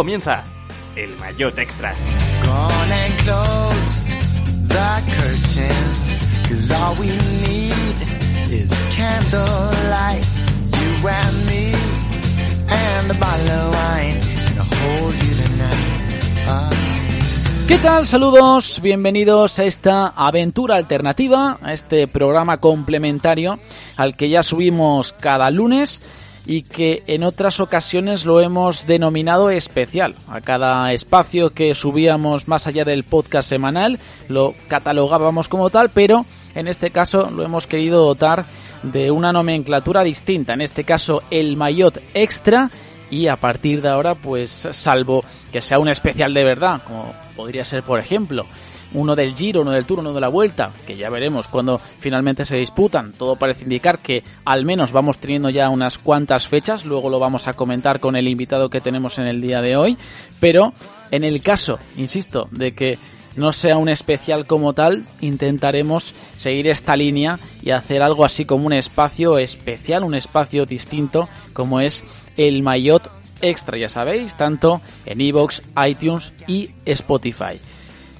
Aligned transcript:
comienza 0.00 0.42
el 0.96 1.14
Mayotte 1.18 1.58
Extra. 1.58 1.94
¿Qué 17.68 17.76
tal? 17.76 18.06
Saludos, 18.06 18.80
bienvenidos 18.80 19.58
a 19.58 19.64
esta 19.64 20.06
aventura 20.06 20.76
alternativa, 20.76 21.58
a 21.60 21.74
este 21.74 22.08
programa 22.08 22.56
complementario 22.56 23.58
al 23.98 24.16
que 24.16 24.30
ya 24.30 24.42
subimos 24.42 25.12
cada 25.12 25.50
lunes 25.50 26.00
y 26.50 26.62
que 26.62 27.04
en 27.06 27.22
otras 27.22 27.60
ocasiones 27.60 28.26
lo 28.26 28.40
hemos 28.40 28.84
denominado 28.84 29.50
especial. 29.50 30.16
A 30.26 30.40
cada 30.40 30.92
espacio 30.92 31.50
que 31.50 31.76
subíamos 31.76 32.48
más 32.48 32.66
allá 32.66 32.84
del 32.84 33.04
podcast 33.04 33.48
semanal 33.48 34.00
lo 34.26 34.56
catalogábamos 34.66 35.48
como 35.48 35.70
tal, 35.70 35.90
pero 35.90 36.26
en 36.56 36.66
este 36.66 36.90
caso 36.90 37.30
lo 37.30 37.44
hemos 37.44 37.68
querido 37.68 38.04
dotar 38.04 38.46
de 38.82 39.12
una 39.12 39.32
nomenclatura 39.32 40.02
distinta, 40.02 40.54
en 40.54 40.62
este 40.62 40.82
caso 40.82 41.22
el 41.30 41.56
Mayotte 41.56 42.02
Extra 42.14 42.68
y 43.10 43.28
a 43.28 43.36
partir 43.36 43.80
de 43.80 43.90
ahora 43.90 44.16
pues 44.16 44.66
salvo 44.72 45.22
que 45.52 45.60
sea 45.60 45.78
un 45.78 45.88
especial 45.88 46.34
de 46.34 46.42
verdad, 46.42 46.82
como 46.84 47.14
podría 47.36 47.64
ser 47.64 47.84
por 47.84 48.00
ejemplo 48.00 48.44
uno 48.94 49.14
del 49.14 49.34
Giro, 49.34 49.62
uno 49.62 49.72
del 49.72 49.84
Tour, 49.84 50.00
uno 50.00 50.12
de 50.12 50.20
la 50.20 50.28
Vuelta, 50.28 50.70
que 50.86 50.96
ya 50.96 51.10
veremos 51.10 51.48
cuando 51.48 51.80
finalmente 51.98 52.44
se 52.44 52.56
disputan. 52.56 53.12
Todo 53.12 53.36
parece 53.36 53.64
indicar 53.64 53.98
que 53.98 54.22
al 54.44 54.64
menos 54.64 54.92
vamos 54.92 55.18
teniendo 55.18 55.50
ya 55.50 55.68
unas 55.68 55.98
cuantas 55.98 56.46
fechas, 56.46 56.84
luego 56.84 57.08
lo 57.08 57.18
vamos 57.18 57.48
a 57.48 57.52
comentar 57.54 58.00
con 58.00 58.16
el 58.16 58.28
invitado 58.28 58.70
que 58.70 58.80
tenemos 58.80 59.18
en 59.18 59.26
el 59.26 59.40
día 59.40 59.62
de 59.62 59.76
hoy, 59.76 59.96
pero 60.38 60.72
en 61.10 61.24
el 61.24 61.42
caso, 61.42 61.78
insisto, 61.96 62.48
de 62.50 62.72
que 62.72 62.98
no 63.36 63.52
sea 63.52 63.76
un 63.76 63.88
especial 63.88 64.46
como 64.46 64.72
tal, 64.72 65.04
intentaremos 65.20 66.14
seguir 66.36 66.68
esta 66.68 66.96
línea 66.96 67.38
y 67.62 67.70
hacer 67.70 68.02
algo 68.02 68.24
así 68.24 68.44
como 68.44 68.66
un 68.66 68.72
espacio 68.72 69.38
especial, 69.38 70.02
un 70.04 70.14
espacio 70.14 70.66
distinto 70.66 71.28
como 71.52 71.80
es 71.80 72.04
el 72.36 72.62
Mayotte 72.62 73.08
Extra, 73.42 73.78
ya 73.78 73.88
sabéis, 73.88 74.36
tanto 74.36 74.82
en 75.06 75.20
Evox, 75.20 75.62
iTunes 75.86 76.32
y 76.46 76.70
Spotify. 76.84 77.58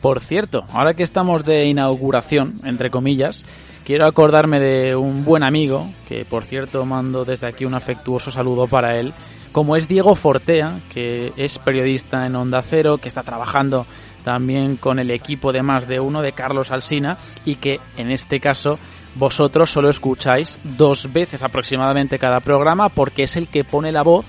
Por 0.00 0.20
cierto, 0.20 0.64
ahora 0.72 0.94
que 0.94 1.02
estamos 1.02 1.44
de 1.44 1.66
inauguración, 1.66 2.54
entre 2.64 2.90
comillas, 2.90 3.44
quiero 3.84 4.06
acordarme 4.06 4.58
de 4.58 4.96
un 4.96 5.24
buen 5.24 5.42
amigo, 5.42 5.90
que 6.08 6.24
por 6.24 6.44
cierto 6.44 6.86
mando 6.86 7.24
desde 7.24 7.48
aquí 7.48 7.64
un 7.64 7.74
afectuoso 7.74 8.30
saludo 8.30 8.66
para 8.66 8.98
él, 8.98 9.12
como 9.52 9.76
es 9.76 9.88
Diego 9.88 10.14
Fortea, 10.14 10.80
que 10.88 11.32
es 11.36 11.58
periodista 11.58 12.24
en 12.24 12.36
Onda 12.36 12.62
Cero, 12.62 12.98
que 12.98 13.08
está 13.08 13.22
trabajando 13.22 13.84
también 14.24 14.76
con 14.76 14.98
el 14.98 15.10
equipo 15.10 15.52
de 15.52 15.62
más 15.62 15.88
de 15.88 16.00
uno 16.00 16.22
de 16.22 16.32
Carlos 16.32 16.70
Alsina 16.70 17.18
y 17.44 17.56
que 17.56 17.80
en 17.96 18.10
este 18.10 18.38
caso 18.40 18.78
vosotros 19.16 19.70
solo 19.70 19.90
escucháis 19.90 20.58
dos 20.62 21.12
veces 21.12 21.42
aproximadamente 21.42 22.18
cada 22.18 22.40
programa 22.40 22.90
porque 22.90 23.24
es 23.24 23.36
el 23.36 23.48
que 23.48 23.64
pone 23.64 23.92
la 23.92 24.02
voz 24.02 24.26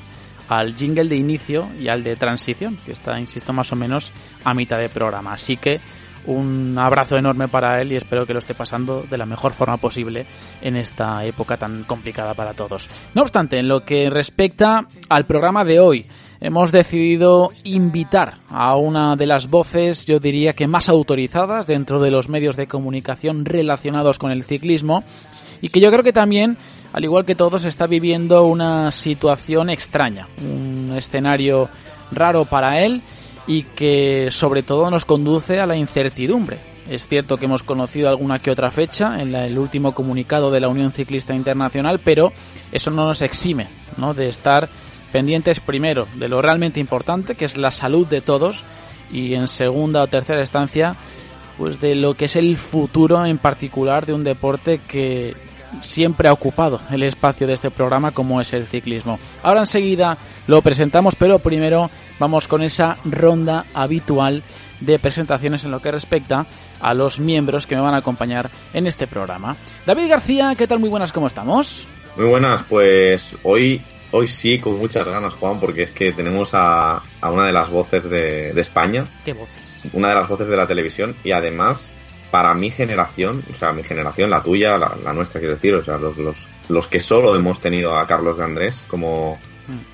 al 0.52 0.76
jingle 0.76 1.08
de 1.08 1.16
inicio 1.16 1.70
y 1.80 1.88
al 1.88 2.04
de 2.04 2.18
transición, 2.18 2.78
que 2.86 2.92
está, 2.92 3.18
insisto, 3.18 3.54
más 3.54 3.72
o 3.72 3.78
menos 3.78 4.12
a 4.44 4.54
mitad 4.54 4.80
de 4.80 4.90
programa. 4.90 5.32
Así 5.32 5.56
que 5.56 5.80
un 6.26 6.78
abrazo 6.78 7.16
enorme 7.16 7.48
para 7.48 7.82
él 7.82 7.94
y 7.94 7.96
espero 7.96 8.26
que 8.26 8.34
lo 8.34 8.40
esté 8.40 8.54
pasando 8.54 9.06
de 9.10 9.18
la 9.18 9.26
mejor 9.26 9.54
forma 9.54 9.78
posible 9.78 10.26
en 10.62 10.76
esta 10.76 11.24
época 11.24 11.56
tan 11.56 11.86
complicada 11.86 12.34
para 12.34 12.54
todos. 12.54 12.90
No 13.16 13.22
obstante, 13.22 13.60
en 13.60 13.70
lo 13.70 13.86
que 13.86 14.10
respecta 14.10 14.86
al 15.08 15.26
programa 15.26 15.64
de 15.64 15.80
hoy, 15.80 16.06
hemos 16.42 16.74
decidido 16.74 17.52
invitar 17.64 18.40
a 18.50 18.76
una 18.76 19.16
de 19.16 19.28
las 19.28 19.50
voces, 19.50 20.06
yo 20.06 20.20
diría 20.20 20.52
que 20.52 20.68
más 20.68 20.90
autorizadas 20.90 21.66
dentro 21.66 22.02
de 22.02 22.12
los 22.12 22.28
medios 22.28 22.58
de 22.58 22.68
comunicación 22.68 23.46
relacionados 23.46 24.20
con 24.20 24.32
el 24.32 24.44
ciclismo 24.44 25.06
y 25.62 25.70
que 25.70 25.80
yo 25.80 25.90
creo 25.92 26.04
que 26.04 26.12
también, 26.12 26.58
al 26.94 27.04
igual 27.04 27.26
que 27.26 27.36
todos, 27.36 27.66
está 27.66 27.88
viviendo 27.88 28.44
una 28.46 28.92
situación 28.92 29.70
extraña, 29.70 30.28
un 30.44 30.94
escenario 30.96 31.70
raro 32.12 32.46
para 32.46 32.82
él 32.82 33.02
y 33.48 33.64
que 33.64 34.30
sobre 34.30 34.64
todo 34.64 34.90
nos 34.92 35.06
conduce 35.06 35.60
a 35.60 35.66
la 35.66 35.76
incertidumbre. 35.76 36.60
Es 36.90 37.08
cierto 37.08 37.38
que 37.38 37.46
hemos 37.46 37.64
conocido 37.64 38.10
alguna 38.10 38.40
que 38.40 38.52
otra 38.52 38.72
fecha 38.72 39.22
en 39.22 39.34
el 39.34 39.58
último 39.58 39.94
comunicado 39.94 40.52
de 40.52 40.60
la 40.60 40.68
Unión 40.68 40.92
Ciclista 40.92 41.34
Internacional, 41.34 42.00
pero 42.04 42.34
eso 42.72 42.92
no 42.92 43.06
nos 43.06 43.22
exime 43.22 43.68
de 44.16 44.30
estar 44.30 44.68
pendientes 45.12 45.60
primero 45.60 46.08
de 46.16 46.28
lo 46.28 46.42
realmente 46.42 46.80
importante, 46.80 47.36
que 47.36 47.46
es 47.46 47.58
la 47.58 47.72
salud 47.72 48.08
de 48.08 48.22
todos, 48.22 48.64
y 49.12 49.36
en 49.36 49.48
segunda 49.48 50.02
o 50.02 50.08
tercera 50.08 50.40
instancia, 50.40 50.96
pues 51.58 51.80
de 51.80 51.96
lo 51.96 52.14
que 52.14 52.26
es 52.26 52.36
el 52.36 52.58
futuro 52.58 53.26
en 53.26 53.38
particular 53.38 54.06
de 54.06 54.14
un 54.14 54.24
deporte 54.24 54.80
que 54.88 55.36
siempre 55.82 56.28
ha 56.30 56.34
ocupado 56.34 56.82
el 56.92 57.04
espacio 57.04 57.48
de 57.48 57.54
este 57.54 57.72
programa 57.72 58.12
como 58.12 58.42
es 58.42 58.54
el 58.54 58.68
ciclismo. 58.68 59.20
Ahora 59.44 59.62
enseguida 59.62 60.18
lo 60.48 60.62
presentamos, 60.62 61.16
pero 61.16 61.40
primero 61.40 61.90
vamos 62.20 62.48
con 62.48 62.62
esa 62.62 62.98
ronda 63.06 63.66
habitual 63.74 64.44
de 64.80 65.00
presentaciones 65.00 65.64
en 65.64 65.72
lo 65.72 65.82
que 65.82 65.92
respecta 65.92 66.46
a 66.80 66.94
los 66.94 67.20
miembros 67.20 67.68
que 67.68 67.76
me 67.76 67.82
van 67.82 67.94
a 67.94 67.98
acompañar 67.98 68.50
en 68.74 68.88
este 68.88 69.08
programa. 69.08 69.56
David 69.86 70.10
García, 70.10 70.54
¿qué 70.58 70.68
tal? 70.68 70.80
Muy 70.80 70.90
buenas, 70.90 71.14
¿cómo 71.14 71.28
estamos? 71.28 71.88
Muy 72.18 72.26
buenas, 72.26 72.64
pues 72.64 73.38
hoy, 73.44 73.82
hoy 74.12 74.28
sí, 74.28 74.60
con 74.60 74.78
muchas 74.78 75.08
ganas, 75.08 75.34
Juan, 75.36 75.60
porque 75.60 75.84
es 75.84 75.92
que 75.92 76.12
tenemos 76.12 76.54
a, 76.54 77.02
a 77.22 77.32
una 77.32 77.46
de 77.46 77.54
las 77.54 77.70
voces 77.70 78.10
de, 78.10 78.52
de 78.52 78.62
España. 78.62 79.06
¿Qué 79.24 79.34
voces? 79.34 79.62
Una 79.94 80.10
de 80.10 80.16
las 80.16 80.28
voces 80.28 80.48
de 80.48 80.58
la 80.58 80.68
televisión 80.68 81.16
y 81.24 81.32
además 81.32 81.94
para 82.32 82.54
mi 82.54 82.72
generación, 82.72 83.44
o 83.52 83.56
sea, 83.56 83.74
mi 83.74 83.84
generación, 83.84 84.30
la 84.30 84.42
tuya, 84.42 84.78
la, 84.78 84.96
la 85.04 85.14
nuestra, 85.14 85.40
quiero 85.40 85.56
decir, 85.56 85.76
o 85.76 85.84
sea, 85.84 85.98
los, 85.98 86.18
los, 86.18 86.48
los, 86.70 86.88
que 86.88 87.00
solo 87.00 87.36
hemos 87.36 87.60
tenido 87.60 87.98
a 87.98 88.08
Carlos 88.08 88.38
de 88.38 88.46
Andrés 88.46 88.86
como, 88.88 89.38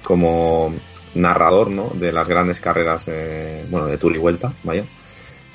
como 0.03 0.74
narrador, 1.16 1.72
¿no? 1.72 1.90
De 1.96 2.14
las 2.14 2.30
grandes 2.30 2.59
carreras, 2.59 3.06
eh, 3.08 3.66
bueno, 3.70 3.88
de 3.88 3.97
Tour 3.97 4.16
y 4.16 4.20
Vuelta, 4.20 4.53
vaya. 4.64 4.86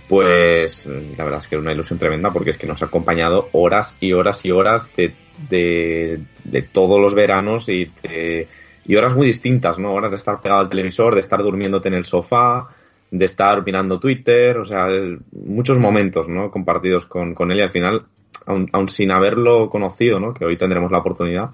Pues 0.08 0.86
la 0.86 1.24
verdad 1.24 1.38
es 1.38 1.46
que 1.46 1.54
es 1.54 1.62
una 1.62 1.72
ilusión 1.72 1.98
tremenda 1.98 2.32
porque 2.32 2.50
es 2.50 2.58
que 2.58 2.66
nos 2.66 2.82
ha 2.82 2.86
acompañado 2.86 3.48
horas 3.52 3.96
y 4.00 4.12
horas 4.12 4.44
y 4.44 4.50
horas 4.50 4.90
de, 4.94 5.14
de, 5.48 6.20
de 6.44 6.62
todos 6.62 7.00
los 7.00 7.14
veranos 7.14 7.68
y, 7.68 7.90
de, 8.02 8.48
y 8.84 8.96
horas 8.96 9.14
muy 9.14 9.26
distintas, 9.26 9.78
¿no? 9.78 9.94
Horas 9.94 10.10
de 10.10 10.16
estar 10.16 10.40
pegado 10.40 10.60
al 10.60 10.68
televisor, 10.68 11.14
de 11.14 11.20
estar 11.20 11.42
durmiéndote 11.42 11.88
en 11.88 11.94
el 11.94 12.04
sofá, 12.04 12.68
de 13.12 13.26
estar 13.26 13.62
mirando 13.64 14.00
Twitter, 14.00 14.56
o 14.56 14.64
sea, 14.64 14.86
muchos 15.32 15.78
momentos, 15.78 16.28
¿no? 16.28 16.50
Compartidos 16.50 17.04
con, 17.04 17.34
con 17.34 17.52
él 17.52 17.58
y 17.58 17.60
al 17.60 17.70
final, 17.70 18.06
aun, 18.46 18.70
aun, 18.72 18.88
sin 18.88 19.10
haberlo 19.10 19.68
conocido, 19.68 20.18
¿no? 20.18 20.32
Que 20.32 20.46
hoy 20.46 20.56
tendremos 20.56 20.90
la 20.90 20.98
oportunidad, 20.98 21.50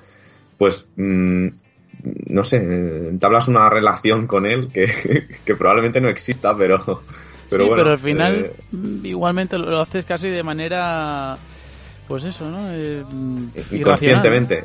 pues, 0.56 0.86
mmm, 0.94 1.48
no 2.28 2.44
sé, 2.44 2.58
entablas 2.58 3.48
una 3.48 3.68
relación 3.68 4.28
con 4.28 4.46
él 4.46 4.68
que, 4.72 4.86
que 5.44 5.56
probablemente 5.56 6.00
no 6.00 6.08
exista, 6.08 6.56
pero... 6.56 7.02
pero 7.50 7.64
sí, 7.64 7.68
bueno, 7.68 7.74
pero 7.74 7.90
al 7.90 7.98
final 7.98 8.36
eh, 8.36 8.52
igualmente 9.02 9.58
lo 9.58 9.80
haces 9.80 10.04
casi 10.04 10.30
de 10.30 10.42
manera... 10.42 11.36
Pues 12.06 12.24
eso, 12.24 12.48
¿no? 12.48 12.72
Eh, 12.72 13.02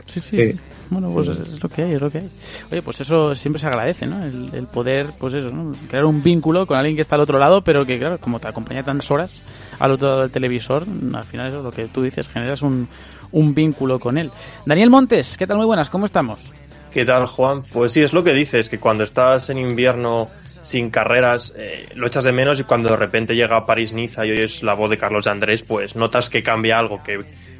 sí, 0.05 0.21
sí, 0.21 0.53
sí. 0.53 0.59
Bueno, 0.93 1.11
pues 1.13 1.27
es, 1.27 1.39
es, 1.39 1.61
lo 1.61 1.69
que 1.69 1.83
hay, 1.83 1.93
es 1.93 2.01
lo 2.01 2.09
que 2.09 2.19
hay. 2.19 2.29
Oye, 2.71 2.81
pues 2.81 3.01
eso 3.01 3.35
siempre 3.35 3.59
se 3.59 3.67
agradece, 3.67 4.05
¿no? 4.05 4.23
El, 4.23 4.49
el, 4.53 4.67
poder, 4.67 5.07
pues 5.17 5.33
eso, 5.33 5.49
¿no? 5.49 5.73
Crear 5.89 6.05
un 6.05 6.21
vínculo 6.21 6.65
con 6.65 6.77
alguien 6.77 6.95
que 6.95 7.01
está 7.01 7.15
al 7.15 7.21
otro 7.21 7.39
lado, 7.39 7.63
pero 7.63 7.85
que, 7.85 7.99
claro, 7.99 8.17
como 8.19 8.39
te 8.39 8.47
acompaña 8.47 8.83
tantas 8.83 9.09
horas 9.11 9.43
al 9.79 9.91
otro 9.91 10.09
lado 10.09 10.21
del 10.21 10.31
televisor, 10.31 10.85
al 11.13 11.23
final 11.23 11.47
eso 11.47 11.57
es 11.57 11.63
lo 11.63 11.71
que 11.71 11.85
tú 11.85 12.01
dices, 12.01 12.27
generas 12.29 12.61
un, 12.61 12.87
un 13.31 13.53
vínculo 13.53 13.99
con 13.99 14.17
él. 14.17 14.31
Daniel 14.65 14.89
Montes, 14.89 15.37
¿qué 15.37 15.45
tal? 15.45 15.57
Muy 15.57 15.65
buenas, 15.65 15.89
¿cómo 15.89 16.05
estamos? 16.05 16.51
¿Qué 16.91 17.05
tal, 17.05 17.25
Juan? 17.25 17.63
Pues 17.71 17.91
sí, 17.91 18.01
es 18.01 18.13
lo 18.13 18.23
que 18.23 18.33
dices, 18.33 18.69
que 18.69 18.79
cuando 18.79 19.03
estás 19.03 19.49
en 19.49 19.57
invierno 19.57 20.29
sin 20.61 20.89
carreras 20.89 21.53
eh, 21.57 21.89
lo 21.95 22.07
echas 22.07 22.23
de 22.23 22.31
menos 22.31 22.59
y 22.59 22.63
cuando 22.63 22.89
de 22.89 22.95
repente 22.95 23.35
llega 23.35 23.65
París-Niza 23.65 24.25
y 24.25 24.31
oyes 24.31 24.63
la 24.63 24.73
voz 24.75 24.89
de 24.89 24.97
Carlos 24.97 25.25
de 25.25 25.31
Andrés, 25.31 25.63
pues 25.63 25.95
notas 25.95 26.29
que 26.29 26.41
cambia 26.41 26.79
algo, 26.79 27.03
que, 27.03 27.19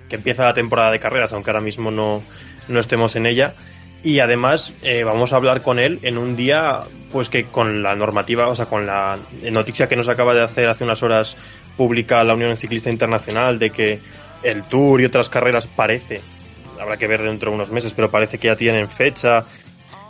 que 0.10 0.16
empieza 0.16 0.46
la 0.46 0.54
temporada 0.54 0.92
de 0.92 1.00
carreras, 1.00 1.34
aunque 1.34 1.52
ahora 1.52 1.62
mismo 1.62 1.92
no, 1.92 2.24
no 2.68 2.80
estemos 2.80 3.16
en 3.16 3.26
ella. 3.26 3.54
Y 4.04 4.20
además 4.20 4.74
eh, 4.82 5.04
vamos 5.04 5.32
a 5.32 5.38
hablar 5.38 5.62
con 5.62 5.80
él 5.80 6.00
en 6.02 6.18
un 6.18 6.36
día, 6.36 6.82
pues 7.12 7.30
que 7.30 7.46
con 7.46 7.84
la 7.84 7.96
normativa, 7.96 8.50
o 8.50 8.56
sea, 8.56 8.66
con 8.66 8.86
la 8.86 9.18
noticia 9.50 9.88
que 9.88 9.96
nos 9.96 10.10
acaba 10.10 10.34
de 10.34 10.42
hacer 10.42 10.68
hace 10.68 10.84
unas 10.84 11.02
horas 11.04 11.38
pública 11.78 12.24
la 12.24 12.34
Unión 12.34 12.58
Ciclista 12.58 12.90
Internacional 12.90 13.60
de 13.60 13.70
que 13.70 14.00
el 14.44 14.64
Tour 14.64 15.00
y 15.00 15.06
otras 15.06 15.30
carreras 15.30 15.68
parece, 15.68 16.22
habrá 16.82 16.98
que 16.98 17.08
ver 17.08 17.24
dentro 17.24 17.52
de 17.52 17.56
unos 17.56 17.72
meses, 17.72 17.94
pero 17.94 18.12
parece 18.12 18.38
que 18.38 18.48
ya 18.48 18.58
tienen 18.58 18.90
fecha 18.90 19.46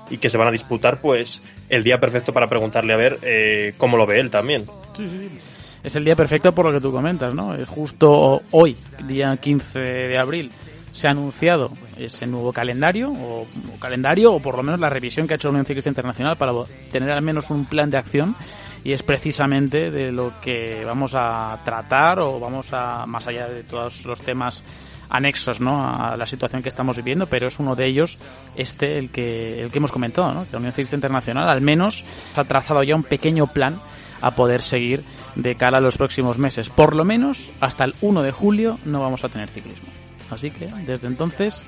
y 0.09 0.17
que 0.17 0.29
se 0.29 0.37
van 0.37 0.47
a 0.47 0.51
disputar, 0.51 0.99
pues 0.99 1.41
el 1.69 1.83
día 1.83 1.99
perfecto 1.99 2.33
para 2.33 2.47
preguntarle 2.47 2.93
a 2.93 2.97
ver 2.97 3.19
eh, 3.21 3.73
cómo 3.77 3.95
lo 3.95 4.07
ve 4.07 4.19
él 4.19 4.31
también. 4.31 4.65
Sí, 4.97 5.07
sí, 5.07 5.29
sí. 5.29 5.52
Es 5.83 5.95
el 5.97 6.05
día 6.05 6.15
perfecto 6.15 6.53
por 6.53 6.65
lo 6.65 6.71
que 6.71 6.79
tú 6.79 6.91
comentas, 6.91 7.33
¿no? 7.33 7.53
Es 7.53 7.67
justo 7.67 8.41
hoy, 8.51 8.77
día 9.05 9.35
15 9.35 9.79
de 9.79 10.17
abril, 10.17 10.49
se 10.93 11.07
ha 11.07 11.11
anunciado 11.11 11.71
ese 11.97 12.25
nuevo 12.25 12.53
calendario 12.53 13.11
o, 13.11 13.45
calendario 13.79 14.31
o 14.31 14.39
por 14.39 14.55
lo 14.55 14.63
menos 14.63 14.79
la 14.79 14.89
revisión 14.89 15.27
que 15.27 15.33
ha 15.33 15.35
hecho 15.35 15.49
la 15.49 15.53
Unión 15.53 15.65
Ciclista 15.65 15.89
Internacional 15.89 16.37
para 16.37 16.53
tener 16.91 17.11
al 17.11 17.21
menos 17.21 17.49
un 17.49 17.65
plan 17.65 17.89
de 17.89 17.97
acción 17.97 18.35
y 18.83 18.93
es 18.93 19.03
precisamente 19.03 19.91
de 19.91 20.11
lo 20.11 20.39
que 20.39 20.83
vamos 20.85 21.15
a 21.15 21.59
tratar 21.65 22.19
o 22.19 22.39
vamos 22.39 22.71
a 22.71 23.05
más 23.05 23.27
allá 23.27 23.47
de 23.47 23.63
todos 23.63 24.05
los 24.05 24.21
temas 24.21 24.63
anexos 25.09 25.59
¿no? 25.59 25.85
a 25.85 26.15
la 26.15 26.25
situación 26.25 26.61
que 26.61 26.69
estamos 26.69 26.95
viviendo, 26.97 27.27
pero 27.27 27.47
es 27.47 27.59
uno 27.59 27.75
de 27.75 27.87
ellos 27.87 28.19
este 28.55 28.97
el 28.97 29.09
que 29.09 29.61
el 29.63 29.71
que 29.71 29.79
hemos 29.79 29.91
comentado, 29.91 30.33
¿no? 30.33 30.45
que 30.45 30.51
la 30.53 30.59
Unión 30.59 30.73
Ciclista 30.73 30.95
Internacional 30.95 31.49
al 31.49 31.61
menos 31.61 32.05
ha 32.35 32.43
trazado 32.43 32.83
ya 32.83 32.95
un 32.95 33.03
pequeño 33.03 33.47
plan 33.47 33.81
a 34.23 34.31
poder 34.31 34.61
seguir 34.61 35.03
de 35.35 35.55
cara 35.55 35.77
a 35.77 35.81
los 35.81 35.97
próximos 35.97 36.39
meses. 36.39 36.69
Por 36.69 36.95
lo 36.95 37.05
menos 37.05 37.51
hasta 37.59 37.83
el 37.83 37.93
1 38.01 38.23
de 38.23 38.31
julio 38.31 38.79
no 38.85 39.01
vamos 39.01 39.23
a 39.23 39.29
tener 39.29 39.49
ciclismo. 39.49 39.89
Así 40.31 40.49
que 40.49 40.67
desde 40.85 41.07
entonces, 41.07 41.63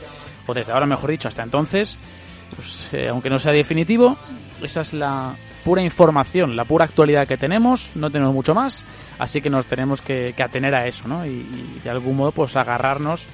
o 0.47 0.53
desde 0.53 0.71
ahora 0.71 0.85
mejor 0.85 1.11
dicho, 1.11 1.27
hasta 1.27 1.43
entonces, 1.43 1.99
pues, 2.55 2.89
eh, 2.93 3.09
aunque 3.09 3.29
no 3.29 3.37
sea 3.37 3.51
definitivo, 3.51 4.17
esa 4.61 4.81
es 4.81 4.93
la 4.93 5.35
pura 5.65 5.81
información, 5.81 6.55
la 6.55 6.63
pura 6.63 6.85
actualidad 6.85 7.27
que 7.27 7.37
tenemos, 7.37 7.91
no 7.95 8.09
tenemos 8.09 8.33
mucho 8.33 8.53
más, 8.53 8.85
así 9.19 9.41
que 9.41 9.49
nos 9.49 9.65
tenemos 9.65 10.01
que, 10.01 10.33
atener 10.41 10.75
a 10.75 10.87
eso, 10.87 11.07
¿no? 11.07 11.25
Y, 11.25 11.45
de 11.83 11.89
algún 11.89 12.15
modo 12.15 12.31
pues 12.31 12.55
agarrarnos 12.55 13.25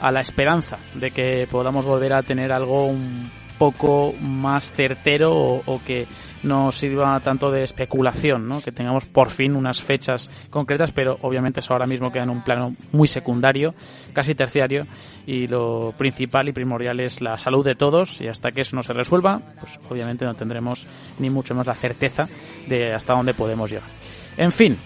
a 0.00 0.10
la 0.10 0.20
esperanza 0.20 0.78
de 0.94 1.10
que 1.10 1.48
podamos 1.50 1.86
volver 1.86 2.12
a 2.12 2.22
tener 2.22 2.52
algo 2.52 2.86
un 2.86 3.30
poco 3.56 4.12
más 4.20 4.70
certero 4.72 5.32
o, 5.32 5.80
que 5.86 6.06
no 6.46 6.72
sirva 6.72 7.18
tanto 7.20 7.50
de 7.50 7.62
especulación, 7.62 8.48
¿no? 8.48 8.60
que 8.60 8.72
tengamos 8.72 9.04
por 9.04 9.30
fin 9.30 9.56
unas 9.56 9.80
fechas 9.80 10.30
concretas, 10.50 10.92
pero 10.92 11.18
obviamente 11.22 11.60
eso 11.60 11.72
ahora 11.72 11.86
mismo 11.86 12.10
queda 12.10 12.22
en 12.22 12.30
un 12.30 12.42
plano 12.42 12.74
muy 12.92 13.08
secundario, 13.08 13.74
casi 14.12 14.34
terciario, 14.34 14.86
y 15.26 15.46
lo 15.46 15.92
principal 15.96 16.48
y 16.48 16.52
primordial 16.52 17.00
es 17.00 17.20
la 17.20 17.36
salud 17.36 17.64
de 17.64 17.74
todos, 17.74 18.20
y 18.20 18.28
hasta 18.28 18.52
que 18.52 18.62
eso 18.62 18.76
no 18.76 18.82
se 18.82 18.92
resuelva, 18.92 19.40
pues 19.60 19.78
obviamente 19.90 20.24
no 20.24 20.34
tendremos 20.34 20.86
ni 21.18 21.30
mucho 21.30 21.54
más 21.54 21.66
la 21.66 21.74
certeza 21.74 22.28
de 22.66 22.92
hasta 22.92 23.14
dónde 23.14 23.34
podemos 23.34 23.70
llegar. 23.70 23.88
En 24.36 24.52
fin, 24.52 24.76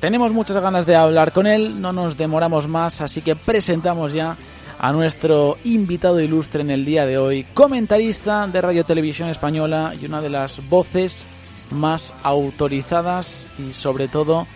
tenemos 0.00 0.32
muchas 0.32 0.58
ganas 0.58 0.86
de 0.86 0.96
hablar 0.96 1.32
con 1.32 1.46
él, 1.46 1.80
no 1.80 1.92
nos 1.92 2.16
demoramos 2.16 2.68
más, 2.68 3.00
así 3.00 3.22
que 3.22 3.36
presentamos 3.36 4.12
ya 4.12 4.36
a 4.78 4.92
nuestro 4.92 5.56
invitado 5.64 6.20
ilustre 6.20 6.60
en 6.60 6.70
el 6.70 6.84
día 6.84 7.06
de 7.06 7.18
hoy, 7.18 7.44
comentarista 7.54 8.46
de 8.46 8.60
Radio 8.60 8.84
Televisión 8.84 9.28
Española 9.28 9.92
y 10.00 10.06
una 10.06 10.20
de 10.20 10.30
las 10.30 10.66
voces 10.68 11.26
más 11.70 12.14
autorizadas 12.22 13.48
y 13.58 13.72
sobre 13.72 14.08
todo 14.08 14.46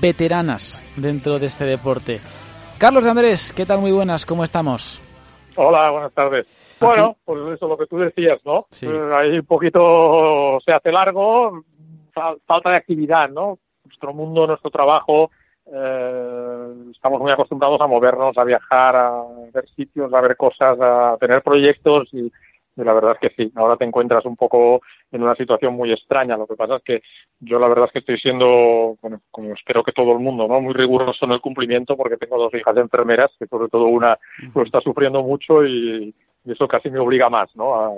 veteranas 0.00 0.84
dentro 0.96 1.38
de 1.38 1.46
este 1.46 1.64
deporte. 1.64 2.20
Carlos 2.78 3.06
Andrés, 3.06 3.52
¿qué 3.52 3.66
tal? 3.66 3.80
Muy 3.80 3.92
buenas, 3.92 4.26
¿cómo 4.26 4.44
estamos? 4.44 5.00
Hola, 5.56 5.90
buenas 5.90 6.12
tardes. 6.12 6.76
Bueno, 6.80 7.16
pues 7.24 7.40
eso 7.54 7.66
lo 7.66 7.76
que 7.76 7.86
tú 7.86 7.98
decías, 7.98 8.40
¿no? 8.44 8.58
Sí. 8.70 8.86
Eh, 8.86 9.10
ahí 9.14 9.38
un 9.38 9.46
poquito 9.46 10.58
se 10.64 10.72
hace 10.72 10.92
largo, 10.92 11.64
falta 12.46 12.70
de 12.70 12.76
actividad, 12.76 13.28
¿no? 13.28 13.58
Nuestro 13.84 14.14
mundo, 14.14 14.46
nuestro 14.46 14.70
trabajo, 14.70 15.30
eh, 15.72 16.74
estamos 16.92 17.20
muy 17.20 17.30
acostumbrados 17.30 17.80
a 17.80 17.86
movernos, 17.86 18.36
a 18.38 18.44
viajar, 18.44 18.96
a 18.96 19.22
ver 19.52 19.68
sitios, 19.76 20.12
a 20.12 20.20
ver 20.20 20.36
cosas, 20.36 20.78
a 20.80 21.16
tener 21.20 21.42
proyectos 21.42 22.08
y, 22.12 22.30
la 22.76 22.92
verdad 22.92 23.16
es 23.20 23.30
que 23.30 23.34
sí, 23.36 23.52
ahora 23.56 23.76
te 23.76 23.84
encuentras 23.84 24.24
un 24.24 24.36
poco 24.36 24.82
en 25.10 25.24
una 25.24 25.34
situación 25.34 25.74
muy 25.74 25.92
extraña. 25.92 26.36
Lo 26.36 26.46
que 26.46 26.54
pasa 26.54 26.76
es 26.76 26.82
que 26.84 27.02
yo 27.40 27.58
la 27.58 27.66
verdad 27.66 27.86
es 27.86 27.92
que 27.92 27.98
estoy 27.98 28.18
siendo, 28.18 28.96
bueno, 29.02 29.20
como 29.32 29.52
espero 29.52 29.82
que 29.82 29.90
todo 29.90 30.12
el 30.12 30.20
mundo, 30.20 30.46
¿no? 30.46 30.60
Muy 30.60 30.74
riguroso 30.74 31.24
en 31.24 31.32
el 31.32 31.40
cumplimiento 31.40 31.96
porque 31.96 32.16
tengo 32.16 32.38
dos 32.38 32.54
hijas 32.54 32.76
enfermeras, 32.76 33.32
que 33.36 33.48
sobre 33.48 33.68
todo 33.68 33.86
una 33.86 34.16
lo 34.54 34.62
está 34.62 34.80
sufriendo 34.80 35.24
mucho 35.24 35.66
y, 35.66 36.14
y 36.44 36.52
eso 36.52 36.68
casi 36.68 36.88
me 36.88 37.00
obliga 37.00 37.28
más, 37.28 37.54
¿no? 37.56 37.74
A, 37.74 37.90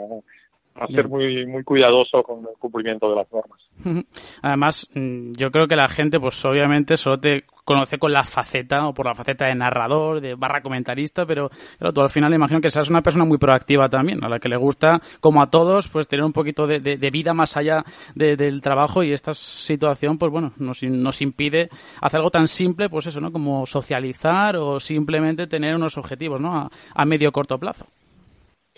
a 0.75 0.87
ser 0.87 1.09
muy 1.09 1.47
muy 1.47 1.63
cuidadoso 1.65 2.23
con 2.23 2.41
el 2.41 2.57
cumplimiento 2.59 3.09
de 3.11 3.17
las 3.17 3.33
normas. 3.33 3.61
Además, 4.43 4.89
mm, 4.95 5.33
yo 5.33 5.51
creo 5.51 5.67
que 5.67 5.77
la 5.77 5.89
gente, 5.89 6.21
pues 6.21 6.45
obviamente 6.45 6.97
solo 6.97 7.19
te 7.19 7.45
conoce 7.65 7.99
con 7.99 8.13
la 8.13 8.25
faceta 8.25 8.89
o 8.89 8.95
por 8.95 9.07
la 9.07 9.15
faceta 9.15 9.47
de 9.47 9.55
narrador, 9.55 10.21
de 10.21 10.35
barra 10.35 10.61
comentarista, 10.61 11.25
pero 11.25 11.51
claro, 11.79 11.93
tú 11.93 12.01
al 12.01 12.09
final 12.09 12.35
imagino 12.35 12.61
que 12.61 12.69
seas 12.69 12.91
una 12.91 13.03
persona 13.03 13.25
muy 13.25 13.39
proactiva 13.39 13.89
también, 13.89 14.25
a 14.25 14.29
la 14.29 14.39
que 14.39 14.49
le 14.49 14.57
gusta, 14.57 15.01
como 15.21 15.41
a 15.41 15.51
todos, 15.51 15.89
pues 15.89 16.09
tener 16.09 16.25
un 16.25 16.33
poquito 16.33 16.67
de, 16.67 16.81
vida 17.11 17.33
más 17.33 17.57
allá 17.57 17.85
del 18.15 18.61
trabajo 18.61 19.03
y 19.03 19.13
esta 19.13 19.35
situación, 19.35 20.19
pues 20.19 20.33
bueno, 20.33 20.53
nos, 20.57 20.83
nos 20.83 21.23
impide 21.23 21.69
hacer 22.01 22.19
algo 22.19 22.31
tan 22.31 22.49
simple, 22.49 22.89
pues 22.89 23.07
eso, 23.07 23.21
¿no? 23.21 23.31
Como 23.31 23.67
socializar 23.67 24.57
o 24.57 24.81
simplemente 24.81 25.47
tener 25.47 25.75
unos 25.77 25.97
objetivos, 25.97 26.41
¿no? 26.41 26.57
A, 26.57 26.71
a 26.95 27.05
medio 27.05 27.31
corto 27.33 27.59
plazo. 27.59 27.87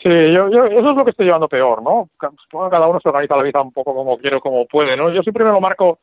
Sí, 0.02 0.08
yo, 0.08 0.48
yo, 0.50 0.64
eso 0.64 0.90
es 0.90 0.96
lo 0.96 1.04
que 1.04 1.10
estoy 1.10 1.26
llevando 1.26 1.48
peor, 1.48 1.80
¿no? 1.80 2.08
Cada 2.18 2.88
uno 2.88 2.98
se 3.00 3.08
organiza 3.08 3.36
la 3.36 3.44
vida 3.44 3.60
un 3.60 3.72
poco 3.72 3.94
como 3.94 4.16
quiere, 4.16 4.40
como 4.40 4.66
puede, 4.66 4.96
¿no? 4.96 5.10
Yo 5.12 5.22
siempre 5.22 5.44
me 5.44 5.52
lo 5.52 5.60
marco 5.60 6.00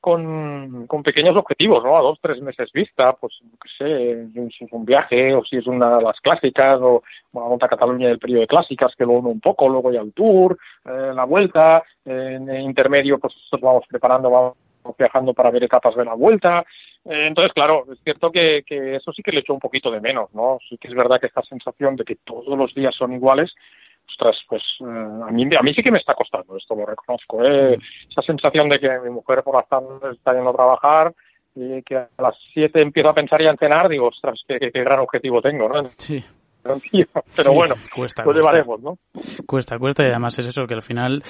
con, 0.00 0.86
con 0.86 1.02
pequeños 1.02 1.36
objetivos, 1.36 1.84
¿no? 1.84 1.98
A 1.98 2.00
dos, 2.00 2.18
tres 2.22 2.40
meses 2.40 2.72
vista, 2.72 3.12
pues, 3.12 3.34
qué 3.62 3.68
sé, 3.78 4.48
si 4.56 4.64
es 4.64 4.72
un 4.72 4.86
viaje 4.86 5.34
o 5.34 5.44
si 5.44 5.58
es 5.58 5.66
una 5.66 5.98
de 5.98 6.02
las 6.02 6.18
clásicas 6.20 6.80
o 6.80 7.02
bueno, 7.30 7.50
Monta 7.50 7.68
Cataluña 7.68 8.08
del 8.08 8.18
periodo 8.18 8.40
de 8.40 8.46
clásicas, 8.46 8.94
que 8.96 9.04
lo 9.04 9.12
uno 9.12 9.28
un 9.28 9.40
poco, 9.40 9.68
luego 9.68 9.92
ya 9.92 10.00
el 10.00 10.14
tour, 10.14 10.58
eh, 10.86 11.12
la 11.14 11.24
vuelta, 11.24 11.84
en 12.06 12.50
intermedio, 12.62 13.18
pues 13.18 13.34
nosotros 13.34 13.60
vamos 13.60 13.84
preparando, 13.86 14.30
vamos 14.30 14.56
viajando 14.98 15.34
para 15.34 15.50
ver 15.50 15.64
etapas 15.64 15.94
de 15.96 16.04
la 16.04 16.14
vuelta. 16.14 16.64
Eh, 17.04 17.26
entonces, 17.26 17.52
claro, 17.52 17.84
es 17.92 17.98
cierto 18.02 18.30
que, 18.30 18.62
que, 18.66 18.96
eso 18.96 19.12
sí 19.12 19.22
que 19.22 19.32
le 19.32 19.40
echo 19.40 19.54
un 19.54 19.60
poquito 19.60 19.90
de 19.90 20.00
menos, 20.00 20.32
¿no? 20.34 20.58
Sí 20.68 20.78
que 20.78 20.88
es 20.88 20.94
verdad 20.94 21.20
que 21.20 21.26
esta 21.26 21.42
sensación 21.42 21.96
de 21.96 22.04
que 22.04 22.16
todos 22.16 22.56
los 22.56 22.74
días 22.74 22.94
son 22.94 23.12
iguales, 23.12 23.54
ostras, 24.08 24.38
pues 24.48 24.62
eh, 24.80 24.84
a, 24.84 25.30
mí, 25.30 25.48
a 25.54 25.62
mí 25.62 25.74
sí 25.74 25.82
que 25.82 25.90
me 25.90 25.98
está 25.98 26.14
costando, 26.14 26.56
esto 26.56 26.74
lo 26.74 26.86
reconozco. 26.86 27.44
¿eh? 27.44 27.78
Esa 28.10 28.22
sensación 28.22 28.68
de 28.68 28.78
que 28.78 29.00
mi 29.00 29.10
mujer 29.10 29.42
por 29.42 29.56
las 29.56 29.68
tardes 29.68 30.16
está 30.16 30.34
yendo 30.34 30.50
a 30.50 30.54
trabajar 30.54 31.14
y 31.54 31.82
que 31.82 31.96
a 31.96 32.08
las 32.18 32.36
7 32.54 32.80
empiezo 32.80 33.10
a 33.10 33.14
pensar 33.14 33.42
ya 33.42 33.50
en 33.50 33.58
cenar, 33.58 33.88
digo, 33.88 34.08
ostras, 34.08 34.40
qué, 34.46 34.58
qué, 34.58 34.72
qué 34.72 34.84
gran 34.84 35.00
objetivo 35.00 35.42
tengo, 35.42 35.68
¿no? 35.68 35.90
Sí. 35.96 36.24
Pero 36.62 37.52
bueno, 37.52 37.74
cuesta, 37.94 38.24
lo 38.24 38.32
llevaremos, 38.32 38.80
¿no? 38.80 38.98
Cuesta, 39.46 39.78
cuesta 39.78 40.04
y 40.04 40.06
además 40.06 40.38
es 40.38 40.46
eso, 40.46 40.66
que 40.66 40.74
al 40.74 40.82
final 40.82 41.22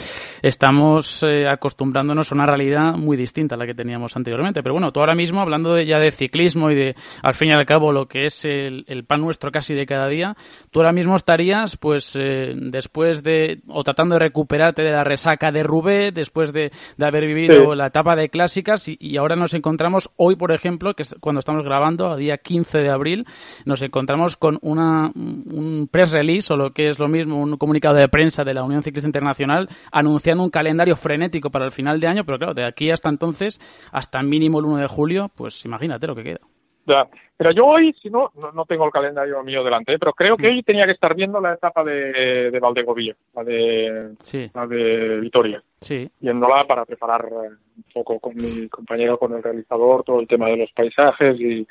estamos 0.43 1.23
eh, 1.23 1.49
acostumbrándonos 1.49 2.31
a 2.31 2.35
una 2.35 2.47
realidad 2.47 2.95
muy 2.95 3.17
distinta 3.17 3.55
a 3.55 3.59
la 3.59 3.67
que 3.67 3.75
teníamos 3.75 4.15
anteriormente. 4.17 4.63
Pero 4.63 4.75
bueno, 4.75 4.91
tú 4.91 5.01
ahora 5.01 5.15
mismo, 5.15 5.41
hablando 5.41 5.75
de, 5.75 5.87
ya 5.87 5.99
de 5.99 6.11
ciclismo 6.11 6.71
y 6.71 6.75
de, 6.75 6.95
al 7.23 7.35
fin 7.35 7.49
y 7.49 7.53
al 7.53 7.65
cabo, 7.65 7.93
lo 7.93 8.07
que 8.07 8.27
es 8.27 8.45
el, 8.45 8.85
pan 9.07 9.23
nuestro 9.23 9.51
casi 9.51 9.75
de 9.75 9.87
cada 9.87 10.07
día, 10.09 10.37
tú 10.71 10.81
ahora 10.81 10.93
mismo 10.93 11.17
estarías, 11.17 11.77
pues, 11.77 12.17
eh, 12.19 12.53
después 12.55 13.23
de, 13.23 13.63
o 13.69 13.83
tratando 13.85 14.17
de 14.17 14.21
recuperarte 14.21 14.83
de 14.83 14.93
la 14.93 15.05
resaca 15.05 15.51
de 15.51 15.63
Rubé, 15.63 16.13
después 16.13 16.53
de, 16.53 16.73
de 16.97 17.07
haber 17.07 17.27
vivido 17.27 17.75
la 17.75 17.87
etapa 17.87 18.17
de 18.17 18.29
clásicas 18.29 18.89
y, 18.89 18.97
y, 19.01 19.17
ahora 19.17 19.37
nos 19.37 19.55
encontramos 19.55 20.11
hoy, 20.17 20.37
por 20.37 20.53
ejemplo, 20.53 20.95
que 20.95 21.03
es 21.03 21.17
cuando 21.21 21.39
estamos 21.39 21.65
grabando, 21.65 22.11
a 22.11 22.17
día 22.17 22.37
15 22.37 22.79
de 22.79 22.91
abril, 22.91 23.27
nos 23.65 23.83
encontramos 23.83 24.37
con 24.37 24.59
una 24.63 25.11
un 25.53 25.89
press 25.91 26.13
release 26.13 26.53
o 26.53 26.57
lo 26.57 26.73
que 26.73 26.89
es 26.89 26.99
lo 26.99 27.09
mismo, 27.09 27.41
un 27.41 27.57
comunicado 27.57 27.95
de 27.95 28.09
prensa 28.09 28.45
de 28.45 28.55
la 28.55 28.65
Unión 28.65 28.83
Ciclista 28.83 29.09
Internacional 29.09 29.69
anunciando 29.91 30.43
un 30.43 30.51
calendario 30.51 30.97
frenético 30.97 31.51
para 31.51 31.65
el 31.65 31.71
final 31.71 32.01
de 32.01 32.07
año, 32.07 32.25
pero 32.25 32.39
claro, 32.39 32.55
de 32.55 32.65
aquí 32.65 32.91
hasta 32.91 33.09
entonces, 33.09 33.61
hasta 33.93 34.23
mínimo 34.23 34.59
el 34.61 34.67
1 34.67 34.77
de 34.79 34.87
julio, 34.87 35.31
pues 35.35 35.65
imagínate 35.65 36.07
lo 36.07 36.15
que 36.15 36.25
queda. 36.25 36.41
Ya. 36.87 37.09
Pero 37.37 37.51
yo 37.53 37.67
hoy, 37.67 37.93
si 38.01 38.09
no, 38.09 38.31
no, 38.55 38.65
tengo 38.67 38.85
el 38.85 38.93
calendario 38.93 39.43
mío 39.43 39.65
delante, 39.65 39.99
pero 39.99 40.13
creo 40.13 40.37
que 40.37 40.49
mm. 40.49 40.51
hoy 40.51 40.63
tenía 40.63 40.87
que 40.87 40.93
estar 40.93 41.15
viendo 41.15 41.41
la 41.41 41.55
etapa 41.55 41.83
de, 41.83 42.51
de 42.51 42.61
Valdegovía, 42.61 43.17
la 43.35 43.43
de, 43.45 44.15
la 44.55 44.67
de 44.67 45.21
Vitoria. 45.21 45.63
Sí. 45.81 46.09
Yéndola 46.21 46.65
para 46.67 46.85
preparar 46.85 47.25
un 47.25 47.85
poco 47.93 48.21
con 48.21 48.37
mi 48.37 48.69
compañero, 48.69 49.19
con 49.19 49.33
el 49.35 49.43
realizador, 49.43 50.05
todo 50.05 50.21
el 50.21 50.29
tema 50.29 50.49
de 50.49 50.57
los 50.59 50.73
paisajes 50.73 51.41
y, 51.41 51.67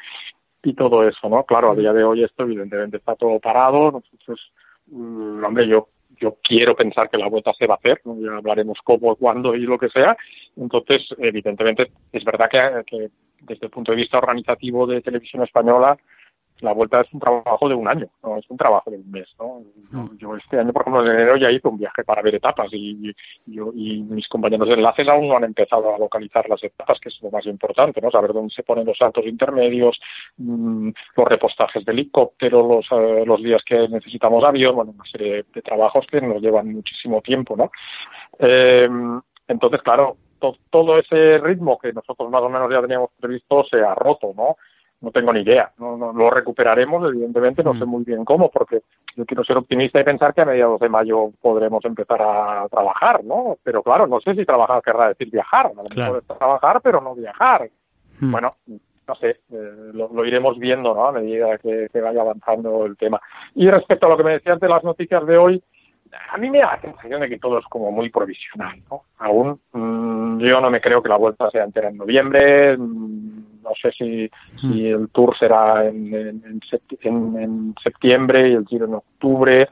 y 0.63 0.73
todo 0.73 1.07
eso, 1.07 1.29
¿no? 1.29 1.43
Claro, 1.43 1.71
a 1.71 1.75
día 1.75 1.93
de 1.93 2.03
hoy 2.03 2.23
esto 2.23 2.43
evidentemente 2.43 2.97
está 2.97 3.15
todo 3.15 3.39
parado, 3.39 3.91
nosotros, 3.91 4.51
mm, 4.87 5.43
hombre, 5.43 5.67
yo 5.67 5.87
yo 6.21 6.37
quiero 6.43 6.75
pensar 6.75 7.09
que 7.09 7.17
la 7.17 7.27
vuelta 7.27 7.51
se 7.57 7.65
va 7.65 7.73
a 7.73 7.77
hacer, 7.77 7.99
¿no? 8.05 8.15
ya 8.19 8.37
hablaremos 8.37 8.77
cómo, 8.83 9.15
cuándo 9.15 9.55
y 9.55 9.61
lo 9.61 9.79
que 9.79 9.89
sea. 9.89 10.15
Entonces, 10.55 11.01
evidentemente, 11.17 11.91
es 12.11 12.23
verdad 12.23 12.47
que, 12.49 12.83
que 12.85 13.09
desde 13.41 13.65
el 13.65 13.71
punto 13.71 13.91
de 13.91 13.97
vista 13.97 14.19
organizativo 14.19 14.85
de 14.85 15.01
televisión 15.01 15.43
española, 15.43 15.97
la 16.61 16.73
vuelta 16.73 17.01
es 17.01 17.13
un 17.13 17.19
trabajo 17.19 17.67
de 17.67 17.75
un 17.75 17.87
año, 17.87 18.07
no 18.23 18.37
es 18.37 18.49
un 18.49 18.57
trabajo 18.57 18.89
de 18.89 18.97
un 18.97 19.11
mes. 19.11 19.27
¿no? 19.39 19.61
Yo 20.17 20.35
este 20.35 20.59
año, 20.59 20.71
por 20.71 20.83
ejemplo, 20.83 21.05
en 21.05 21.11
enero 21.11 21.37
ya 21.37 21.51
hice 21.51 21.67
un 21.67 21.77
viaje 21.77 22.03
para 22.03 22.21
ver 22.21 22.35
etapas 22.35 22.69
y, 22.71 23.13
yo, 23.45 23.71
y 23.73 24.01
mis 24.01 24.27
compañeros 24.27 24.67
de 24.67 24.75
enlaces 24.75 25.07
aún 25.07 25.27
no 25.27 25.37
han 25.37 25.43
empezado 25.43 25.93
a 25.93 25.99
localizar 25.99 26.47
las 26.47 26.63
etapas, 26.63 26.99
que 26.99 27.09
es 27.09 27.21
lo 27.21 27.31
más 27.31 27.45
importante, 27.45 27.99
¿no? 28.01 28.11
saber 28.11 28.33
dónde 28.33 28.53
se 28.53 28.63
ponen 28.63 28.85
los 28.85 28.97
saltos 28.97 29.25
intermedios, 29.25 29.99
mm, 30.37 30.89
los 31.17 31.27
repostajes 31.27 31.83
de 31.83 31.91
helicóptero, 31.91 32.67
los, 32.67 32.87
eh, 32.91 33.23
los 33.25 33.41
días 33.41 33.63
que 33.65 33.87
necesitamos 33.87 34.43
avión, 34.43 34.75
bueno, 34.75 34.91
una 34.91 35.05
serie 35.05 35.45
de 35.53 35.61
trabajos 35.61 36.05
que 36.07 36.21
nos 36.21 36.41
llevan 36.41 36.71
muchísimo 36.71 37.21
tiempo. 37.21 37.55
¿no? 37.55 37.71
Eh, 38.39 38.87
entonces, 39.47 39.81
claro, 39.81 40.17
todo 40.69 40.97
ese 40.97 41.37
ritmo 41.37 41.77
que 41.77 41.93
nosotros 41.93 42.29
más 42.29 42.41
o 42.41 42.49
menos 42.49 42.71
ya 42.71 42.81
teníamos 42.81 43.11
previsto 43.19 43.63
se 43.69 43.81
ha 43.81 43.93
roto, 43.93 44.33
¿no? 44.35 44.57
No 45.01 45.12
tengo 45.12 45.34
ni 45.34 45.41
idea. 45.41 45.72
No, 45.79 45.98
no, 45.98 46.13
lo 46.13 46.29
recuperaremos, 46.29 47.08
evidentemente, 47.10 47.63
no 47.63 47.77
sé 47.77 47.86
muy 47.86 48.03
bien 48.03 48.24
cómo, 48.24 48.50
porque 48.50 48.81
yo 49.15 49.25
quiero 49.25 49.43
ser 49.43 49.58
optimista 49.58 50.00
y 50.00 50.03
pensar 50.03 50.34
que 50.34 50.41
a 50.41 50.46
mediados 50.46 50.79
de 50.79 50.89
mayo 50.89 51.31
podremos 51.41 51.84
empezar 51.86 52.22
a 52.22 52.67
trabajar, 52.70 53.24
¿no? 53.24 53.58
Pero 53.63 53.81
claro, 53.81 54.08
no 54.08 54.20
sé 54.22 54.36
si 54.36 54.46
trabajar 54.46 54.81
querrá 54.81 55.10
decir 55.10 55.29
viajar. 55.31 55.67
A 55.67 55.74
lo 55.74 55.84
mejor 55.84 56.24
trabajar, 56.38 56.81
pero 56.81 57.01
no 57.01 57.15
viajar. 57.15 57.70
Bueno, 58.20 58.55
no 58.67 59.15
sé, 59.15 59.29
eh, 59.51 59.91
lo, 59.93 60.25
iremos 60.25 60.60
viendo, 60.60 60.93
¿no? 60.93 61.08
A 61.08 61.12
medida 61.12 61.58
que, 61.58 61.88
que 61.91 62.01
vaya 62.01 62.22
avanzando 62.22 62.86
el 62.86 62.96
tema. 62.96 63.20
Y 63.55 63.67
respecto 63.70 64.05
a 64.05 64.10
lo 64.10 64.17
que 64.17 64.24
me 64.24 64.34
decías 64.34 64.60
de 64.60 64.70
las 64.70 64.84
noticias 64.84 65.25
de 65.25 65.38
hoy, 65.38 65.63
a 66.31 66.38
mí 66.38 66.50
me 66.50 66.60
da 66.60 66.75
la 66.75 66.81
sensación 66.81 67.22
de 67.22 67.29
que 67.29 67.39
todo 67.39 67.60
es 67.60 67.65
como 67.65 67.91
muy 67.91 68.10
provisional, 68.10 68.79
¿no? 68.89 69.03
Aún 69.20 69.60
mm, 69.72 70.39
yo 70.39 70.62
no 70.62 70.70
me 70.70 70.81
creo 70.81 71.01
que 71.01 71.10
la 71.10 71.17
vuelta 71.17 71.50
sea 71.50 71.63
entera 71.63 71.89
en 71.89 71.98
noviembre, 71.98 72.77
mm, 72.77 73.50
no 73.61 73.71
sé 73.81 73.91
si, 73.91 74.29
si 74.59 74.67
hmm. 74.67 75.01
el 75.01 75.09
tour 75.09 75.37
será 75.37 75.87
en, 75.87 76.13
en, 76.13 77.75
septiembre 77.83 78.49
y 78.49 78.53
el 78.53 78.65
giro 78.67 78.85
en 78.85 78.95
octubre. 78.95 79.69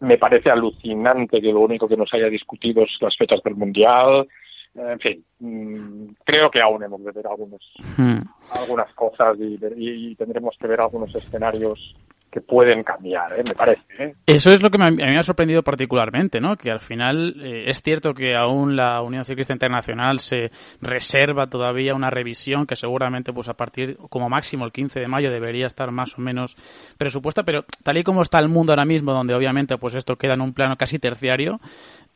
Me 0.00 0.18
parece 0.18 0.50
alucinante 0.50 1.40
que 1.40 1.52
lo 1.52 1.60
único 1.60 1.88
que 1.88 1.96
nos 1.96 2.12
haya 2.12 2.28
discutido 2.28 2.82
es 2.82 2.90
las 3.00 3.16
fechas 3.16 3.40
del 3.42 3.56
Mundial. 3.56 4.26
En 4.74 4.98
fin, 4.98 5.24
mm, 5.38 6.14
creo 6.24 6.50
que 6.50 6.60
aún 6.60 6.82
hemos 6.82 7.04
de 7.04 7.12
ver 7.12 7.26
algunos, 7.26 7.72
hmm. 7.96 8.20
algunas 8.60 8.92
cosas 8.94 9.36
y 9.38 10.14
tendremos 10.16 10.56
que 10.58 10.66
ver 10.66 10.80
algunos 10.80 11.14
escenarios 11.14 11.94
que 12.32 12.40
pueden 12.40 12.82
cambiar, 12.82 13.30
¿eh? 13.34 13.42
me 13.46 13.54
parece. 13.54 13.82
¿eh? 13.98 14.14
Eso 14.26 14.50
es 14.50 14.62
lo 14.62 14.70
que 14.70 14.82
a 14.82 14.90
mí 14.90 14.96
me 14.96 15.18
ha 15.18 15.22
sorprendido 15.22 15.62
particularmente, 15.62 16.40
¿no? 16.40 16.56
Que 16.56 16.70
al 16.70 16.80
final 16.80 17.36
eh, 17.44 17.64
es 17.66 17.82
cierto 17.82 18.14
que 18.14 18.34
aún 18.34 18.74
la 18.74 19.02
Unión 19.02 19.26
Ciclista 19.26 19.52
Internacional 19.52 20.18
se 20.18 20.50
reserva 20.80 21.46
todavía 21.48 21.94
una 21.94 22.08
revisión 22.08 22.66
que 22.66 22.74
seguramente 22.74 23.34
pues 23.34 23.50
a 23.50 23.54
partir 23.54 23.98
como 24.08 24.30
máximo 24.30 24.64
el 24.64 24.72
15 24.72 25.00
de 25.00 25.08
mayo 25.08 25.30
debería 25.30 25.66
estar 25.66 25.90
más 25.92 26.16
o 26.16 26.22
menos 26.22 26.56
presupuesta, 26.96 27.42
pero 27.42 27.66
tal 27.82 27.98
y 27.98 28.02
como 28.02 28.22
está 28.22 28.38
el 28.38 28.48
mundo 28.48 28.72
ahora 28.72 28.86
mismo, 28.86 29.12
donde 29.12 29.34
obviamente 29.34 29.76
pues 29.76 29.94
esto 29.94 30.16
queda 30.16 30.32
en 30.32 30.40
un 30.40 30.54
plano 30.54 30.76
casi 30.78 30.98
terciario, 30.98 31.60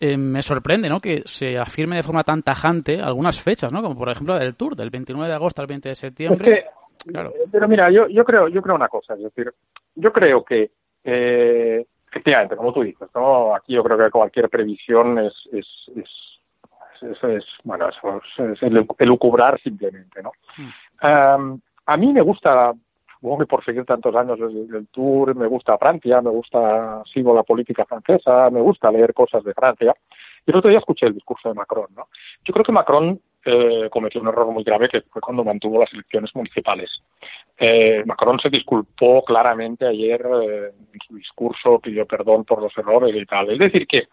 me 0.00 0.40
sorprende, 0.40 0.88
¿no? 0.88 1.00
Que 1.00 1.22
se 1.26 1.58
afirme 1.58 1.96
de 1.96 2.02
forma 2.02 2.24
tan 2.24 2.42
tajante 2.42 3.02
algunas 3.02 3.40
fechas, 3.40 3.70
¿no? 3.70 3.82
Como 3.82 3.96
por 3.96 4.10
ejemplo 4.10 4.34
la 4.34 4.40
del 4.40 4.54
Tour, 4.54 4.76
del 4.76 4.88
29 4.88 5.28
de 5.28 5.34
agosto 5.34 5.60
al 5.60 5.68
20 5.68 5.90
de 5.90 5.94
septiembre. 5.94 6.64
Claro. 7.04 7.32
Pero 7.50 7.68
mira, 7.68 7.90
yo, 7.90 8.08
yo 8.08 8.24
creo, 8.24 8.48
yo 8.48 8.62
creo 8.62 8.74
una 8.74 8.88
cosa, 8.88 9.14
es 9.14 9.22
decir, 9.22 9.52
yo 9.94 10.12
creo 10.12 10.44
que 10.44 10.70
eh, 11.04 11.86
efectivamente, 12.10 12.56
como 12.56 12.72
tú 12.72 12.82
dices, 12.82 13.08
¿no? 13.14 13.54
Aquí 13.54 13.74
yo 13.74 13.84
creo 13.84 13.98
que 13.98 14.10
cualquier 14.10 14.48
previsión 14.48 15.18
es, 15.18 15.34
es, 15.52 15.66
es, 15.96 17.22
es, 17.22 17.44
bueno, 17.62 17.88
es, 17.88 18.62
el 18.62 18.86
elucubrar 18.98 19.60
simplemente, 19.60 20.22
¿no? 20.22 20.32
Hmm. 20.56 21.58
a 21.86 21.96
mí 21.96 22.12
me 22.12 22.22
gusta, 22.22 22.72
supongo 23.14 23.38
que 23.38 23.46
por 23.46 23.64
seguir 23.64 23.84
tantos 23.84 24.14
años 24.16 24.38
el, 24.40 24.88
tour, 24.88 25.34
me 25.34 25.46
gusta 25.46 25.78
Francia, 25.78 26.20
me 26.22 26.30
gusta, 26.30 27.02
sigo 27.12 27.34
la 27.34 27.42
política 27.42 27.84
francesa, 27.84 28.50
me 28.50 28.60
gusta 28.60 28.90
leer 28.90 29.12
cosas 29.12 29.44
de 29.44 29.54
Francia. 29.54 29.94
Y 30.46 30.50
el 30.50 30.56
otro 30.56 30.70
día 30.70 30.78
escuché 30.78 31.06
el 31.06 31.14
discurso 31.14 31.48
de 31.48 31.54
Macron, 31.54 31.88
¿no? 31.94 32.08
Yo 32.44 32.52
creo 32.52 32.64
que 32.64 32.72
Macron 32.72 33.20
eh, 33.46 33.88
cometió 33.90 34.20
un 34.20 34.28
error 34.28 34.46
muy 34.48 34.64
grave 34.64 34.88
que 34.88 35.02
fue 35.02 35.22
cuando 35.22 35.44
mantuvo 35.44 35.80
las 35.80 35.92
elecciones 35.92 36.34
municipales. 36.34 36.90
Eh, 37.56 38.02
Macron 38.04 38.40
se 38.40 38.50
disculpó 38.50 39.24
claramente 39.24 39.86
ayer 39.86 40.20
eh, 40.42 40.72
en 40.92 41.00
su 41.06 41.16
discurso, 41.16 41.78
pidió 41.78 42.06
perdón 42.06 42.44
por 42.44 42.60
los 42.60 42.76
errores 42.76 43.14
y 43.14 43.24
tal. 43.24 43.50
Es 43.50 43.58
decir, 43.58 43.86
que 43.86 44.08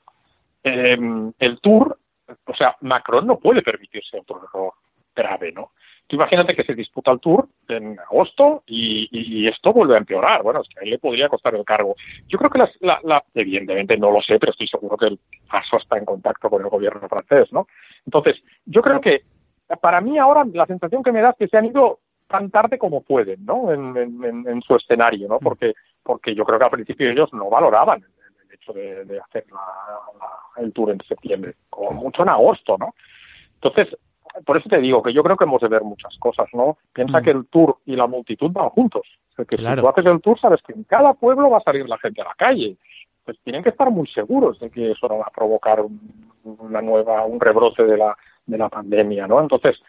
el 0.63 1.59
Tour, 1.61 1.97
o 2.45 2.55
sea, 2.55 2.77
Macron 2.81 3.27
no 3.27 3.37
puede 3.37 3.61
permitirse 3.61 4.19
otro 4.19 4.41
error 4.43 4.73
grave, 5.15 5.51
¿no? 5.51 5.71
Imagínate 6.09 6.55
que 6.55 6.63
se 6.63 6.75
disputa 6.75 7.11
el 7.11 7.19
Tour 7.19 7.47
en 7.67 7.99
agosto 7.99 8.63
y, 8.67 9.47
esto 9.47 9.73
vuelve 9.73 9.95
a 9.95 9.99
empeorar. 9.99 10.43
Bueno, 10.43 10.61
es 10.61 10.69
que 10.69 10.79
a 10.79 10.83
él 10.83 10.91
le 10.91 10.99
podría 10.99 11.29
costar 11.29 11.55
el 11.55 11.65
cargo. 11.65 11.95
Yo 12.27 12.37
creo 12.37 12.49
que 12.49 12.59
la, 12.81 13.23
evidentemente 13.33 13.97
no 13.97 14.11
lo 14.11 14.21
sé, 14.21 14.39
pero 14.39 14.51
estoy 14.51 14.67
seguro 14.67 14.97
que 14.97 15.07
el 15.07 15.19
paso 15.49 15.77
está 15.77 15.97
en 15.97 16.05
contacto 16.05 16.49
con 16.49 16.61
el 16.61 16.69
gobierno 16.69 17.07
francés, 17.07 17.51
¿no? 17.51 17.67
Entonces, 18.05 18.41
yo 18.65 18.81
creo 18.81 19.01
que 19.01 19.21
para 19.81 20.01
mí 20.01 20.17
ahora 20.17 20.45
la 20.53 20.65
sensación 20.65 21.03
que 21.03 21.11
me 21.11 21.21
da 21.21 21.31
es 21.31 21.37
que 21.37 21.47
se 21.47 21.57
han 21.57 21.65
ido 21.65 21.99
tan 22.27 22.49
tarde 22.49 22.77
como 22.77 23.01
pueden, 23.01 23.45
¿no? 23.45 23.71
En, 23.71 24.61
su 24.65 24.75
escenario, 24.75 25.27
¿no? 25.27 25.39
Porque, 25.39 25.73
porque 26.01 26.33
yo 26.33 26.45
creo 26.45 26.57
que 26.57 26.65
al 26.65 26.71
principio 26.71 27.09
ellos 27.09 27.31
no 27.33 27.49
valoraban 27.49 28.01
el, 28.01 28.53
hecho 28.53 28.73
de, 28.73 29.19
hacer 29.19 29.45
el 30.57 30.73
tour 30.73 30.91
en 30.91 30.99
septiembre, 31.07 31.55
como 31.69 31.91
mucho 31.91 32.23
en 32.23 32.29
agosto, 32.29 32.77
¿no? 32.77 32.95
Entonces, 33.55 33.95
por 34.45 34.57
eso 34.57 34.69
te 34.69 34.79
digo 34.79 35.03
que 35.03 35.13
yo 35.13 35.23
creo 35.23 35.37
que 35.37 35.43
hemos 35.43 35.61
de 35.61 35.67
ver 35.67 35.83
muchas 35.83 36.17
cosas, 36.17 36.47
¿no? 36.53 36.77
Piensa 36.93 37.19
mm. 37.19 37.23
que 37.23 37.31
el 37.31 37.45
tour 37.47 37.77
y 37.85 37.95
la 37.95 38.07
multitud 38.07 38.51
van 38.51 38.69
juntos. 38.69 39.07
que 39.37 39.57
si 39.57 39.63
tú 39.63 39.87
haces 39.87 40.05
el 40.05 40.21
tour, 40.21 40.39
sabes 40.39 40.61
que 40.61 40.73
en 40.73 40.83
cada 40.83 41.13
pueblo 41.13 41.49
va 41.49 41.57
a 41.59 41.63
salir 41.63 41.87
la 41.87 41.97
gente 41.97 42.21
a 42.21 42.25
la 42.25 42.35
calle. 42.35 42.77
Pues 43.25 43.37
tienen 43.43 43.63
que 43.63 43.69
estar 43.69 43.89
muy 43.89 44.07
seguros 44.07 44.59
de 44.59 44.69
que 44.69 44.91
eso 44.91 45.07
no 45.07 45.19
va 45.19 45.25
a 45.27 45.31
provocar 45.31 45.83
una 46.43 46.81
nueva, 46.81 47.25
un 47.25 47.39
rebrote 47.39 47.83
de 47.83 47.97
la, 47.97 48.17
de 48.45 48.57
la 48.57 48.69
pandemia, 48.69 49.27
¿no? 49.27 49.39
Entonces, 49.39 49.81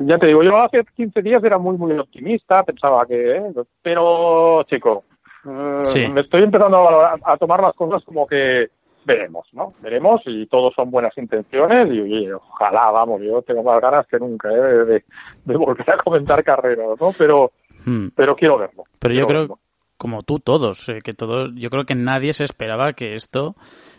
ya 0.00 0.18
te 0.18 0.26
digo, 0.26 0.42
yo 0.42 0.58
hace 0.58 0.84
15 0.94 1.22
días 1.22 1.42
era 1.42 1.58
muy, 1.58 1.78
muy 1.78 1.96
optimista, 1.98 2.62
pensaba 2.64 3.06
que, 3.06 3.36
¿eh? 3.36 3.42
pero, 3.80 4.62
chico, 4.64 5.04
eh, 5.46 6.08
me 6.08 6.20
estoy 6.20 6.42
empezando 6.42 6.76
a, 6.76 7.16
a 7.24 7.36
tomar 7.38 7.62
las 7.62 7.74
cosas 7.74 8.04
como 8.04 8.26
que 8.26 8.68
veremos, 9.06 9.46
¿no? 9.52 9.72
Veremos 9.80 10.20
y 10.26 10.46
todos 10.46 10.74
son 10.74 10.90
buenas 10.90 11.16
intenciones 11.16 11.88
y, 11.92 12.30
ojalá, 12.32 12.90
vamos, 12.90 13.22
yo 13.22 13.40
tengo 13.42 13.62
más 13.62 13.80
ganas 13.80 14.06
que 14.08 14.18
nunca 14.18 14.50
¿eh? 14.50 15.02
de, 15.44 15.56
volver 15.56 15.90
a 15.90 15.98
comentar 15.98 16.42
carreras, 16.42 17.00
¿no? 17.00 17.10
Pero, 17.16 17.52
hmm. 17.84 18.08
pero 18.14 18.34
quiero 18.34 18.58
verlo. 18.58 18.82
Pero 18.98 19.14
yo 19.14 19.26
creo, 19.26 19.58
como 19.96 20.22
tú 20.22 20.40
todos, 20.40 20.88
eh, 20.88 20.98
que 21.02 21.12
todos, 21.12 21.52
yo 21.54 21.70
creo 21.70 21.84
que 21.84 21.94
nadie 21.94 22.32
se 22.32 22.44
esperaba 22.44 22.94
que 22.94 23.14
esto 23.14 23.54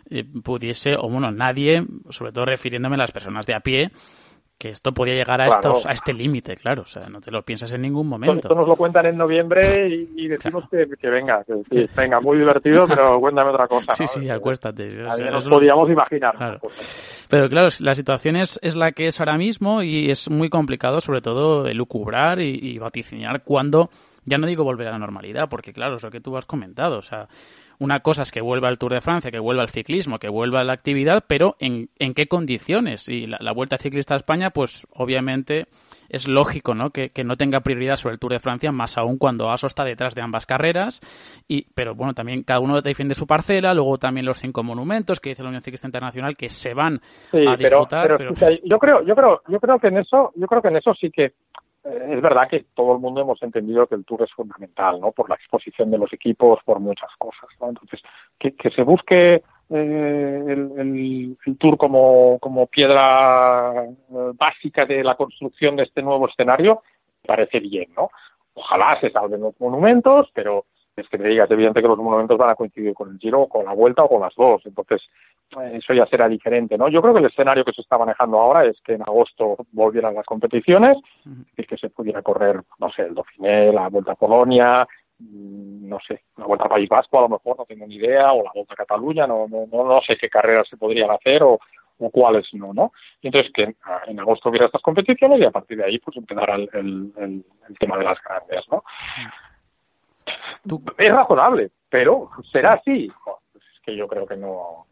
eh, 0.10 0.26
pudiese, 0.44 0.96
o 0.98 1.10
bueno, 1.10 1.32
nadie, 1.32 1.86
sobre 2.10 2.34
todo 2.34 2.46
refiriéndome 2.46 2.96
a 2.96 3.00
las 3.00 3.12
personas 3.12 3.48
de 3.48 3.56
a 3.56 3.62
pie, 3.62 3.92
que 4.58 4.70
esto 4.70 4.92
podía 4.92 5.14
llegar 5.14 5.40
a, 5.40 5.48
estos, 5.48 5.86
a 5.86 5.92
este 5.92 6.14
límite, 6.14 6.56
claro, 6.56 6.82
o 6.82 6.86
sea, 6.86 7.08
no 7.10 7.22
te 7.22 7.32
lo 7.32 7.44
piensas 7.44 7.72
en 7.74 7.82
ningún 7.82 8.08
momento. 8.08 8.48
Esto 8.48 8.56
nos 8.56 8.68
lo 8.68 8.76
cuentan 8.76 9.06
en 9.06 9.18
noviembre 9.18 9.88
y, 9.88 10.28
decimos 10.28 10.66
que, 10.70 10.86
venga, 11.10 11.44
que, 11.44 11.88
venga, 11.96 12.20
muy 12.20 12.40
divertido, 12.40 12.86
pero 12.88 13.20
cuéntame 13.20 13.52
otra 13.52 13.68
cosa. 13.68 13.94
Sí, 13.94 14.08
sí, 14.08 14.30
acuéstate. 14.30 14.88
nos 14.90 15.48
podíamos 15.48 15.90
imaginar. 15.90 16.60
Pero 17.30 17.50
claro, 17.50 17.68
la 17.82 17.94
situación 17.94 18.38
es, 18.38 18.60
es 18.64 18.76
la 18.76 18.92
que 18.94 19.08
es 19.08 19.20
ahora 19.20 19.38
mismo 19.38 19.84
y 19.84 20.10
es 20.10 20.30
muy 20.30 20.50
complicado, 20.50 21.02
sobre 21.02 21.22
todo, 21.22 21.68
elucubrar 21.68 22.40
y, 22.40 22.58
y 22.60 22.80
vaticinar 22.80 23.44
cuándo, 23.44 23.90
ya 24.26 24.38
no 24.38 24.48
digo 24.48 24.64
volver 24.64 24.88
a 24.88 24.92
la 24.92 25.00
normalidad, 25.00 25.50
porque 25.50 25.72
claro, 25.72 25.98
es 25.98 26.04
lo 26.04 26.10
que 26.10 26.22
tú 26.22 26.36
has 26.36 26.46
comentado, 26.46 26.98
o 26.98 27.04
sea, 27.04 27.28
una 27.79 28.00
cosa 28.00 28.24
es 28.24 28.31
que 28.31 28.41
vuelva 28.41 28.69
al 28.69 28.77
Tour 28.79 28.93
de 28.93 29.01
Francia, 29.01 29.31
que 29.31 29.39
vuelva 29.39 29.62
al 29.62 29.69
ciclismo, 29.69 30.17
que 30.17 30.29
vuelva 30.29 30.62
a 30.62 30.63
la 30.63 30.74
actividad, 30.74 31.24
pero 31.27 31.55
¿en, 31.60 31.89
en 32.00 32.13
qué 32.13 32.27
condiciones? 32.27 33.07
Y 33.07 33.27
la, 33.27 33.51
Vuelta 33.53 33.77
Ciclista 33.77 34.13
a 34.13 34.17
España, 34.17 34.50
pues 34.51 34.88
obviamente 34.93 35.65
es 36.10 36.27
lógico 36.27 36.74
¿no? 36.74 36.91
Que, 36.91 37.12
no 37.24 37.36
tenga 37.36 37.62
prioridad 37.62 37.96
sobre 37.96 38.13
el 38.13 38.19
Tour 38.19 38.34
de 38.34 38.39
Francia, 38.39 38.72
más 38.72 38.98
aún 38.98 39.17
cuando 39.17 39.50
ASO 39.50 39.67
está 39.67 39.84
detrás 39.84 40.15
de 40.15 40.22
ambas 40.22 40.46
carreras. 40.46 41.01
Y, 41.48 41.67
pero 41.74 41.93
bueno, 41.96 42.13
también 42.13 42.43
cada 42.43 42.60
uno 42.60 42.81
defiende 42.81 43.15
su 43.15 43.27
parcela, 43.27 43.74
luego 43.74 43.98
también 43.98 44.25
los 44.25 44.38
cinco 44.38 44.63
monumentos 44.63 45.19
que 45.19 45.29
dice 45.29 45.43
la 45.43 45.50
Unión 45.50 45.62
Ciclista 45.62 45.88
Internacional 45.88 46.36
que 46.36 46.50
se 46.50 46.74
van 46.74 47.01
a 47.34 47.55
disputar. 47.55 48.17
Pero, 48.17 48.31
yo 48.63 48.79
creo, 48.79 49.03
yo 49.03 49.15
creo, 49.15 49.41
yo 49.48 49.60
creo 49.60 49.79
que 49.79 49.88
en 49.88 49.98
eso, 49.98 50.31
yo 50.36 50.48
creo 50.48 50.62
que 50.62 50.67
en 50.69 50.77
eso 50.77 50.93
sí 50.93 51.12
que 51.12 51.34
es 51.88 52.22
verdad 52.22 52.50
que 52.50 52.65
todo 52.74 52.94
el 52.94 53.00
mundo 53.00 53.22
hemos 53.22 53.41
entendido 53.41 53.88
que 53.88 53.96
el 53.96 54.06
Tour 54.06 54.24
es 54.24 54.32
fundamental, 54.32 55.00
¿no? 55.00 55.12
Por 55.12 55.29
la 55.29 55.36
exposición 55.36 55.91
de 55.91 55.98
los 55.98 56.12
equipos, 56.13 56.60
por 56.65 56.79
muchas 56.79 57.10
cosas, 57.17 57.50
¿no? 57.60 57.70
Entonces, 57.70 58.01
que, 58.38 58.53
se 58.72 58.84
busque 58.84 59.44
eh, 59.70 60.44
el, 60.48 61.38
Tour 61.60 61.77
como, 61.77 62.39
como 62.39 62.67
piedra 62.67 63.86
eh, 63.86 64.32
básica 64.34 64.86
de 64.86 65.03
la 65.03 65.15
construcción 65.15 65.75
de 65.75 65.84
este 65.84 66.01
nuevo 66.01 66.27
escenario, 66.27 66.84
parece 67.25 67.60
bien, 67.60 67.89
¿no? 67.96 68.10
Ojalá 68.53 69.00
se 69.00 69.12
salven 69.12 69.41
los 69.41 69.60
monumentos, 69.60 70.29
pero 70.34 70.65
es 70.98 71.08
que 71.10 71.18
me 71.18 71.30
digas, 71.30 71.50
evidente 71.51 71.82
que 71.82 71.88
los 71.88 71.98
monumentos 71.98 72.38
van 72.38 72.50
a 72.50 72.56
coincidir 72.56 72.94
con 72.94 73.12
el 73.12 73.20
Giro, 73.20 73.48
con 73.48 73.66
la 73.66 73.74
Vuelta 73.74 74.04
o 74.04 74.10
con 74.10 74.22
las 74.22 74.34
dos. 74.36 74.62
Entonces, 74.66 75.01
eso 75.74 75.94
ya 75.94 76.06
será 76.08 76.27
diferente, 76.27 76.77
¿no? 76.77 76.89
Yo 76.89 77.01
creo 77.01 77.13
que 77.13 77.20
el 77.20 77.27
escenario 77.27 77.63
que 77.63 77.72
se 77.72 77.82
está 77.82 77.98
manejando 77.98 78.39
ahora 78.39 78.66
es 78.66 78.80
que 78.82 78.94
en 78.94 79.04
agosto 79.04 79.58
volvieran 79.72 80.16
las 80.16 80.25
competiciones 80.25 80.98
y 81.56 81.63
que 81.63 81.77
se 81.77 81.89
pudiera 81.89 82.22
correr, 82.22 82.62
no 82.80 82.92
sé, 82.92 83.04
el 83.04 83.16
Dauphiné, 83.16 83.72
la 83.72 83.88
Vuelta 83.89 84.13
a 84.13 84.16
Polonia, 84.16 84.88
mm, 85.20 85.88
no 85.88 86.00
sé, 86.06 86.24
la 86.38 86.46
Vuelta 86.46 86.66
a 86.66 86.70
País 86.70 86.89
Vasco 86.89 87.20
a 87.20 87.22
lo 87.22 87.30
mejor, 87.30 87.58
no 87.58 87.66
tengo 87.66 87.86
ni 87.86 87.96
idea, 87.96 88.34
o 88.34 88.44
la 88.44 88.51
Vuelta 88.54 88.74
a 88.74 88.77
Cataluña, 88.77 89.27
no, 89.27 89.48
no, 89.48 89.68
no, 89.72 90.01
sé 90.01 90.18
qué 90.18 90.30
carreras 90.30 90.68
se 90.68 90.77
podrían 90.77 91.12
hacer 91.12 91.44
o, 91.44 91.60
cuáles 92.12 92.48
no, 92.54 92.74
¿no? 92.75 92.92
Entonces 93.24 93.51
que 93.51 93.75
en 94.06 94.20
agosto 94.20 94.50
hubiera 94.50 94.68
estas 94.68 94.84
competiciones 94.84 95.39
y 95.39 95.46
a 95.46 95.51
partir 95.51 95.77
de 95.77 95.86
ahí 95.86 95.98
pues 95.98 96.16
empezará 96.16 96.54
el, 96.54 96.70
el, 96.74 97.44
tema 97.80 97.98
de 97.98 98.04
las 98.04 98.22
grandes, 98.22 98.63
¿no? 98.70 98.84
Es 100.98 101.12
razonable, 101.12 101.72
pero 101.89 102.29
¿será 102.51 102.74
así? 102.74 103.07
Pues 103.24 103.63
es 103.63 103.81
que 103.84 103.96
yo 103.96 104.07
creo 104.07 104.25
que 104.25 104.38
no, 104.38 104.86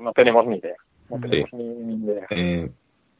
no 0.00 0.12
tenemos 0.12 0.46
ni 0.46 0.56
idea. 0.58 0.76
No 1.08 1.20
tenemos 1.20 1.52
ni, 1.52 1.94
idea. 1.94 2.26
Eh, 2.30 2.70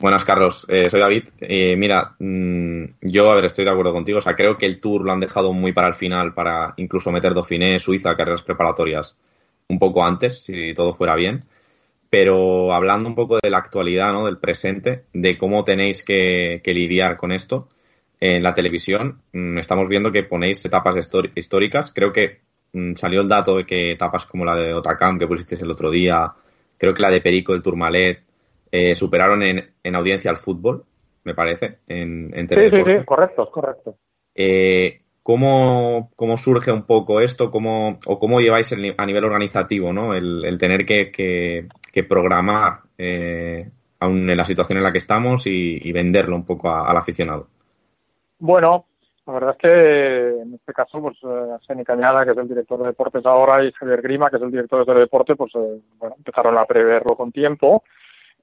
Buenas, 0.01 0.25
Carlos. 0.25 0.65
Eh, 0.71 0.89
soy 0.89 0.99
David. 0.99 1.25
Eh, 1.43 1.77
mira, 1.77 2.15
mm, 2.19 2.85
yo, 3.03 3.31
a 3.31 3.35
ver, 3.35 3.45
estoy 3.45 3.67
de 3.67 3.71
acuerdo 3.71 3.93
contigo. 3.93 4.17
O 4.17 4.23
sea, 4.23 4.35
creo 4.35 4.57
que 4.57 4.65
el 4.65 4.81
Tour 4.81 5.05
lo 5.05 5.13
han 5.13 5.21
dejado 5.21 5.53
muy 5.53 5.75
para 5.75 5.89
el 5.89 5.95
final, 5.95 6.33
para 6.33 6.73
incluso 6.79 7.13
meter 7.13 7.35
Dauphiné, 7.35 7.79
Suiza, 7.79 8.17
carreras 8.17 8.41
preparatorias 8.41 9.15
un 9.69 9.79
poco 9.79 10.03
antes, 10.03 10.43
si 10.43 10.73
todo 10.73 10.95
fuera 10.95 11.17
bien. 11.17 11.41
Pero 12.09 12.73
hablando 12.73 13.11
un 13.11 13.15
poco 13.15 13.39
de 13.43 13.51
la 13.51 13.59
actualidad, 13.59 14.13
¿no? 14.13 14.25
Del 14.25 14.39
presente, 14.39 15.05
de 15.13 15.37
cómo 15.37 15.65
tenéis 15.65 16.03
que, 16.03 16.63
lidiar 16.65 17.19
con 17.19 17.31
esto 17.31 17.69
en 18.21 18.43
la 18.43 18.53
televisión, 18.53 19.23
mm, 19.33 19.59
estamos 19.59 19.89
viendo 19.89 20.13
que 20.13 20.25
ponéis 20.25 20.65
etapas 20.65 20.97
históricas. 21.35 21.93
Creo 21.95 22.13
que 22.13 22.41
mm, 22.73 22.95
salió 22.95 23.23
el 23.23 23.29
dato 23.29 23.57
de 23.57 23.65
que 23.65 23.93
etapas 23.93 24.27
como 24.27 24.45
la 24.45 24.55
de 24.57 24.75
Otacam 24.75 25.19
que 25.19 25.27
pusisteis 25.27 25.63
el 25.63 25.71
otro 25.71 25.91
día, 25.91 26.31
creo 26.77 26.93
que 26.95 27.03
la 27.03 27.11
de 27.11 27.23
Perico, 27.23 27.55
el 27.55 27.63
Tourmalet, 27.63 28.23
eh, 28.71 28.95
superaron 28.95 29.43
en, 29.43 29.71
en, 29.83 29.95
audiencia 29.97 30.31
al 30.31 30.37
fútbol, 30.37 30.85
me 31.25 31.35
parece, 31.35 31.79
en, 31.89 32.31
en 32.35 32.49
Sí, 32.49 32.71
sí, 32.71 32.83
sí, 32.87 33.05
correcto, 33.05 33.51
correcto. 33.51 33.97
Eh, 34.35 35.01
¿cómo, 35.23 36.13
¿cómo, 36.15 36.37
surge 36.37 36.71
un 36.71 36.85
poco 36.85 37.21
esto? 37.21 37.51
¿Cómo, 37.51 37.99
¿O 38.07 38.19
cómo 38.19 38.41
lleváis 38.41 38.71
el, 38.73 38.95
a 38.97 39.07
nivel 39.07 39.25
organizativo 39.25 39.93
¿no? 39.93 40.15
el, 40.15 40.45
el 40.45 40.59
tener 40.59 40.85
que, 40.85 41.11
que, 41.11 41.67
que 41.93 42.05
programar 42.05 42.81
eh, 42.97 43.69
aún 43.99 44.31
en 44.31 44.37
la 44.37 44.45
situación 44.45 44.79
en 44.79 44.85
la 44.85 44.93
que 44.93 44.99
estamos 44.99 45.47
y, 45.47 45.81
y 45.83 45.93
venderlo 45.93 46.37
un 46.37 46.45
poco 46.45 46.69
a, 46.69 46.89
al 46.89 46.97
aficionado? 46.97 47.49
Bueno, 48.41 48.87
la 49.27 49.33
verdad 49.33 49.51
es 49.53 49.59
que 49.59 50.43
en 50.43 50.55
este 50.55 50.73
caso, 50.73 51.01
pues 51.01 51.17
eh, 51.23 51.57
Seni 51.67 51.85
Cañada, 51.85 52.25
que 52.25 52.33
es 52.33 52.39
el 52.39 52.49
director 52.49 52.81
de 52.81 52.87
deportes 52.87 53.25
ahora, 53.25 53.65
y 53.65 53.73
Javier 53.73 54.03
Grima, 54.03 54.29
que 54.31 54.37
es 54.37 54.43
el 54.43 54.51
director 54.51 54.85
de 54.85 54.95
deporte, 54.95 55.37
pues 55.37 55.55
eh, 55.55 55.81
bueno, 55.99 56.17
empezaron 56.19 56.59
a 56.59 56.65
preverlo 56.65 57.17
con 57.17 57.31
tiempo 57.31 57.85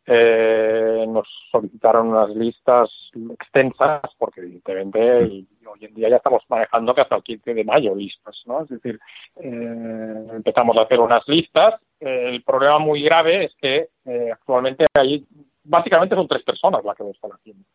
eh, 0.09 1.05
nos 1.05 1.27
solicitaron 1.51 2.07
unas 2.07 2.29
listas 2.29 2.89
extensas 3.33 4.01
porque 4.17 4.39
evidentemente 4.39 5.23
y 5.25 5.47
hoy 5.65 5.83
en 5.83 5.93
día 5.93 6.09
ya 6.09 6.15
estamos 6.15 6.43
manejando 6.47 6.95
que 6.95 7.01
hasta 7.01 7.17
el 7.17 7.23
15 7.23 7.53
de 7.53 7.63
mayo 7.65 7.93
listas, 7.93 8.41
¿no? 8.45 8.61
Es 8.63 8.69
decir, 8.69 8.97
eh, 9.35 10.27
empezamos 10.33 10.77
a 10.77 10.83
hacer 10.83 11.01
unas 11.01 11.27
listas. 11.27 11.75
Eh, 11.99 12.29
el 12.29 12.41
problema 12.43 12.79
muy 12.79 13.03
grave 13.03 13.45
es 13.45 13.55
que 13.59 13.89
eh, 14.05 14.29
actualmente 14.31 14.85
hay, 14.97 15.25
básicamente 15.65 16.15
son 16.15 16.27
tres 16.27 16.43
personas 16.43 16.85
las 16.85 16.95
que 16.95 17.03
lo 17.03 17.11
están 17.11 17.31
haciendo. 17.33 17.65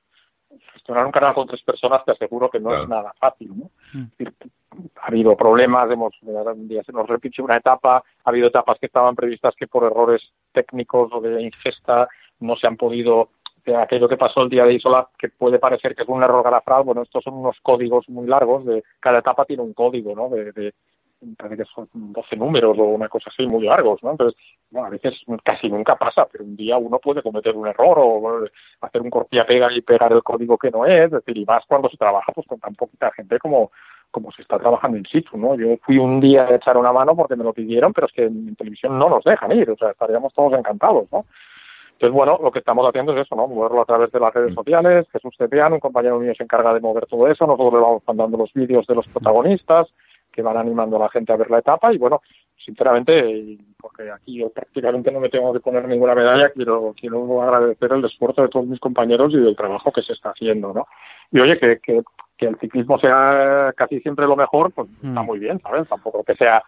Gestionar 0.72 1.06
un 1.06 1.12
canal 1.12 1.34
con 1.34 1.46
tres 1.46 1.62
personas 1.62 2.04
te 2.04 2.12
aseguro 2.12 2.50
que 2.50 2.60
no 2.60 2.68
claro. 2.68 2.82
es 2.84 2.88
nada 2.88 3.14
fácil, 3.18 3.48
¿no? 3.56 3.70
Mm. 3.92 4.02
Es 4.02 4.18
decir, 4.18 4.34
ha 5.00 5.06
habido 5.06 5.36
problemas, 5.36 5.90
hemos, 5.90 6.14
un 6.22 6.68
día 6.68 6.82
se 6.84 6.92
nos 6.92 7.08
repite 7.08 7.42
una 7.42 7.56
etapa, 7.56 7.96
ha 7.96 8.30
habido 8.30 8.48
etapas 8.48 8.78
que 8.78 8.86
estaban 8.86 9.14
previstas 9.14 9.54
que 9.56 9.66
por 9.66 9.84
errores 9.84 10.22
técnicos 10.52 11.10
o 11.12 11.20
de 11.20 11.42
ingesta 11.42 12.08
no 12.40 12.56
se 12.56 12.66
han 12.66 12.76
podido 12.76 13.30
de 13.64 13.76
aquello 13.76 14.08
que 14.08 14.16
pasó 14.16 14.42
el 14.42 14.48
día 14.48 14.64
de 14.64 14.74
Isola, 14.74 15.08
que 15.16 15.28
puede 15.28 15.58
parecer 15.58 15.94
que 15.94 16.02
es 16.02 16.08
un 16.08 16.22
error 16.22 16.42
garrafal, 16.42 16.82
bueno, 16.82 17.02
estos 17.02 17.22
son 17.22 17.34
unos 17.34 17.56
códigos 17.62 18.08
muy 18.08 18.26
largos, 18.26 18.64
de 18.64 18.82
cada 18.98 19.20
etapa 19.20 19.44
tiene 19.44 19.62
un 19.62 19.72
código, 19.72 20.16
¿no? 20.16 20.28
De, 20.28 20.50
de 20.52 20.74
parece 21.36 21.62
que 21.62 21.68
son 21.74 21.88
12 21.92 22.36
números 22.36 22.76
o 22.78 22.84
una 22.84 23.08
cosa 23.08 23.30
así 23.30 23.46
muy 23.46 23.64
largos, 23.64 24.02
¿no? 24.02 24.12
Entonces, 24.12 24.40
bueno, 24.70 24.88
a 24.88 24.90
veces 24.90 25.14
casi 25.44 25.68
nunca 25.68 25.96
pasa, 25.96 26.26
pero 26.30 26.44
un 26.44 26.56
día 26.56 26.76
uno 26.78 26.98
puede 26.98 27.22
cometer 27.22 27.54
un 27.54 27.66
error 27.66 27.98
o 27.98 28.44
hacer 28.80 29.02
un 29.02 29.10
cortía-pega 29.10 29.72
y 29.72 29.82
pegar 29.82 30.12
el 30.12 30.22
código 30.22 30.58
que 30.58 30.70
no 30.70 30.84
es, 30.86 31.06
es 31.06 31.10
decir, 31.12 31.36
y 31.36 31.44
más 31.44 31.64
cuando 31.66 31.88
se 31.88 31.96
trabaja 31.96 32.32
pues 32.32 32.46
con 32.46 32.60
tan 32.60 32.74
poquita 32.74 33.10
gente 33.12 33.38
como 33.38 33.70
como 34.10 34.30
se 34.30 34.42
está 34.42 34.58
trabajando 34.58 34.98
in 34.98 35.06
situ, 35.06 35.38
¿no? 35.38 35.54
Yo 35.54 35.78
fui 35.78 35.96
un 35.96 36.20
día 36.20 36.44
a 36.44 36.54
echar 36.54 36.76
una 36.76 36.92
mano 36.92 37.16
porque 37.16 37.34
me 37.34 37.44
lo 37.44 37.54
pidieron, 37.54 37.94
pero 37.94 38.06
es 38.06 38.12
que 38.12 38.24
en 38.24 38.54
televisión 38.56 38.98
no 38.98 39.08
nos 39.08 39.24
dejan 39.24 39.52
ir, 39.52 39.70
o 39.70 39.76
sea, 39.76 39.92
estaríamos 39.92 40.34
todos 40.34 40.52
encantados, 40.52 41.10
¿no? 41.10 41.24
Entonces, 41.92 42.14
bueno, 42.14 42.38
lo 42.42 42.50
que 42.50 42.58
estamos 42.58 42.86
haciendo 42.86 43.14
es 43.14 43.24
eso, 43.24 43.34
¿no? 43.36 43.48
Moverlo 43.48 43.80
a 43.80 43.84
través 43.84 44.10
de 44.12 44.20
las 44.20 44.34
redes 44.34 44.54
sociales. 44.54 45.06
Jesús 45.12 45.36
Tepiano, 45.38 45.76
un 45.76 45.80
compañero 45.80 46.18
mío, 46.18 46.34
se 46.36 46.42
encarga 46.42 46.74
de 46.74 46.80
mover 46.80 47.06
todo 47.06 47.28
eso. 47.28 47.46
Nosotros 47.46 47.72
le 47.74 47.78
vamos 47.78 48.02
mandando 48.06 48.38
los 48.38 48.52
vídeos 48.52 48.86
de 48.86 48.96
los 48.96 49.06
protagonistas 49.06 49.88
que 50.32 50.42
van 50.42 50.56
animando 50.56 50.96
a 50.96 51.00
la 51.00 51.08
gente 51.10 51.32
a 51.32 51.36
ver 51.36 51.50
la 51.50 51.58
etapa. 51.58 51.92
Y 51.92 51.98
bueno, 51.98 52.22
sinceramente, 52.64 53.58
porque 53.78 54.10
aquí 54.10 54.38
yo 54.38 54.50
prácticamente 54.50 55.10
no 55.10 55.20
me 55.20 55.28
tengo 55.28 55.52
que 55.52 55.60
poner 55.60 55.86
ninguna 55.86 56.14
medalla, 56.14 56.50
quiero, 56.50 56.94
quiero 56.98 57.42
agradecer 57.42 57.92
el 57.92 58.04
esfuerzo 58.04 58.42
de 58.42 58.48
todos 58.48 58.66
mis 58.66 58.80
compañeros 58.80 59.32
y 59.32 59.38
del 59.38 59.56
trabajo 59.56 59.92
que 59.92 60.02
se 60.02 60.12
está 60.12 60.30
haciendo, 60.30 60.72
¿no? 60.72 60.86
Y 61.30 61.40
oye, 61.40 61.58
que, 61.58 61.78
que, 61.80 62.02
que 62.36 62.46
el 62.46 62.58
ciclismo 62.58 62.98
sea 62.98 63.72
casi 63.76 64.00
siempre 64.00 64.26
lo 64.26 64.36
mejor, 64.36 64.72
pues 64.72 64.88
mm. 65.00 65.08
está 65.08 65.22
muy 65.22 65.38
bien, 65.38 65.60
¿sabes? 65.60 65.88
Tampoco 65.88 66.22
que 66.24 66.34
sea 66.34 66.62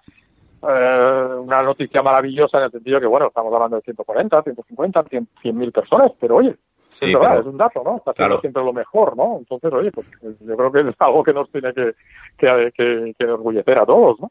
eh, 0.67 1.29
una 1.41 1.63
noticia 1.63 2.03
maravillosa 2.03 2.59
en 2.59 2.65
el 2.65 2.71
sentido 2.71 3.01
que, 3.01 3.07
bueno, 3.07 3.27
estamos 3.27 3.53
hablando 3.53 3.77
de 3.77 3.83
140, 3.83 4.43
150, 4.43 5.05
100 5.43 5.59
mil 5.59 5.73
personas, 5.73 6.13
pero 6.19 6.37
oye, 6.37 6.57
sí, 6.95 7.07
es 7.07 7.13
verdad, 7.13 7.29
pero, 7.31 7.41
es 7.41 7.47
un 7.47 7.57
dato, 7.59 7.83
¿no? 7.85 7.97
Está 7.97 8.13
claro. 8.13 8.41
siempre 8.41 8.63
lo 8.63 8.73
mejor, 8.73 9.17
¿no? 9.17 9.39
Entonces, 9.39 9.73
oye, 9.73 9.91
pues 9.93 10.07
yo 10.21 10.57
creo 10.57 10.73
que 10.73 10.81
es 10.81 10.97
algo 10.99 11.23
que 11.23 11.33
nos 11.33 11.51
tiene 11.51 11.73
que, 11.73 11.95
que, 12.39 12.73
que, 12.77 13.15
que 13.19 13.25
orgullecer 13.25 13.79
a 13.79 13.87
todos, 13.87 14.21
¿no? 14.21 14.31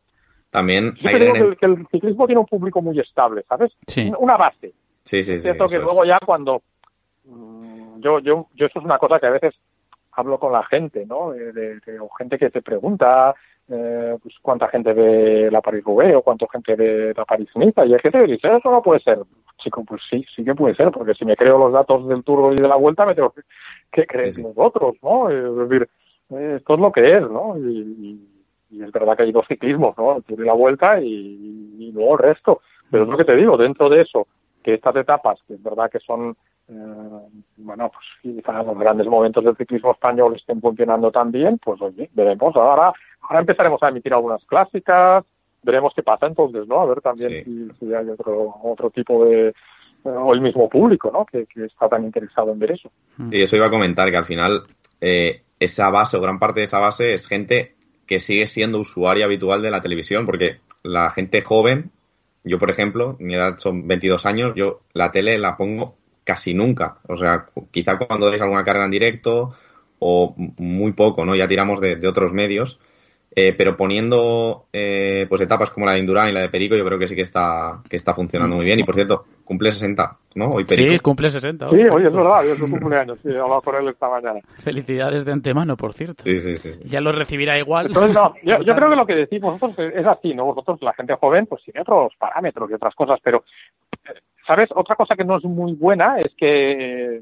También 0.50 0.94
yo 0.96 1.10
creo 1.10 1.34
que 1.34 1.40
el, 1.40 1.58
que 1.58 1.66
el 1.66 1.88
ciclismo 1.88 2.28
tiene 2.28 2.40
un 2.42 2.46
público 2.46 2.82
muy 2.82 3.00
estable, 3.00 3.44
¿sabes? 3.50 3.72
Sí. 3.88 4.12
Una 4.20 4.38
base. 4.38 4.74
Sí, 5.04 5.24
sí, 5.24 5.34
es 5.34 5.42
cierto 5.42 5.68
sí, 5.68 5.76
que 5.76 5.82
luego 5.82 6.06
ya 6.06 6.20
cuando 6.24 6.62
mmm, 7.26 8.00
yo, 8.00 8.20
yo, 8.20 8.48
yo 8.54 8.66
eso 8.68 8.80
es 8.80 8.86
una 8.86 9.00
cosa 9.00 9.20
que 9.20 9.26
a 9.26 9.32
veces 9.32 9.56
hablo 10.16 10.40
con 10.40 10.52
la 10.52 10.64
gente, 10.64 11.06
¿no? 11.06 11.32
De, 11.32 11.52
de, 11.52 11.80
de, 11.80 12.00
o 12.00 12.10
gente 12.10 12.38
que 12.38 12.50
te 12.50 12.62
pregunta, 12.62 13.34
eh, 13.70 14.18
pues 14.22 14.36
cuánta 14.42 14.68
gente 14.68 14.94
ve 14.94 15.50
la 15.52 15.62
París 15.62 15.84
Roubaix 15.84 16.16
o 16.16 16.22
cuánta 16.22 16.46
gente 16.52 16.76
ve 16.76 17.14
la 17.16 17.26
París 17.26 17.50
Niza. 17.56 17.86
Y 17.86 17.94
hay 17.94 18.00
gente 18.00 18.20
que 18.20 18.32
dice 18.34 18.56
eso 18.56 18.70
no 18.72 18.82
puede 18.82 19.00
ser 19.00 19.20
chico 19.58 19.84
pues 19.86 20.02
sí 20.10 20.26
sí 20.36 20.44
que 20.44 20.56
puede 20.56 20.76
ser 20.76 20.92
porque 20.92 21.14
si 21.14 21.24
me 21.24 21.36
creo 21.36 21.58
los 21.58 21.72
datos 21.72 22.08
del 22.08 22.24
Tour 22.24 22.54
y 22.54 22.62
de 22.62 22.68
la 22.68 22.76
Vuelta 22.76 23.06
me 23.06 23.16
tengo 23.16 23.30
que, 23.30 23.42
que 23.92 24.06
creer 24.06 24.34
sí, 24.34 24.42
sí. 24.42 24.48
nosotros 24.48 24.96
no 25.02 25.30
es 25.30 25.70
decir 25.70 25.88
esto 26.30 26.74
es 26.74 26.80
lo 26.80 26.92
que 26.92 27.18
es 27.18 27.22
no 27.22 27.58
y, 27.58 27.62
y, 27.62 28.78
y, 28.78 28.84
es 28.84 28.92
verdad 28.92 29.16
que 29.16 29.24
hay 29.24 29.32
dos 29.32 29.48
ciclismos 29.48 29.98
no 29.98 30.18
el 30.18 30.24
Tour 30.24 30.42
y 30.42 30.46
la 30.46 30.54
Vuelta 30.54 31.00
y, 31.00 31.78
y 31.80 31.92
luego 31.94 32.14
el 32.14 32.20
resto. 32.20 32.62
Pero 32.90 33.04
es 33.04 33.10
lo 33.10 33.18
que 33.18 33.26
te 33.26 33.36
digo 33.36 33.58
dentro 33.58 33.90
de 33.90 34.02
eso 34.02 34.28
que 34.64 34.74
estas 34.74 34.96
etapas 34.96 35.40
que 35.48 35.54
es 35.54 35.64
verdad 35.64 35.90
que 35.90 36.00
son 36.00 36.32
eh, 36.32 36.36
bueno, 37.58 37.92
pues 37.92 38.06
quizás 38.22 38.66
los 38.66 38.78
grandes 38.78 39.08
momentos 39.08 39.44
del 39.44 39.56
ciclismo 39.56 39.92
español 39.92 40.36
estén 40.36 40.62
funcionando 40.62 41.12
tan 41.12 41.32
bien, 41.32 41.60
pues 41.64 41.82
oye, 41.82 42.10
veremos. 42.14 42.56
Ahora, 42.56 42.92
ahora 43.22 43.40
empezaremos 43.40 43.82
a 43.84 43.90
emitir 43.90 44.14
algunas 44.14 44.44
clásicas, 44.46 45.26
veremos 45.64 45.94
qué 45.96 46.04
pasa 46.04 46.28
entonces, 46.28 46.68
¿no? 46.68 46.82
A 46.82 46.86
ver 46.86 47.02
también 47.02 47.44
sí. 47.44 47.44
si, 47.44 47.86
si, 47.86 47.94
hay 47.94 48.10
otro, 48.10 48.56
otro 48.64 48.90
tipo 48.90 49.26
de 49.26 49.54
o 50.04 50.34
el 50.34 50.42
mismo 50.42 50.70
público, 50.70 51.10
¿no? 51.12 51.26
Que, 51.26 51.46
que, 51.46 51.66
está 51.66 51.88
tan 51.88 52.04
interesado 52.04 52.52
en 52.52 52.60
ver 52.60 52.72
eso. 52.72 52.92
Sí, 53.32 53.42
eso 53.42 53.56
iba 53.56 53.68
a 53.68 53.72
comentar, 53.72 54.12
que 54.12 54.18
al 54.18 54.26
final 54.26 54.64
eh, 55.00 55.44
esa 55.60 55.90
base 55.90 56.18
o 56.18 56.22
gran 56.22 56.40
parte 56.40 56.60
de 56.60 56.66
esa 56.66 56.80
base 56.80 57.14
es 57.14 57.28
gente 57.28 57.76
que 58.06 58.20
sigue 58.20 58.48
siendo 58.48 58.80
usuaria 58.80 59.26
habitual 59.26 59.62
de 59.62 59.72
la 59.72 59.82
televisión, 59.82 60.26
porque 60.26 60.58
la 60.84 61.10
gente 61.12 61.42
joven, 61.42 61.92
yo 62.44 62.60
por 62.60 62.70
ejemplo, 62.70 63.16
mi 63.20 63.36
edad 63.36 63.58
son 63.60 63.88
22 63.88 64.26
años, 64.26 64.54
yo 64.56 64.82
la 64.94 65.12
tele 65.12 65.38
la 65.38 65.56
pongo 65.56 65.96
casi 66.24 66.54
nunca. 66.54 66.98
O 67.08 67.18
sea, 67.18 67.46
quizá 67.72 67.98
cuando 67.98 68.30
deis 68.30 68.42
alguna 68.42 68.64
carga 68.64 68.86
en 68.86 68.92
directo 68.92 69.54
o 70.00 70.36
muy 70.38 70.94
poco, 70.94 71.26
¿no? 71.26 71.36
Ya 71.36 71.48
tiramos 71.48 71.80
de, 71.80 71.96
de 71.96 72.08
otros 72.08 72.34
medios. 72.34 72.80
Eh, 73.36 73.54
pero 73.58 73.76
poniendo 73.76 74.66
eh, 74.72 75.26
pues 75.28 75.42
etapas 75.42 75.72
como 75.72 75.88
la 75.88 75.94
de 75.94 76.00
Indurain 76.00 76.30
y 76.30 76.34
la 76.34 76.42
de 76.42 76.50
Perico, 76.50 76.76
yo 76.76 76.86
creo 76.86 77.00
que 77.00 77.08
sí 77.08 77.16
que 77.16 77.24
está 77.24 77.82
que 77.90 77.96
está 77.96 78.14
funcionando 78.14 78.56
muy 78.56 78.66
bien. 78.66 78.80
Y 78.80 78.84
por 78.84 78.94
cierto, 78.94 79.26
cumple 79.44 79.72
60, 79.72 80.18
¿no? 80.36 80.50
Hoy 80.50 80.66
Perico. 80.66 80.92
Sí, 80.92 81.00
cumple 81.00 81.30
60. 81.30 81.68
Hoy. 81.68 81.80
Sí, 81.80 81.88
hoy 81.88 82.06
es 82.06 82.14
verdad, 82.14 82.46
es 82.46 82.58
su 82.58 82.70
cumpleaños. 82.70 83.18
Sí, 83.24 83.30
hablado 83.30 83.62
con 83.62 83.76
él 83.76 83.88
esta 83.88 84.08
mañana. 84.08 84.40
Felicidades 84.60 85.26
de 85.26 85.32
antemano, 85.32 85.76
por 85.76 85.94
cierto. 85.94 86.24
Sí, 86.24 86.40
sí, 86.42 86.58
sí. 86.58 86.80
Ya 86.86 87.02
lo 87.02 87.12
recibirá 87.12 87.58
igual. 87.58 87.88
Entonces, 87.88 88.16
no, 88.16 88.36
yo, 88.44 88.62
yo 88.62 88.76
creo 88.76 88.90
que 88.92 88.96
lo 88.96 89.06
que 89.08 89.16
decimos 89.16 89.60
nosotros 89.60 89.92
es 89.96 90.06
así, 90.06 90.36
¿no? 90.36 90.46
Vosotros, 90.46 90.80
la 90.84 90.94
gente 90.94 91.16
joven, 91.16 91.48
pues 91.48 91.64
tiene 91.64 91.82
otros 91.82 92.14
parámetros 92.20 92.70
y 92.70 92.74
otras 92.76 92.94
cosas, 92.94 93.20
pero 93.24 93.44
¿Sabes? 94.46 94.70
Otra 94.76 94.96
cosa 94.96 95.16
que 95.16 95.24
no 95.24 95.38
es 95.38 95.44
muy 95.44 95.74
buena 95.74 96.20
es 96.20 96.34
que 96.36 97.22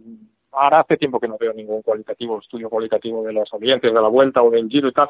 ahora 0.51 0.81
hace 0.81 0.97
tiempo 0.97 1.19
que 1.19 1.27
no 1.27 1.37
veo 1.37 1.53
ningún 1.53 1.81
cualitativo, 1.81 2.39
estudio 2.39 2.69
cualitativo 2.69 3.23
de 3.23 3.33
las 3.33 3.51
audiencias 3.53 3.93
de 3.93 4.01
la 4.01 4.07
vuelta 4.07 4.41
o 4.41 4.49
del 4.49 4.67
giro 4.69 4.89
y 4.89 4.91
tal, 4.91 5.09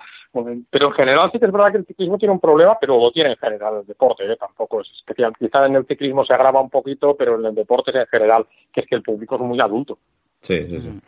pero 0.69 0.87
en 0.87 0.93
general 0.93 1.31
sí 1.31 1.39
que 1.39 1.45
es 1.45 1.51
verdad 1.51 1.71
que 1.71 1.77
el 1.77 1.85
ciclismo 1.85 2.17
tiene 2.17 2.33
un 2.33 2.39
problema, 2.39 2.77
pero 2.79 2.99
lo 2.99 3.11
tiene 3.11 3.31
en 3.31 3.37
general 3.37 3.79
el 3.81 3.87
deporte, 3.87 4.25
¿eh? 4.25 4.37
tampoco 4.37 4.81
es 4.81 4.89
especial. 4.91 5.33
Quizá 5.37 5.65
en 5.65 5.75
el 5.75 5.85
ciclismo 5.85 6.25
se 6.25 6.33
agrava 6.33 6.61
un 6.61 6.69
poquito, 6.69 7.15
pero 7.15 7.39
en 7.39 7.45
el 7.45 7.55
deporte 7.55 7.97
en 7.97 8.07
general, 8.07 8.45
que 8.71 8.81
es 8.81 8.87
que 8.87 8.95
el 8.95 9.03
público 9.03 9.35
es 9.35 9.41
muy 9.41 9.59
adulto. 9.59 9.97
Sí, 10.41 10.65
sí, 10.67 10.81
sí. 10.81 10.99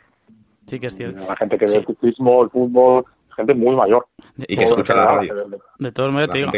Sí 0.66 0.80
que 0.80 0.88
es 0.88 0.96
cierto. 0.96 1.28
La 1.28 1.36
gente 1.36 1.58
que 1.58 1.66
ve 1.66 1.74
el 1.76 1.86
ciclismo, 1.86 2.44
el 2.44 2.50
fútbol, 2.50 3.06
gente 3.34 3.54
muy 3.54 3.76
mayor. 3.76 4.08
Y 4.38 4.56
que 4.56 4.64
escucha 4.64 4.96
la 4.96 5.06
radio. 5.06 5.36
De, 5.36 5.58
de 5.80 5.92
todos 5.92 6.12
modos, 6.12 6.30
te 6.30 6.40
digo, 6.40 6.50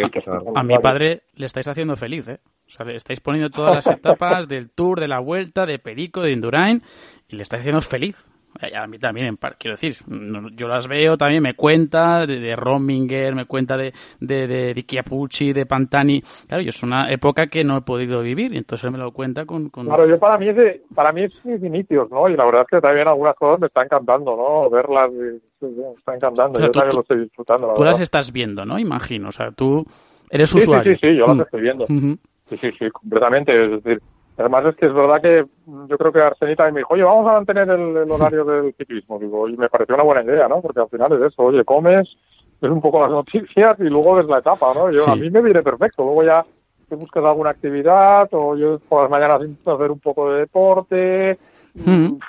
a, 0.56 0.60
a, 0.60 0.64
mi 0.64 0.78
padre 0.80 1.24
le 1.34 1.46
estáis 1.46 1.68
haciendo 1.68 1.96
feliz, 1.96 2.28
¿eh? 2.28 2.40
O 2.68 2.70
sea, 2.70 2.86
le 2.86 2.96
estáis 2.96 3.20
poniendo 3.20 3.50
todas 3.50 3.76
las 3.76 3.88
etapas 3.98 4.48
del 4.48 4.70
Tour, 4.72 5.00
de 5.00 5.08
la 5.08 5.20
Vuelta, 5.20 5.66
de 5.66 5.80
Perico, 5.80 6.22
de 6.22 6.32
Indurain, 6.32 6.82
y 7.28 7.36
le 7.36 7.44
estáis 7.44 7.62
haciendo 7.62 7.82
feliz. 7.82 8.26
A 8.74 8.88
mí 8.88 8.98
también, 9.00 9.38
quiero 9.60 9.76
decir, 9.76 9.98
yo 10.54 10.68
las 10.68 10.88
veo, 10.88 11.18
también 11.18 11.44
me 11.44 11.56
cuenta 11.56 12.26
de, 12.26 12.40
de 12.40 12.56
Rominger, 12.56 13.36
me 13.36 13.46
cuenta 13.46 13.76
de, 13.76 13.94
de, 14.20 14.48
de, 14.48 14.74
de 14.74 15.54
de 15.54 15.66
Pantani. 15.66 16.22
Claro, 16.48 16.64
yo 16.64 16.70
es 16.70 16.82
una 16.84 17.12
época 17.12 17.48
que 17.48 17.64
no 17.64 17.78
he 17.78 17.82
podido 17.82 18.22
vivir 18.22 18.54
y 18.54 18.58
entonces 18.58 18.86
él 18.86 18.92
me 18.92 18.98
lo 18.98 19.12
cuenta 19.12 19.46
con... 19.46 19.70
Claro, 19.70 20.08
yo 20.08 20.18
para 20.20 20.38
mí, 20.38 20.50
es 20.50 20.56
de, 20.56 20.84
para 20.94 21.12
mí 21.12 21.24
es 21.24 21.34
mis 21.44 21.62
inicios, 21.64 22.10
¿no? 22.10 22.30
Y 22.30 22.36
la 22.38 22.46
verdad 22.46 22.62
es 22.62 22.68
que 22.70 22.82
también 22.82 23.08
algunas 23.08 23.36
cosas 23.36 23.60
me 23.60 23.68
están 23.68 23.86
encantando, 23.86 24.36
¿no? 24.36 24.70
Verlas, 24.70 25.12
me 25.12 25.94
está 25.98 26.16
encantando, 26.16 26.60
yo 26.60 26.72
también 26.72 26.96
lo 26.96 27.02
estoy 27.02 27.20
disfrutando. 27.24 27.74
tú 27.76 27.84
las 27.84 28.00
estás 28.00 28.32
viendo, 28.32 28.66
¿no? 28.66 28.80
Imagino, 28.80 29.30
o 29.30 29.32
sea, 29.32 29.52
tú 29.52 29.86
eres 30.30 30.50
sí, 30.50 30.60
usuario. 30.60 30.94
Sí, 30.94 31.00
sí, 31.02 31.08
sí, 31.10 31.18
yo 31.18 31.28
las 31.28 31.46
estoy 31.46 31.62
viendo. 31.62 31.86
Sí, 31.88 32.58
sí, 32.58 32.72
sí, 32.72 32.90
completamente. 32.92 33.66
Es 33.66 33.84
decir, 33.84 34.02
además 34.38 34.66
es 34.66 34.76
que 34.76 34.86
es 34.88 34.94
verdad 34.94 35.22
que 35.22 35.46
yo 35.66 35.98
creo 35.98 36.12
que 36.12 36.22
Arsenita 36.22 36.70
me 36.72 36.80
dijo, 36.80 36.94
oye, 36.94 37.04
vamos 37.04 37.28
a 37.28 37.34
mantener 37.34 37.70
el, 37.70 38.12
horario 38.12 38.44
del 38.46 38.74
ciclismo. 38.76 39.20
Digo, 39.20 39.48
y 39.48 39.58
me 39.58 39.70
pareció 39.70 39.96
una 39.96 40.04
buena 40.04 40.24
idea, 40.24 40.48
¿no? 40.48 40.62
Porque 40.62 40.82
al 40.82 40.90
final 40.90 41.14
es 41.14 41.32
eso, 41.32 41.44
oye, 41.44 41.64
comes, 41.64 42.08
ves 42.62 42.72
un 42.72 42.82
poco 42.82 43.02
las 43.02 43.12
noticias 43.26 43.80
y 43.80 43.84
luego 43.84 44.16
ves 44.16 44.28
la 44.28 44.40
etapa, 44.40 44.74
¿no? 44.74 44.92
Yo, 44.92 45.08
A 45.08 45.16
mí 45.16 45.30
me 45.30 45.42
viene 45.42 45.64
perfecto. 45.64 46.04
Luego 46.04 46.24
ya 46.24 46.46
te 46.90 46.96
buscas 46.96 47.24
alguna 47.24 47.50
actividad 47.52 48.28
o 48.32 48.56
yo 48.56 48.80
por 48.88 49.04
las 49.04 49.12
mañanas 49.12 49.42
intento 49.42 49.76
hacer 49.76 49.92
un 49.92 50.00
poco 50.00 50.32
de 50.32 50.42
deporte, 50.42 51.38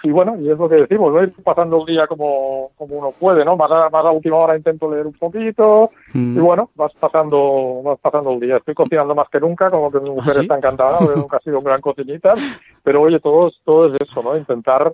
y 0.02 0.11
bueno, 0.11 0.37
y 0.40 0.50
es 0.50 0.59
lo 0.59 0.68
que 0.68 0.74
decimos, 0.74 1.12
¿no? 1.12 1.22
Ir 1.22 1.32
pasando 1.44 1.78
el 1.80 1.87
día 1.87 2.06
como, 2.09 2.70
como 2.76 2.96
uno 2.96 3.12
puede, 3.12 3.44
¿no? 3.44 3.56
Más 3.56 3.70
a, 3.70 3.88
más 3.90 4.04
a 4.04 4.11
última 4.11 4.37
hora 4.37 4.56
intento 4.56 4.90
leer 4.90 5.06
un 5.06 5.12
poquito 5.12 5.90
y 6.12 6.38
bueno, 6.38 6.70
vas 6.74 6.92
pasando 6.94 7.80
vas 7.85 7.98
pasando 8.00 8.32
el 8.32 8.40
día. 8.40 8.56
Estoy 8.56 8.74
cocinando 8.74 9.14
más 9.14 9.28
que 9.28 9.38
nunca, 9.38 9.70
como 9.70 9.90
que 9.90 10.00
mi 10.00 10.11
mujer 10.11 10.35
¿Ah, 10.38 10.42
está 10.42 10.56
encantada, 10.56 10.98
nunca 11.16 11.37
ha 11.37 11.40
sido 11.40 11.59
un 11.59 11.64
gran 11.64 11.80
cocinita, 11.80 12.35
pero 12.82 13.02
oye, 13.02 13.20
todo, 13.20 13.52
todo 13.64 13.94
es 13.94 14.00
eso, 14.00 14.22
¿no? 14.22 14.37
Intentar 14.37 14.92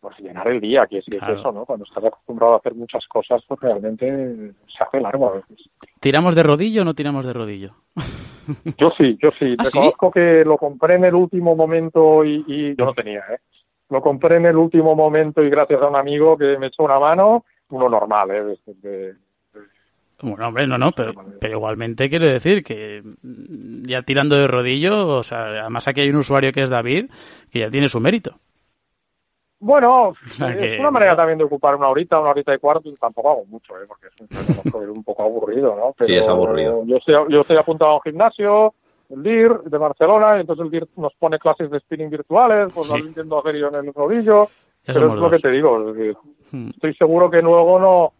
pues 0.00 0.18
llenar 0.18 0.48
el 0.48 0.62
día, 0.62 0.86
que 0.88 0.98
es, 0.98 1.04
eso, 1.08 1.52
¿no? 1.52 1.66
Cuando 1.66 1.84
estás 1.84 2.02
acostumbrado 2.02 2.54
a 2.54 2.56
hacer 2.56 2.74
muchas 2.74 3.06
cosas, 3.06 3.42
pues 3.46 3.60
realmente 3.60 4.52
se 4.66 4.82
hace 4.82 4.98
largo 4.98 5.28
a 5.28 5.34
veces. 5.34 5.58
¿Tiramos 6.00 6.34
de 6.34 6.42
rodillo 6.42 6.82
o 6.82 6.84
no 6.86 6.94
tiramos 6.94 7.26
de 7.26 7.34
rodillo? 7.34 7.74
Yo 8.78 8.90
sí, 8.96 9.18
yo 9.22 9.30
sí. 9.32 9.54
¿Ah, 9.58 9.64
Reconozco 9.64 10.10
que 10.10 10.42
lo 10.46 10.56
compré 10.56 10.94
en 10.94 11.04
el 11.04 11.14
último 11.14 11.54
momento 11.54 12.24
y, 12.24 12.42
y 12.46 12.76
yo 12.76 12.86
no 12.86 12.94
tenía, 12.94 13.20
¿eh? 13.30 13.38
Lo 13.90 14.00
compré 14.00 14.36
en 14.36 14.46
el 14.46 14.56
último 14.56 14.94
momento 14.94 15.42
y 15.42 15.50
gracias 15.50 15.82
a 15.82 15.88
un 15.88 15.96
amigo 15.96 16.36
que 16.38 16.56
me 16.58 16.68
echó 16.68 16.84
una 16.84 16.98
mano, 16.98 17.44
uno 17.70 17.88
normal, 17.88 18.30
¿eh? 18.30 18.56
De, 18.66 19.14
bueno, 20.22 20.48
hombre, 20.48 20.66
no, 20.66 20.76
no, 20.76 20.92
pero, 20.92 21.12
pero 21.40 21.56
igualmente 21.56 22.08
quiero 22.08 22.28
decir 22.28 22.62
que 22.62 23.02
ya 23.22 24.02
tirando 24.02 24.36
de 24.36 24.46
rodillo, 24.46 25.08
o 25.08 25.22
sea, 25.22 25.60
además 25.62 25.88
aquí 25.88 26.02
hay 26.02 26.10
un 26.10 26.16
usuario 26.16 26.52
que 26.52 26.62
es 26.62 26.70
David, 26.70 27.10
que 27.50 27.60
ya 27.60 27.70
tiene 27.70 27.88
su 27.88 28.00
mérito. 28.00 28.34
Bueno, 29.58 30.14
es 30.28 30.80
una 30.80 30.90
manera 30.90 31.16
también 31.16 31.38
de 31.38 31.44
ocupar 31.44 31.74
una 31.76 31.88
horita, 31.88 32.20
una 32.20 32.30
horita 32.30 32.54
y 32.54 32.58
cuarto, 32.58 32.88
y 32.88 32.94
tampoco 32.96 33.30
hago 33.30 33.44
mucho, 33.46 33.76
¿eh? 33.76 33.86
porque 33.86 34.08
es 34.08 34.74
un, 34.74 34.90
un 34.90 35.04
poco 35.04 35.22
aburrido, 35.22 35.74
¿no? 35.76 35.94
sí, 36.04 36.14
es 36.14 36.28
aburrido. 36.28 36.82
Yo 36.86 36.96
estoy, 36.96 37.14
yo 37.28 37.40
estoy 37.40 37.56
apuntado 37.56 37.92
a 37.92 37.94
un 37.94 38.02
gimnasio, 38.02 38.74
el 39.10 39.22
DIR 39.22 39.62
de 39.64 39.78
Barcelona, 39.78 40.36
y 40.36 40.40
entonces 40.40 40.64
el 40.64 40.70
DIR 40.70 40.88
nos 40.96 41.14
pone 41.14 41.38
clases 41.38 41.70
de 41.70 41.80
spinning 41.80 42.10
virtuales, 42.10 42.72
pues 42.72 42.86
sí. 42.86 42.92
lo 42.92 43.06
intento 43.06 43.38
hacer 43.38 43.56
yo 43.56 43.68
en 43.68 43.74
el 43.74 43.94
rodillo, 43.94 44.48
pero 44.86 45.14
es 45.14 45.20
lo 45.20 45.30
que 45.30 45.38
te 45.38 45.50
digo, 45.50 45.78
hmm. 46.52 46.70
estoy 46.70 46.94
seguro 46.94 47.30
que 47.30 47.42
luego 47.42 47.78
no 47.78 48.12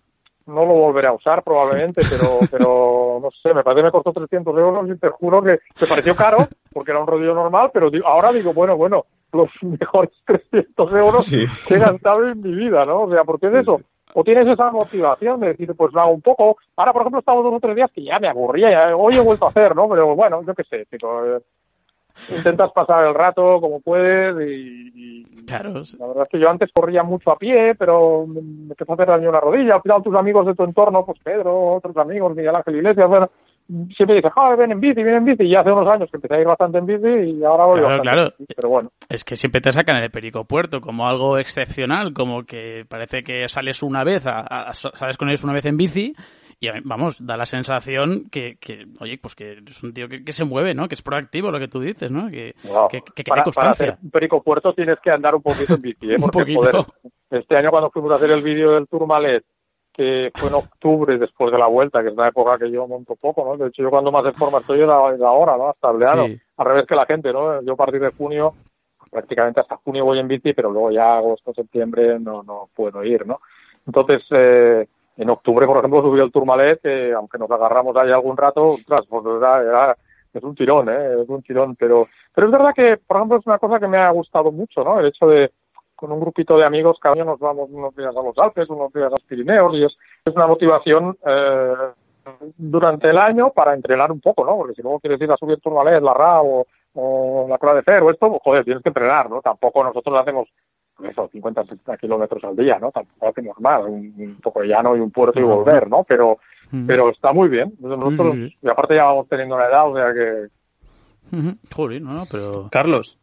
no 0.46 0.66
lo 0.66 0.72
volveré 0.72 1.06
a 1.06 1.12
usar 1.12 1.42
probablemente, 1.42 2.02
pero 2.10 2.40
pero 2.50 3.20
no 3.22 3.30
sé, 3.42 3.54
me 3.54 3.62
parece 3.62 3.80
que 3.80 3.84
me 3.84 3.90
costó 3.92 4.12
300 4.12 4.58
euros 4.58 4.88
y 4.88 4.98
te 4.98 5.08
juro 5.08 5.42
que 5.42 5.60
me 5.80 5.86
pareció 5.86 6.14
caro, 6.14 6.48
porque 6.72 6.90
era 6.90 7.00
un 7.00 7.06
rodillo 7.06 7.34
normal, 7.34 7.70
pero 7.72 7.90
ahora 8.04 8.32
digo, 8.32 8.52
bueno, 8.52 8.76
bueno, 8.76 9.06
los 9.32 9.48
mejores 9.62 10.12
300 10.24 10.92
euros 10.94 11.24
sí. 11.24 11.44
que 11.66 11.74
he 11.74 11.78
gastado 11.78 12.28
en 12.28 12.40
mi 12.40 12.54
vida, 12.54 12.84
¿no? 12.84 13.02
O 13.02 13.10
sea, 13.10 13.24
porque 13.24 13.46
es 13.46 13.54
eso, 13.54 13.80
o 14.14 14.24
tienes 14.24 14.46
esa 14.48 14.70
motivación 14.70 15.40
de 15.40 15.48
decir, 15.48 15.72
pues 15.76 15.94
hago 15.94 16.12
un 16.12 16.22
poco. 16.22 16.56
Ahora, 16.76 16.92
por 16.92 17.02
ejemplo, 17.02 17.18
he 17.18 17.20
estado 17.20 17.42
dos 17.42 17.54
o 17.54 17.60
tres 17.60 17.76
días 17.76 17.90
que 17.92 18.02
ya 18.02 18.18
me 18.18 18.28
aburría, 18.28 18.70
ya, 18.70 18.96
hoy 18.96 19.14
he 19.14 19.20
vuelto 19.20 19.46
a 19.46 19.48
hacer, 19.48 19.74
¿no? 19.74 19.88
Pero 19.88 20.14
bueno, 20.16 20.42
yo 20.42 20.54
qué 20.54 20.64
sé, 20.64 20.86
tipo, 20.86 21.24
eh, 21.24 21.40
intentas 22.36 22.72
pasar 22.72 23.06
el 23.06 23.14
rato 23.14 23.60
como 23.60 23.80
puedes 23.80 24.36
y, 24.48 24.92
y 24.94 25.44
claro. 25.46 25.82
la 25.98 26.06
verdad 26.06 26.22
es 26.24 26.28
que 26.28 26.38
yo 26.38 26.50
antes 26.50 26.70
corría 26.72 27.02
mucho 27.02 27.30
a 27.30 27.38
pie, 27.38 27.74
pero 27.74 28.26
me 28.26 28.40
empezó 28.40 28.92
a 28.92 28.94
hacer 28.94 29.08
daño 29.08 29.26
en 29.26 29.32
la 29.32 29.40
rodilla. 29.40 29.74
Al 29.76 29.82
final 29.82 30.02
tus 30.02 30.14
amigos 30.14 30.46
de 30.46 30.54
tu 30.54 30.64
entorno, 30.64 31.04
pues 31.04 31.18
Pedro, 31.22 31.74
otros 31.74 31.96
amigos, 31.96 32.34
Miguel 32.34 32.56
Ángel 32.56 32.76
Iglesias, 32.76 33.08
bueno, 33.08 33.30
siempre 33.94 34.16
dices, 34.16 34.32
joder, 34.32 34.58
ven 34.58 34.72
en 34.72 34.80
bici, 34.80 35.02
ven 35.02 35.16
en 35.16 35.24
bici, 35.24 35.44
y 35.44 35.54
hace 35.54 35.70
unos 35.70 35.88
años 35.88 36.10
que 36.10 36.16
empecé 36.16 36.34
a 36.34 36.40
ir 36.40 36.46
bastante 36.46 36.78
en 36.78 36.86
bici 36.86 37.38
y 37.38 37.44
ahora 37.44 37.66
voy 37.66 37.80
claro, 37.80 38.02
claro. 38.02 38.32
Bici, 38.38 38.54
pero 38.54 38.68
bueno. 38.68 38.90
Es 39.08 39.24
que 39.24 39.36
siempre 39.36 39.60
te 39.60 39.72
sacan 39.72 39.96
el 40.02 40.10
Perico 40.10 40.44
Puerto 40.44 40.80
como 40.80 41.06
algo 41.06 41.38
excepcional, 41.38 42.12
como 42.12 42.44
que 42.44 42.84
parece 42.88 43.22
que 43.22 43.46
sales 43.48 43.82
una 43.82 44.04
vez, 44.04 44.26
a, 44.26 44.40
a, 44.40 44.72
sales 44.72 45.16
con 45.16 45.28
ellos 45.28 45.44
una 45.44 45.52
vez 45.52 45.64
en 45.66 45.76
bici 45.76 46.14
y 46.62 46.68
vamos, 46.84 47.24
da 47.24 47.38
la 47.38 47.46
sensación 47.46 48.28
que, 48.30 48.58
que 48.60 48.84
oye, 49.00 49.16
pues 49.16 49.34
que 49.34 49.62
es 49.66 49.82
un 49.82 49.94
tío 49.94 50.08
que, 50.08 50.22
que, 50.22 50.32
se 50.32 50.44
mueve, 50.44 50.74
¿no? 50.74 50.88
Que 50.88 50.94
es 50.94 51.00
proactivo 51.00 51.50
lo 51.50 51.58
que 51.58 51.68
tú 51.68 51.80
dices, 51.80 52.10
¿no? 52.10 52.28
Que, 52.30 52.54
wow. 52.64 52.86
que, 52.88 53.00
que, 53.00 53.24
para, 53.24 53.42
constancia. 53.42 53.86
Para 53.86 53.92
hacer 53.94 54.04
un 54.04 54.10
Perico 54.10 54.42
Puerto 54.42 54.74
tienes 54.74 54.98
que 55.02 55.10
andar 55.10 55.34
un 55.34 55.40
poquito 55.40 55.74
en 55.74 55.80
bici, 55.80 56.10
¿eh? 56.10 56.16
un 56.20 56.28
Porque, 56.28 56.54
poquito. 56.54 56.60
Joder, 56.60 56.84
este 57.30 57.56
año 57.56 57.70
cuando 57.70 57.90
fuimos 57.90 58.12
a 58.12 58.16
hacer 58.16 58.30
el 58.32 58.42
vídeo 58.42 58.72
del 58.72 58.86
Tourmalet 58.88 59.42
que 60.00 60.32
fue 60.34 60.48
en 60.48 60.54
octubre 60.54 61.18
después 61.18 61.52
de 61.52 61.58
la 61.58 61.66
vuelta, 61.66 62.00
que 62.00 62.08
es 62.08 62.14
una 62.14 62.28
época 62.28 62.56
que 62.56 62.70
yo 62.70 62.88
monto 62.88 63.16
poco, 63.16 63.44
¿no? 63.44 63.62
De 63.62 63.68
hecho, 63.68 63.82
yo 63.82 63.90
cuando 63.90 64.10
más 64.10 64.24
en 64.24 64.32
forma 64.32 64.60
estoy 64.60 64.80
es 64.80 64.88
ahora, 64.88 65.58
¿no? 65.58 65.68
Hasta 65.68 65.90
el 65.90 65.98
verano. 65.98 66.24
Sí. 66.24 66.40
Al 66.56 66.66
revés 66.66 66.86
que 66.86 66.94
la 66.94 67.04
gente, 67.04 67.30
¿no? 67.34 67.60
Yo 67.60 67.74
a 67.74 67.76
partir 67.76 68.00
de 68.00 68.10
junio, 68.12 68.54
prácticamente 69.10 69.60
hasta 69.60 69.76
junio 69.76 70.06
voy 70.06 70.18
en 70.18 70.26
bici, 70.26 70.54
pero 70.54 70.70
luego 70.70 70.90
ya 70.90 71.18
agosto, 71.18 71.52
septiembre 71.52 72.18
no, 72.18 72.42
no 72.42 72.70
puedo 72.74 73.04
ir, 73.04 73.26
¿no? 73.26 73.40
Entonces, 73.86 74.22
eh, 74.30 74.86
en 75.18 75.28
octubre, 75.28 75.66
por 75.66 75.76
ejemplo, 75.76 76.00
subí 76.00 76.18
el 76.18 76.32
Tourmalet, 76.32 76.80
que 76.80 77.12
aunque 77.12 77.36
nos 77.36 77.50
agarramos 77.50 77.94
ahí 77.96 78.10
algún 78.10 78.38
rato, 78.38 78.68
ostras, 78.68 79.02
pues 79.06 79.22
era, 79.36 79.60
era, 79.60 79.96
es 80.32 80.42
un 80.42 80.54
tirón, 80.54 80.88
¿eh? 80.88 81.20
Es 81.22 81.28
un 81.28 81.42
tirón, 81.42 81.76
pero, 81.76 82.06
pero 82.34 82.46
es 82.46 82.52
verdad 82.54 82.72
que, 82.74 82.96
por 83.06 83.18
ejemplo, 83.18 83.36
es 83.36 83.46
una 83.46 83.58
cosa 83.58 83.78
que 83.78 83.86
me 83.86 83.98
ha 83.98 84.10
gustado 84.12 84.50
mucho, 84.50 84.82
¿no? 84.82 84.98
El 84.98 85.08
hecho 85.08 85.26
de, 85.26 85.50
con 86.00 86.12
un 86.12 86.20
grupito 86.20 86.56
de 86.56 86.64
amigos, 86.64 86.96
cada 86.98 87.14
año 87.14 87.26
nos 87.26 87.38
vamos 87.38 87.68
unos 87.70 87.94
días 87.94 88.16
a 88.16 88.22
los 88.22 88.36
Alpes, 88.38 88.70
unos 88.70 88.90
días 88.90 89.08
a 89.08 89.10
los 89.10 89.20
Pirineos, 89.20 89.74
y 89.74 89.84
es, 89.84 89.94
es 90.24 90.34
una 90.34 90.46
motivación 90.46 91.14
eh, 91.26 91.74
durante 92.56 93.10
el 93.10 93.18
año 93.18 93.50
para 93.50 93.74
entrenar 93.74 94.10
un 94.10 94.18
poco, 94.18 94.46
¿no? 94.46 94.56
Porque 94.56 94.72
si 94.72 94.80
luego 94.80 94.98
quieres 94.98 95.20
ir 95.20 95.30
a 95.30 95.36
subir 95.36 95.60
Tourmalet, 95.60 96.02
la 96.02 96.14
RA 96.14 96.40
o, 96.40 96.66
o 96.94 97.46
la 97.50 97.58
Croix 97.58 97.76
de 97.76 97.82
Fer 97.82 98.02
o 98.02 98.10
esto, 98.10 98.30
pues, 98.30 98.40
joder, 98.42 98.64
tienes 98.64 98.82
que 98.82 98.88
entrenar, 98.88 99.28
¿no? 99.28 99.42
Tampoco 99.42 99.84
nosotros 99.84 100.18
hacemos 100.18 100.48
eso, 101.04 101.28
50, 101.30 101.64
60 101.64 101.96
kilómetros 101.98 102.42
al 102.44 102.56
día, 102.56 102.78
¿no? 102.78 102.90
Tampoco 102.90 103.28
hacemos 103.28 103.60
más, 103.60 103.82
un, 103.84 104.14
un 104.16 104.38
poco 104.42 104.62
de 104.62 104.68
llano 104.68 104.96
y 104.96 105.00
un 105.00 105.10
puerto 105.10 105.38
y 105.38 105.42
volver, 105.42 105.86
¿no? 105.90 106.04
Pero, 106.04 106.38
pero 106.86 107.10
está 107.10 107.34
muy 107.34 107.50
bien. 107.50 107.74
Nosotros, 107.78 108.36
y 108.36 108.68
aparte 108.70 108.96
ya 108.96 109.04
vamos 109.04 109.28
teniendo 109.28 109.54
una 109.54 109.66
edad, 109.66 109.86
o 109.86 109.94
sea 109.94 110.14
que... 110.14 110.46
Joder, 111.74 112.00
no, 112.00 112.14
no, 112.14 112.24
pero... 112.30 112.68
Carlos. 112.70 113.18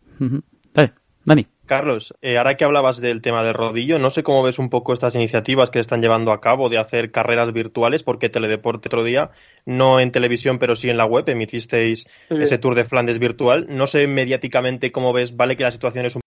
Dale, 0.75 0.93
Dani. 1.25 1.47
Carlos, 1.67 2.15
eh, 2.21 2.37
ahora 2.39 2.55
que 2.57 2.65
hablabas 2.65 2.99
del 2.99 3.21
tema 3.21 3.43
del 3.43 3.53
rodillo, 3.53 3.99
no 3.99 4.09
sé 4.09 4.23
cómo 4.23 4.41
ves 4.41 4.57
un 4.57 4.69
poco 4.71 4.93
estas 4.93 5.15
iniciativas 5.15 5.69
que 5.69 5.79
están 5.79 6.01
llevando 6.01 6.31
a 6.31 6.41
cabo 6.41 6.69
de 6.69 6.79
hacer 6.79 7.11
carreras 7.11 7.53
virtuales, 7.53 8.01
porque 8.01 8.29
Teledeporte 8.29 8.87
otro 8.87 9.03
día, 9.03 9.29
no 9.65 9.99
en 9.99 10.11
televisión, 10.11 10.57
pero 10.57 10.75
sí 10.75 10.89
en 10.89 10.97
la 10.97 11.05
web, 11.05 11.29
emitisteis 11.29 12.07
Sí. 12.29 12.35
ese 12.41 12.57
Tour 12.57 12.73
de 12.73 12.85
Flandes 12.85 13.19
virtual. 13.19 13.67
No 13.69 13.85
sé 13.85 14.07
mediáticamente 14.07 14.91
cómo 14.91 15.13
ves, 15.13 15.35
vale 15.37 15.55
que 15.55 15.63
la 15.63 15.71
situación 15.71 16.05
es 16.07 16.15
un 16.15 16.21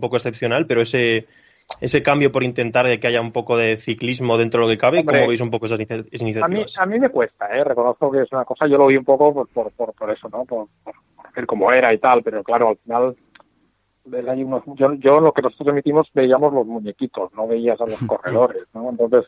poco 0.00 0.16
excepcional, 0.16 0.66
pero 0.66 0.82
ese, 0.82 1.26
ese 1.80 2.02
cambio 2.02 2.30
por 2.30 2.42
intentar 2.44 2.86
de 2.86 3.00
que 3.00 3.06
haya 3.06 3.20
un 3.20 3.32
poco 3.32 3.56
de 3.56 3.76
ciclismo 3.76 4.36
dentro 4.36 4.60
de 4.60 4.66
lo 4.66 4.72
que 4.72 4.78
cabe, 4.78 4.98
Hombre, 5.00 5.18
¿cómo 5.18 5.28
veis 5.28 5.40
un 5.40 5.50
poco 5.50 5.66
esas, 5.66 5.78
inici- 5.78 6.06
esas 6.10 6.22
A 6.42 6.48
mí, 6.48 6.56
iniciativas? 6.58 6.78
a 6.78 6.86
mí 6.86 6.98
me 7.00 7.08
cuesta, 7.08 7.46
¿eh? 7.46 7.64
Reconozco 7.64 8.10
que 8.10 8.22
es 8.22 8.32
una 8.32 8.44
cosa, 8.44 8.66
yo 8.66 8.76
lo 8.76 8.86
vi 8.86 8.96
un 8.96 9.04
poco 9.04 9.32
por, 9.32 9.48
por, 9.48 9.72
por, 9.72 9.94
por 9.94 10.10
eso, 10.10 10.28
¿no? 10.28 10.44
Por, 10.44 10.66
por, 10.82 10.94
por 11.16 11.26
hacer 11.26 11.46
como 11.46 11.72
era 11.72 11.94
y 11.94 11.98
tal, 11.98 12.22
pero 12.22 12.42
claro, 12.44 12.68
al 12.68 12.76
final 12.78 13.16
ves 14.04 14.28
ahí 14.28 14.42
unos, 14.42 14.62
yo, 14.74 14.92
yo 14.94 15.20
lo 15.20 15.32
que 15.32 15.42
nosotros 15.42 15.68
emitimos 15.68 16.10
veíamos 16.12 16.52
los 16.52 16.66
muñequitos, 16.66 17.32
no 17.34 17.46
veías 17.46 17.80
a 17.80 17.86
los 17.86 17.98
corredores, 18.06 18.64
¿no? 18.74 18.90
Entonces, 18.90 19.24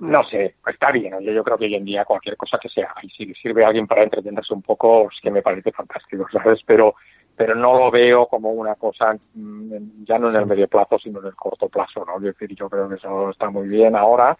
no 0.00 0.24
sé, 0.24 0.56
está 0.66 0.90
bien, 0.90 1.14
oye, 1.14 1.32
yo 1.32 1.44
creo 1.44 1.56
que 1.56 1.66
hoy 1.66 1.74
en 1.74 1.84
día 1.84 2.04
cualquier 2.04 2.36
cosa 2.36 2.58
que 2.60 2.68
sea, 2.68 2.94
y 3.02 3.08
si 3.10 3.32
sirve 3.34 3.64
a 3.64 3.68
alguien 3.68 3.86
para 3.86 4.02
entretenerse 4.02 4.54
un 4.54 4.62
poco, 4.62 5.08
es 5.12 5.20
que 5.20 5.30
me 5.30 5.42
parece 5.42 5.72
fantástico, 5.72 6.26
¿sabes? 6.32 6.60
Pero, 6.66 6.94
pero 7.36 7.54
no 7.54 7.78
lo 7.78 7.90
veo 7.90 8.26
como 8.26 8.50
una 8.50 8.74
cosa, 8.74 9.16
mm, 9.34 10.04
ya 10.04 10.18
no 10.18 10.30
en 10.30 10.36
el 10.36 10.46
medio 10.46 10.68
plazo, 10.68 10.98
sino 10.98 11.20
en 11.20 11.26
el 11.26 11.34
corto 11.34 11.68
plazo, 11.68 12.04
¿no? 12.04 12.16
Es 12.16 12.22
decir, 12.22 12.54
yo 12.56 12.68
creo 12.68 12.88
que 12.88 12.96
eso 12.96 13.30
está 13.30 13.50
muy 13.50 13.68
bien 13.68 13.96
ahora. 13.96 14.36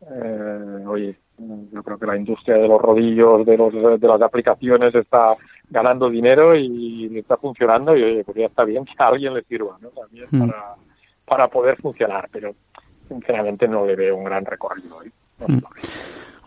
Eh, 0.00 0.84
oye, 0.86 1.16
yo 1.38 1.82
creo 1.82 1.98
que 1.98 2.06
la 2.06 2.16
industria 2.16 2.56
de 2.56 2.68
los 2.68 2.80
rodillos, 2.80 3.46
de, 3.46 3.56
los, 3.56 3.72
de 3.72 4.08
las 4.08 4.20
aplicaciones 4.22 4.94
está 4.94 5.34
ganando 5.70 6.10
dinero 6.10 6.54
y 6.54 7.08
le 7.08 7.20
está 7.20 7.36
funcionando 7.36 7.96
y 7.96 8.02
oye, 8.02 8.24
pues 8.24 8.36
ya 8.36 8.46
está 8.46 8.64
bien 8.64 8.84
que 8.84 8.92
a 8.98 9.06
alguien 9.08 9.34
le 9.34 9.42
sirva, 9.44 9.78
¿no? 9.80 9.88
También 9.90 10.26
Mm. 10.30 10.40
para, 10.40 10.74
para 11.24 11.48
poder 11.48 11.76
funcionar, 11.80 12.28
pero 12.32 12.54
sinceramente 13.08 13.68
no 13.68 13.86
le 13.86 13.96
veo 13.96 14.16
un 14.16 14.24
gran 14.24 14.44
recorrido. 14.44 15.02
¿eh? 15.02 15.10
No 15.40 15.48
Mm. 15.48 15.60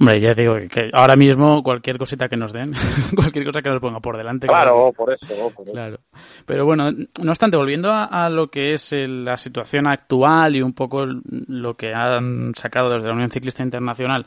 Hombre, 0.01 0.19
ya 0.19 0.33
digo 0.33 0.55
que 0.67 0.89
ahora 0.93 1.15
mismo 1.15 1.61
cualquier 1.61 1.99
cosita 1.99 2.27
que 2.27 2.35
nos 2.35 2.51
den, 2.51 2.71
cualquier 3.15 3.45
cosa 3.45 3.61
que 3.61 3.69
nos 3.69 3.79
ponga 3.79 3.99
por 3.99 4.17
delante. 4.17 4.47
Claro, 4.47 4.91
por 4.97 5.13
eso, 5.13 5.51
Claro. 5.71 5.99
Pero 6.43 6.65
bueno, 6.65 6.89
no 6.91 7.29
obstante, 7.29 7.55
volviendo 7.55 7.91
a, 7.91 8.27
lo 8.27 8.47
que 8.47 8.73
es 8.73 8.91
la 8.93 9.37
situación 9.37 9.87
actual 9.87 10.55
y 10.55 10.63
un 10.63 10.73
poco 10.73 11.05
lo 11.05 11.75
que 11.75 11.93
han 11.93 12.51
sacado 12.55 12.89
desde 12.89 13.09
la 13.09 13.13
Unión 13.13 13.29
Ciclista 13.29 13.61
Internacional, 13.61 14.25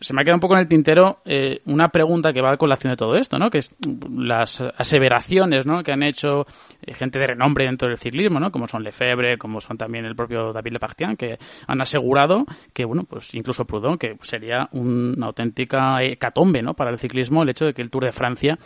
se 0.00 0.12
me 0.12 0.20
ha 0.20 0.24
quedado 0.24 0.36
un 0.36 0.40
poco 0.40 0.54
en 0.54 0.60
el 0.60 0.68
tintero 0.68 1.20
eh, 1.24 1.60
una 1.64 1.88
pregunta 1.88 2.32
que 2.32 2.42
va 2.42 2.52
a 2.52 2.56
colación 2.56 2.92
de 2.92 2.96
todo 2.96 3.16
esto, 3.16 3.38
¿no? 3.38 3.48
Que 3.48 3.58
es 3.58 3.74
las 4.14 4.60
aseveraciones, 4.60 5.66
¿no? 5.66 5.82
Que 5.82 5.92
han 5.92 6.02
hecho 6.02 6.46
eh, 6.82 6.92
gente 6.92 7.18
de 7.18 7.28
renombre 7.28 7.64
dentro 7.64 7.88
del 7.88 7.96
ciclismo, 7.96 8.38
¿no? 8.38 8.50
Como 8.50 8.68
son 8.68 8.82
Lefebvre, 8.82 9.38
como 9.38 9.60
son 9.60 9.78
también 9.78 10.04
el 10.04 10.14
propio 10.14 10.52
David 10.52 10.72
Lepartian, 10.72 11.16
que 11.16 11.38
han 11.66 11.80
asegurado 11.80 12.44
que, 12.74 12.84
bueno, 12.84 13.04
pues 13.04 13.34
incluso 13.34 13.64
Proudhon, 13.64 13.96
que 13.96 14.16
sería 14.20 14.68
una 15.14 15.26
auténtica 15.26 16.02
hecatombe, 16.02 16.62
¿no? 16.62 16.74
Para 16.74 16.90
el 16.90 16.98
ciclismo 16.98 17.42
el 17.42 17.50
hecho 17.50 17.66
de 17.66 17.74
que 17.74 17.82
el 17.82 17.90
Tour 17.90 18.04
de 18.04 18.12
Francia 18.12 18.58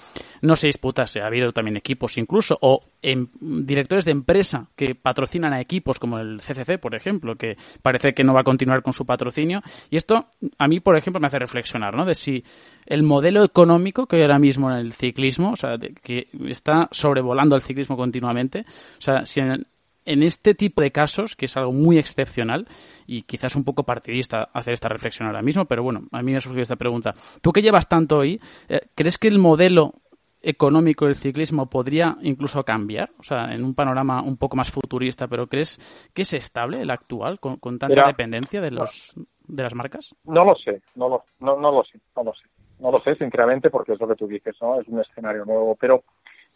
no 0.42 0.56
se 0.56 0.68
disputase. 0.68 1.20
Ha 1.20 1.26
habido 1.26 1.52
también 1.52 1.76
equipos 1.76 2.16
incluso, 2.18 2.58
o 2.60 2.82
en, 3.02 3.30
directores 3.40 4.04
de 4.04 4.12
empresa 4.12 4.68
que 4.76 4.94
patrocinan 4.94 5.52
a 5.52 5.60
equipos 5.60 5.98
como 5.98 6.18
el 6.18 6.40
CCC, 6.40 6.78
por 6.78 6.94
ejemplo, 6.94 7.36
que 7.36 7.56
parece 7.82 8.14
que 8.14 8.24
no 8.24 8.34
va 8.34 8.40
a 8.40 8.44
continuar 8.44 8.82
con 8.82 8.92
su 8.92 9.06
patrocinio. 9.06 9.62
Y 9.90 9.96
esto, 9.96 10.26
a 10.58 10.68
mí, 10.68 10.80
por 10.80 10.96
ejemplo, 10.96 11.20
me 11.20 11.26
hace 11.26 11.38
reflexionar, 11.38 11.96
¿no? 11.96 12.04
De 12.04 12.14
si 12.14 12.44
el 12.86 13.02
modelo 13.02 13.44
económico 13.44 14.06
que 14.06 14.16
hay 14.16 14.22
ahora 14.22 14.38
mismo 14.38 14.70
en 14.70 14.78
el 14.78 14.92
ciclismo, 14.92 15.52
o 15.52 15.56
sea, 15.56 15.76
que 16.02 16.28
está 16.48 16.88
sobrevolando 16.90 17.56
el 17.56 17.62
ciclismo 17.62 17.96
continuamente, 17.96 18.64
o 18.98 19.00
sea, 19.02 19.24
si 19.24 19.40
en, 19.40 19.66
este 20.04 20.54
tipo 20.54 20.82
de 20.82 20.90
casos, 20.90 21.36
que 21.36 21.46
es 21.46 21.56
algo 21.56 21.72
muy 21.72 21.98
excepcional 21.98 22.66
y 23.06 23.22
quizás 23.22 23.56
un 23.56 23.64
poco 23.64 23.84
partidista 23.84 24.50
hacer 24.52 24.74
esta 24.74 24.88
reflexión 24.88 25.26
ahora 25.26 25.42
mismo, 25.42 25.64
pero 25.66 25.82
bueno, 25.82 26.02
a 26.12 26.22
mí 26.22 26.32
me 26.32 26.38
ha 26.38 26.40
surgido 26.40 26.62
esta 26.62 26.76
pregunta. 26.76 27.14
Tú 27.42 27.52
que 27.52 27.62
llevas 27.62 27.88
tanto 27.88 28.18
hoy, 28.18 28.40
eh, 28.68 28.80
¿crees 28.94 29.18
que 29.18 29.28
el 29.28 29.38
modelo 29.38 29.94
económico 30.42 31.04
del 31.04 31.16
ciclismo 31.16 31.68
podría 31.68 32.16
incluso 32.22 32.64
cambiar? 32.64 33.10
O 33.18 33.22
sea, 33.22 33.54
en 33.54 33.64
un 33.64 33.74
panorama 33.74 34.22
un 34.22 34.36
poco 34.36 34.56
más 34.56 34.70
futurista, 34.70 35.28
pero 35.28 35.46
¿crees 35.46 35.78
que 36.14 36.22
es 36.22 36.32
estable 36.34 36.80
el 36.80 36.90
actual 36.90 37.38
con, 37.40 37.78
tanta 37.78 38.06
dependencia 38.06 38.60
de 38.60 38.70
los 38.70 39.14
de 39.46 39.62
las 39.62 39.74
marcas? 39.74 40.14
No 40.24 40.44
lo 40.44 40.54
sé, 40.54 40.80
no 40.94 41.08
lo, 41.08 41.24
no, 41.40 41.56
no 41.56 41.72
lo 41.72 41.84
sé, 41.84 41.98
no 42.16 42.24
lo 42.24 42.32
sé. 42.34 42.48
No 42.78 42.90
lo 42.90 43.00
sé, 43.02 43.14
sinceramente, 43.16 43.68
porque 43.68 43.92
es 43.92 44.00
lo 44.00 44.08
que 44.08 44.16
tú 44.16 44.26
dices, 44.26 44.56
¿no? 44.60 44.80
Es 44.80 44.88
un 44.88 45.00
escenario 45.00 45.44
nuevo. 45.44 45.76
Pero, 45.76 46.02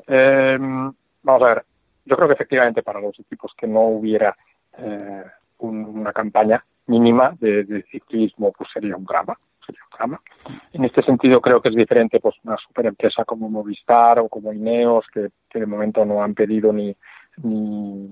eh, 0.06 0.56
vamos 0.58 1.42
a 1.42 1.46
ver, 1.46 1.64
yo 2.04 2.16
creo 2.16 2.28
que 2.28 2.34
efectivamente 2.34 2.82
para 2.82 3.00
los 3.00 3.18
equipos 3.18 3.52
que 3.56 3.66
no 3.66 3.82
hubiera 3.82 4.36
eh, 4.78 5.24
una 5.58 6.12
campaña 6.12 6.64
mínima 6.86 7.34
de, 7.40 7.84
ciclismo, 7.90 8.52
pues 8.52 8.70
sería 8.72 8.96
un 8.96 9.04
drama. 9.04 9.38
En 10.72 10.84
este 10.84 11.02
sentido 11.02 11.40
creo 11.40 11.62
que 11.62 11.70
es 11.70 11.74
diferente 11.74 12.20
pues 12.20 12.34
una 12.44 12.58
superempresa 12.58 13.24
como 13.24 13.48
Movistar 13.48 14.18
o 14.18 14.28
como 14.28 14.52
Ineos 14.52 15.06
que, 15.12 15.30
de 15.58 15.66
momento 15.66 16.04
no 16.04 16.22
han 16.22 16.34
pedido 16.34 16.72
ni 16.72 16.94
ni, 17.42 18.10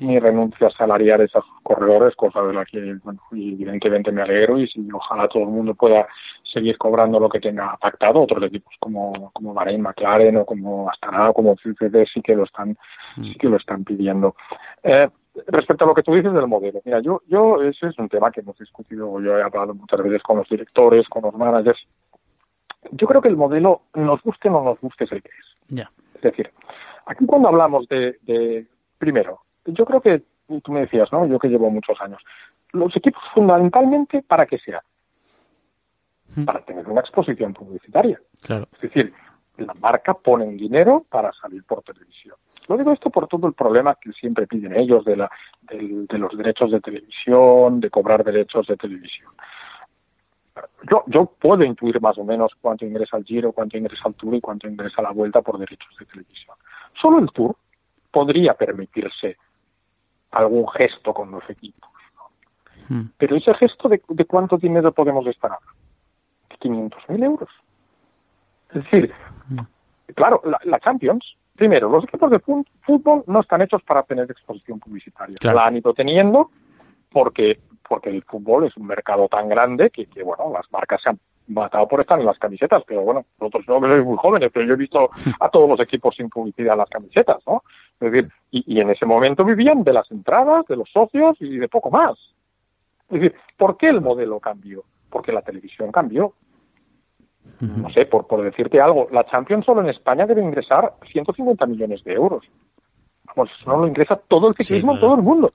renuncias 0.00 0.72
salariales 0.74 1.34
a 1.36 1.40
sus 1.40 1.60
corredores, 1.62 2.16
cosa 2.16 2.42
de 2.42 2.52
la 2.52 2.64
que 2.64 2.94
bueno, 3.02 3.20
evidentemente 3.32 4.10
me 4.10 4.22
alegro 4.22 4.58
y 4.58 4.66
si 4.68 4.86
ojalá 4.92 5.28
todo 5.28 5.44
el 5.44 5.50
mundo 5.50 5.74
pueda 5.74 6.06
seguir 6.42 6.76
cobrando 6.78 7.20
lo 7.20 7.28
que 7.28 7.40
tenga 7.40 7.76
pactado. 7.76 8.22
Otros 8.22 8.42
equipos 8.44 8.74
como, 8.80 9.30
como 9.32 9.54
Bahrein, 9.54 9.82
McLaren 9.82 10.36
o 10.38 10.44
como 10.44 10.90
Astana 10.90 11.30
o 11.30 11.34
como 11.34 11.56
CCD 11.56 12.06
sí 12.12 12.22
que 12.22 12.34
lo 12.34 12.44
están, 12.44 12.76
sí 13.16 13.34
que 13.38 13.48
lo 13.48 13.56
están 13.56 13.84
pidiendo. 13.84 14.34
Eh, 14.82 15.08
respecto 15.46 15.84
a 15.84 15.88
lo 15.88 15.94
que 15.94 16.02
tú 16.02 16.14
dices 16.14 16.32
del 16.32 16.46
modelo, 16.46 16.80
mira, 16.84 17.00
yo, 17.00 17.22
yo, 17.26 17.62
ese 17.62 17.88
es 17.88 17.98
un 17.98 18.08
tema 18.08 18.30
que 18.30 18.40
hemos 18.40 18.58
discutido, 18.58 19.20
yo 19.20 19.38
he 19.38 19.42
hablado 19.42 19.74
muchas 19.74 20.02
veces 20.02 20.22
con 20.22 20.38
los 20.38 20.48
directores, 20.48 21.08
con 21.08 21.22
los 21.22 21.34
managers. 21.34 21.86
Yo 22.92 23.06
creo 23.06 23.22
que 23.22 23.28
el 23.28 23.36
modelo, 23.36 23.82
nos 23.94 24.22
guste 24.22 24.48
o 24.48 24.52
no 24.52 24.64
nos 24.64 24.80
guste, 24.80 25.04
es 25.04 25.12
el 25.12 25.22
que 25.22 25.30
es. 25.30 25.78
Es 26.14 26.22
decir, 26.22 26.50
aquí 27.06 27.26
cuando 27.26 27.48
hablamos 27.48 27.88
de, 27.88 28.18
de, 28.22 28.66
primero, 28.98 29.40
yo 29.66 29.84
creo 29.84 30.00
que, 30.00 30.22
tú 30.62 30.72
me 30.72 30.80
decías, 30.80 31.12
¿no? 31.12 31.26
Yo 31.26 31.38
que 31.38 31.48
llevo 31.48 31.70
muchos 31.70 32.00
años, 32.00 32.22
los 32.72 32.94
equipos 32.96 33.22
fundamentalmente, 33.32 34.22
¿para 34.22 34.46
qué 34.46 34.58
sea? 34.58 34.82
Hmm. 36.34 36.44
Para 36.44 36.64
tener 36.64 36.88
una 36.88 37.00
exposición 37.00 37.54
publicitaria. 37.54 38.20
Claro. 38.42 38.68
Es 38.74 38.80
decir, 38.80 39.12
la 39.58 39.74
marca 39.74 40.14
pone 40.14 40.46
dinero 40.46 41.04
para 41.08 41.32
salir 41.32 41.62
por 41.64 41.82
televisión. 41.82 42.36
Lo 42.68 42.76
digo 42.76 42.92
esto 42.92 43.10
por 43.10 43.28
todo 43.28 43.46
el 43.46 43.52
problema 43.52 43.96
que 44.00 44.12
siempre 44.12 44.46
piden 44.46 44.74
ellos 44.74 45.04
de, 45.04 45.16
la, 45.16 45.30
de, 45.62 46.18
los 46.18 46.36
derechos 46.36 46.70
de 46.70 46.80
televisión, 46.80 47.80
de 47.80 47.90
cobrar 47.90 48.24
derechos 48.24 48.66
de 48.66 48.76
televisión. 48.76 49.32
Yo, 50.90 51.04
yo 51.06 51.26
puedo 51.26 51.64
intuir 51.64 52.00
más 52.00 52.16
o 52.16 52.24
menos 52.24 52.52
cuánto 52.60 52.84
ingresa 52.84 53.16
el 53.16 53.24
Giro, 53.24 53.52
cuánto 53.52 53.76
ingresa 53.76 54.08
el 54.08 54.14
Tour 54.14 54.34
y 54.34 54.40
cuánto 54.40 54.68
ingresa 54.68 55.02
la 55.02 55.10
Vuelta 55.10 55.42
por 55.42 55.58
derechos 55.58 55.94
de 55.98 56.06
televisión. 56.06 56.56
Solo 57.00 57.18
el 57.18 57.30
Tour 57.30 57.56
podría 58.10 58.54
permitirse 58.54 59.36
algún 60.34 60.68
gesto 60.68 61.14
con 61.14 61.30
los 61.30 61.48
equipos. 61.48 61.90
Hmm. 62.88 63.04
Pero 63.16 63.36
ese 63.36 63.54
gesto, 63.54 63.88
de, 63.88 64.00
cuánto 64.26 64.58
dinero 64.58 64.92
podemos 64.92 65.26
esperar? 65.26 65.58
500.000 66.60 67.24
euros. 67.24 67.48
Es 68.70 68.84
decir, 68.84 69.12
hmm. 69.48 69.58
claro, 70.14 70.42
la, 70.64 70.80
Champions, 70.80 71.36
primero, 71.54 71.88
los 71.88 72.04
equipos 72.04 72.30
de 72.30 72.40
fútbol 72.40 73.24
no 73.26 73.40
están 73.40 73.62
hechos 73.62 73.82
para 73.82 74.02
tener 74.02 74.30
exposición 74.30 74.80
publicitaria. 74.80 75.36
La 75.42 75.66
han 75.66 75.76
ido 75.76 75.94
teniendo 75.94 76.50
porque 77.10 77.60
porque 77.88 78.10
el 78.10 78.22
fútbol 78.22 78.66
es 78.66 78.76
un 78.76 78.86
mercado 78.86 79.28
tan 79.28 79.48
grande 79.48 79.90
que, 79.90 80.06
que 80.06 80.22
bueno, 80.22 80.50
las 80.52 80.70
marcas 80.72 81.02
se 81.02 81.10
han 81.10 81.18
matado 81.48 81.86
por 81.86 82.00
estar 82.00 82.18
en 82.18 82.26
las 82.26 82.38
camisetas, 82.38 82.82
pero 82.86 83.02
bueno, 83.02 83.24
nosotros 83.38 83.64
no 83.68 83.80
sois 83.80 84.04
muy 84.04 84.16
jóvenes, 84.16 84.50
pero 84.52 84.66
yo 84.66 84.74
he 84.74 84.78
visto 84.78 85.10
a 85.40 85.48
todos 85.48 85.68
los 85.68 85.80
equipos 85.80 86.14
sin 86.16 86.28
publicidad 86.28 86.74
en 86.74 86.78
las 86.78 86.88
camisetas, 86.88 87.38
¿no? 87.46 87.62
Es 88.00 88.10
decir, 88.12 88.30
y, 88.50 88.80
en 88.80 88.90
ese 88.90 89.06
momento 89.06 89.44
vivían 89.44 89.84
de 89.84 89.92
las 89.92 90.10
entradas, 90.10 90.66
de 90.66 90.76
los 90.76 90.90
socios 90.90 91.36
y 91.40 91.58
de 91.58 91.68
poco 91.68 91.90
más. 91.90 92.18
Es 93.10 93.20
decir, 93.20 93.34
¿por 93.56 93.76
qué 93.76 93.88
el 93.88 94.00
modelo 94.00 94.40
cambió? 94.40 94.84
Porque 95.10 95.32
la 95.32 95.42
televisión 95.42 95.92
cambió. 95.92 96.32
No 97.60 97.90
sé, 97.90 98.06
por, 98.06 98.26
por 98.26 98.42
decirte 98.42 98.80
algo, 98.80 99.06
la 99.12 99.24
Champions 99.26 99.66
solo 99.66 99.82
en 99.82 99.90
España 99.90 100.26
debe 100.26 100.42
ingresar 100.42 100.94
150 101.12 101.66
millones 101.66 102.02
de 102.02 102.14
euros. 102.14 102.44
Vamos, 103.26 103.50
eso 103.58 103.70
no 103.70 103.78
lo 103.78 103.86
ingresa 103.86 104.16
todo 104.16 104.48
el 104.48 104.54
ciclismo 104.54 104.94
en 104.94 105.00
todo 105.00 105.14
el 105.14 105.22
mundo. 105.22 105.52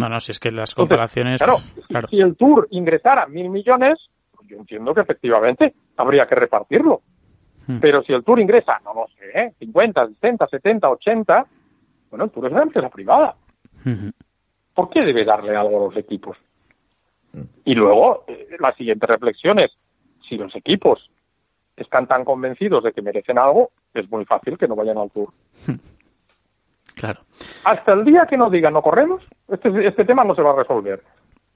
No, 0.00 0.08
no, 0.08 0.20
si 0.20 0.32
es 0.32 0.40
que 0.40 0.50
las 0.50 0.74
comparaciones. 0.74 1.40
claro, 1.40 2.08
si 2.08 2.20
el 2.20 2.36
Tour 2.36 2.68
ingresara 2.70 3.26
mil 3.26 3.50
millones, 3.50 3.98
yo 4.46 4.56
entiendo 4.56 4.94
que 4.94 5.02
efectivamente 5.02 5.74
habría 5.96 6.26
que 6.26 6.34
repartirlo. 6.34 7.02
Hmm. 7.66 7.78
Pero 7.80 8.02
si 8.02 8.12
el 8.12 8.24
Tour 8.24 8.40
ingresa, 8.40 8.80
no 8.84 8.94
lo 8.94 9.06
sé, 9.08 9.54
50, 9.58 10.08
60, 10.08 10.46
70, 10.46 10.90
80, 10.90 11.46
bueno, 12.10 12.24
el 12.24 12.30
Tour 12.30 12.46
es 12.46 12.52
una 12.52 12.62
empresa 12.62 12.88
privada. 12.88 13.34
Hmm. 13.84 14.10
¿Por 14.74 14.90
qué 14.90 15.02
debe 15.02 15.24
darle 15.24 15.56
algo 15.56 15.82
a 15.82 15.86
los 15.86 15.96
equipos? 15.96 16.36
Y 17.64 17.74
luego, 17.74 18.24
eh, 18.26 18.56
la 18.58 18.74
siguiente 18.74 19.06
reflexión 19.06 19.60
es, 19.60 19.70
si 20.28 20.36
los 20.36 20.54
equipos 20.56 21.10
están 21.76 22.06
tan 22.06 22.24
convencidos 22.24 22.82
de 22.82 22.92
que 22.92 23.02
merecen 23.02 23.38
algo, 23.38 23.70
es 23.94 24.10
muy 24.10 24.24
fácil 24.24 24.58
que 24.58 24.66
no 24.66 24.74
vayan 24.74 24.98
al 24.98 25.10
Tour. 25.10 25.28
Claro. 27.00 27.20
Hasta 27.64 27.94
el 27.94 28.04
día 28.04 28.26
que 28.28 28.36
nos 28.36 28.52
digan 28.52 28.74
no 28.74 28.82
corremos, 28.82 29.22
este, 29.48 29.86
este 29.86 30.04
tema 30.04 30.22
no 30.22 30.34
se 30.34 30.42
va 30.42 30.50
a 30.50 30.56
resolver. 30.56 31.02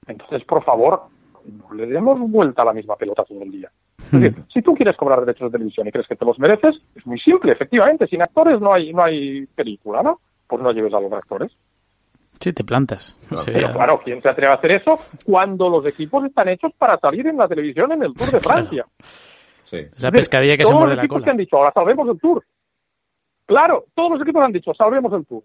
Entonces, 0.07 0.43
por 0.43 0.63
favor, 0.63 1.03
no 1.45 1.71
le 1.71 1.85
demos 1.85 2.19
vuelta 2.19 2.63
a 2.63 2.65
la 2.65 2.73
misma 2.73 2.95
pelota 2.95 3.23
todo 3.23 3.43
el 3.43 3.51
día. 3.51 3.69
Es 3.99 4.11
decir, 4.11 4.43
si 4.51 4.61
tú 4.63 4.73
quieres 4.73 4.97
cobrar 4.97 5.19
derechos 5.19 5.51
de 5.51 5.57
televisión 5.57 5.87
y 5.87 5.91
crees 5.91 6.07
que 6.07 6.15
te 6.15 6.25
los 6.25 6.39
mereces, 6.39 6.75
es 6.95 7.05
muy 7.05 7.19
simple, 7.19 7.51
efectivamente. 7.51 8.07
Sin 8.07 8.23
actores 8.23 8.59
no 8.59 8.73
hay, 8.73 8.91
no 8.91 9.03
hay 9.03 9.45
película, 9.47 10.01
¿no? 10.01 10.19
Pues 10.47 10.63
no 10.63 10.71
lleves 10.71 10.93
a 10.95 10.99
los 10.99 11.13
actores. 11.13 11.51
Sí, 12.39 12.51
te 12.51 12.63
plantas. 12.63 13.15
Pero 13.45 13.71
claro, 13.71 14.01
¿quién 14.03 14.21
se 14.23 14.29
atreve 14.29 14.51
a 14.51 14.55
hacer 14.55 14.71
eso 14.71 14.93
cuando 15.25 15.69
los 15.69 15.85
equipos 15.85 16.25
están 16.25 16.49
hechos 16.49 16.73
para 16.77 16.97
salir 16.97 17.27
en 17.27 17.37
la 17.37 17.47
televisión 17.47 17.91
en 17.91 18.01
el 18.01 18.13
Tour 18.15 18.31
de 18.31 18.39
Francia? 18.39 18.85
Sí. 19.63 19.77
Esa 19.77 20.11
pescadilla 20.11 20.57
que 20.57 20.65
se 20.65 20.73
muerde 20.73 20.95
la 20.95 21.07
cola. 21.07 21.23
que 21.23 21.29
han 21.29 21.37
dicho, 21.37 21.57
ahora 21.57 21.71
salvemos 21.71 22.09
el 22.09 22.19
Tour. 22.19 22.43
Claro, 23.45 23.85
todos 23.93 24.11
los 24.11 24.21
equipos 24.21 24.43
han 24.43 24.51
dicho, 24.51 24.73
salvemos 24.73 25.13
el 25.13 25.25
Tour. 25.25 25.43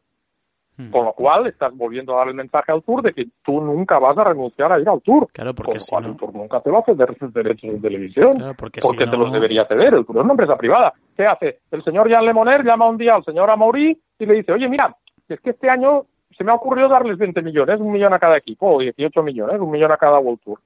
Hmm. 0.77 0.91
Con 0.91 1.05
lo 1.05 1.13
cual 1.13 1.47
estás 1.47 1.77
volviendo 1.77 2.15
a 2.15 2.19
dar 2.19 2.29
el 2.29 2.35
mensaje 2.35 2.73
al 2.73 2.83
Tour 2.83 3.03
de 3.03 3.13
que 3.13 3.27
tú 3.45 3.61
nunca 3.61 3.99
vas 3.99 4.17
a 4.17 4.25
renunciar 4.25 4.73
a 4.73 4.81
ir 4.81 4.89
al 4.89 5.03
Tour. 5.03 5.29
Claro, 5.33 5.55
porque 5.55 5.79
Con 5.91 6.05
el 6.05 6.17
Tour 6.17 6.35
nunca 6.35 6.61
te 6.61 6.71
va 6.71 6.79
a 6.79 6.85
ceder 6.85 7.17
sus 7.19 7.33
derechos 7.33 7.73
de 7.73 7.81
televisión. 7.81 8.33
porque, 8.57 8.81
te 8.81 9.17
los 9.17 9.33
debería 9.33 9.67
ceder. 9.67 9.95
El 9.95 10.07
Tour 10.07 10.19
es 10.19 10.25
una 10.25 10.33
empresa 10.33 10.57
privada. 10.57 10.93
¿Qué 11.17 11.27
hace? 11.27 11.59
El 11.71 11.85
señor 11.85 12.09
Jean 12.09 12.25
Lemoner 12.25 12.65
llama 12.65 12.89
un 12.89 12.97
día 12.97 13.15
al 13.15 13.25
señor 13.25 13.51
Amaury 13.51 13.99
y 14.19 14.27
le 14.27 14.35
dice, 14.35 14.53
oye, 14.53 14.69
mira, 14.69 14.97
es 15.29 15.41
que 15.41 15.51
este 15.51 15.69
año 15.69 16.07
se 16.37 16.45
me 16.45 16.53
ha 16.53 16.55
ocurrido 16.55 16.89
darles 16.89 17.19
20 17.19 17.43
millones, 17.43 17.81
un 17.81 17.93
millón 17.93 18.15
a 18.15 18.19
cada 18.19 18.39
equipo, 18.39 18.67
o 18.75 18.81
18 18.81 19.23
millones, 19.23 19.61
un 19.61 19.71
millón 19.71 19.93
a 19.93 19.99
cada 19.99 20.19
World 20.19 20.41
Tour. 20.43 20.59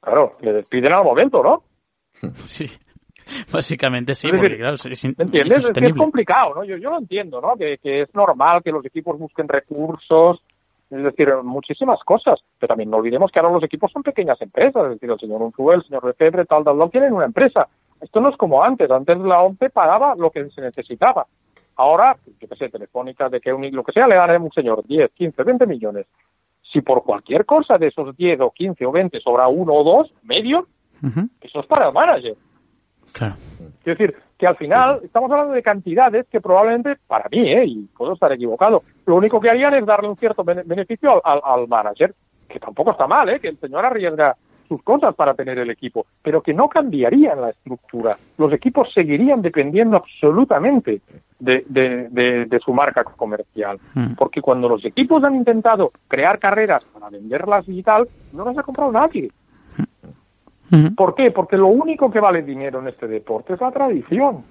Claro, 0.00 0.36
le 0.40 0.52
despiden 0.52 0.92
al 0.92 1.04
momento, 1.04 1.42
¿no? 1.42 1.62
Sí. 2.46 2.66
Básicamente 3.52 4.14
sí, 4.14 4.28
porque 4.28 4.56
claro, 4.56 4.74
es, 4.74 5.04
¿Entiendes? 5.04 5.72
Es, 5.76 5.94
complicado, 5.94 6.54
¿no? 6.54 6.64
Yo, 6.64 6.76
yo 6.76 6.90
lo 6.90 6.98
entiendo, 6.98 7.40
¿no? 7.40 7.56
Que, 7.56 7.78
que, 7.78 8.02
es 8.02 8.14
normal 8.14 8.62
que 8.62 8.72
los 8.72 8.84
equipos 8.84 9.18
busquen 9.18 9.48
recursos, 9.48 10.40
es 10.90 11.02
decir, 11.02 11.28
muchísimas 11.42 12.00
cosas. 12.04 12.40
Pero 12.58 12.68
también 12.68 12.90
no 12.90 12.98
olvidemos 12.98 13.30
que 13.30 13.38
ahora 13.38 13.52
los 13.52 13.64
equipos 13.64 13.92
son 13.92 14.02
pequeñas 14.02 14.40
empresas, 14.40 14.84
es 14.84 14.90
decir, 14.92 15.10
el 15.10 15.18
señor 15.18 15.42
Unzué, 15.42 15.76
el 15.76 15.84
señor 15.84 16.04
Lefebvre, 16.04 16.46
tal, 16.46 16.64
tal, 16.64 16.78
tal, 16.78 16.90
tienen 16.90 17.12
una 17.12 17.26
empresa. 17.26 17.68
Esto 18.00 18.20
no 18.20 18.28
es 18.28 18.36
como 18.36 18.62
antes, 18.62 18.90
antes 18.90 19.18
la 19.18 19.40
ONCE 19.40 19.70
pagaba 19.70 20.14
lo 20.16 20.30
que 20.30 20.48
se 20.50 20.60
necesitaba. 20.60 21.26
Ahora, 21.76 22.16
yo 22.40 22.48
qué 22.48 22.56
sé, 22.56 22.68
Telefónica, 22.68 23.28
de 23.28 23.40
que 23.40 23.52
un, 23.52 23.70
lo 23.70 23.84
que 23.84 23.92
sea, 23.92 24.06
le 24.06 24.16
dan 24.16 24.30
a 24.30 24.38
un 24.38 24.50
señor 24.50 24.84
10, 24.84 25.12
15, 25.12 25.42
20 25.42 25.66
millones. 25.66 26.06
Si 26.72 26.82
por 26.82 27.02
cualquier 27.04 27.46
cosa 27.46 27.78
de 27.78 27.86
esos 27.88 28.16
10 28.16 28.40
o 28.40 28.50
15 28.50 28.84
o 28.84 28.92
20 28.92 29.20
sobra 29.20 29.48
uno 29.48 29.72
o 29.74 29.84
dos, 29.84 30.12
medio, 30.22 30.66
eso 31.40 31.60
es 31.60 31.66
para 31.66 31.88
el 31.88 31.94
manager. 31.94 32.34
Claro. 33.12 33.34
Es 33.80 33.84
decir, 33.98 34.14
que 34.36 34.46
al 34.46 34.56
final 34.56 35.00
estamos 35.02 35.30
hablando 35.30 35.52
de 35.54 35.62
cantidades 35.62 36.26
que 36.30 36.40
probablemente, 36.40 36.96
para 37.06 37.28
mí, 37.30 37.50
¿eh? 37.50 37.64
y 37.66 37.88
puedo 37.96 38.12
estar 38.12 38.32
equivocado, 38.32 38.82
lo 39.06 39.16
único 39.16 39.40
que 39.40 39.50
harían 39.50 39.74
es 39.74 39.84
darle 39.86 40.08
un 40.08 40.16
cierto 40.16 40.44
bene- 40.44 40.62
beneficio 40.64 41.20
al 41.26 41.66
manager, 41.68 42.14
que 42.48 42.60
tampoco 42.60 42.92
está 42.92 43.06
mal, 43.06 43.28
¿eh? 43.30 43.40
que 43.40 43.48
el 43.48 43.58
señor 43.58 43.84
arriesga 43.84 44.36
sus 44.68 44.82
cosas 44.82 45.14
para 45.14 45.32
tener 45.32 45.58
el 45.58 45.70
equipo, 45.70 46.04
pero 46.22 46.42
que 46.42 46.52
no 46.52 46.68
cambiarían 46.68 47.40
la 47.40 47.50
estructura. 47.50 48.18
Los 48.36 48.52
equipos 48.52 48.92
seguirían 48.92 49.40
dependiendo 49.40 49.96
absolutamente 49.96 51.00
de, 51.38 51.64
de- 51.68 52.08
de- 52.10 52.44
de 52.44 52.58
su 52.60 52.72
marca 52.74 53.02
comercial. 53.04 53.78
Mm. 53.94 54.14
Porque 54.14 54.42
cuando 54.42 54.68
los 54.68 54.84
equipos 54.84 55.24
han 55.24 55.36
intentado 55.36 55.92
crear 56.06 56.38
carreras 56.38 56.84
para 56.84 57.08
venderlas 57.08 57.66
y 57.68 57.82
tal, 57.82 58.08
no 58.34 58.44
las 58.44 58.58
ha 58.58 58.62
comprado 58.62 58.92
nadie. 58.92 59.30
¿Por 60.96 61.14
qué? 61.14 61.30
Porque 61.30 61.56
lo 61.56 61.66
único 61.68 62.10
que 62.10 62.20
vale 62.20 62.42
dinero 62.42 62.80
en 62.80 62.88
este 62.88 63.06
deporte 63.06 63.54
es 63.54 63.60
la 63.60 63.70
tradición. 63.70 64.44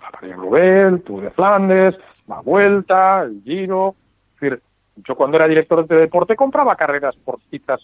La 0.00 0.10
Paris 0.10 0.34
Roubaix, 0.36 0.92
el 0.94 1.02
Tour 1.02 1.22
de 1.22 1.30
Flandes, 1.30 1.94
la 2.26 2.40
Vuelta, 2.40 3.22
el 3.22 3.42
Giro. 3.44 3.94
Es 4.34 4.40
decir, 4.40 4.62
yo 5.06 5.14
cuando 5.14 5.36
era 5.36 5.46
director 5.46 5.86
de 5.86 5.96
deporte 5.96 6.34
compraba 6.36 6.74
carreras 6.76 7.14
por 7.16 7.40
citas 7.50 7.80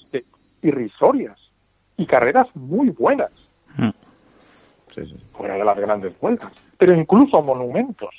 irrisorias 0.62 1.38
y 1.96 2.06
carreras 2.06 2.48
muy 2.54 2.90
buenas, 2.90 3.30
Sí, 4.94 5.04
sí. 5.06 5.16
fuera 5.36 5.54
de 5.54 5.64
las 5.64 5.76
grandes 5.76 6.18
vueltas, 6.20 6.52
pero 6.78 6.94
incluso 6.94 7.42
monumentos. 7.42 8.10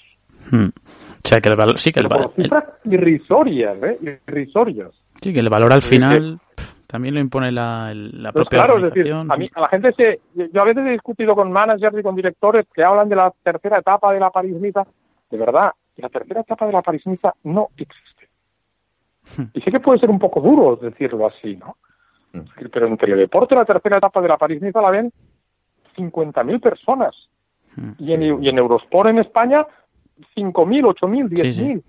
O 0.51 1.27
sea, 1.27 1.39
que 1.41 1.49
el 1.49 1.55
valor, 1.55 1.77
sí, 1.79 1.91
que 1.91 1.99
el, 2.01 2.07
pero 2.07 2.21
va- 2.21 2.27
por 2.27 2.35
cifras 2.43 2.63
irrisorias, 2.83 3.77
¿eh? 3.81 4.17
Irrisorias. 4.27 4.91
sí, 5.21 5.33
que 5.33 5.39
el 5.39 5.49
valor 5.49 5.71
al 5.73 5.79
Es 5.79 5.89
que- 5.89 5.95
final 5.95 6.39
también 6.87 7.15
lo 7.15 7.19
impone 7.19 7.51
la, 7.51 7.91
la 7.93 8.31
Pues 8.31 8.47
propia 8.47 8.59
claro, 8.65 8.77
es 8.77 8.93
decir, 8.93 9.11
a 9.13 9.37
mí, 9.37 9.49
a 9.53 9.61
la 9.61 9.67
gente 9.69 9.91
se, 9.93 10.19
yo 10.35 10.61
a 10.61 10.65
veces 10.65 10.85
he 10.85 10.91
discutido 10.91 11.35
con 11.35 11.51
managers 11.51 11.97
y 11.97 12.03
con 12.03 12.15
directores 12.15 12.65
que 12.73 12.83
hablan 12.83 13.09
de 13.09 13.15
la 13.15 13.33
tercera 13.43 13.79
etapa 13.79 14.13
de 14.13 14.19
la 14.19 14.29
París-Niza. 14.29 14.85
De 15.29 15.37
verdad, 15.37 15.71
la 15.97 16.09
tercera 16.09 16.41
etapa 16.41 16.65
de 16.67 16.73
la 16.73 16.81
París-Niza 16.81 17.33
no 17.43 17.69
existe. 17.77 19.49
Y 19.53 19.61
sé 19.61 19.71
que 19.71 19.79
puede 19.79 19.99
ser 19.99 20.09
un 20.09 20.19
poco 20.19 20.39
duro 20.39 20.75
decirlo 20.75 21.27
así, 21.27 21.55
¿no? 21.55 21.77
Mm. 22.33 22.39
Decir, 22.41 22.69
Pero 22.71 22.87
en 22.87 22.97
teledeporte 22.97 23.55
la 23.55 23.65
tercera 23.65 23.97
etapa 23.97 24.21
de 24.21 24.27
la 24.27 24.37
París-Niza 24.37 24.81
la 24.81 24.91
ven 24.91 25.11
50.000 25.97 26.61
personas. 26.61 27.15
Mm. 27.75 27.91
Y 27.97 28.13
en, 28.13 28.43
y 28.43 28.49
en 28.49 28.57
Eurosport 28.57 29.09
en 29.09 29.19
España 29.19 29.65
5.000, 30.35 30.95
8.000, 30.95 31.29
Sí, 31.29 31.43
10.000. 31.47 31.51
sí. 31.51 31.51
Sí, 31.51 31.83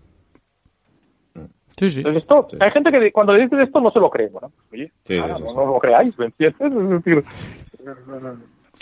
sí. 1.77 1.99
Entonces 1.99 2.23
esto, 2.23 2.47
Sí. 2.51 2.57
hay 2.61 2.71
gente 2.71 2.91
que 2.91 3.13
cuando 3.13 3.33
le 3.35 3.43
dices 3.43 3.59
esto 3.61 3.81
no 3.81 3.91
se 3.91 4.01
lo 4.01 4.11
cree. 4.11 4.29
Bueno, 4.29 4.51
oye, 4.73 4.91
Sí, 5.05 5.19
nada, 5.19 5.37
sí, 5.37 5.43
no, 5.43 5.51
sí. 5.51 5.57
no 5.57 5.67
lo 5.67 5.79
creáis, 5.79 6.19
¿me 6.19 6.27
entiendes? 6.27 6.61
Es 6.61 6.89
decir, 7.05 7.25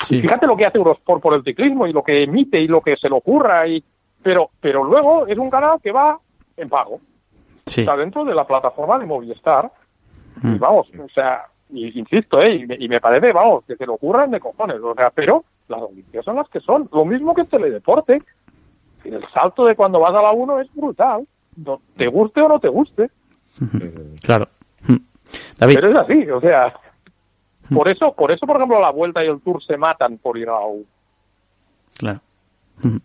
Sí. 0.02 0.20
fíjate 0.20 0.46
lo 0.46 0.56
que 0.56 0.66
hace 0.66 0.78
Eurosport 0.78 1.22
por 1.22 1.34
el 1.34 1.42
ciclismo 1.44 1.86
y 1.86 1.92
lo 1.92 2.02
que 2.02 2.22
emite 2.24 2.58
y 2.60 2.66
lo 2.68 2.80
que 2.80 2.96
se 2.96 3.08
le 3.08 3.14
ocurra 3.16 3.66
y 3.68 3.82
pero 4.22 4.50
pero 4.60 4.82
luego 4.82 5.26
es 5.26 5.38
un 5.38 5.50
canal 5.50 5.78
que 5.82 5.92
va 5.92 6.18
en 6.56 6.68
pago 6.68 7.00
Sí. 7.66 7.80
está 7.82 7.96
dentro 7.96 8.24
de 8.24 8.34
la 8.34 8.46
plataforma 8.46 8.98
de 8.98 9.06
Movistar 9.06 9.70
y 10.42 10.46
Mm. 10.46 10.58
vamos 10.58 10.90
o 10.98 11.08
sea 11.10 11.44
y, 11.70 11.98
insisto 11.98 12.40
eh 12.42 12.54
y 12.56 12.66
me, 12.66 12.76
y 12.78 12.88
me 12.88 13.00
parece 13.00 13.32
vamos 13.32 13.64
que 13.66 13.76
se 13.76 13.86
le 13.86 13.92
ocurran 13.92 14.30
de 14.30 14.40
cojones 14.40 14.80
o 14.82 14.94
sea 14.94 15.10
pero 15.10 15.44
las 15.68 15.80
audiencias 15.80 16.24
son 16.24 16.36
las 16.36 16.48
que 16.48 16.60
son 16.60 16.88
lo 16.92 17.04
mismo 17.04 17.34
que 17.34 17.42
el 17.42 17.48
teledeporte 17.48 18.20
el 19.04 19.24
salto 19.32 19.64
de 19.66 19.76
cuando 19.76 20.00
vas 20.00 20.14
a 20.14 20.22
la 20.22 20.32
1 20.32 20.60
es 20.60 20.74
brutal 20.74 21.26
no, 21.56 21.80
te 21.96 22.06
guste 22.08 22.40
o 22.40 22.48
no 22.48 22.58
te 22.60 22.68
guste. 22.68 23.10
Claro. 24.22 24.48
David, 25.58 25.74
pero 25.76 25.90
es 25.90 25.96
así 25.96 26.30
o 26.30 26.40
sea 26.40 26.74
por 27.72 27.88
eso 27.88 28.12
por 28.14 28.30
eso 28.30 28.46
por 28.46 28.56
ejemplo 28.56 28.80
la 28.80 28.90
vuelta 28.90 29.24
y 29.24 29.28
el 29.28 29.40
tour 29.40 29.62
se 29.64 29.76
matan 29.78 30.18
por 30.18 30.36
ir 30.36 30.48
a 30.48 30.52
la 30.52 30.66
1 30.66 30.84
Claro. 31.96 32.20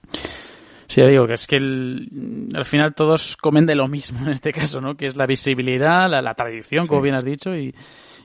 Sí, 0.87 1.01
ya 1.01 1.07
digo 1.07 1.27
que 1.27 1.33
es 1.33 1.45
que 1.45 1.57
el- 1.57 2.49
al 2.55 2.65
final 2.65 2.95
todos 2.95 3.37
comen 3.37 3.67
de 3.67 3.75
lo 3.75 3.87
mismo 3.87 4.21
en 4.25 4.29
este 4.31 4.51
caso, 4.51 4.81
¿no? 4.81 4.95
Que 4.97 5.05
es 5.05 5.15
la 5.15 5.27
visibilidad, 5.27 6.09
la, 6.09 6.19
la 6.23 6.33
tradición, 6.33 6.87
como 6.87 7.01
Sí. 7.01 7.03
bien 7.03 7.15
has 7.15 7.23
dicho, 7.23 7.55
y, 7.55 7.75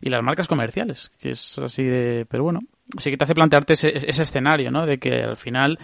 y 0.01 0.09
las 0.09 0.23
marcas 0.23 0.49
comerciales, 0.49 1.11
que 1.21 1.33
es 1.33 1.59
así 1.59 1.85
de... 1.85 2.25
Pero 2.27 2.45
bueno, 2.45 2.61
sí 2.97 3.11
que 3.11 3.19
te 3.19 3.25
hace 3.25 3.35
plantearte 3.35 3.75
ese, 3.75 3.89
ese 3.95 4.23
escenario, 4.23 4.71
¿no? 4.71 4.87
De 4.87 4.97
que 4.97 5.13
al 5.25 5.37
final, 5.37 5.79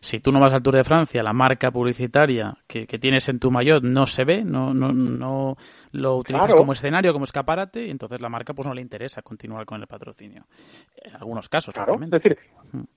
si 0.00 0.20
tú 0.20 0.32
no 0.32 0.40
vas 0.40 0.52
al 0.54 0.62
Tour 0.62 0.74
de 0.76 0.84
Francia, 0.84 1.22
la 1.22 1.32
marca 1.32 1.70
publicitaria 1.70 2.56
que, 2.66 2.86
que 2.86 2.98
tienes 2.98 3.28
en 3.28 3.38
tu 3.38 3.50
maillot 3.50 3.82
no 3.82 4.06
se 4.06 4.24
ve, 4.24 4.44
no, 4.44 4.72
no, 4.74 4.92
no 4.92 5.56
lo 5.92 6.16
utilizas 6.16 6.46
Claro. 6.46 6.58
como 6.58 6.72
escenario, 6.72 7.12
como 7.12 7.24
escaparate, 7.24 7.86
y 7.86 7.90
entonces 7.90 8.20
la 8.20 8.28
marca 8.28 8.54
pues 8.54 8.66
no 8.68 8.74
le 8.74 8.80
interesa 8.82 9.22
continuar 9.22 9.66
con 9.66 9.80
el 9.80 9.86
patrocinio. 9.86 10.44
En 11.02 11.14
algunos 11.16 11.48
casos, 11.48 11.74
Claro, 11.74 11.98
es 12.02 12.10
decir, 12.10 12.38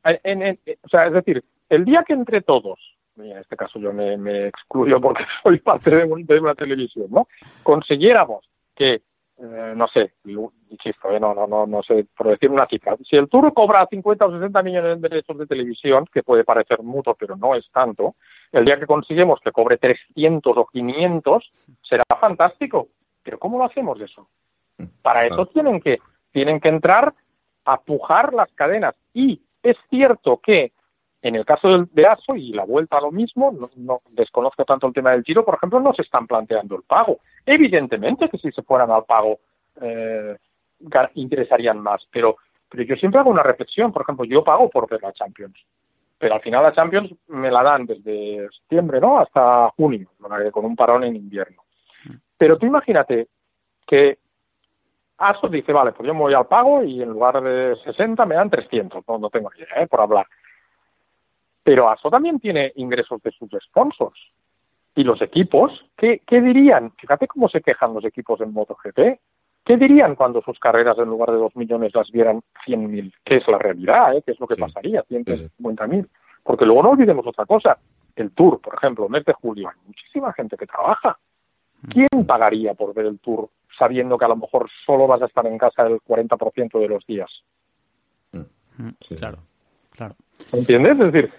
en- 0.04 0.20
en- 0.24 0.42
en- 0.44 0.60
o 0.84 0.90
sea, 0.90 1.08
es 1.08 1.14
decir, 1.14 1.44
el 1.70 1.86
día 1.86 2.04
que 2.06 2.14
entre 2.14 2.42
todos, 2.42 2.80
y 3.18 3.32
en 3.32 3.38
este 3.38 3.56
caso 3.58 3.80
yo 3.80 3.92
me, 3.94 4.18
me 4.18 4.48
excluyo 4.48 5.00
porque 5.02 5.24
soy 5.44 5.60
parte 5.60 5.96
de, 5.96 6.04
un- 6.06 6.26
de 6.26 6.40
una 6.40 6.56
televisión, 6.56 7.08
¿no? 7.10 7.28
Consiguiéramos 7.64 8.46
que, 8.76 9.02
eh, 9.42 9.74
no 9.76 9.88
sé, 9.88 10.14
insisto, 10.70 11.12
eh, 11.12 11.20
no, 11.20 11.34
no, 11.34 11.48
no, 11.48 11.66
no 11.66 11.82
sé, 11.82 12.06
por 12.16 12.28
decir 12.28 12.52
una 12.52 12.68
cifra, 12.68 12.98
si 13.10 13.16
el 13.16 13.30
Tour 13.30 13.54
cobra 13.54 13.88
50 13.88 14.26
o 14.26 14.32
60 14.32 14.64
millones 14.64 15.02
de 15.02 15.10
derechos 15.10 15.38
de 15.38 15.48
televisión, 15.48 16.06
que 16.12 16.24
puede 16.24 16.44
parecer 16.44 16.82
mucho, 16.84 17.16
pero 17.16 17.38
no 17.38 17.56
es 17.56 17.70
tanto, 17.72 18.16
el 18.52 18.66
día 18.66 18.78
que 18.80 18.86
consiguemos 18.86 19.40
que 19.42 19.52
cobre 19.52 19.78
300 19.78 20.58
o 20.58 20.66
500, 20.66 21.52
será 21.82 22.04
fantástico. 22.20 22.90
Pero 23.24 23.40
¿cómo 23.40 23.58
lo 23.58 23.66
hacemos 23.66 24.00
eso? 24.02 24.28
Para 25.02 25.26
eso 25.26 25.46
tienen 25.48 25.80
que, 25.80 26.00
tienen 26.32 26.60
que 26.60 26.70
entrar 26.70 27.14
a 27.66 27.80
pujar 27.80 28.34
las 28.34 28.52
cadenas. 28.54 28.96
Y 29.14 29.42
es 29.62 29.78
cierto 29.90 30.40
que 30.44 30.72
en 31.22 31.36
el 31.36 31.46
caso 31.46 31.86
de 31.92 32.08
ASO 32.08 32.36
y 32.36 32.54
la 32.54 32.64
vuelta 32.64 32.98
a 32.98 33.02
lo 33.02 33.12
mismo, 33.12 33.52
no, 33.52 33.70
no 33.76 34.02
desconozco 34.12 34.64
tanto 34.64 34.88
el 34.88 34.94
tema 34.94 35.12
del 35.12 35.24
tiro, 35.24 35.44
por 35.44 35.56
ejemplo, 35.56 35.80
no 35.80 35.94
se 35.94 36.04
están 36.04 36.28
planteando 36.28 36.76
el 36.76 36.84
pago. 36.84 37.20
Evidentemente 37.46 38.30
que 38.30 38.38
si 38.38 38.52
se 38.52 38.64
fueran 38.64 38.92
al 38.92 39.04
pago 39.04 39.40
eh, 39.82 40.38
interesarían 41.16 41.80
más, 41.80 42.08
pero, 42.12 42.38
pero 42.70 42.84
yo 42.84 42.96
siempre 42.96 43.20
hago 43.20 43.30
una 43.30 43.44
reflexión. 43.44 43.92
Por 43.92 44.04
ejemplo, 44.04 44.26
yo 44.26 44.44
pago 44.44 44.70
por 44.70 44.90
ver 44.90 45.02
la 45.02 45.12
Champions, 45.12 45.58
pero 46.18 46.36
al 46.36 46.42
final 46.42 46.64
la 46.64 46.74
Champions 46.74 47.14
me 47.28 47.52
la 47.52 47.64
dan 47.64 47.86
desde 47.86 48.48
septiembre 48.52 49.02
¿no? 49.02 49.20
hasta 49.20 49.70
junio, 49.76 50.10
con 50.52 50.66
un 50.66 50.76
parón 50.76 51.04
en 51.04 51.16
invierno. 51.16 51.64
Pero 52.38 52.58
tú 52.58 52.66
imagínate 52.66 53.28
que 53.86 54.20
ASO 55.18 55.50
dice, 55.50 55.74
vale, 55.74 55.92
pues 55.92 56.08
yo 56.08 56.14
me 56.14 56.22
voy 56.22 56.34
al 56.34 56.48
pago 56.48 56.82
y 56.82 57.02
en 57.02 57.10
lugar 57.10 57.42
de 57.42 57.76
60 57.84 58.26
me 58.26 58.36
dan 58.36 58.50
300, 58.50 59.04
no, 59.06 59.18
no 59.18 59.30
tengo 59.30 59.50
ni 59.54 59.64
idea, 59.64 59.84
¿eh? 59.84 59.88
por 59.88 60.00
hablar. 60.00 60.26
Pero 61.64 61.90
ASO 61.90 62.10
también 62.10 62.40
tiene 62.40 62.72
ingresos 62.76 63.22
de 63.22 63.32
sus 63.32 63.50
sponsors. 63.68 64.20
Y 64.96 65.04
los 65.04 65.22
equipos, 65.22 65.86
¿qué, 65.98 66.22
¿qué 66.26 66.42
dirían? 66.42 66.92
Fíjate 66.98 67.28
cómo 67.28 67.48
se 67.50 67.62
quejan 67.62 67.94
los 67.94 68.04
equipos 68.06 68.42
en 68.42 68.54
MotoGP. 68.54 69.20
¿Qué 69.66 69.78
dirían 69.78 70.16
cuando 70.16 70.42
sus 70.42 70.58
carreras 70.60 70.98
en 70.98 71.06
lugar 71.10 71.32
de 71.32 71.38
2 71.38 71.56
millones 71.56 71.94
las 71.94 72.10
vieran 72.12 72.42
100.000? 72.66 73.14
Que 73.24 73.38
es 73.38 73.48
la 73.48 73.60
realidad, 73.60 74.16
¿eh? 74.18 74.24
que 74.26 74.32
es 74.32 74.40
lo 74.40 74.48
que 74.48 74.56
Sí. 74.56 74.62
pasaría, 74.62 75.04
150.000. 75.04 76.08
Porque 76.44 76.66
luego 76.66 76.82
no 76.84 76.90
olvidemos 76.92 77.28
otra 77.28 77.46
cosa. 77.46 77.78
El 78.16 78.32
Tour, 78.32 78.60
por 78.62 78.74
ejemplo, 78.76 79.08
mes 79.08 79.24
de 79.26 79.34
julio, 79.34 79.70
hay 79.70 79.76
muchísima 79.86 80.34
gente 80.34 80.58
que 80.58 80.66
trabaja. 80.66 81.20
¿Quién 81.90 82.26
pagaría 82.26 82.74
por 82.74 82.94
ver 82.94 83.06
el 83.06 83.20
Tour 83.20 83.50
sabiendo 83.78 84.18
que 84.18 84.26
a 84.26 84.30
lo 84.30 84.36
mejor 84.36 84.70
solo 84.86 85.08
vas 85.08 85.22
a 85.22 85.26
estar 85.28 85.46
en 85.46 85.58
casa 85.58 85.86
el 85.88 86.02
40% 86.02 86.80
de 86.80 86.88
los 86.88 87.06
días? 87.06 87.30
Mm, 88.34 88.90
Sí. 89.08 89.16
Claro, 89.16 89.38
claro. 89.92 90.16
¿Entiendes? 90.52 91.00
Es 91.00 91.12
decir, 91.14 91.32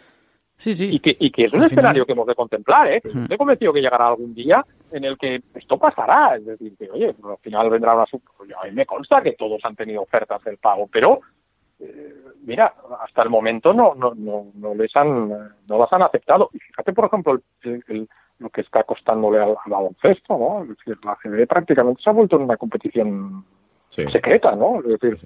Sí, 0.60 0.74
sí. 0.74 0.88
y 0.94 1.00
que, 1.00 1.16
y 1.18 1.30
que 1.30 1.44
es 1.46 1.52
un 1.54 1.62
Al 1.62 1.68
final- 1.68 1.78
escenario 1.84 2.06
que 2.06 2.12
hemos 2.12 2.26
de 2.26 2.34
contemplar, 2.34 2.92
¿eh? 2.92 3.00
Ujú. 3.04 3.20
Estoy 3.22 3.36
convencido 3.38 3.72
que 3.72 3.80
llegará 3.80 4.08
algún 4.08 4.34
día 4.34 4.64
en 4.92 5.04
el 5.04 5.16
que 5.16 5.42
esto 5.54 5.78
pasará. 5.78 6.36
Es 6.36 6.44
decir, 6.44 6.76
que, 6.78 6.90
oye, 6.90 7.06
al 7.24 7.38
final 7.38 7.70
vendrá 7.70 7.94
una 7.94 8.06
sub... 8.06 8.22
pues, 8.36 8.50
A 8.60 8.66
mí 8.66 8.72
me 8.72 8.84
consta 8.86 9.22
que 9.22 9.32
todos 9.32 9.58
han 9.64 9.74
tenido 9.74 10.02
ofertas 10.02 10.44
del 10.44 10.58
pago, 10.58 10.86
pero, 10.92 11.20
eh, 11.80 12.14
mira, 12.44 12.74
hasta 13.02 13.22
el 13.22 13.30
momento 13.30 13.72
no, 13.72 13.94
no, 13.94 14.12
no, 14.14 14.48
no 14.54 14.74
les 14.74 14.94
han, 14.96 15.28
no 15.30 15.78
las 15.78 15.92
han 15.92 16.02
aceptado. 16.02 16.50
Y 16.52 16.58
fíjate, 16.58 16.92
por 16.92 17.06
ejemplo, 17.06 17.32
el- 17.32 17.42
el- 17.62 17.84
el- 17.88 18.08
lo 18.38 18.48
que 18.50 18.60
está 18.62 18.84
costándole 18.84 19.38
al, 19.38 19.50
al 19.50 19.70
baloncesto, 19.70 20.36
¿no? 20.38 20.62
Es 20.62 20.68
decir, 20.70 20.96
la 21.04 21.16
CB 21.22 21.46
prácticamente 21.46 22.02
se 22.02 22.10
ha 22.10 22.12
vuelto 22.14 22.36
en 22.36 22.42
una 22.42 22.56
competición 22.56 23.44
Sí. 23.90 24.04
secreta, 24.12 24.54
¿no? 24.56 24.80
Es 24.80 24.98
decir, 25.00 25.18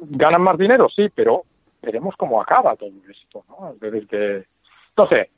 ganan 0.00 0.42
más 0.42 0.56
dinero, 0.58 0.88
sí, 0.88 1.08
pero 1.14 1.42
veremos 1.82 2.14
cómo 2.16 2.40
acaba 2.40 2.76
todo 2.76 2.90
esto, 3.10 3.44
¿no? 3.48 3.70
Es 3.72 3.80
decir, 3.80 4.06
que, 4.08 4.44
no 4.96 5.06
sé, 5.08 5.30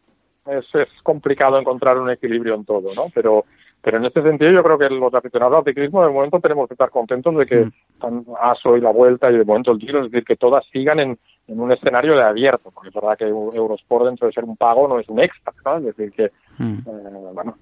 es, 0.47 0.75
es 0.75 0.89
complicado 1.03 1.59
encontrar 1.59 1.99
un 1.99 2.11
equilibrio 2.11 2.55
en 2.55 2.65
todo, 2.65 2.95
¿no? 2.95 3.07
Pero, 3.15 3.45
Pero 3.83 3.97
en 3.97 4.05
este 4.05 4.23
sentido 4.23 4.51
yo 4.51 4.63
creo 4.63 4.77
que 4.77 4.91
los 4.91 5.15
aficionados 5.15 5.57
al 5.57 5.65
ciclismo 5.65 6.05
de 6.05 6.13
momento 6.13 6.39
tenemos 6.39 6.69
que 6.69 6.75
estar 6.75 6.91
contentos 6.91 7.35
de 7.35 7.47
que 7.47 7.57
Mm. 7.65 7.73
tan 7.99 8.25
ASO 8.39 8.77
y 8.77 8.81
la 8.83 8.91
Vuelta 8.91 9.31
y 9.31 9.39
de 9.39 9.45
momento 9.47 9.73
el 9.73 9.79
Giro, 9.79 10.05
es 10.05 10.11
decir, 10.11 10.23
que 10.27 10.37
todas 10.37 10.67
sigan 10.71 11.01
en, 11.01 11.19
en 11.49 11.61
un 11.61 11.73
escenario 11.73 12.15
de 12.15 12.23
abierto, 12.23 12.71
porque 12.73 12.89
es 12.91 12.95
verdad 12.95 13.17
que 13.17 13.25
Eurosport 13.25 14.05
dentro 14.05 14.27
de 14.27 14.35
ser 14.35 14.45
un 14.45 14.59
pago 14.59 14.87
no 14.87 14.99
es 15.01 15.09
un 15.09 15.19
extra, 15.21 15.55
¿no? 15.65 15.79
Es 15.79 15.85
decir, 15.97 16.13
que, 16.13 16.31
Mm. 16.59 16.79
eh, 16.87 17.33
bueno, 17.33 17.57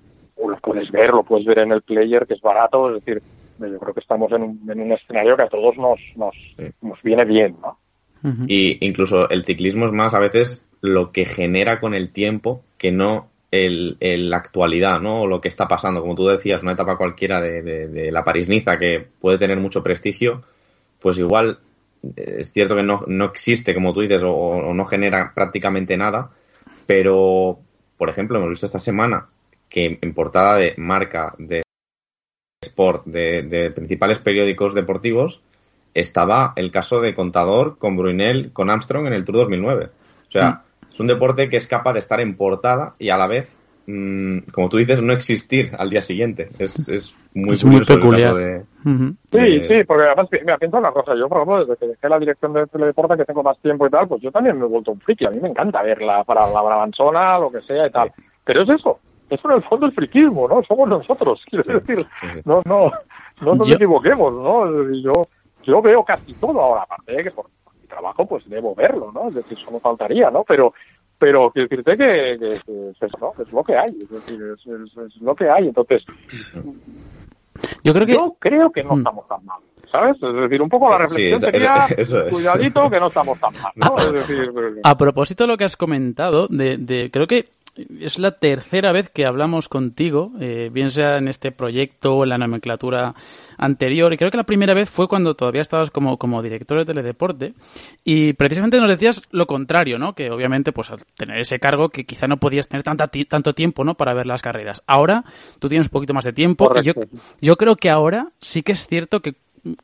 lo 0.45 0.57
puedes 0.57 0.91
ver, 0.91 1.11
lo 1.11 1.23
puedes 1.23 1.47
ver 1.47 1.61
en 1.61 1.71
el 1.71 1.83
player, 1.83 2.27
que 2.27 2.35
es 2.35 2.41
barato, 2.41 2.89
es 2.97 3.05
decir, 3.05 3.23
yo 3.61 3.79
creo 3.79 3.95
que 3.95 4.01
estamos 4.01 4.33
en 4.33 4.43
un, 4.43 4.69
en 4.69 4.81
un 4.81 4.91
escenario 4.93 5.37
que 5.37 5.43
a 5.45 5.49
todos 5.49 5.77
nos, 5.77 6.01
nos, 6.17 6.35
Sí. 6.57 6.65
nos 6.83 7.01
viene 7.03 7.25
bien, 7.27 7.57
¿no? 7.63 7.79
Y 8.47 8.85
incluso 8.87 9.29
el 9.31 9.45
ciclismo 9.45 9.87
es 9.87 9.93
más 9.93 10.15
a 10.15 10.19
veces 10.19 10.65
lo 10.81 11.13
que 11.13 11.25
genera 11.27 11.81
con 11.81 11.95
el 11.95 12.11
tiempo 12.13 12.63
que 12.77 12.93
no 12.93 13.29
el, 13.51 13.97
el- 14.01 14.29
la 14.31 14.37
actualidad, 14.39 15.01
¿no? 15.01 15.23
O 15.23 15.27
lo 15.27 15.41
que 15.41 15.49
está 15.49 15.67
pasando. 15.69 16.01
Como 16.03 16.15
tú 16.15 16.27
decías, 16.27 16.63
una 16.63 16.73
etapa 16.73 16.97
cualquiera 16.97 17.41
de, 17.41 17.63
de- 17.63 17.89
de 17.89 18.13
la 18.13 18.25
París-Niza 18.25 18.77
que 18.79 19.07
puede 19.21 19.39
tener 19.39 19.59
mucho 19.59 19.83
prestigio, 19.83 20.43
pues 21.01 21.19
igual 21.19 21.59
eh, 22.17 22.37
es 22.41 22.53
cierto 22.53 22.77
que 22.77 22.83
no, 22.83 23.05
no 23.07 23.25
existe, 23.27 23.75
como 23.75 23.93
tú 23.95 24.01
dices, 24.01 24.23
o, 24.23 24.31
o 24.33 24.75
no 24.75 24.85
genera 24.85 25.33
prácticamente 25.35 25.97
nada, 25.97 26.31
pero, 26.87 27.59
por 27.97 28.09
ejemplo, 28.11 28.39
hemos 28.39 28.51
visto 28.51 28.67
esta 28.67 28.79
semana 28.81 29.27
que 29.69 29.99
en 30.01 30.15
portada 30.15 30.57
de 30.57 30.75
marca 30.77 31.35
de 31.39 31.63
Sport, 32.63 33.07
de, 33.07 33.43
de 33.43 33.71
principales 33.71 34.19
periódicos 34.19 34.75
deportivos, 34.75 35.43
estaba 36.01 36.53
el 36.57 36.71
caso 36.71 37.01
de 37.01 37.15
Contador 37.15 37.79
con 37.79 37.97
Brunel, 37.97 38.53
con 38.53 38.71
Armstrong 38.71 39.07
en 39.07 39.13
el 39.15 39.25
Tour 39.25 39.37
2009. 39.39 39.89
O 40.29 40.31
sea, 40.31 40.63
es 40.91 41.01
un 41.01 41.07
deporte 41.07 41.49
que 41.49 41.57
es 41.57 41.67
capaz 41.67 41.93
de 41.95 41.99
estar 42.01 42.21
en 42.21 42.37
portada 42.37 42.95
y 42.99 43.11
a 43.11 43.17
la 43.17 43.27
vez, 43.27 43.59
mm, 43.87 44.39
como 44.53 44.69
tú 44.69 44.77
dices, 44.79 45.03
no 45.03 45.13
existir 45.13 45.73
al 45.79 45.91
día 45.91 46.01
siguiente. 46.03 46.49
Es, 46.59 46.89
es 46.89 47.17
muy, 47.35 47.51
Es 47.55 47.65
muy 47.65 47.75
curioso 47.75 47.93
el 47.95 47.99
peculiar. 48.01 48.29
caso 48.35 48.37
de-. 48.37 48.65
Sí, 49.31 49.61
sí, 49.69 49.85
porque 49.87 50.05
además, 50.07 50.29
mira, 50.31 50.57
piensa 50.59 50.79
una 50.79 50.93
cosa, 50.93 51.15
yo 51.15 51.29
por 51.29 51.39
ejemplo, 51.39 51.61
desde 51.65 51.77
que 51.77 51.87
dejé 51.89 52.09
la 52.09 52.19
dirección 52.19 52.53
de 52.55 52.67
Teledeporte, 52.67 53.17
que 53.17 53.25
tengo 53.25 53.43
más 53.43 53.59
tiempo 53.61 53.87
y 53.87 53.91
tal, 53.91 54.09
pues 54.09 54.23
yo 54.23 54.31
también 54.31 54.59
me 54.59 54.65
he 54.65 54.69
vuelto 54.69 54.93
un 54.93 55.01
friki, 55.01 55.27
a 55.27 55.31
mí 55.31 55.39
me 55.41 55.49
encanta 55.49 55.83
verla 55.83 56.25
para 56.25 56.49
la 56.51 56.63
brabanzona, 56.63 57.39
lo 57.39 57.51
que 57.51 57.61
sea 57.63 57.87
y 57.87 57.91
tal. 57.91 58.11
Pero 58.45 58.63
es 58.63 58.69
eso, 58.71 58.99
eso 59.29 59.51
en 59.51 59.57
el 59.57 59.63
fondo 59.65 59.87
es 59.89 59.95
friquismo, 59.95 60.49
¿no? 60.49 60.63
Somos 60.65 60.89
nosotros, 60.89 61.43
quiero 61.49 61.63
Sí, 61.65 61.73
decir, 61.73 62.07
sí, 62.21 62.27
sí. 62.35 62.41
no, 62.47 62.63
no, 62.67 62.91
no 63.43 63.55
nos 63.57 63.69
Yo- 63.69 63.75
equivoquemos, 63.75 64.33
¿no? 64.33 64.91
Yo, 65.03 65.13
yo 65.69 65.81
veo 65.83 66.05
casi 66.05 66.33
todo 66.35 66.61
ahora, 66.61 66.83
aparte 66.83 67.13
de 67.17 67.23
que 67.25 67.31
por, 67.31 67.47
por 67.63 67.75
mi 67.75 67.87
trabajo 67.87 68.27
pues 68.27 68.49
debo 68.49 68.75
verlo, 68.75 69.13
¿no? 69.13 69.29
Es 69.29 69.35
decir, 69.35 69.57
eso 69.59 69.71
no 69.71 69.79
faltaría, 69.81 70.31
¿no? 70.31 70.43
Pero, 70.45 70.73
pero 71.19 71.51
quiero 71.51 71.69
decirte 71.69 71.97
que, 71.97 72.39
que- 72.39 72.61
que 72.67 72.91
es 72.91 73.03
eso, 73.03 73.19
¿no? 73.21 73.43
Es 73.43 73.53
lo 73.53 73.63
que 73.63 73.77
hay, 73.77 73.91
es 74.03 74.09
decir, 74.11 74.41
es, 74.43 74.67
es- 74.67 74.97
es 74.97 75.17
lo 75.21 75.35
que 75.35 75.49
hay. 75.49 75.69
Entonces, 75.69 76.05
Yo 77.85 77.93
creo 77.93 78.07
que 78.07 78.13
yo 78.13 78.37
creo 78.39 78.71
que 78.71 78.83
no 78.85 78.95
Mm. 78.97 78.99
estamos 78.99 79.29
tan 79.29 79.45
mal. 79.45 79.59
¿Sabes? 79.91 80.23
Es 80.23 80.35
decir, 80.35 80.61
un 80.61 80.69
poco 80.69 80.91
la 80.91 81.09
Sí, 81.09 81.31
reflexión 81.31 81.39
eso- 81.39 81.51
sería, 81.51 81.87
eso 81.97 82.23
es. 82.27 82.35
cuidadito 82.35 82.91
que 82.91 83.01
no 83.01 83.07
estamos 83.07 83.41
tan 83.41 83.53
mal, 83.63 83.73
¿no? 83.75 83.97
Es 83.99 84.13
decir, 84.13 84.53
A 84.85 84.97
propósito 84.99 85.45
de 85.45 85.49
lo 85.49 85.57
que 85.57 85.65
has 85.65 85.77
comentado, 85.79 86.47
de, 86.49 86.77
de- 86.77 87.11
creo 87.11 87.27
que 87.27 87.47
es 88.01 88.19
la 88.19 88.33
tercera 88.33 88.93
vez 88.93 89.11
que 89.11 89.27
hablamos 89.27 89.69
contigo, 89.69 90.33
eh, 90.41 90.71
bien 90.73 90.91
sea 90.91 91.19
en 91.19 91.29
este 91.29 91.53
proyecto 91.53 92.15
o 92.15 92.25
en 92.25 92.31
la 92.31 92.39
nomenclatura 92.39 93.15
anterior, 93.57 94.13
y 94.13 94.17
creo 94.17 94.31
que 94.31 94.37
la 94.37 94.45
primera 94.45 94.75
vez 94.75 94.89
fue 94.91 95.09
cuando 95.09 95.35
todavía 95.35 95.61
estabas 95.61 95.91
como, 95.91 96.19
como 96.19 96.43
director 96.43 96.79
de 96.79 96.85
Teledeporte, 96.85 97.55
y 98.05 98.33
precisamente 98.33 98.81
nos 98.81 98.91
decías 98.91 99.23
lo 99.31 99.47
contrario, 99.47 99.99
¿no? 99.99 100.15
Que 100.15 100.31
obviamente, 100.31 100.73
pues 100.73 100.91
al 100.91 101.05
tener 101.17 101.39
ese 101.39 101.59
cargo, 101.59 101.89
que 101.89 102.05
quizá 102.05 102.27
no 102.27 102.39
podías 102.39 102.69
tener 102.69 102.83
tanta 102.83 103.09
tanto 103.29 103.53
tiempo, 103.53 103.85
¿no? 103.85 103.95
Para 103.95 104.15
ver 104.15 104.27
las 104.27 104.43
carreras. 104.43 104.83
Ahora 104.87 105.25
tú 105.59 105.69
tienes 105.69 105.87
un 105.89 105.93
poquito 105.93 106.15
más 106.15 106.25
de 106.25 106.33
tiempo, 106.33 106.71
y 106.81 107.47
yo, 107.47 107.57
creo 107.57 107.77
que 107.77 107.91
ahora 107.91 108.33
sí 108.41 108.63
que 108.63 108.73
es 108.73 108.87
cierto 108.87 109.21
que 109.21 109.35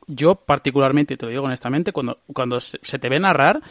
yo 0.07 0.35
particularmente, 0.35 1.13
y 1.13 1.17
te 1.17 1.25
lo 1.25 1.31
digo 1.31 1.43
honestamente, 1.43 1.91
cuando, 1.91 2.19
cuando 2.33 2.59
se, 2.59 2.79
se 2.81 2.97
te 2.97 3.09
ve 3.09 3.19
narrar, 3.19 3.61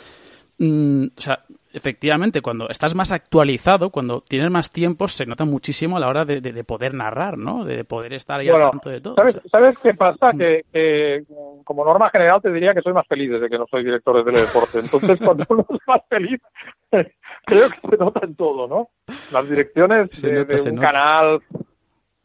mm, 0.58 1.04
o 1.16 1.20
sea, 1.20 1.44
efectivamente, 1.74 2.40
cuando 2.40 2.68
estás 2.68 2.94
más 2.94 3.12
actualizado, 3.12 3.90
cuando 3.90 4.20
tienes 4.22 4.50
más 4.50 4.70
tiempo, 4.70 5.08
se 5.08 5.26
nota 5.26 5.44
muchísimo 5.44 5.96
a 5.96 6.00
la 6.00 6.08
hora 6.08 6.24
de, 6.24 6.40
de- 6.40 6.52
de 6.52 6.64
poder 6.64 6.94
narrar, 6.94 7.36
¿no? 7.36 7.64
De 7.64 7.84
poder 7.84 8.14
estar 8.14 8.40
ahí 8.40 8.48
Bueno, 8.48 8.66
al 8.66 8.70
tanto 8.70 8.90
de 8.90 9.00
todo. 9.00 9.14
¿sabes, 9.16 9.36
o 9.36 9.40
sea. 9.40 9.50
¿sabes 9.60 9.78
qué 9.80 9.94
pasa? 9.94 10.30
Que, 10.38 10.62
que, 10.72 11.24
como 11.64 11.84
norma 11.84 12.08
general 12.10 12.40
te 12.40 12.50
diría 12.52 12.72
que 12.74 12.80
soy 12.82 12.92
más 12.92 13.06
feliz 13.06 13.30
desde 13.30 13.48
que 13.48 13.58
no 13.58 13.66
soy 13.70 13.84
director 13.84 14.16
de 14.16 14.24
teledeporte. 14.32 14.78
Entonces, 14.78 15.18
cuando 15.22 15.44
uno 15.50 15.66
es 15.68 15.78
más 15.86 16.00
feliz, 16.08 16.40
creo 17.44 17.68
que 17.68 17.88
se 17.90 17.96
nota 17.96 18.20
en 18.24 18.34
todo, 18.36 18.66
¿no? 18.68 18.88
Las 19.32 19.48
direcciones 19.48 20.10
Se 20.12 20.28
de, 20.28 20.34
nota, 20.40 20.54
un 20.70 20.74
nota. 20.76 20.86
canal 20.86 21.40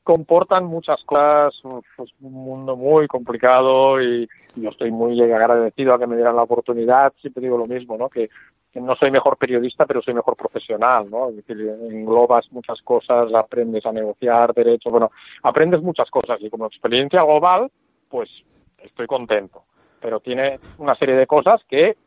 comportan 0.09 0.65
muchas 0.65 1.03
cosas, 1.03 1.53
es 1.99 2.11
un 2.21 2.33
mundo 2.33 2.75
muy 2.75 3.05
complicado 3.05 4.01
y 4.01 4.27
yo 4.55 4.71
estoy 4.71 4.89
muy 4.89 5.21
agradecido 5.21 5.93
a 5.93 5.99
que 5.99 6.07
me 6.07 6.15
dieran 6.15 6.35
la 6.35 6.41
oportunidad. 6.41 7.13
Siempre 7.21 7.43
digo 7.43 7.59
lo 7.59 7.67
mismo, 7.67 7.95
¿no? 7.95 8.09
Que, 8.09 8.27
que 8.73 8.81
no 8.81 8.95
soy 8.95 9.11
mejor 9.11 9.37
periodista, 9.37 9.85
pero 9.85 10.01
soy 10.01 10.15
mejor 10.15 10.35
profesional, 10.35 11.11
¿no? 11.11 11.29
Es 11.29 11.35
decir, 11.35 11.59
englobas 11.91 12.51
muchas 12.51 12.81
cosas, 12.81 13.31
aprendes 13.35 13.85
a 13.85 13.91
negociar 13.91 14.51
derechos, 14.55 14.91
bueno, 14.91 15.11
aprendes 15.43 15.83
muchas 15.83 16.09
cosas 16.09 16.41
y 16.41 16.49
como 16.49 16.65
experiencia 16.65 17.21
global, 17.21 17.69
pues 18.09 18.31
estoy 18.79 19.05
contento. 19.05 19.61
Pero 20.01 20.21
tiene 20.21 20.59
una 20.79 20.95
serie 20.95 21.13
de 21.13 21.27
cosas 21.27 21.61
que, 21.69 21.97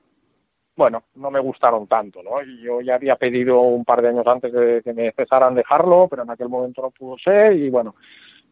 bueno, 0.83 1.05
no 1.15 1.31
me 1.31 1.39
gustaron 1.39 1.87
tanto, 1.87 2.25
¿no? 2.25 2.43
Y 2.43 2.61
yo 2.61 2.81
ya 2.81 2.97
había 2.97 3.15
pedido 3.15 3.61
un 3.61 3.85
par 3.85 4.03
de 4.03 4.09
años 4.09 4.27
antes 4.27 4.53
de 4.53 4.83
que 4.83 4.93
me 4.93 5.13
cesaran 5.13 5.55
dejarlo, 5.55 6.09
pero 6.11 6.25
en 6.25 6.31
aquel 6.31 6.49
momento 6.49 6.83
no 6.83 6.91
pudo 6.91 7.17
ser 7.19 7.53
y 7.53 7.71
bueno, 7.71 7.95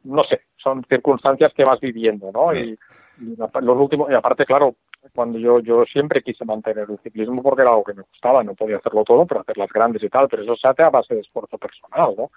no 0.04 0.22
sé, 0.22 0.42
son 0.56 0.84
circunstancias 0.88 1.52
que 1.52 1.64
vas 1.64 1.80
viviendo, 1.80 2.30
¿no? 2.32 2.54
Y, 2.54 2.78
los 3.18 3.76
últimos, 3.76 4.08
y 4.12 4.14
aparte, 4.14 4.46
claro, 4.46 4.76
cuando 5.12 5.40
yo, 5.40 5.58
yo 5.58 5.84
siempre 5.86 6.22
quise 6.22 6.44
mantener 6.44 6.86
el 6.88 7.00
ciclismo 7.00 7.42
porque 7.42 7.62
era 7.62 7.72
algo 7.72 7.82
que 7.82 7.94
me 7.94 8.02
gustaba, 8.02 8.44
no 8.44 8.54
podía 8.54 8.76
hacerlo 8.76 9.02
todo, 9.02 9.26
pero 9.26 9.40
hacer 9.40 9.58
las 9.58 9.70
grandes 9.70 10.04
y 10.04 10.08
tal, 10.08 10.28
pero 10.28 10.44
eso 10.44 10.54
se 10.54 10.68
hace 10.68 10.84
a 10.84 10.90
base 10.90 11.16
de 11.16 11.20
esfuerzo 11.22 11.58
personal, 11.58 12.14
¿no? 12.16 12.30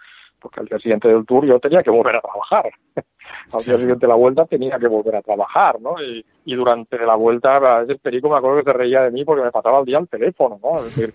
Porque 0.43 0.59
al 0.59 0.65
día 0.67 0.77
siguiente 0.79 1.07
del 1.07 1.25
tour 1.25 1.45
yo 1.45 1.57
tenía 1.59 1.81
que 1.81 1.89
volver 1.89 2.17
a 2.17 2.21
trabajar. 2.21 2.69
al 3.53 3.63
día 3.63 3.77
siguiente 3.77 4.05
de 4.05 4.07
la 4.07 4.15
vuelta 4.15 4.45
tenía 4.45 4.77
que 4.77 4.87
volver 4.87 5.15
a 5.15 5.21
trabajar, 5.21 5.79
¿no? 5.81 5.95
Y, 6.03 6.23
y 6.45 6.55
durante 6.55 6.97
la 6.97 7.15
vuelta, 7.15 7.55
a 7.55 7.79
veces 7.83 7.99
Perico 8.01 8.29
me 8.29 8.35
acuerdo 8.37 8.57
que 8.57 8.71
se 8.71 8.77
reía 8.77 9.01
de 9.03 9.11
mí 9.11 9.23
porque 9.23 9.43
me 9.43 9.51
pasaba 9.51 9.79
el 9.79 9.85
día 9.85 9.97
al 9.97 10.09
teléfono, 10.09 10.59
¿no? 10.61 10.77
Es 10.77 10.95
decir, 10.95 11.13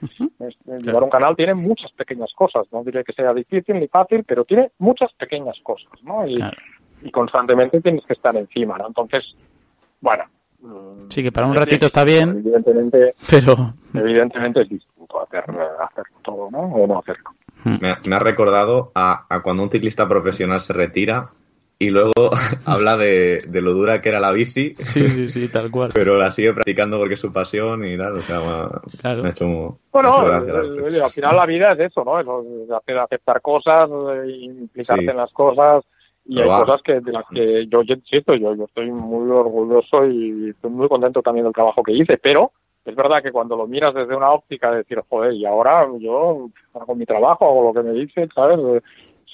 llevar 0.82 1.02
un 1.04 1.10
canal 1.10 1.36
tiene 1.36 1.54
muchas 1.54 1.92
pequeñas 1.92 2.32
cosas, 2.34 2.66
no 2.72 2.82
diré 2.82 3.04
que 3.04 3.12
sea 3.12 3.34
difícil 3.34 3.78
ni 3.78 3.88
fácil, 3.88 4.24
pero 4.24 4.44
tiene 4.44 4.70
muchas 4.78 5.12
pequeñas 5.12 5.56
cosas, 5.62 5.92
¿no? 6.02 6.24
Y, 6.26 6.36
Claro. 6.36 6.56
y 7.02 7.10
constantemente 7.10 7.80
tienes 7.82 8.04
que 8.06 8.14
estar 8.14 8.34
encima, 8.34 8.78
¿no? 8.78 8.86
Entonces, 8.88 9.36
bueno. 10.00 10.24
mm, 10.60 11.10
Sí, 11.10 11.22
que 11.22 11.32
para 11.32 11.46
un 11.46 11.54
ratito 11.54 11.86
está 11.86 12.04
bien, 12.04 12.30
Evidentemente, 12.30 13.14
pero... 13.30 13.54
evidentemente 13.94 14.62
es 14.62 14.68
distinto 14.70 15.20
hacer, 15.20 15.44
hacerlo 15.80 16.16
todo, 16.22 16.50
¿no? 16.50 16.60
O 16.60 16.86
no 16.86 16.98
hacerlo. 17.00 17.30
Me, 17.64 17.96
me 18.06 18.16
ha 18.16 18.18
recordado 18.18 18.92
a, 18.94 19.26
a 19.28 19.42
cuando 19.42 19.62
un 19.62 19.70
ciclista 19.70 20.08
profesional 20.08 20.60
se 20.60 20.72
retira 20.72 21.30
y 21.78 21.90
luego 21.90 22.12
habla 22.64 22.96
de, 22.96 23.42
de 23.46 23.60
lo 23.62 23.72
dura 23.72 24.00
que 24.00 24.08
era 24.08 24.18
la 24.20 24.32
bici, 24.32 24.74
Sí, 24.78 25.08
sí, 25.10 25.28
sí, 25.28 25.48
tal 25.48 25.70
cual. 25.70 25.90
pero 25.94 26.16
la 26.16 26.30
sigue 26.30 26.52
practicando 26.52 26.98
porque 26.98 27.14
es 27.14 27.20
su 27.20 27.32
pasión 27.32 27.84
y 27.84 27.96
tal. 27.96 28.16
O 28.16 28.20
sea, 28.20 28.40
me 28.40 28.98
Claro. 28.98 29.22
me 29.22 29.28
ha 29.28 29.32
hecho 29.32 29.46
mu- 29.46 29.76
Bueno, 29.92 30.08
gracia 30.44 31.04
al 31.04 31.10
final 31.10 31.36
la 31.36 31.46
vida 31.46 31.72
es 31.72 31.80
eso, 31.80 32.04
¿no? 32.04 32.18
Es 32.20 32.26
hacer, 32.70 32.98
aceptar 32.98 33.40
cosas, 33.40 33.88
eh, 33.90 34.30
implicarte 34.42 35.04
Sí. 35.04 35.10
en 35.10 35.16
las 35.16 35.32
cosas. 35.32 35.84
Y 36.30 36.40
hay 36.40 36.48
cosas 36.48 36.82
que 36.82 37.00
de 37.00 37.10
las 37.12 37.24
que 37.32 37.66
yo, 37.68 37.82
yo 37.82 37.94
insisto, 37.94 38.34
yo, 38.34 38.54
yo 38.54 38.64
estoy 38.64 38.90
muy 38.90 39.30
orgulloso 39.30 40.04
y 40.06 40.50
estoy 40.50 40.70
muy 40.70 40.86
contento 40.86 41.22
también 41.22 41.44
del 41.44 41.54
trabajo 41.54 41.82
que 41.82 41.92
hice, 41.92 42.18
pero 42.18 42.52
es 42.88 42.96
verdad 42.96 43.22
que 43.22 43.32
cuando 43.32 43.56
lo 43.56 43.66
miras 43.66 43.94
desde 43.94 44.16
una 44.16 44.30
óptica 44.30 44.70
de 44.70 44.78
decir, 44.78 45.00
joder, 45.08 45.34
y 45.34 45.44
ahora 45.44 45.86
yo 45.98 46.48
hago 46.74 46.94
mi 46.94 47.04
trabajo, 47.04 47.46
hago 47.46 47.64
lo 47.64 47.74
que 47.74 47.86
me 47.86 47.92
dicen, 47.92 48.28
¿sabes? 48.34 48.58
Eh, 48.58 48.80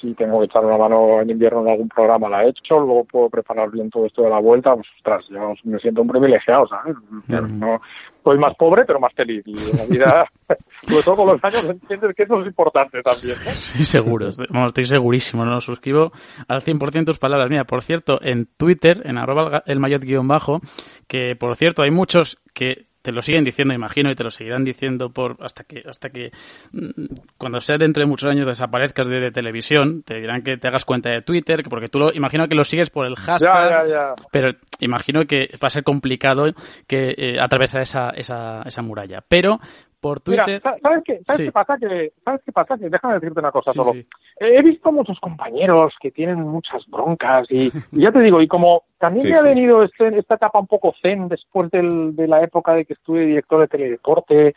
Si 0.01 0.13
tengo 0.15 0.41
que 0.41 0.47
echar 0.47 0.65
una 0.65 0.77
mano 0.77 1.21
en 1.21 1.31
invierno 1.31 1.61
en 1.63 1.69
algún 1.69 1.89
programa, 1.89 2.29
la 2.29 2.45
he 2.45 2.49
hecho, 2.49 2.81
luego 2.81 3.05
puedo 3.05 3.31
preparar 3.31 3.71
bien 3.71 3.89
todo 3.91 4.07
esto 4.07 4.23
de 4.23 4.29
la 4.31 4.41
vuelta, 4.41 4.75
pues 4.75 4.89
ostras, 4.97 5.25
yo 5.31 5.55
me 5.63 5.79
siento 5.79 6.03
un 6.03 6.09
privilegiado, 6.09 6.67
¿sabes? 6.67 6.97
No, 7.29 7.81
soy 8.25 8.37
más 8.39 8.57
pobre, 8.57 8.85
pero 8.85 8.99
más 8.99 9.13
feliz. 9.15 9.45
Y 9.47 9.53
en 9.53 9.77
la 9.77 9.85
vida, 9.87 10.27
sobre 10.83 11.03
todo 11.05 11.15
con 11.15 11.27
los 11.29 11.45
años, 11.45 11.65
entiendes 11.67 12.17
que 12.17 12.25
eso 12.25 12.41
es 12.41 12.47
importante 12.49 13.01
también, 13.03 13.37
¿no? 13.45 13.51
Sí, 13.53 13.85
seguro. 13.85 14.29
Estoy, 14.29 14.49
vamos, 14.51 14.69
estoy 14.69 14.87
segurísimo, 14.87 15.45
¿no? 15.45 15.61
Suscribo 15.61 16.11
al 16.49 16.61
100% 16.61 17.07
tus 17.07 17.19
palabras. 17.21 17.49
Mira, 17.49 17.65
por 17.65 17.83
cierto, 17.83 18.19
en 18.21 18.47
Twitter, 18.57 19.01
en 19.05 19.17
arroba 19.17 19.63
el 19.65 19.79
mayot 19.79 20.03
guion 20.03 20.27
bajo, 20.27 20.61
que 21.07 21.37
por 21.37 21.55
cierto 21.55 21.83
hay 21.83 21.93
muchos 21.93 22.37
que 22.53 22.87
te 23.05 23.13
lo 23.13 23.21
siguen 23.21 23.45
diciendo, 23.45 23.75
imagino, 23.75 24.11
y 24.11 24.15
te 24.15 24.25
lo 24.25 24.31
seguirán 24.31 24.65
diciendo 24.65 25.11
por 25.11 25.37
hasta 25.41 25.63
que 25.65 25.83
hasta 25.87 26.09
que 26.09 26.31
mm, 26.73 27.05
cuando 27.37 27.61
sea 27.61 27.77
dentro 27.77 28.03
de 28.03 28.09
muchos 28.09 28.31
años 28.31 28.47
desaparezcas 28.47 29.07
de, 29.07 29.21
de 29.21 29.31
televisión, 29.31 30.03
te 30.03 30.15
dirán 30.15 30.41
que 30.43 30.57
te 30.57 30.69
hagas 30.69 30.87
cuenta 30.87 31.11
de 31.11 31.21
Twitter, 31.21 31.63
que 31.63 31.69
porque 31.69 31.89
tú 31.89 31.99
lo 31.99 32.15
imagino 32.15 32.49
que 32.49 32.55
lo 32.55 32.65
sigues 32.65 32.89
por 32.89 33.05
el 33.07 33.15
hashtag, 33.17 33.53
Ya, 33.53 33.87
ya, 33.87 33.89
ya. 33.93 34.15
pero 34.33 34.49
imagino 34.81 35.27
que 35.27 35.51
va 35.63 35.67
a 35.67 35.71
ser 35.71 35.85
complicado 35.85 36.45
que 36.87 37.15
eh, 37.19 37.37
atravesar 37.39 37.83
esa, 37.83 38.09
esa, 38.09 38.63
esa 38.63 38.81
muralla. 38.81 39.23
Pero 39.29 39.61
por 40.05 40.21
Twitter. 40.21 40.61
¿sabes, 40.61 41.03
qué, 41.03 41.21
sabes 41.27 41.47
qué 41.47 41.51
pasa? 41.53 41.79
Que, 41.79 42.13
¿Sabes 42.23 42.43
qué 42.45 42.53
pasa? 42.53 42.77
Que 42.77 42.91
déjame 42.91 43.15
decirte 43.15 43.41
una 43.41 43.51
cosa 43.51 43.73
solo. 43.73 43.95
He 44.39 44.63
visto 44.63 44.93
muchos 44.93 45.19
compañeros 45.19 45.95
que 45.99 46.11
tienen 46.11 46.41
muchas 46.41 46.87
broncas 46.89 47.47
y, 47.51 47.73
ya 47.93 48.13
te 48.13 48.21
digo, 48.21 48.43
y 48.43 48.47
como 48.47 48.83
también 48.99 49.31
me 49.31 49.37
ha 49.39 49.43
venido 49.43 49.83
este, 49.83 50.19
esta 50.19 50.35
etapa 50.35 50.59
un 50.59 50.67
poco 50.67 50.95
zen 51.01 51.29
después 51.29 51.71
del, 51.71 52.15
de 52.15 52.29
la 52.29 52.43
época 52.43 52.75
de 52.75 52.85
que 52.85 52.93
estuve 52.93 53.25
director 53.25 53.61
de 53.61 53.69
teledeporte, 53.69 54.55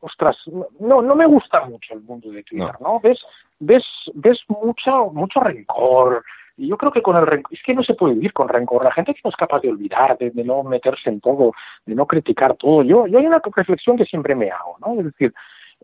ostras, 0.00 0.36
no, 0.78 1.00
no 1.00 1.14
me 1.14 1.24
gusta 1.24 1.64
mucho 1.64 1.94
el 1.94 2.02
mundo 2.02 2.30
de 2.30 2.42
Twitter, 2.42 2.76
¿no? 2.80 3.00
Ves, 3.00 3.20
ves, 3.58 3.84
ves 4.12 4.38
mucho, 4.48 5.06
mucho 5.14 5.40
rencor, 5.40 6.22
y 6.60 6.68
yo 6.68 6.76
creo 6.76 6.92
que 6.92 7.00
con 7.00 7.16
el 7.16 7.26
rencor, 7.26 7.54
es 7.54 7.62
que 7.62 7.72
no 7.72 7.82
se 7.82 7.94
puede 7.94 8.12
vivir 8.12 8.34
con 8.34 8.46
rencor. 8.46 8.84
La 8.84 8.92
gente 8.92 9.14
que 9.14 9.20
no 9.24 9.30
es 9.30 9.36
capaz 9.36 9.60
de 9.62 9.70
olvidar, 9.70 10.18
de, 10.18 10.30
no 10.44 10.62
meterse 10.62 11.08
en 11.08 11.18
todo, 11.18 11.52
de 11.86 11.94
no 11.94 12.04
criticar 12.04 12.54
todo. 12.56 12.82
Yo, 12.82 13.06
yo 13.06 13.18
hay 13.18 13.26
una 13.26 13.40
reflexión 13.42 13.96
que 13.96 14.04
siempre 14.04 14.34
me 14.34 14.50
hago, 14.50 14.76
¿no? 14.78 15.00
Es 15.00 15.06
decir, 15.06 15.32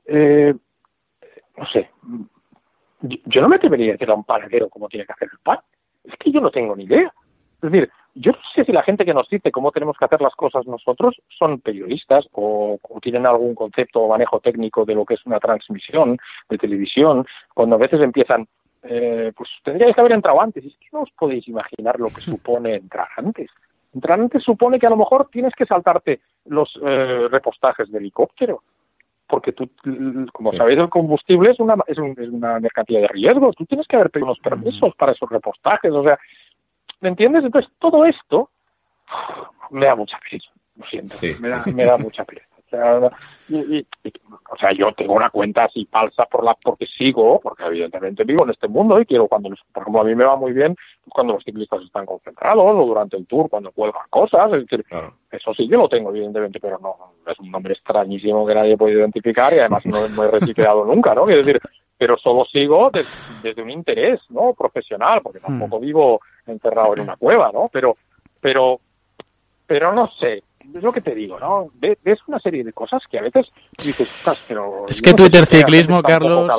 eh, 0.04 0.54
no 1.56 1.66
sé, 1.68 1.88
yo, 3.00 3.40
no 3.40 3.48
me 3.48 3.56
debería 3.56 3.92
decir 3.92 4.10
a 4.10 4.14
un 4.14 4.24
panadero 4.24 4.68
cómo 4.68 4.86
tiene 4.88 5.06
que 5.06 5.12
hacer 5.14 5.30
el 5.32 5.38
pan. 5.38 5.60
Es 6.04 6.14
que 6.18 6.30
yo 6.30 6.42
no 6.42 6.50
tengo 6.50 6.76
ni 6.76 6.84
idea. 6.84 7.10
Es 7.62 7.70
decir, 7.72 7.90
yo 8.14 8.32
no 8.32 8.38
sé 8.54 8.66
si 8.66 8.72
la 8.72 8.82
gente 8.82 9.06
que 9.06 9.14
nos 9.14 9.30
dice 9.30 9.50
cómo 9.50 9.72
tenemos 9.72 9.96
que 9.96 10.04
hacer 10.04 10.20
las 10.20 10.34
cosas 10.34 10.66
nosotros 10.66 11.16
son 11.38 11.58
periodistas 11.60 12.26
o, 12.32 12.78
o, 12.82 13.00
tienen 13.00 13.24
algún 13.24 13.54
concepto 13.54 14.00
o 14.00 14.08
manejo 14.10 14.40
técnico 14.40 14.84
de 14.84 14.94
lo 14.94 15.06
que 15.06 15.14
es 15.14 15.24
una 15.24 15.40
transmisión 15.40 16.18
de 16.50 16.58
televisión, 16.58 17.26
cuando 17.54 17.76
a 17.76 17.78
veces 17.78 18.02
empiezan, 18.02 18.46
eh, 18.88 19.32
pues 19.36 19.48
tendríais 19.62 19.94
que 19.94 20.00
haber 20.00 20.12
entrado 20.12 20.40
antes. 20.40 20.64
Es 20.64 20.76
que 20.78 20.88
no 20.92 21.02
os 21.02 21.10
podéis 21.12 21.46
imaginar 21.48 21.98
lo 21.98 22.08
que 22.08 22.20
supone 22.22 22.76
entrar 22.76 23.08
antes. 23.16 23.50
Entrar 23.94 24.20
antes 24.20 24.42
supone 24.42 24.78
que 24.78 24.86
a 24.86 24.90
lo 24.90 24.96
mejor 24.96 25.28
tienes 25.30 25.54
que 25.54 25.66
saltarte 25.66 26.20
los 26.46 26.78
eh, 26.82 27.28
repostajes 27.30 27.90
de 27.90 27.98
helicóptero. 27.98 28.62
Porque 29.28 29.52
tú, 29.52 29.68
como 30.32 30.52
sabéis, 30.52 30.78
el 30.78 30.88
combustible 30.88 31.50
es 31.50 31.58
una, 31.58 31.74
es, 31.88 31.98
una 31.98 32.60
mercancía 32.60 33.00
de 33.00 33.08
riesgo. 33.08 33.52
Tú 33.54 33.64
tienes 33.66 33.86
que 33.88 33.96
haber 33.96 34.10
pedido 34.10 34.26
unos 34.26 34.38
permisos 34.38 34.94
para 34.94 35.12
esos 35.12 35.28
repostajes. 35.28 35.90
O 35.90 36.04
sea, 36.04 36.16
¿me 37.00 37.08
entiendes? 37.08 37.44
Entonces, 37.44 37.72
todo 37.80 38.04
esto 38.04 38.50
me 39.70 39.86
da 39.86 39.96
mucha 39.96 40.16
pereza. 40.18 40.48
Lo 40.76 40.86
siento, 40.86 41.16
me, 41.40 41.48
da, 41.48 41.60
me 41.66 41.84
da 41.84 41.98
mucha 41.98 42.24
pereza. 42.24 42.55
O 42.76 43.00
sea, 43.00 43.10
y, 43.48 43.86
o 44.50 44.56
sea, 44.58 44.72
yo 44.72 44.92
tengo 44.92 45.14
una 45.14 45.30
cuenta 45.30 45.64
así 45.64 45.86
falsa 45.86 46.24
por 46.26 46.44
la 46.44 46.54
porque 46.54 46.86
sigo, 46.86 47.40
porque 47.40 47.64
evidentemente 47.64 48.24
vivo 48.24 48.44
en 48.44 48.50
este 48.50 48.68
mundo 48.68 49.00
y 49.00 49.06
quiero 49.06 49.28
cuando, 49.28 49.50
por 49.72 49.82
ejemplo, 49.82 50.00
a 50.00 50.04
mí 50.04 50.14
me 50.14 50.24
va 50.24 50.36
muy 50.36 50.52
bien 50.52 50.76
cuando 51.08 51.34
los 51.34 51.44
ciclistas 51.44 51.82
están 51.82 52.06
concentrados 52.06 52.64
o 52.64 52.86
durante 52.86 53.16
el 53.16 53.26
tour, 53.26 53.48
cuando 53.48 53.70
cuelgan 53.70 54.02
cosas. 54.10 54.52
Es 54.52 54.68
decir, 54.68 54.84
eso 55.30 55.54
sí 55.54 55.68
que 55.68 55.76
lo 55.76 55.88
tengo, 55.88 56.10
evidentemente, 56.10 56.58
pero 56.60 56.78
no, 56.78 56.96
es 57.30 57.38
un 57.38 57.50
nombre 57.50 57.74
extrañísimo 57.74 58.46
que 58.46 58.54
nadie 58.54 58.76
puede 58.76 58.94
identificar 58.94 59.52
y 59.52 59.58
además 59.58 59.86
no, 59.86 60.08
no 60.08 60.24
he 60.24 60.30
reciclado 60.30 60.84
nunca, 60.86 61.14
¿no? 61.14 61.28
Es 61.28 61.44
decir, 61.44 61.60
pero 61.98 62.18
solo 62.18 62.44
sigo 62.44 62.90
desde 63.42 63.62
un 63.62 63.70
interés, 63.70 64.20
¿no? 64.30 64.52
Profesional, 64.54 65.20
porque 65.22 65.40
tampoco 65.40 65.80
vivo 65.80 66.20
encerrado 66.46 66.94
en 66.94 67.00
una 67.00 67.16
cueva, 67.16 67.50
¿no? 67.52 67.70
Pero, 67.72 67.96
pero, 68.40 68.80
pero 69.66 69.92
no 69.92 70.10
sé, 70.18 70.42
es 70.74 70.82
lo 70.82 70.92
que 70.92 71.00
te 71.00 71.14
digo, 71.14 71.38
¿no? 71.38 71.70
Ves 71.74 72.18
una 72.26 72.38
serie 72.38 72.64
de 72.64 72.72
cosas 72.72 73.02
que 73.10 73.18
a 73.18 73.22
veces 73.22 73.46
dices, 73.82 74.08
pero... 74.48 74.86
Es 74.88 75.00
que 75.00 75.14
Twitter 75.14 75.46
ciclismo, 75.46 76.02
Carlos... 76.02 76.50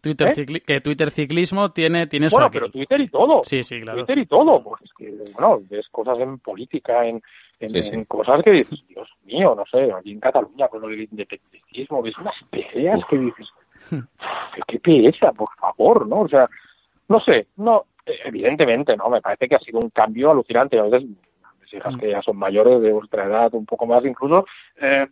Twitter, 0.00 0.32
¿Eh? 0.36 0.60
que 0.64 0.80
Twitter 0.80 1.10
ciclismo 1.10 1.72
tiene, 1.72 2.06
tiene 2.06 2.28
Bueno, 2.30 2.48
pero 2.50 2.70
Twitter 2.70 3.00
y 3.00 3.08
todo. 3.08 3.42
Sí, 3.42 3.64
sí, 3.64 3.80
claro. 3.80 3.98
Twitter 3.98 4.18
y 4.18 4.26
todo. 4.26 4.62
Pues 4.62 4.82
es 4.82 4.90
que, 4.96 5.12
bueno, 5.32 5.62
ves 5.68 5.88
cosas 5.90 6.18
en 6.20 6.38
política, 6.38 7.04
en, 7.04 7.20
en, 7.58 8.04
cosas 8.04 8.42
que 8.44 8.52
dices, 8.52 8.84
Dios 8.86 9.08
mío, 9.24 9.54
no 9.56 9.64
sé, 9.66 9.90
aquí 9.92 10.12
en 10.12 10.20
Cataluña 10.20 10.68
con 10.68 10.82
lo 10.82 10.88
del 10.88 11.02
independentismo, 11.02 12.02
ves 12.02 12.16
unas 12.18 12.36
peleas 12.50 13.04
que 13.06 13.18
dices, 13.18 13.48
qué 14.68 14.78
pereza, 14.78 15.32
por 15.32 15.52
favor, 15.56 16.06
¿no? 16.06 16.20
O 16.20 16.28
sea, 16.28 16.48
no 17.08 17.18
sé, 17.18 17.48
no, 17.56 17.86
evidentemente, 18.06 18.96
¿no? 18.96 19.08
Me 19.10 19.20
parece 19.20 19.48
que 19.48 19.56
ha 19.56 19.60
sido 19.60 19.80
un 19.80 19.90
cambio 19.90 20.30
alucinante. 20.30 20.78
A 20.78 20.84
veces 20.84 21.08
hijas 21.76 21.96
que 21.98 22.10
ya 22.10 22.22
son 22.22 22.36
mayores, 22.36 22.80
de 22.80 22.92
vuestra 22.92 23.48
un 23.52 23.66
poco 23.66 23.86
más 23.86 24.04
incluso, 24.04 24.46
eh, 24.80 25.06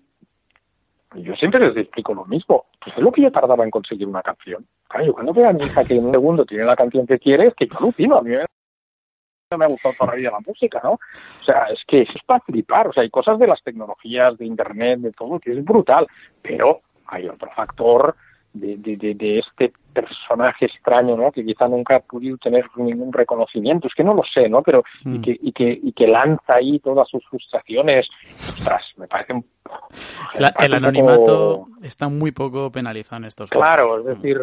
yo 1.16 1.34
siempre 1.36 1.60
les 1.60 1.76
explico 1.76 2.14
lo 2.14 2.24
mismo. 2.24 2.66
Pues 2.82 2.96
es 2.96 3.02
lo 3.02 3.12
que 3.12 3.22
yo 3.22 3.30
tardaba 3.30 3.64
en 3.64 3.70
conseguir 3.70 4.06
una 4.06 4.22
canción. 4.22 4.66
Claro, 4.88 5.06
yo 5.06 5.12
cuando 5.12 5.32
veo 5.32 5.48
a 5.48 5.52
mi 5.52 5.64
hija 5.64 5.84
que 5.84 5.94
en 5.94 6.06
un 6.06 6.12
segundo 6.12 6.44
tiene 6.44 6.64
la 6.64 6.76
canción 6.76 7.06
que 7.06 7.18
quiere, 7.18 7.48
es 7.48 7.54
que 7.54 7.66
yo 7.66 7.78
alucino. 7.78 8.16
A 8.16 8.22
mí 8.22 8.30
me 8.30 9.64
ha 9.64 9.68
gustado 9.68 9.94
toda 9.98 10.12
la 10.12 10.16
vida 10.16 10.30
la 10.30 10.40
música, 10.40 10.80
¿no? 10.82 10.92
O 10.92 11.44
sea, 11.44 11.64
es 11.64 11.82
que 11.86 12.02
es 12.02 12.08
para 12.26 12.40
flipar. 12.40 12.88
O 12.88 12.92
sea, 12.92 13.02
hay 13.02 13.10
cosas 13.10 13.38
de 13.38 13.46
las 13.46 13.62
tecnologías, 13.62 14.38
de 14.38 14.46
Internet, 14.46 15.00
de 15.00 15.12
todo, 15.12 15.38
que 15.38 15.52
es 15.52 15.64
brutal. 15.64 16.06
Pero 16.40 16.80
hay 17.06 17.28
otro 17.28 17.50
factor 17.54 18.16
de, 18.55 18.76
de, 18.76 19.14
de, 19.14 19.38
este 19.38 19.72
personaje 19.92 20.66
extraño, 20.66 21.16
¿no? 21.16 21.32
Que 21.32 21.44
quizá 21.44 21.68
nunca 21.68 21.96
ha 21.96 22.00
podido 22.00 22.36
tener 22.36 22.64
ningún 22.76 23.12
reconocimiento, 23.12 23.88
es 23.88 23.94
que 23.94 24.05
no 24.05 24.14
lo 24.14 24.22
sé, 24.24 24.48
¿no? 24.48 24.62
Pero 24.62 24.82
y, 25.05 25.09
mm. 25.09 25.22
que, 25.22 25.38
y, 25.40 25.53
que, 25.53 25.80
y 25.82 25.92
que 25.92 26.07
lanza 26.07 26.55
ahí 26.55 26.78
todas 26.78 27.09
sus 27.09 27.24
frustraciones, 27.26 28.09
ostras, 28.59 28.84
me 28.96 29.09
parece 29.09 29.32
un... 29.34 29.44
el 30.61 30.74
anonimato 30.74 31.66
está 31.82 32.09
muy 32.09 32.32
poco 32.32 32.70
penalizado 32.70 33.18
en 33.18 33.24
estos 33.26 33.50
casos. 33.50 33.62
Claro, 33.62 34.00
es 34.00 34.16
decir, 34.16 34.38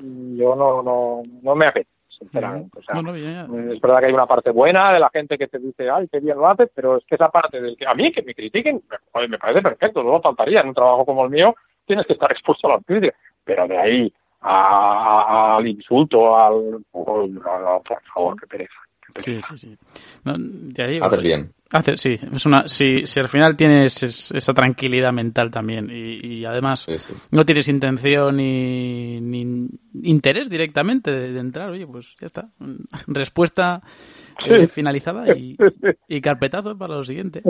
yo 0.00 0.56
no, 0.56 0.82
no, 0.82 1.22
no 1.42 1.54
me 1.54 1.66
apetece 1.66 1.94
sinceramente. 2.18 2.78
O 2.78 2.82
sea, 2.82 3.00
Es 3.00 3.80
verdad 3.80 4.00
que 4.00 4.06
hay 4.06 4.12
una 4.12 4.26
parte 4.26 4.50
buena 4.50 4.92
de 4.92 5.00
la 5.00 5.10
gente 5.10 5.38
que 5.38 5.48
te 5.48 5.58
dice, 5.58 5.90
ay, 5.90 6.08
qué 6.08 6.20
bien 6.20 6.36
lo 6.36 6.48
haces, 6.48 6.70
pero 6.74 6.96
es 6.96 7.04
que 7.04 7.14
esa 7.14 7.28
parte 7.28 7.60
del 7.60 7.76
que 7.76 7.86
a 7.86 7.94
mí 7.94 8.12
que 8.12 8.22
me 8.22 8.34
critiquen, 8.34 8.82
me, 9.28 9.38
parece 9.38 9.62
perfecto, 9.62 10.02
no 10.02 10.20
faltaría 10.20 10.60
en 10.60 10.68
un 10.68 10.74
trabajo 10.74 11.04
como 11.04 11.24
el 11.24 11.30
mío, 11.30 11.54
tienes 11.86 12.06
que 12.06 12.14
estar 12.14 12.30
expuesto 12.32 12.68
a 12.68 12.76
la 12.76 12.80
crítica, 12.80 13.14
pero 13.44 13.68
de 13.68 13.78
ahí 13.78 14.12
al 14.40 15.66
insulto, 15.66 16.36
al... 16.36 16.84
por 16.92 18.02
favor, 18.14 18.40
qué 18.40 18.46
pereza. 18.46 18.74
Sí, 19.18 19.40
sí, 19.40 19.58
sí. 19.58 19.78
Haces 21.00 21.22
bien. 21.22 21.52
Sí, 21.96 22.16
es 22.32 22.46
una, 22.46 22.68
si, 22.68 23.06
si 23.06 23.20
al 23.20 23.28
final 23.28 23.56
tienes 23.56 24.02
esa 24.02 24.54
tranquilidad 24.54 25.12
mental 25.12 25.50
también 25.50 25.90
y, 25.90 26.44
además 26.44 26.86
no 27.30 27.44
tienes 27.44 27.68
intención 27.68 28.36
ni, 28.36 29.20
ni 29.20 29.68
interés 30.02 30.50
directamente 30.50 31.10
de, 31.10 31.38
entrar, 31.38 31.70
oye, 31.70 31.86
pues 31.86 32.16
ya 32.20 32.26
está. 32.26 32.48
Respuesta 33.06 33.82
eh, 34.46 34.66
finalizada 34.66 35.36
y, 35.36 35.56
y, 36.08 36.20
carpetazo 36.20 36.76
para 36.76 36.96
lo 36.96 37.04
siguiente. 37.04 37.42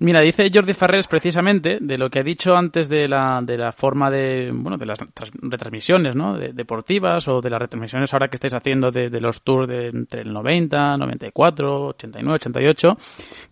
Mira, 0.00 0.20
dice 0.20 0.50
Jordi 0.52 0.74
Ferrers 0.74 1.06
precisamente 1.06 1.78
de 1.80 1.98
lo 1.98 2.10
que 2.10 2.20
ha 2.20 2.22
dicho 2.22 2.54
antes 2.54 2.88
de 2.88 3.08
la, 3.08 3.40
de 3.42 3.56
la 3.56 3.72
forma 3.72 4.10
de, 4.10 4.52
bueno, 4.54 4.76
de 4.76 4.86
las 4.86 4.98
retransmisiones, 5.40 6.14
¿no? 6.14 6.36
deportivas 6.38 7.26
o 7.28 7.40
de 7.40 7.50
las 7.50 7.60
retransmisiones 7.60 8.12
ahora 8.12 8.28
que 8.28 8.36
estáis 8.36 8.54
haciendo 8.54 8.90
de, 8.90 9.08
los 9.20 9.42
tours 9.42 9.66
de 9.66 9.88
entre 9.88 10.22
el 10.22 10.32
90, 10.32 10.98
94, 10.98 11.86
89, 11.88 12.34
88, 12.34 12.96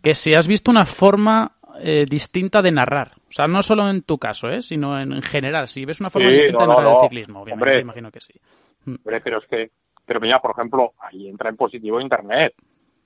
que 0.04 0.14
si 0.14 0.34
has 0.34 0.46
visto 0.46 0.70
una 0.70 0.86
forma 0.86 1.52
eh, 1.80 2.04
distinta 2.08 2.62
de 2.62 2.70
narrar. 2.70 3.12
O 3.28 3.32
sea, 3.32 3.48
no 3.48 3.62
solo 3.62 3.88
en 3.88 4.02
tu 4.02 4.18
caso, 4.18 4.48
¿eh? 4.48 4.60
sino 4.60 5.00
en, 5.00 5.20
general. 5.22 5.66
Si 5.66 5.84
ves 5.84 6.00
una 6.00 6.10
forma 6.10 6.30
distinta 6.30 6.62
de 6.62 6.68
narrar 6.68 6.88
el 6.88 7.00
ciclismo, 7.02 7.42
obviamente, 7.42 7.80
imagino 7.80 8.10
que 8.12 8.20
sí. 8.20 8.34
Mm. 8.84 8.94
Hombre, 8.96 9.20
pero 9.20 9.38
es 9.38 9.46
que, 9.46 9.70
pero 10.06 10.20
mira, 10.20 10.40
por 10.40 10.52
ejemplo, 10.52 10.92
ahí 11.00 11.28
entra 11.28 11.50
en 11.50 11.56
positivo 11.56 12.00
Internet. 12.00 12.54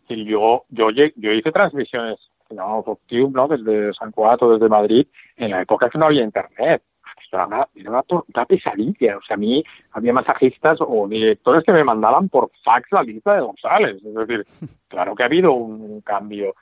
Y 0.09 0.25
yo, 0.25 0.65
yo, 0.71 0.91
yo 0.91 1.33
hice 1.33 1.53
transmisiones, 1.53 2.19
no, 2.51 2.85
¿no? 3.31 3.49
Desde 3.49 3.93
San 3.95 4.11
Cuatro, 4.11 4.53
desde 4.53 4.69
Madrid, 4.69 5.07
en 5.37 5.51
la 5.51 5.63
época 5.63 5.89
que 5.91 5.99
no 5.99 6.07
había 6.07 6.25
internet. 6.25 6.83
Era 7.31 7.47
una, 7.47 7.69
era 7.75 7.91
una, 7.91 8.45
pesadilla. 8.47 9.19
O 9.19 9.23
sea, 9.23 9.35
a 9.35 9.39
mí 9.39 9.63
había 9.93 10.15
masajistas 10.15 10.79
o 10.81 11.07
directores 11.07 11.63
que 11.63 11.73
me 11.73 11.85
mandaban 11.85 12.31
por 12.31 12.51
fax 12.65 12.91
la 12.91 13.03
lista 13.03 13.35
de 13.35 13.43
González. 13.43 13.97
Es 14.03 14.15
decir, 14.15 14.47
claro 14.89 15.15
que 15.15 15.23
ha 15.23 15.27
habido 15.27 15.53
un, 15.53 16.01
cambio 16.01 16.55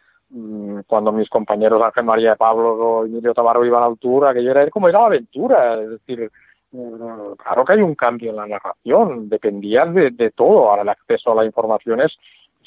cuando 0.86 1.12
mis 1.12 1.28
compañeros 1.28 1.80
Ángel 1.82 2.04
María 2.04 2.30
de 2.30 2.36
Pablo 2.36 2.74
o 2.74 3.06
Emilio 3.06 3.32
Tabarro 3.32 3.64
iban 3.64 3.82
a 3.82 3.86
altura, 3.86 4.34
que 4.34 4.42
yo 4.42 4.50
era 4.50 4.68
como 4.70 4.88
era 4.88 5.00
la 5.00 5.06
aventura, 5.06 5.72
es 5.72 5.90
decir, 5.90 6.30
mm, 6.72 7.32
claro 7.36 7.64
que 7.64 7.72
hay 7.72 7.80
un 7.80 7.94
cambio 7.94 8.30
en 8.30 8.36
la 8.36 8.46
narración, 8.46 9.28
dependía 9.28 9.86
de, 9.86 10.10
de 10.10 10.30
todo, 10.32 10.68
ahora 10.68 10.82
el 10.82 10.88
acceso 10.88 11.32
a 11.32 11.36
la 11.36 11.44
información 11.44 12.00
es 12.00 12.12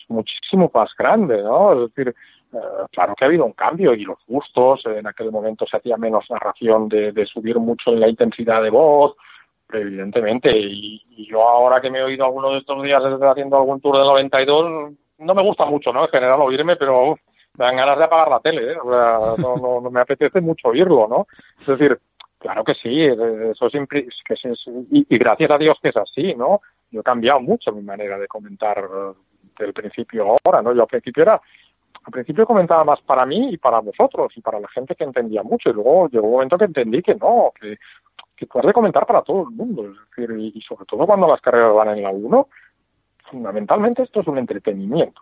muchísimo 0.09 0.71
más 0.73 0.91
grande, 0.97 1.41
¿no? 1.41 1.73
Es 1.73 1.93
decir, 1.93 2.15
eh, 2.53 2.57
claro 2.91 3.15
que 3.15 3.23
ha 3.23 3.27
habido 3.27 3.45
un 3.45 3.53
cambio 3.53 3.93
y 3.93 4.03
los 4.03 4.17
gustos, 4.27 4.81
en 4.85 5.07
aquel 5.07 5.31
momento 5.31 5.65
se 5.67 5.77
hacía 5.77 5.97
menos 5.97 6.25
narración 6.29 6.89
de, 6.89 7.11
de 7.11 7.25
subir 7.25 7.57
mucho 7.59 7.91
en 7.91 7.99
la 7.99 8.09
intensidad 8.09 8.61
de 8.63 8.69
voz, 8.69 9.15
evidentemente, 9.71 10.49
y, 10.57 11.01
yo 11.29 11.47
ahora 11.47 11.79
que 11.79 11.91
me 11.91 11.99
he 11.99 12.03
oído 12.03 12.25
alguno 12.25 12.51
de 12.51 12.59
estos 12.59 12.81
días 12.81 13.03
haciendo 13.03 13.57
algún 13.57 13.79
tour 13.81 13.97
del 13.97 14.07
92, 14.07 14.93
no 15.19 15.35
me 15.35 15.43
gusta 15.43 15.65
mucho, 15.65 15.93
¿no? 15.93 16.05
En 16.05 16.09
general 16.09 16.41
oírme, 16.41 16.75
pero 16.75 17.19
dan 17.65 17.75
ganas 17.75 17.97
de 17.97 18.03
apagar 18.03 18.29
la 18.29 18.39
tele, 18.39 18.73
¿eh? 18.73 18.77
O 18.83 18.91
sea, 18.91 19.19
no, 19.37 19.57
no, 19.57 19.81
no 19.81 19.91
me 19.91 20.01
apetece 20.01 20.41
mucho 20.41 20.69
oírlo, 20.69 21.07
¿no? 21.07 21.27
Es 21.59 21.67
decir, 21.67 21.99
Claro 22.39 22.63
que 22.63 22.73
sí, 22.73 23.03
eso 23.03 23.69
siempre, 23.69 24.07
que 24.25 24.33
es, 24.33 24.65
y, 24.91 25.17
gracias 25.17 25.51
a 25.51 25.57
Dios 25.57 25.77
que 25.81 25.89
es 25.89 25.97
así, 25.97 26.33
¿no? 26.35 26.61
Yo 26.89 27.01
he 27.01 27.03
cambiado 27.03 27.41
mucho 27.41 27.73
mi 27.73 27.81
manera 27.81 28.17
de 28.17 28.29
comentar 28.29 28.81
del 29.59 29.73
principio 29.73 30.23
ahora, 30.23 30.61
¿no? 30.61 30.73
Yo 30.73 30.83
al 30.83 30.87
principio 30.87 31.23
era, 31.23 31.33
al 31.33 32.11
principio 32.11 32.45
comentaba 32.45 32.85
más 32.85 33.01
para 33.01 33.25
mí 33.25 33.49
y 33.51 33.57
para 33.57 33.79
vosotros 33.79 34.31
y 34.37 34.41
para 34.41 34.57
la 34.57 34.69
gente 34.69 34.95
que 34.95 35.03
entendía 35.03 35.43
mucho 35.43 35.69
y 35.69 35.73
luego 35.73 36.07
llegó 36.07 36.27
un 36.27 36.33
momento 36.33 36.57
que 36.57 36.65
entendí 36.65 37.01
que 37.01 37.15
no, 37.15 37.51
que, 37.59 37.77
que 38.37 38.45
tú 38.45 38.71
comentar 38.71 39.05
para 39.05 39.21
todo 39.21 39.43
el 39.43 39.49
mundo, 39.49 39.83
es 39.89 39.97
decir, 40.15 40.33
y, 40.39 40.61
sobre 40.61 40.85
todo 40.85 41.05
cuando 41.05 41.27
las 41.27 41.41
carreras 41.41 41.75
van 41.75 41.89
en 41.89 42.03
la 42.03 42.09
1, 42.09 42.47
fundamentalmente 43.29 44.03
esto 44.03 44.21
es 44.21 44.27
un 44.27 44.37
entretenimiento. 44.37 45.21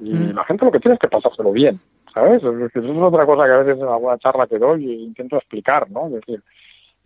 Y 0.00 0.12
Mm. 0.12 0.34
la 0.34 0.44
gente 0.44 0.64
lo 0.64 0.72
que 0.72 0.80
tiene 0.80 0.94
es 0.94 1.00
que 1.00 1.08
pasárselo 1.08 1.52
bien, 1.52 1.80
¿sabes? 2.12 2.42
Eso 2.42 2.64
es 2.64 2.96
otra 3.02 3.26
cosa 3.26 3.44
que 3.44 3.52
a 3.52 3.58
veces 3.58 3.80
en 3.82 3.88
alguna 3.88 4.18
charla 4.18 4.46
que 4.46 4.58
doy 4.58 4.90
e 4.90 4.94
intento 4.94 5.36
explicar, 5.36 5.90
¿no? 5.90 6.06
Es 6.08 6.12
decir, 6.14 6.42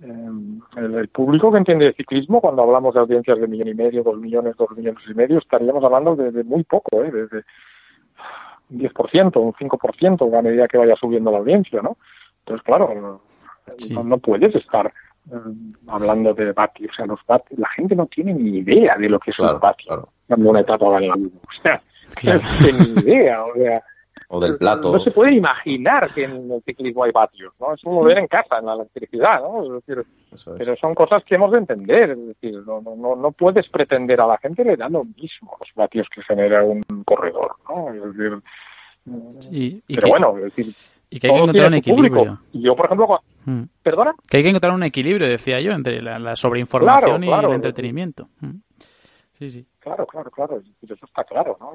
eh, 0.03 0.29
el, 0.77 0.95
el 0.95 1.09
público 1.09 1.51
que 1.53 1.59
entiende 1.59 1.87
de 1.87 1.93
ciclismo, 1.93 2.41
cuando 2.41 2.63
hablamos 2.63 2.95
de 2.95 3.01
audiencias 3.01 3.39
de 3.41 3.47
millón 3.49 3.69
y 3.69 3.75
medio, 3.75 4.03
dos 4.03 4.17
millones, 4.17 4.57
dos 4.57 4.71
millones 4.77 5.03
y 5.11 5.15
medio, 5.15 5.39
estaríamos 5.39 5.83
hablando 5.85 6.17
de, 6.17 6.31
de 6.31 6.45
muy 6.45 6.63
poco, 6.65 7.03
¿eh? 7.03 7.11
De, 7.11 7.27
de 7.27 7.45
un 8.71 8.79
10%, 8.81 9.37
un 9.41 9.53
5% 9.53 10.39
a 10.39 10.43
medida 10.43 10.69
que 10.69 10.79
vaya 10.79 10.95
subiendo 10.97 11.31
la 11.31 11.39
audiencia, 11.39 11.81
¿no? 11.83 11.97
Entonces, 12.41 12.65
claro, 12.65 13.21
Sí. 13.77 13.93
no, 13.93 14.03
no 14.03 14.17
puedes 14.19 14.55
estar 14.55 14.87
eh, 15.31 15.35
hablando 15.89 16.33
de 16.33 16.53
vatios. 16.53 16.91
O 16.93 16.95
sea, 16.95 17.05
los 17.07 17.21
vatios, 17.27 17.59
la 17.61 17.69
gente 17.69 17.95
no 17.95 18.07
tiene 18.07 18.33
ni 18.33 18.59
idea 18.59 18.97
de 18.97 19.11
lo 19.11 19.19
que 19.21 19.31
es 19.31 19.37
Claro, 19.37 19.55
un 19.57 19.61
vatio 19.61 19.87
claro. 19.87 20.09
una 20.51 20.61
etapa 20.61 20.97
en 20.99 21.09
la. 21.09 21.15
O 21.15 21.63
sea, 21.63 21.83
Claro. 22.15 22.41
ni 22.97 23.03
idea. 23.03 23.45
O 23.45 23.55
sea, 23.55 23.83
O 24.29 24.41
del 24.41 24.59
plato. 24.59 24.93
no 24.93 24.99
se 24.99 25.11
puede 25.11 25.35
imaginar 25.35 26.11
que 26.13 26.25
en 26.25 26.51
el 26.53 26.63
ciclismo 26.65 27.05
hay 27.05 27.13
vatios, 27.13 27.55
¿no? 27.61 27.75
Eso 27.75 27.89
lo 27.91 28.05
ven 28.07 28.19
en 28.19 28.27
casa, 28.27 28.59
en 28.59 28.67
la 28.67 28.75
electricidad, 28.75 29.41
¿no? 29.41 29.65
Es 29.79 29.85
decir, 29.87 30.05
es. 30.33 30.45
pero 30.59 30.77
son 30.77 30.95
cosas 30.95 31.23
que 31.25 31.37
hemos 31.37 31.51
de 31.53 31.59
entender, 31.59 32.11
es 32.11 32.27
decir, 32.29 32.55
no, 32.67 32.81
no, 32.83 32.95
no, 32.97 33.17
no 33.17 33.33
puedes 33.33 33.69
pretender 33.69 34.21
a 34.21 34.27
la 34.27 34.39
gente 34.39 34.65
le 34.65 34.77
da 34.77 34.89
lo 34.89 35.05
mismo 35.05 35.57
los 35.61 35.75
vatios 35.75 36.07
que 36.15 36.23
genera 36.23 36.63
un 36.65 36.83
corredor, 37.07 37.53
¿no? 37.69 37.93
Es 37.95 38.03
decir, 38.17 38.39
Y, 39.51 39.83
y 39.89 39.95
pero 39.95 40.03
que, 40.05 40.11
bueno, 40.11 40.37
es 40.39 40.55
decir, 40.55 40.67
y 41.11 41.19
que 41.21 41.27
hay 41.29 41.33
que 41.33 41.39
encontrar 41.41 41.73
un 41.73 41.81
público. 41.81 41.93
equilibrio. 42.17 42.39
Y 42.53 42.63
yo, 42.63 42.77
por 42.77 42.87
ejemplo, 42.87 43.07
Mm. 43.47 43.63
¿perdona? 43.83 44.15
Que 44.29 44.37
hay 44.37 44.43
que 44.43 44.49
encontrar 44.51 44.75
un 44.75 44.83
equilibrio, 44.83 45.27
decía 45.27 45.59
yo, 45.61 45.73
entre 45.73 46.03
la, 46.03 46.19
la 46.19 46.37
sobreinformación 46.37 47.01
Claro, 47.13 47.25
y 47.25 47.27
claro. 47.29 47.49
el 47.49 47.55
entretenimiento. 47.55 48.29
Mm. 48.41 48.51
Sí, 49.39 49.51
sí. 49.51 49.67
Claro, 49.89 50.07
claro, 50.07 50.31
claro, 50.31 50.63
eso 50.83 51.07
está 51.07 51.25
claro, 51.25 51.57
¿no? 51.59 51.73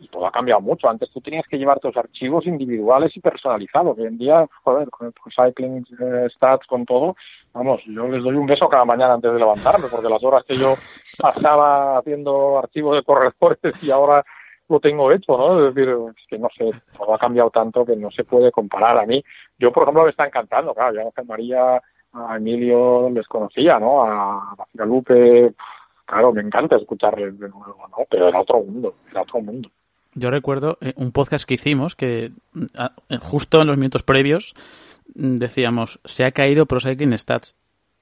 Y 0.00 0.08
todo 0.08 0.26
ha 0.26 0.30
cambiado 0.30 0.60
mucho. 0.60 0.88
Antes 0.88 1.10
tú 1.10 1.20
tenías 1.22 1.46
que 1.48 1.56
llevar 1.56 1.80
tus 1.80 1.96
archivos 1.96 2.46
individuales 2.46 3.16
y 3.16 3.20
personalizados. 3.20 3.98
Hoy 3.98 4.06
en 4.06 4.18
día, 4.18 4.46
joder, 4.62 4.90
con 4.90 5.06
el 5.06 5.14
Cycling 5.34 5.86
eh, 5.98 6.28
Stats, 6.34 6.66
con 6.66 6.84
todo, 6.84 7.16
vamos, 7.54 7.80
yo 7.86 8.06
les 8.08 8.22
doy 8.22 8.34
un 8.34 8.46
beso 8.46 8.68
cada 8.68 8.84
mañana 8.84 9.14
antes 9.14 9.32
de 9.32 9.38
levantarme, 9.38 9.86
porque 9.90 10.10
las 10.10 10.22
horas 10.22 10.44
que 10.46 10.58
yo 10.58 10.74
pasaba 11.18 11.98
haciendo 11.98 12.58
archivos 12.58 12.96
de 12.96 13.02
corredores 13.02 13.82
y 13.82 13.90
ahora 13.90 14.22
lo 14.68 14.78
tengo 14.78 15.10
hecho, 15.10 15.38
¿no? 15.38 15.58
Es 15.58 15.74
decir, 15.74 15.88
es 15.88 16.26
que 16.28 16.38
no 16.38 16.48
sé, 16.54 16.70
todo 16.96 17.14
ha 17.14 17.18
cambiado 17.18 17.48
tanto 17.50 17.86
que 17.86 17.96
no 17.96 18.10
se 18.10 18.24
puede 18.24 18.52
comparar 18.52 18.98
a 18.98 19.06
mí. 19.06 19.24
Yo, 19.58 19.72
por 19.72 19.84
ejemplo, 19.84 20.04
me 20.04 20.10
está 20.10 20.26
encantando, 20.26 20.74
claro, 20.74 20.94
yo 20.94 21.00
a 21.00 21.04
Ángel 21.04 21.24
María, 21.24 21.82
a 22.12 22.36
Emilio 22.36 23.08
les 23.08 23.26
conocía, 23.26 23.78
¿no? 23.78 24.04
A 24.04 24.56
Lupe, 24.84 25.54
claro, 26.10 26.32
me 26.32 26.42
encanta 26.42 26.76
escucharles 26.76 27.38
de 27.38 27.48
nuevo, 27.48 27.86
¿no? 27.88 28.04
Pero 28.10 28.28
era 28.28 28.40
otro 28.40 28.60
mundo, 28.62 28.94
era 29.10 29.22
otro 29.22 29.40
mundo. 29.40 29.70
Yo 30.14 30.30
recuerdo 30.30 30.76
eh, 30.80 30.92
un 30.96 31.12
podcast 31.12 31.46
que 31.46 31.54
hicimos 31.54 31.94
que 31.94 32.32
ah, 32.76 32.92
eh, 33.08 33.18
justo 33.22 33.60
en 33.62 33.68
los 33.68 33.76
minutos 33.76 34.02
previos 34.02 34.54
mm, 35.14 35.36
decíamos, 35.36 36.00
se 36.04 36.24
ha 36.24 36.32
caído 36.32 36.66
Pro 36.66 36.80
Cycling 36.80 37.16
Stats. 37.16 37.56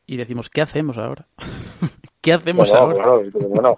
Y 0.06 0.16
decimos, 0.16 0.48
¿qué 0.48 0.62
hacemos 0.62 0.96
ahora? 0.96 1.26
¿Qué 2.22 2.32
hacemos 2.32 2.70
Bueno, 2.70 2.82
ahora? 2.86 2.96
claro, 3.30 3.48
bueno, 3.50 3.76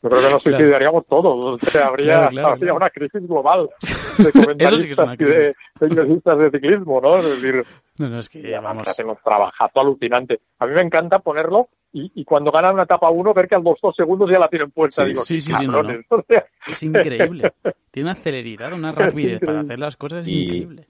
yo 0.00 0.08
creo 0.08 0.22
que 0.22 0.30
nos 0.30 0.42
Claro. 0.42 0.58
suicidaríamos 0.58 1.06
todos. 1.06 1.60
O 1.62 1.70
sea, 1.70 1.86
habría, 1.88 2.04
Claro, 2.14 2.30
claro, 2.30 2.48
habría 2.48 2.74
una 2.74 2.90
crisis 2.90 3.26
global 3.26 3.68
de 4.18 4.24
sí 4.24 4.32
comentaristas 4.32 5.14
y 5.20 5.24
de 5.24 5.54
periodistas 5.80 6.38
de 6.38 6.50
ciclismo, 6.52 7.00
¿no? 7.00 7.16
Es 7.18 7.24
decir, 7.42 7.64
No, 7.98 8.08
no, 8.10 8.18
es 8.20 8.28
que 8.28 8.38
y 8.38 8.52
además 8.52 8.76
vamos. 8.96 8.98
un 9.16 9.16
trabajazo 9.24 9.80
alucinante. 9.80 10.40
A 10.60 10.66
mí 10.66 10.72
me 10.74 10.82
encanta 10.82 11.18
ponerlo 11.18 11.68
y, 11.92 12.10
y 12.14 12.24
cuando 12.24 12.50
ganan 12.50 12.74
una 12.74 12.84
etapa 12.84 13.10
uno 13.10 13.34
ver 13.34 13.48
que 13.48 13.54
a 13.54 13.58
los 13.58 13.78
dos 13.82 13.94
segundos 13.94 14.30
ya 14.30 14.38
la 14.38 14.48
tienen 14.48 14.70
puesta. 14.70 15.02
Sí, 15.04 15.08
Digo, 15.10 15.24
sí, 15.24 15.34
"Qué 15.34 15.40
sí, 15.42 15.52
sí, 15.58 15.66
no, 15.66 15.72
cabrones". 15.72 16.06
O 16.10 16.22
sea, 16.26 16.44
Es 16.66 16.82
increíble. 16.82 17.52
Tiene 17.90 18.08
una 18.08 18.14
celeridad, 18.14 18.72
una 18.72 18.92
rapidez 18.92 19.40
para 19.40 19.60
hacer 19.60 19.78
las 19.78 19.96
cosas. 19.96 20.22
Es 20.22 20.28
Y- 20.28 20.44
increíble. 20.44 20.86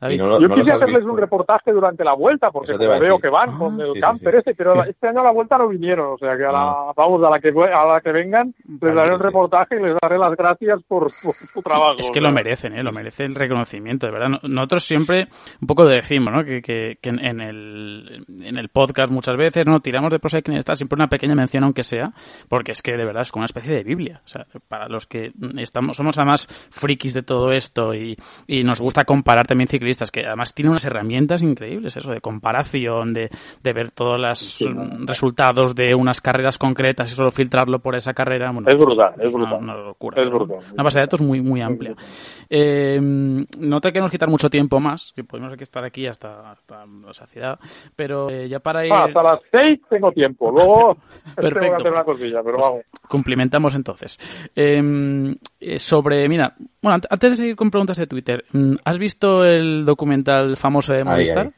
David, 0.00 0.18
no 0.18 0.40
yo 0.40 0.48
no 0.48 0.54
quise 0.56 0.72
hacerles 0.72 0.98
visto. 1.00 1.12
un 1.12 1.18
reportaje 1.18 1.72
durante 1.72 2.04
la 2.04 2.14
vuelta, 2.14 2.50
porque 2.50 2.72
como 2.72 2.88
veo 2.90 2.98
decir. 3.00 3.20
que 3.22 3.28
van 3.28 3.48
Ah, 3.50 3.56
con 3.58 3.80
el 3.80 3.92
sí, 3.94 4.00
camper 4.00 4.32
sí. 4.34 4.38
ese, 4.40 4.54
pero 4.54 4.84
este 4.84 5.08
año 5.08 5.20
a 5.20 5.24
la 5.24 5.30
vuelta 5.32 5.56
no 5.58 5.68
vinieron, 5.68 6.12
o 6.14 6.18
sea 6.18 6.36
que 6.36 6.44
a 6.44 6.52
la, 6.52 6.92
vamos, 6.96 7.22
a 7.22 7.30
la 7.30 7.38
que 7.38 7.48
a 7.48 7.84
la 7.86 8.00
que 8.00 8.12
vengan 8.12 8.54
les 8.80 8.94
daré 8.94 9.12
un 9.12 9.18
sí. 9.20 9.26
reportaje 9.26 9.76
y 9.76 9.82
les 9.82 9.96
daré 10.02 10.18
las 10.18 10.36
gracias 10.36 10.80
por, 10.86 11.04
por 11.22 11.34
su 11.34 11.62
trabajo. 11.62 11.96
Es 11.98 12.10
que 12.10 12.20
lo 12.20 12.30
merecen, 12.32 12.74
¿eh? 12.74 12.82
lo 12.82 12.92
merece 12.92 13.24
el 13.24 13.34
reconocimiento, 13.34 14.06
de 14.06 14.12
verdad. 14.12 14.28
No- 14.28 14.40
Nosotros 14.48 14.84
siempre 14.84 15.28
un 15.60 15.66
poco 15.66 15.84
decimos, 15.86 16.32
¿no? 16.34 16.44
Que, 16.44 16.60
que, 16.60 16.98
que 17.00 17.08
en, 17.10 17.40
el, 17.40 18.24
en 18.42 18.58
el 18.58 18.68
podcast 18.68 19.10
muchas 19.10 19.36
veces, 19.36 19.64
¿no? 19.66 19.80
Tiramos 19.80 20.10
de 20.10 20.18
Pro 20.18 20.30
Cycling 20.30 20.60
Stats 20.60 20.78
siempre 20.78 20.96
una 20.96 21.08
pequeña 21.08 21.34
mención, 21.34 21.64
aunque 21.64 21.82
sea, 21.82 22.12
porque 22.48 22.72
es 22.72 22.82
que 22.82 22.96
de 22.96 23.04
verdad 23.04 23.22
es 23.22 23.32
como 23.32 23.40
una 23.42 23.46
especie 23.46 23.74
de 23.74 23.82
Biblia. 23.84 24.20
O 24.24 24.28
sea, 24.28 24.46
para 24.68 24.88
los 24.88 25.06
que 25.06 25.32
estamos, 25.58 25.96
somos 25.96 26.18
además 26.18 26.46
frikis 26.70 27.14
de 27.14 27.22
todo 27.22 27.52
esto 27.52 27.94
y, 27.94 28.16
y 28.46 28.64
nos 28.64 28.80
gusta 28.80 29.04
comparar 29.04 29.46
también 29.46 29.68
ciclistas, 29.84 30.10
que 30.10 30.26
además 30.26 30.54
tienen 30.54 30.70
unas 30.70 30.84
herramientas 30.84 31.42
increíbles, 31.42 31.96
eso, 31.96 32.10
de 32.10 32.20
comparación, 32.20 33.12
de, 33.12 33.28
de 33.62 33.72
ver 33.72 33.90
todos 33.90 34.18
los 34.20 34.58
resultados 35.06 35.74
de 35.74 35.94
unas 35.94 36.20
carreras 36.20 36.58
concretas 36.58 37.12
y 37.12 37.14
solo 37.14 37.30
filtrarlo 37.30 37.78
por 37.80 37.94
esa 37.96 38.12
carrera. 38.14 38.50
Bueno, 38.50 38.68
Es 38.70 38.78
brutal, 38.78 39.14
es 39.20 39.32
brutal. 39.32 39.58
Una, 39.62 39.76
locura. 39.76 40.22
Es 40.22 40.30
brutal. 40.30 40.58
Una 40.72 40.82
base 40.82 40.98
de 40.98 41.04
datos 41.04 41.22
muy, 41.22 41.40
muy 41.40 41.60
amplia. 41.60 41.94
Eh, 42.48 42.98
no 43.00 43.80
te 43.80 43.92
queremos 43.92 44.10
quitar 44.10 44.28
mucho 44.28 44.48
tiempo 44.50 44.80
más, 44.80 45.12
que 45.14 45.24
podemos 45.24 45.52
aquí 45.52 45.62
estar 45.62 45.84
aquí 45.84 46.06
hasta, 46.06 46.50
hasta 46.52 46.84
la 46.86 47.12
saciedad, 47.12 47.58
pero 47.94 48.30
eh, 48.30 48.48
ya 48.48 48.60
para 48.60 48.86
ir... 48.86 48.92
Ah, 48.92 49.04
hasta 49.04 49.22
las 49.22 49.40
seis 49.50 49.80
tengo 49.88 50.10
tiempo, 50.12 50.50
luego 50.50 50.94
tengo 51.24 51.34
que 51.36 51.42
Perfecto. 51.42 51.76
hacer 51.76 51.92
una 51.92 52.04
cosilla, 52.04 52.42
pero 52.42 52.56
Pues 52.58 52.68
vamos. 52.68 52.84
Cumplimentamos 53.08 53.74
entonces. 53.74 54.18
Eh, 54.56 55.34
eh, 55.60 55.78
sobre, 55.78 56.28
mira, 56.28 56.54
bueno, 56.82 56.98
ant- 56.98 57.06
antes 57.10 57.30
de 57.32 57.36
seguir 57.36 57.56
con 57.56 57.70
preguntas 57.70 57.96
de 57.98 58.06
Twitter, 58.06 58.44
mm, 58.52 58.74
¿has 58.84 58.98
visto 58.98 59.44
el 59.44 59.73
documental 59.84 60.56
famoso 60.56 60.92
de 60.92 61.04
Movistar? 61.04 61.46
ahí. 61.46 61.52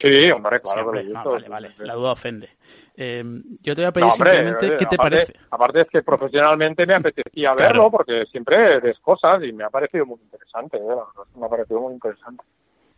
Sí, 0.00 0.30
hombre, 0.30 0.60
claro 0.60 0.80
Sí, 0.80 0.86
hombre, 0.86 1.02
no, 1.04 1.10
visto, 1.12 1.30
vale, 1.30 1.48
vale, 1.48 1.70
la 1.84 1.94
duda 1.94 2.12
ofende. 2.12 2.48
Eh, 2.96 3.22
yo 3.62 3.74
te 3.74 3.82
voy 3.82 3.88
a 3.88 3.92
pedir 3.92 4.06
No, 4.06 4.12
hombre, 4.14 4.30
simplemente 4.30 4.66
eh, 4.66 4.76
qué 4.78 4.86
te 4.86 4.94
aparte, 4.96 5.16
parece. 5.16 5.34
Aparte 5.50 5.80
es 5.82 5.88
que 5.90 6.02
profesionalmente 6.02 6.86
me 6.86 6.94
apetecía 6.94 7.52
Claro. 7.52 7.68
verlo 7.68 7.90
porque 7.90 8.24
siempre 8.30 8.80
ves 8.80 8.98
cosas 9.00 9.42
y 9.44 9.52
me 9.52 9.64
ha 9.64 9.68
parecido 9.68 10.06
muy 10.06 10.18
interesante, 10.22 10.78
eh, 10.78 10.96
me 11.38 11.46
ha 11.46 11.48
parecido 11.50 11.80
muy 11.80 11.92
interesante. 11.92 12.42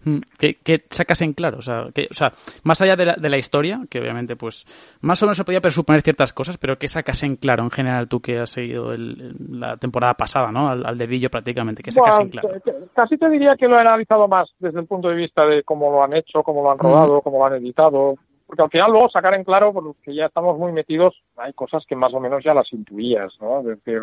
Mm, 0.04 0.18
¿Qué, 0.38 0.54
qué 0.64 0.84
sacas 0.90 1.22
en 1.22 1.32
claro? 1.32 1.58
O 1.58 1.62
sea, 1.62 1.86
que, 1.94 2.08
o 2.10 2.14
sea, 2.14 2.32
más 2.64 2.80
allá 2.82 2.96
de 2.96 3.06
la, 3.06 3.14
de 3.14 3.28
la 3.28 3.38
historia, 3.38 3.80
que 3.90 4.00
obviamente, 4.00 4.36
pues, 4.36 4.64
más 5.00 5.22
o 5.22 5.26
menos 5.26 5.36
se 5.36 5.44
podía 5.44 5.60
presuponer 5.60 6.02
ciertas 6.02 6.32
cosas, 6.32 6.58
pero 6.58 6.76
¿qué 6.76 6.88
sacas 6.88 7.22
en 7.22 7.36
claro 7.36 7.62
en 7.64 7.70
general 7.70 8.08
tú 8.08 8.20
que 8.20 8.38
has 8.38 8.50
seguido 8.50 8.92
el- 8.92 9.34
la 9.60 9.76
temporada 9.76 10.14
pasada, 10.14 10.50
¿no? 10.50 10.68
Al, 10.68 10.84
al 10.84 10.98
dedillo 10.98 11.30
prácticamente, 11.30 11.82
¿qué 11.82 11.90
sacas 11.92 12.16
Bueno, 12.18 12.24
en 12.24 12.30
claro? 12.30 12.48
Casi 12.94 13.16
te 13.16 13.28
diría 13.28 13.56
que 13.56 13.68
lo 13.68 13.76
he 13.76 13.80
analizado 13.80 14.28
más 14.28 14.50
desde 14.58 14.80
el 14.80 14.86
punto 14.86 15.08
de 15.08 15.14
vista 15.14 15.46
de 15.46 15.62
cómo 15.62 15.90
lo 15.90 16.02
han 16.02 16.14
hecho, 16.14 16.42
cómo 16.42 16.62
lo 16.62 16.70
han 16.72 16.78
rodado, 16.78 17.20
cómo 17.22 17.38
lo 17.38 17.46
han 17.46 17.54
editado. 17.54 18.14
Porque 18.46 18.62
al 18.64 18.70
final 18.70 18.90
luego 18.90 19.08
sacar 19.08 19.32
en 19.34 19.44
claro, 19.44 19.72
porque 19.72 20.14
ya 20.14 20.26
estamos 20.26 20.58
muy 20.58 20.72
metidos, 20.72 21.14
hay 21.38 21.54
cosas 21.54 21.84
que 21.88 21.96
más 21.96 22.12
o 22.12 22.20
menos 22.20 22.44
ya 22.44 22.52
las 22.52 22.70
intuías, 22.72 23.32
¿no? 23.40 23.60
Es 23.60 23.66
decir, 23.66 24.02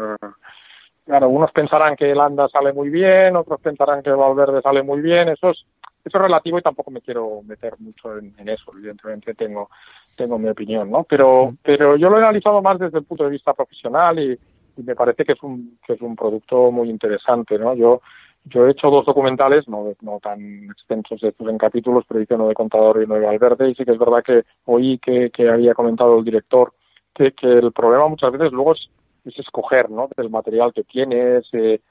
claro, 1.06 1.30
unos 1.30 1.52
pensarán 1.52 1.96
que 1.96 2.10
el 2.10 2.20
Anda 2.20 2.48
sale 2.50 2.74
muy 2.74 2.90
bien, 2.90 3.36
otros 3.36 3.60
pensarán 3.62 4.02
que 4.02 4.10
el 4.10 4.16
Valverde 4.16 4.62
sale 4.64 4.82
muy 4.82 5.02
bien, 5.02 5.30
eso 5.30 5.52
es, 5.52 5.64
eso 6.06 6.18
es 6.18 6.22
relativo 6.22 6.58
y 6.58 6.62
tampoco 6.62 6.92
me 6.92 7.02
quiero 7.02 7.42
meter 7.44 7.74
mucho 7.80 8.18
en, 8.18 8.34
en 8.38 8.50
eso, 8.50 8.72
evidentemente 8.74 9.34
tengo, 9.34 9.70
tengo 10.16 10.40
mi 10.40 10.50
opinión, 10.50 10.90
¿no? 10.90 11.04
Pero, 11.04 11.54
pero 11.64 11.98
yo 11.98 12.10
lo 12.10 12.18
he 12.18 12.24
analizado 12.24 12.62
más 12.62 12.80
desde 12.80 13.00
el 13.00 13.06
punto 13.06 13.26
de 13.26 13.32
vista 13.32 13.54
profesional 13.54 14.20
y, 14.20 14.40
y 14.78 14.84
me 14.84 14.96
parece 14.96 15.26
que 15.26 15.34
es 15.34 15.44
un, 15.44 15.78
que 15.86 15.94
es 15.94 16.02
un 16.02 16.16
producto 16.16 16.72
muy 16.72 16.90
interesante, 16.90 17.58
¿no? 17.58 17.76
Yo, 17.76 18.02
yo 18.46 18.66
he 18.66 18.72
hecho 18.72 18.90
dos 18.90 19.06
documentales, 19.06 19.68
no, 19.68 19.94
no 20.02 20.20
tan 20.20 20.70
extensos 20.72 21.22
estos 21.22 21.48
en 21.48 21.58
capítulos, 21.58 22.06
pero 22.08 22.22
hice 22.22 22.36
uno 22.36 22.48
de 22.48 22.54
Contador 22.54 23.02
y 23.02 23.06
uno 23.06 23.16
de 23.16 23.26
Valverde, 23.26 23.70
y 23.70 23.76
sí 23.76 23.84
que 23.84 23.92
es 23.92 24.00
verdad 24.00 24.24
que 24.24 24.44
oí 24.66 24.98
que, 25.00 25.30
que 25.32 25.50
había 25.50 25.74
comentado 25.74 26.18
el 26.18 26.26
director 26.26 26.74
que, 27.14 27.34
que 27.34 27.48
el 27.48 27.72
problema 27.74 28.08
muchas 28.08 28.32
veces 28.32 28.52
luego 28.52 28.74
es, 28.74 28.90
es 29.26 29.38
escoger, 29.38 29.90
¿no? 29.90 30.10
Del 30.16 30.30
material 30.30 30.74
que 30.74 30.84
tienes, 30.84 31.46
eh, 31.54 31.82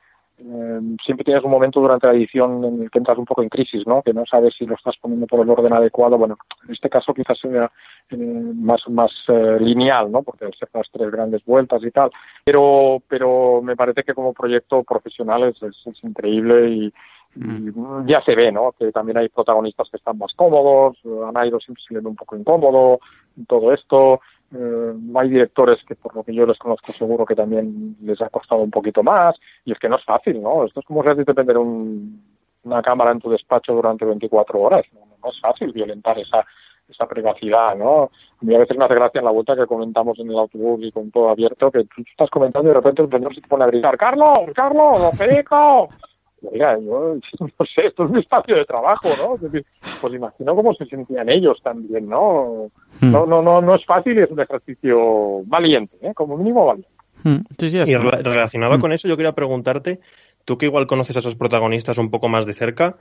eh, 0.41 0.81
siempre 1.05 1.25
tienes 1.25 1.43
un 1.43 1.51
momento 1.51 1.81
durante 1.81 2.07
la 2.07 2.13
edición 2.13 2.65
en 2.65 2.83
el 2.83 2.91
que 2.91 2.99
entras 2.99 3.19
un 3.19 3.25
poco 3.25 3.43
en 3.43 3.49
crisis, 3.49 3.87
¿no? 3.87 4.03
Que 4.03 4.13
no 4.13 4.25
sabes 4.25 4.55
si 4.57 4.67
lo 4.67 4.77
estás 4.77 4.97
poniendo 5.01 5.27
por 5.27 5.41
el 5.41 5.51
orden 5.51 5.73
adecuado. 5.73 6.17
Bueno, 6.17 6.39
en 6.65 6.73
este 6.73 6.89
caso 6.89 7.13
quizás 7.13 7.39
sea 7.39 7.71
eh, 8.11 8.17
más 8.17 8.89
más 8.89 9.11
eh, 9.29 9.59
lineal, 9.61 10.13
¿no? 10.13 10.23
Porque 10.23 10.45
las 10.45 10.91
tres 10.93 11.11
grandes 11.11 11.45
vueltas 11.45 11.83
y 11.83 11.91
tal. 11.91 12.11
Pero 12.45 13.03
pero 13.09 13.61
me 13.63 13.75
parece 13.75 14.05
que 14.05 14.15
como 14.15 14.33
proyecto 14.33 14.85
profesional 14.85 15.43
es, 15.45 15.63
es, 15.63 15.77
es 15.87 16.05
increíble 16.05 16.71
y, 16.71 16.95
y 17.35 17.73
ya 18.07 18.23
se 18.23 18.37
ve, 18.37 18.53
¿no? 18.53 18.73
Que 18.79 18.93
también 18.93 19.19
hay 19.19 19.29
protagonistas 19.29 19.89
que 19.91 19.97
están 19.97 20.19
más 20.19 20.33
cómodos, 20.35 20.97
a 21.27 21.33
Nairo 21.33 21.59
siempre 21.59 21.83
se 21.87 21.95
le 21.95 22.01
ve 22.01 22.09
un 22.09 22.17
poco 22.17 22.37
incómodo, 22.37 23.01
todo 23.47 23.73
esto. 23.73 24.21
Eh, 24.55 24.95
hay 25.15 25.29
directores 25.29 25.79
que 25.87 25.95
por 25.95 26.15
lo 26.15 26.23
que 26.23 26.35
yo 26.35 26.47
les 26.47 26.59
conozco 26.59 26.93
seguro 26.93 27.27
que 27.27 27.35
también 27.35 27.97
les 28.03 28.21
ha 28.23 28.31
costado 28.31 28.63
un 28.63 28.71
poquito 28.71 29.03
más 29.03 29.37
y 29.65 29.73
es 29.73 29.79
que 29.79 29.89
no 29.89 29.97
es 29.97 30.05
fácil, 30.05 30.43
¿no? 30.43 30.65
Esto 30.65 30.81
es 30.81 30.87
como 30.87 31.03
si 31.03 31.09
a 31.11 31.15
ti 31.15 31.25
te 31.25 31.35
prender 31.35 31.59
un, 31.59 32.23
una 32.65 32.83
cámara 32.83 33.13
en 33.13 33.21
tu 33.21 33.31
despacho 33.31 33.75
durante 33.75 34.05
24 34.05 34.59
horas, 34.59 34.87
no, 34.93 35.31
es 35.31 35.41
fácil 35.41 35.73
violentar 35.73 36.19
esa 36.19 36.45
esa 36.89 37.07
privacidad, 37.07 37.77
¿no? 37.77 38.05
A 38.05 38.45
mí 38.45 38.55
a 38.55 38.59
veces 38.59 38.77
me 38.79 38.85
hace 38.87 38.95
gracia 38.95 39.19
en 39.19 39.27
la 39.27 39.31
vuelta 39.31 39.55
que 39.55 39.67
comentamos 39.67 40.19
en 40.19 40.31
el 40.31 40.39
autobús 40.39 40.81
y 40.83 40.91
con 40.91 41.11
todo 41.11 41.29
abierto, 41.29 41.71
que 41.71 41.85
tú 41.85 42.03
estás 42.11 42.31
comentando 42.31 42.71
y 42.71 42.73
de 42.73 42.81
repente 42.81 43.03
el 43.03 43.11
señor 43.11 43.35
se 43.35 43.43
te 43.43 43.49
pone 43.49 43.65
a 43.65 43.67
gritar, 43.67 43.99
¡Carlos! 43.99 44.39
¡Carlos! 44.55 45.11
¡Perico! 45.19 45.91
Mira, 46.53 46.79
yo 46.79 47.17
no 47.41 47.67
sé, 47.67 47.87
esto 47.87 48.05
es 48.05 48.11
mi 48.11 48.21
espacio 48.21 48.57
de 48.57 48.65
trabajo, 48.65 49.15
¿no? 49.17 49.35
Es 49.37 49.41
decir, 49.43 49.67
pues 50.01 50.15
imagino 50.15 50.55
cómo 50.55 50.75
se 50.75 50.87
sentían 50.87 51.29
ellos 51.29 51.59
también, 51.63 52.09
¿no? 52.09 52.71
Hmm. 53.01 53.13
No, 53.13 53.27
no, 53.27 53.43
no, 53.43 53.61
no 53.61 53.75
es 53.75 53.85
fácil 53.85 54.19
y 54.19 54.23
es 54.23 54.31
un 54.31 54.41
ejercicio 54.41 55.43
valiente, 55.45 55.97
¿eh? 56.01 56.13
Como 56.15 56.37
mínimo 56.37 56.67
valiente. 56.67 56.91
Mm, 57.25 57.39
Sí, 57.59 57.71
sí, 57.71 57.79
Y 57.79 57.95
relacionado 57.97 58.79
Mm. 58.79 58.81
con 58.81 58.93
eso, 58.93 59.09
yo 59.09 59.17
quería 59.17 59.33
preguntarte, 59.33 60.01
tú 60.45 60.57
que 60.57 60.67
igual 60.67 60.87
conoces 60.87 61.17
a 61.17 61.19
esos 61.19 61.37
protagonistas 61.37 61.99
un 61.99 62.11
poco 62.11 62.29
más 62.29 62.47
de 62.47 62.55
cerca, 62.55 62.97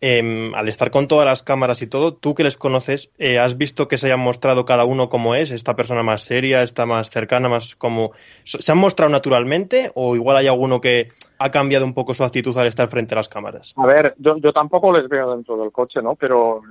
em, 0.00 0.54
al 0.54 0.68
estar 0.68 0.90
con 0.90 1.08
todas 1.08 1.26
las 1.26 1.42
cámaras 1.42 1.82
y 1.82 1.86
todo, 1.86 2.14
tú 2.14 2.34
que 2.34 2.44
les 2.44 2.56
conoces, 2.56 3.10
eh, 3.18 3.38
¿has 3.38 3.56
visto 3.58 3.88
que 3.88 3.98
se 3.98 4.06
hayan 4.06 4.20
mostrado 4.20 4.64
cada 4.64 4.84
uno 4.84 5.08
como 5.08 5.34
es? 5.34 5.50
¿Esta 5.50 5.74
persona 5.74 6.02
más 6.02 6.22
seria, 6.22 6.62
esta 6.62 6.86
más 6.86 7.10
cercana, 7.10 7.48
más 7.48 7.74
como... 7.76 8.12
¿Se 8.44 8.70
han 8.70 8.78
mostrado 8.78 9.10
naturalmente 9.10 9.90
o 9.94 10.14
igual 10.14 10.36
hay 10.36 10.46
alguno 10.46 10.80
que 10.80 11.08
ha 11.38 11.50
cambiado 11.50 11.84
un 11.84 11.94
poco 11.94 12.14
su 12.14 12.24
actitud 12.24 12.56
al 12.58 12.66
estar 12.66 12.88
frente 12.88 13.14
a 13.14 13.18
las 13.18 13.28
cámaras? 13.28 13.74
A 13.76 13.86
ver, 13.86 14.14
yo, 14.18 14.36
yo 14.38 14.52
tampoco 14.52 14.92
les 14.92 15.08
veo 15.08 15.34
dentro 15.34 15.56
del 15.56 15.72
coche, 15.72 16.00
¿no? 16.02 16.14
Pero 16.14 16.62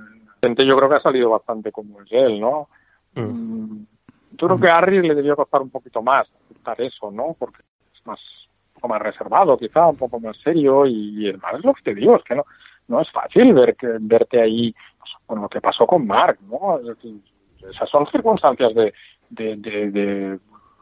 gente 0.42 0.64
yo 0.66 0.76
creo 0.76 0.88
que 0.88 0.96
ha 0.96 1.02
salido 1.02 1.30
bastante 1.30 1.72
como 1.72 2.00
es 2.02 2.08
él, 2.10 2.40
¿no? 2.40 2.68
Mm. 3.14 3.20
Mm, 3.20 3.86
Yo 4.32 4.46
creo 4.46 4.60
que 4.60 4.68
a 4.68 4.78
Harry 4.78 5.06
le 5.06 5.14
debió 5.14 5.36
costar 5.36 5.62
un 5.62 5.70
poquito 5.70 6.02
más 6.02 6.28
aceptar 6.44 6.80
eso, 6.80 7.10
¿no? 7.10 7.34
Porque 7.38 7.62
es 7.94 8.06
más, 8.06 8.20
un 8.68 8.74
poco 8.74 8.88
más 8.88 9.02
reservado, 9.02 9.58
quizá, 9.58 9.86
un 9.86 9.96
poco 9.96 10.20
más 10.20 10.36
serio 10.38 10.86
y, 10.86 11.24
y 11.24 11.28
además 11.28 11.54
es 11.58 11.64
lo 11.64 11.74
que 11.74 11.82
te 11.82 11.94
digo, 11.94 12.16
es 12.16 12.22
que 12.24 12.34
no, 12.34 12.44
no 12.88 13.00
es 13.00 13.10
fácil 13.10 13.52
ver 13.52 13.76
que, 13.76 13.86
verte 14.00 14.40
ahí, 14.40 14.74
pues, 14.98 15.10
con 15.26 15.40
lo 15.42 15.48
que 15.48 15.60
pasó 15.60 15.86
con 15.86 16.06
Mark, 16.06 16.38
¿no? 16.50 16.80
Esas 17.70 17.88
son 17.90 18.06
circunstancias 18.06 18.74
de, 18.74 18.92
de, 19.30 20.38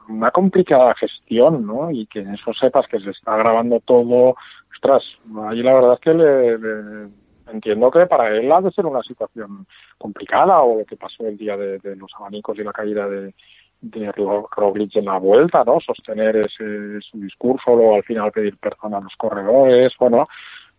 una 0.09 0.31
complicada 0.31 0.95
gestión, 0.95 1.67
¿no? 1.67 1.91
Y 1.91 2.07
que 2.07 2.21
en 2.21 2.35
eso 2.35 2.53
sepas 2.55 2.87
que 2.87 3.01
se 3.01 3.11
está 3.11 3.37
grabando 3.37 3.81
todo, 3.81 4.37
ostras, 4.73 5.05
ahí 5.49 5.63
la 5.63 5.75
verdad 5.75 5.95
es 5.95 6.01
que 6.01 6.15
le, 6.15 7.09
entiendo 7.53 7.91
que 7.91 8.07
para 8.07 8.29
él 8.31 8.51
ha 8.53 8.61
de 8.61 8.71
ser 8.71 8.87
una 8.87 9.03
situación 9.03 9.67
complicada 9.99 10.61
o 10.63 10.79
lo 10.81 10.85
que 10.85 10.97
pasó 10.97 11.27
el 11.27 11.37
día 11.37 11.57
de, 11.57 11.97
los 11.97 12.13
abanicos 12.19 12.59
y 12.59 12.65
la 12.65 12.73
caída 12.73 13.09
de, 13.09 13.35
de 13.81 14.13
Ro- 14.13 14.49
Roglic 14.55 14.97
en 14.97 15.07
la 15.07 15.19
vuelta, 15.19 15.65
¿no? 15.65 15.81
Sostener 15.81 16.37
ese 16.37 17.01
su 17.01 17.19
discurso, 17.19 17.75
luego 17.75 17.97
al 17.97 18.05
final 18.05 18.33
pedir 18.33 18.57
perdón 18.59 18.95
a 18.95 19.01
los 19.01 19.15
corredores, 19.17 19.93
bueno, 19.99 20.29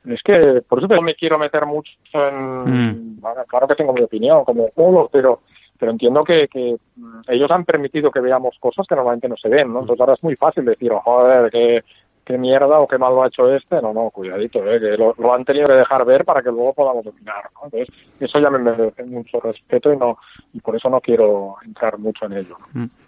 es 0.10 0.22
que 0.24 0.62
por 0.68 0.80
eso 0.80 0.88
no 0.88 1.02
me 1.02 1.16
quiero 1.16 1.38
meter 1.38 1.66
mucho 1.66 1.92
en... 2.14 3.16
Mm. 3.16 3.22
bueno, 3.22 3.44
claro 3.48 3.68
que 3.68 3.76
tengo 3.76 3.94
mi 3.94 4.02
opinión, 4.02 4.44
como 4.46 4.70
todos, 4.76 5.10
pero 5.12 5.42
pero 5.80 5.92
entiendo 5.92 6.24
que, 6.24 6.48
que 6.48 6.78
mm, 6.96 7.22
ellos 7.28 7.52
han 7.52 7.66
permitido 7.66 8.12
que 8.12 8.20
veamos 8.20 8.56
cosas 8.60 8.88
que 8.88 8.96
normalmente 8.96 9.30
no 9.30 9.38
se 9.38 9.50
ven, 9.50 9.72
¿no? 9.72 9.82
Entonces 9.82 10.00
ahora 10.00 10.14
es 10.14 10.24
muy 10.24 10.36
fácil 10.36 10.66
decir, 10.66 10.92
oh, 10.92 11.02
joder, 11.02 11.52
qué, 11.52 11.84
qué 12.26 12.38
mierda 12.38 12.80
o 12.80 12.88
qué 12.88 12.98
mal 12.98 13.14
lo 13.14 13.24
ha 13.24 13.28
hecho 13.28 13.54
este. 13.54 13.82
No, 13.82 13.94
no, 13.94 14.10
cuidadito, 14.10 14.60
¿eh? 14.70 14.80
que 14.80 14.98
lo, 14.98 15.14
lo 15.18 15.34
han 15.34 15.46
tenido 15.46 15.66
que 15.66 15.74
dejar 15.74 16.06
ver 16.06 16.26
para 16.26 16.42
que 16.42 16.50
luego 16.50 16.74
podamos 16.74 17.06
opinar, 17.06 17.50
¿no? 17.56 17.66
Entonces 17.66 17.88
eso 18.20 18.40
ya 18.40 18.50
me 18.50 18.60
merece 18.60 19.04
mucho 19.04 19.40
respeto 19.40 19.94
y 19.94 19.98
no 19.98 20.18
y 20.54 20.60
por 20.60 20.76
eso 20.76 20.90
no 20.90 21.00
quiero 21.00 21.56
entrar 21.64 21.98
mucho 21.98 22.26
en 22.26 22.34
ello. 22.34 22.58
¿no? 22.74 22.90
Ya, 22.90 23.07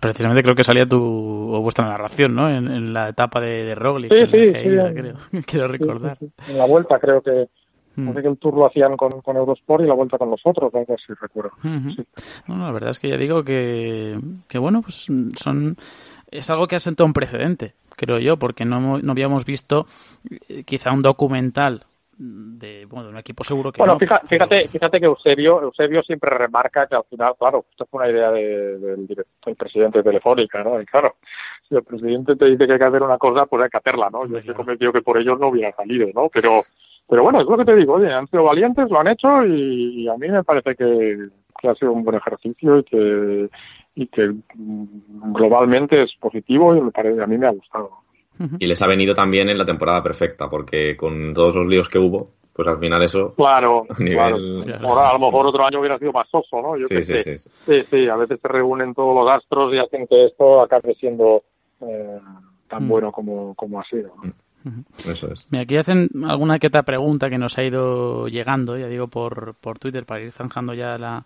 Precisamente 0.00 0.42
creo 0.42 0.54
que 0.56 0.64
salía 0.64 0.86
tu 0.86 0.98
o 1.54 1.60
vuestra 1.60 1.86
narración, 1.86 2.34
¿no? 2.34 2.48
En, 2.50 2.66
en 2.68 2.92
la 2.92 3.08
etapa 3.08 3.40
de, 3.40 3.64
de 3.64 3.74
Roglic. 3.74 4.12
Sí, 4.12 4.26
sí, 4.30 4.48
sí. 4.48 4.52
creo. 4.94 5.14
Quiero 5.46 5.68
recordar. 5.68 6.18
En 6.48 6.58
la 6.58 6.66
vuelta 6.66 6.98
creo 6.98 7.22
que, 7.22 7.48
Mm. 7.96 8.14
sé 8.14 8.22
que 8.22 8.28
el 8.28 8.38
tour 8.38 8.54
lo 8.54 8.66
hacían 8.66 8.96
con, 8.96 9.20
con 9.20 9.36
Eurosport 9.36 9.82
y 9.82 9.86
la 9.88 9.94
vuelta 9.94 10.16
con 10.16 10.30
los 10.30 10.40
otros, 10.44 10.72
algo 10.72 10.94
así 10.94 11.12
recuerdo. 11.20 11.50
Ujú. 11.58 11.90
Sí. 11.90 12.04
No, 12.46 12.56
no, 12.56 12.66
la 12.66 12.72
verdad 12.72 12.90
es 12.90 13.00
que 13.00 13.08
ya 13.08 13.16
digo 13.16 13.42
que, 13.42 14.16
que 14.48 14.58
bueno, 14.60 14.80
pues 14.80 15.08
son 15.36 15.76
es 16.30 16.48
algo 16.50 16.68
que 16.68 16.76
ha 16.76 16.80
sentado 16.80 17.06
un 17.06 17.12
precedente, 17.12 17.74
creo 17.96 18.20
yo, 18.20 18.38
porque 18.38 18.64
no, 18.64 18.98
no 18.98 19.12
habíamos 19.12 19.44
visto 19.44 19.86
eh, 20.48 20.62
quizá 20.62 20.92
un 20.92 21.00
documental 21.02 21.84
de, 22.22 22.84
bueno, 22.84 23.04
de 23.06 23.12
un 23.12 23.18
equipo 23.18 23.42
seguro 23.42 23.72
que 23.72 23.78
Bueno, 23.78 23.94
no, 23.94 23.98
pero- 23.98 24.20
fíjate, 24.28 24.68
fíjate 24.68 25.00
que 25.00 25.06
Eusebio, 25.06 25.62
Eusebio 25.62 26.02
siempre 26.02 26.28
remarca 26.30 26.86
que 26.86 26.94
al 26.94 27.04
final, 27.04 27.32
claro, 27.38 27.64
esto 27.70 27.86
fue 27.90 28.02
una 28.02 28.12
idea 28.12 28.30
de- 28.30 28.78
del 28.78 29.06
del 29.06 29.56
presidente 29.56 29.98
de 29.98 30.04
Telefónica, 30.04 30.62
¿no? 30.62 30.78
Y 30.82 30.84
claro, 30.84 31.14
si 31.66 31.74
el 31.76 31.82
presidente 31.82 32.36
te 32.36 32.44
dice 32.44 32.66
que 32.66 32.74
hay 32.74 32.78
que 32.78 32.84
hacer 32.84 33.02
una 33.02 33.16
cosa, 33.16 33.46
pues 33.46 33.62
hay 33.62 33.70
que 33.70 33.78
hacerla, 33.78 34.10
¿no? 34.10 34.26
Yo 34.26 34.36
estoy 34.36 34.54
convencido 34.54 34.92
que 34.92 35.00
por 35.00 35.16
ellos 35.16 35.40
no 35.40 35.48
hubiera 35.48 35.72
salido, 35.72 36.08
¿no? 36.14 36.28
Pero, 36.28 36.60
pero 37.08 37.22
bueno, 37.22 37.40
es 37.40 37.46
lo 37.46 37.56
que 37.56 37.64
te 37.64 37.74
digo, 37.74 37.94
oye, 37.94 38.12
han 38.12 38.26
sido 38.28 38.44
valientes, 38.44 38.90
lo 38.90 39.00
han 39.00 39.08
hecho 39.08 39.46
y, 39.46 40.06
a 40.06 40.16
mí 40.18 40.28
me 40.28 40.44
parece 40.44 40.76
que, 40.76 41.28
que 41.58 41.68
ha 41.68 41.74
sido 41.74 41.92
un 41.92 42.04
buen 42.04 42.16
ejercicio 42.18 42.80
y 42.80 42.84
que, 42.84 43.48
y 43.94 44.06
que 44.08 44.28
mm, 44.54 45.32
globalmente 45.32 46.02
es 46.02 46.14
positivo 46.20 46.76
y 46.76 46.82
me 46.82 46.90
parece, 46.90 47.22
a 47.22 47.26
mí 47.26 47.38
me 47.38 47.46
ha 47.46 47.50
gustado. 47.52 47.90
Y 48.58 48.66
les 48.66 48.80
ha 48.82 48.86
venido 48.86 49.14
también 49.14 49.48
en 49.50 49.58
la 49.58 49.64
temporada 49.64 50.02
perfecta, 50.02 50.48
porque 50.48 50.96
con 50.96 51.34
todos 51.34 51.54
los 51.54 51.66
líos 51.66 51.88
que 51.88 51.98
hubo, 51.98 52.30
pues 52.54 52.66
al 52.68 52.78
final 52.78 53.02
eso. 53.02 53.34
Claro, 53.36 53.84
A 53.88 53.94
nivel- 54.02 54.64
claro. 54.64 54.88
Ahora 54.88 55.10
a 55.10 55.12
lo 55.12 55.18
mejor 55.26 55.46
otro 55.46 55.64
año 55.66 55.78
hubiera 55.80 55.98
sido 55.98 56.12
más 56.12 56.28
soso, 56.30 56.60
¿no? 56.62 56.76
Yo 56.76 56.86
Sí, 56.88 56.96
sí, 57.04 57.04
sé. 57.04 57.22
sí, 57.22 57.38
sí. 57.38 57.50
Sí, 57.66 57.82
sí, 57.82 58.08
a 58.08 58.16
veces 58.16 58.40
se 58.40 58.48
reúnen 58.48 58.94
todos 58.94 59.14
los 59.14 59.30
astros 59.30 59.74
y 59.74 59.78
hacen 59.78 60.06
que 60.06 60.26
esto 60.26 60.62
acabe 60.62 60.94
siendo 60.94 61.42
eh, 61.82 62.18
tan 62.68 62.84
Mm. 62.84 62.88
bueno 62.88 63.12
como, 63.12 63.54
como 63.54 63.80
ha 63.80 63.84
sido. 63.84 64.12
¿no? 64.22 64.32
Eso 65.10 65.32
es. 65.32 65.46
Mira, 65.50 65.62
aquí 65.64 65.76
hacen 65.78 66.08
alguna 66.26 66.58
que 66.58 66.66
otra 66.66 66.82
pregunta 66.82 67.30
que 67.30 67.38
nos 67.38 67.56
ha 67.56 67.64
ido 67.64 68.28
llegando, 68.28 68.76
ya 68.76 68.86
digo, 68.88 69.08
por, 69.08 69.54
por 69.54 69.78
Twitter, 69.78 70.04
para 70.04 70.20
ir 70.20 70.32
zanjando 70.32 70.74
ya 70.74 70.98
la, 70.98 71.24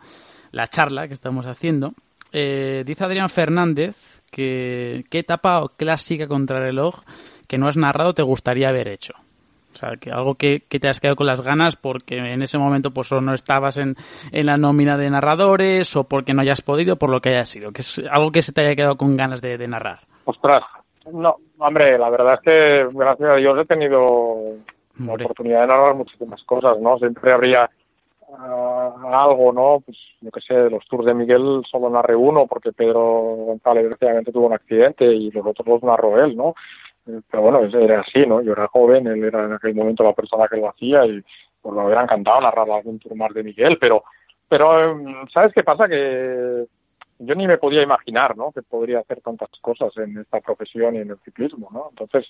la 0.53 0.67
charla 0.69 1.09
que 1.09 1.15
estamos 1.15 1.45
haciendo. 1.47 1.93
Eh, 2.37 2.83
dice 2.85 3.05
Adrián 3.05 3.29
Fernández 3.29 4.21
que 4.33 5.05
qué 5.09 5.21
etapa 5.21 5.63
clásica 5.77 6.27
contra 6.27 6.59
reloj 6.59 6.97
que 7.47 7.59
no 7.59 7.69
has 7.69 7.77
narrado 7.77 8.13
te 8.13 8.25
gustaría 8.25 8.71
haber 8.71 8.89
hecho. 8.89 9.13
O 9.73 9.77
sea, 9.77 9.91
que 10.01 10.11
algo 10.11 10.35
que, 10.35 10.65
que 10.69 10.81
te 10.81 10.89
has 10.89 10.99
quedado 10.99 11.15
con 11.15 11.29
las 11.29 11.41
ganas 11.43 11.77
porque 11.77 12.17
en 12.17 12.43
ese 12.43 12.59
momento 12.59 12.91
pues 12.91 13.13
o 13.13 13.21
no 13.21 13.35
estabas 13.35 13.79
en, 13.79 13.95
en 14.33 14.47
la 14.47 14.57
nómina 14.57 14.97
de 14.97 15.11
narradores 15.11 15.95
o 15.97 16.05
porque 16.05 16.35
no 16.35 16.43
hayas 16.43 16.61
podido, 16.61 16.97
por 16.97 17.11
lo 17.11 17.21
que 17.21 17.31
haya 17.31 17.45
sido. 17.45 17.71
Que 17.71 17.83
es 17.83 18.03
algo 18.11 18.33
que 18.33 18.43
se 18.43 18.53
te 18.53 18.63
haya 18.63 18.75
quedado 18.75 18.97
con 18.97 19.17
ganas 19.17 19.41
de, 19.41 19.57
de 19.57 19.69
narrar. 19.69 20.01
Ostras, 20.25 20.65
no, 21.13 21.37
hombre, 21.59 21.99
la 21.99 22.11
verdad 22.11 22.35
es 22.35 22.41
que 22.41 22.89
gracias 22.93 23.31
a 23.31 23.37
Dios 23.37 23.59
he 23.61 23.65
tenido 23.65 24.07
la 24.99 25.13
oportunidad 25.13 25.61
de 25.63 25.67
narrar 25.69 25.95
muchísimas 25.95 26.43
cosas, 26.45 26.79
¿no? 26.81 26.99
Siempre 26.99 27.33
habría 27.33 27.71
ah, 28.39 29.25
algo, 29.25 29.53
¿no? 29.53 29.81
Pues 29.85 29.97
yo 30.21 30.31
qué 30.31 30.41
sé, 30.41 30.71
los 30.71 30.87
tours 30.87 31.07
de 31.07 31.15
Miguel 31.15 31.63
solo 31.71 31.91
narré 31.91 32.17
uno 32.17 32.47
porque 32.47 32.73
Pedro 32.73 33.03
González 33.03 33.85
desgraciadamente 33.85 34.33
tuvo 34.33 34.47
un 34.47 34.55
accidente 34.55 35.07
y 35.07 35.31
los 35.31 35.47
otros 35.47 35.67
los 35.67 35.83
narró 35.83 36.23
él, 36.23 36.37
¿no? 36.37 36.55
Eh, 37.07 37.21
Pero 37.31 37.43
bueno, 37.43 37.65
era 37.65 38.01
así, 38.01 38.27
¿no? 38.27 38.43
Yo 38.43 38.53
era 38.53 38.69
joven, 38.69 39.07
él 39.07 39.25
era 39.25 39.45
en 39.45 39.53
aquel 39.53 39.75
momento 39.75 40.03
la 40.05 40.13
persona 40.13 40.49
que 40.49 40.57
lo 40.57 40.69
hacía 40.69 41.05
y 41.07 41.23
pues 41.61 41.75
me 41.75 41.85
hubiera 41.85 42.03
encantado 42.03 42.41
narrar 42.41 42.71
algún 42.71 42.99
tour 42.99 43.15
más 43.17 43.33
de 43.33 43.43
Miguel, 43.43 43.79
pero, 43.81 44.05
pero 44.49 44.91
em, 44.91 45.27
¿sabes 45.33 45.53
qué 45.55 45.63
pasa? 45.63 45.89
Que 45.89 46.67
yo 47.19 47.35
ni 47.35 47.47
me 47.47 47.59
podía 47.59 47.83
imaginar, 47.83 48.37
¿no? 48.37 48.53
Que 48.53 48.63
podría 48.63 49.01
hacer 49.01 49.21
tantas 49.21 49.49
cosas 49.61 49.97
en 49.97 50.19
esta 50.19 50.41
profesión 50.41 50.97
y 50.97 50.99
en 50.99 51.11
el 51.11 51.19
ciclismo, 51.25 51.69
¿no? 51.73 51.89
Entonces, 51.91 52.27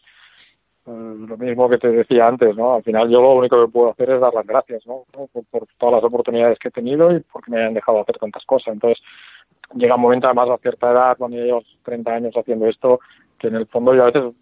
lo 0.86 1.36
mismo 1.38 1.68
que 1.68 1.78
te 1.78 1.88
decía 1.88 2.28
antes, 2.28 2.54
¿no? 2.56 2.74
Al 2.74 2.82
final 2.82 3.08
yo 3.08 3.22
lo 3.22 3.32
único 3.34 3.64
que 3.64 3.72
puedo 3.72 3.90
hacer 3.90 4.10
es 4.10 4.20
dar 4.20 4.34
las 4.34 4.46
gracias, 4.46 4.86
¿no? 4.86 5.04
Por, 5.50 5.66
todas 5.78 5.94
las 5.94 6.04
oportunidades 6.04 6.58
que 6.58 6.68
he 6.68 6.72
tenido 6.72 7.14
y 7.14 7.20
porque 7.20 7.50
me 7.50 7.58
hayan 7.58 7.74
dejado 7.74 8.00
hacer 8.00 8.18
tantas 8.18 8.44
cosas. 8.44 8.74
Entonces, 8.74 9.02
llega 9.74 9.94
un 9.94 10.02
momento 10.02 10.26
además 10.26 10.50
a 10.50 10.58
cierta 10.58 10.90
edad, 10.90 11.16
cuando 11.16 11.38
ya 11.38 11.44
llevas 11.44 11.64
30 11.84 12.14
años 12.14 12.36
haciendo 12.36 12.66
esto, 12.66 13.00
que 13.38 13.48
en 13.48 13.56
el 13.56 13.66
fondo 13.66 13.94
yo 13.94 14.02
a 14.02 14.06
veces 14.06 14.34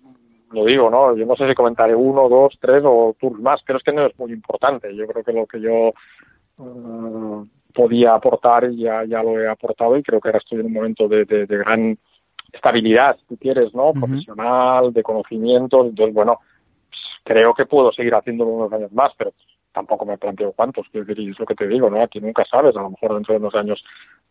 lo 0.51 0.64
digo, 0.64 0.90
¿no? 0.90 1.16
Yo 1.16 1.26
no 1.26 1.36
sé 1.36 1.49
si 1.49 1.55
comentaré 1.55 1.95
uno, 1.95 2.28
dos, 2.28 2.59
tres 2.61 2.82
o 2.84 3.14
tours 3.18 3.40
más, 3.40 3.61
pero 3.64 3.78
es 3.78 3.84
que 3.84 3.93
no 3.93 4.07
es 4.07 4.18
muy 4.18 4.32
importante. 4.32 4.95
Yo 4.95 5.07
creo 5.07 5.24
que 5.24 5.32
lo 5.32 5.47
que 5.47 5.61
yo 5.61 5.93
eh, 6.59 7.47
podía 7.72 8.14
aportar 8.14 8.70
ya, 8.72 9.05
ya 9.05 9.22
lo 9.22 9.40
he 9.40 9.49
aportado 9.49 9.97
y 9.97 10.03
creo 10.03 10.20
que 10.20 10.28
ahora 10.28 10.38
estoy 10.38 10.61
en 10.61 10.66
un 10.66 10.72
momento 10.72 11.07
de, 11.09 11.24
de, 11.24 11.47
de 11.47 11.57
gran 11.57 11.97
estabilidad, 12.53 13.16
si 13.28 13.36
quieres, 13.36 13.74
¿no? 13.74 13.92
Profesional, 13.92 14.92
de 14.92 15.03
conocimiento. 15.03 15.84
Entonces, 15.84 16.14
bueno, 16.14 16.38
creo 17.24 17.55
que 17.55 17.66
puedo 17.66 17.92
seguir 17.92 18.14
haciéndolo 18.14 18.50
unos 18.50 18.72
años 18.72 18.92
más, 18.92 19.12
pero 19.16 19.32
tampoco 19.72 20.05
me 20.05 20.18
planteo 20.18 20.53
cuántos. 20.53 20.86
Quiero 20.90 21.07
decir, 21.07 21.30
es 21.30 21.38
lo 21.38 21.46
que 21.46 21.55
te 21.55 21.66
digo, 21.66 21.88
¿no? 21.88 22.03
Aquí 22.03 22.20
nunca 22.20 22.44
sabes. 22.44 22.76
A 22.76 22.82
lo 22.82 22.90
mejor 22.90 23.14
dentro 23.14 23.32
de 23.34 23.40
unos 23.40 23.55
años 23.55 23.82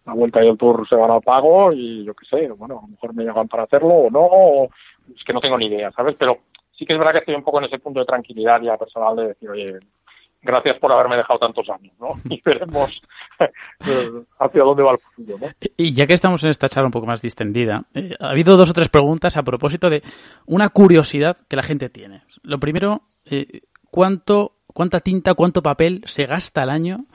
la 0.06 0.14
vuelta 0.14 0.44
y 0.44 0.48
el 0.48 0.58
tour 0.58 0.88
se 0.88 0.96
van 0.96 1.12
al 1.12 1.22
pago 1.22 1.72
y 1.74 2.04
yo 2.06 2.14
qué 2.14 2.26
sé, 2.26 2.48
bueno, 2.50 2.80
a 2.80 2.82
lo 2.82 2.88
mejor 2.88 3.14
me 3.14 3.24
llaman 3.24 3.48
para 3.48 3.64
hacerlo 3.64 3.90
o 3.90 4.10
no. 4.10 4.22
o- 4.22 4.70
es 5.16 5.24
que 5.24 5.34
no 5.34 5.42
tengo 5.42 5.58
ni 5.58 5.66
idea, 5.66 5.92
¿sabes? 5.92 6.16
Pero 6.18 6.38
sí 6.72 6.86
que 6.86 6.94
es 6.94 7.00
verdad 7.00 7.14
que 7.14 7.20
estoy 7.20 7.36
un 7.36 7.44
poco 7.44 7.58
en 7.60 7.66
ese 7.66 7.80
punto 7.80 8.00
de 8.00 8.06
tranquilidad 8.06 8.62
ya 8.62 8.78
personal 8.78 9.16
de 9.16 9.28
decir, 9.30 9.50
oye, 9.50 9.80
gracias 10.42 10.78
por 10.80 10.92
haberme 10.92 11.18
dejado 11.18 11.40
tantos 11.40 11.70
años, 11.70 11.94
¿no? 12.00 12.14
Y 12.30 12.42
veremos 12.44 13.02
hacia 14.40 14.64
dónde 14.64 14.84
va 14.84 14.92
el 14.92 15.00
futuro, 15.00 15.38
¿no? 15.40 15.48
Y 15.78 15.94
ya 15.94 16.08
que 16.08 16.14
estamos 16.14 16.44
en 16.44 16.50
esta 16.50 16.68
charla 16.68 16.88
un 16.88 16.92
poco 16.92 17.08
más 17.08 17.22
distendida, 17.22 17.86
eh, 17.94 18.12
ha 18.20 18.30
habido 18.30 18.58
dos 18.58 18.70
o 18.70 18.74
tres 18.74 18.90
preguntas 18.90 19.38
a 19.38 19.44
propósito 19.44 19.90
de 19.90 20.02
una 20.46 20.70
curiosidad 20.70 21.38
que 21.48 21.56
la 21.56 21.64
gente 21.64 21.90
tiene. 21.90 22.24
Lo 22.44 22.60
primero, 22.60 23.02
eh, 23.26 23.62
¿cuánto, 23.90 24.58
¿cuánta 24.68 25.00
tinta, 25.00 25.34
cuánto 25.34 25.62
papel 25.62 26.02
se 26.06 26.26
gasta 26.26 26.64
al 26.64 26.70
año 26.70 27.06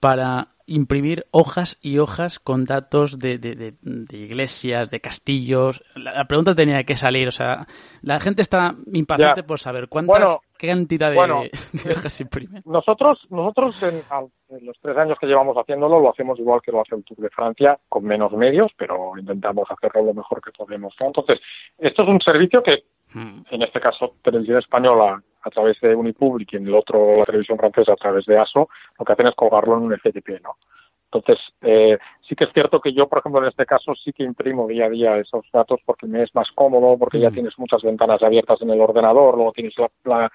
para 0.00 0.55
imprimir 0.66 1.26
hojas 1.30 1.78
y 1.80 1.98
hojas 1.98 2.38
con 2.38 2.64
datos 2.64 3.18
de, 3.18 3.38
de, 3.38 3.74
iglesias, 4.16 4.90
de 4.90 5.00
castillos. 5.00 5.82
La, 5.94 6.24
pregunta 6.24 6.54
tenía 6.54 6.84
que 6.84 6.96
salir, 6.96 7.28
o 7.28 7.32
sea, 7.32 7.66
la 8.02 8.18
gente 8.20 8.42
está 8.42 8.74
impaciente 8.92 9.42
por 9.42 9.60
saber 9.60 9.88
cuántas, 9.88 10.38
qué 10.58 10.68
cantidad 10.68 11.10
de, 11.10 11.18
hojas 11.90 12.20
imprimen. 12.20 12.62
Nosotros, 12.66 13.26
nosotros 13.30 13.80
en, 13.82 14.02
los 14.64 14.76
tres 14.80 14.96
años 14.96 15.18
que 15.20 15.26
llevamos 15.26 15.56
haciéndolo 15.56 16.00
lo 16.00 16.10
hacemos 16.10 16.38
igual 16.38 16.60
que 16.62 16.72
lo 16.72 16.80
hace 16.80 16.94
el 16.94 17.04
Tour 17.04 17.18
de 17.18 17.30
Francia, 17.30 17.78
con 17.88 18.04
menos 18.04 18.32
medios, 18.32 18.72
pero 18.76 19.12
intentamos 19.18 19.70
hacerlo 19.70 20.02
lo 20.02 20.14
mejor 20.14 20.40
que 20.42 20.52
podemos. 20.52 20.94
Entonces, 20.98 21.40
esto 21.78 22.02
es 22.02 22.08
un 22.08 22.20
servicio 22.20 22.62
que, 22.62 22.84
hmm. 23.14 23.42
en 23.50 23.62
este 23.62 23.80
caso, 23.80 24.14
Televisión 24.22 24.58
Española 24.58 25.22
a 25.46 25.50
través 25.50 25.80
de 25.80 25.94
Unipublic 25.94 26.52
y 26.52 26.56
en 26.56 26.66
el 26.66 26.74
otro 26.74 27.14
la 27.16 27.22
televisión 27.22 27.56
francesa 27.56 27.92
a 27.92 27.96
través 27.96 28.26
de 28.26 28.36
ASO, 28.36 28.68
lo 28.98 29.04
que 29.04 29.12
hacen 29.12 29.28
es 29.28 29.34
colgarlo 29.34 29.76
en 29.76 29.84
un 29.84 29.96
FTP, 29.96 30.42
¿no? 30.42 30.56
Entonces, 31.12 31.38
eh, 31.62 31.98
sí 32.28 32.34
que 32.34 32.44
es 32.44 32.52
cierto 32.52 32.80
que 32.80 32.92
yo, 32.92 33.08
por 33.08 33.20
ejemplo, 33.20 33.40
en 33.40 33.48
este 33.48 33.64
caso 33.64 33.94
sí 33.94 34.12
que 34.12 34.24
imprimo 34.24 34.66
día 34.66 34.86
a 34.86 34.90
día 34.90 35.16
esos 35.18 35.46
datos 35.52 35.80
porque 35.86 36.06
me 36.06 36.24
es 36.24 36.34
más 36.34 36.50
cómodo, 36.52 36.98
porque 36.98 37.20
ya 37.20 37.30
mm. 37.30 37.34
tienes 37.34 37.58
muchas 37.58 37.82
ventanas 37.82 38.22
abiertas 38.24 38.60
en 38.60 38.70
el 38.70 38.80
ordenador, 38.80 39.36
luego 39.36 39.52
tienes 39.52 39.74
la, 40.04 40.30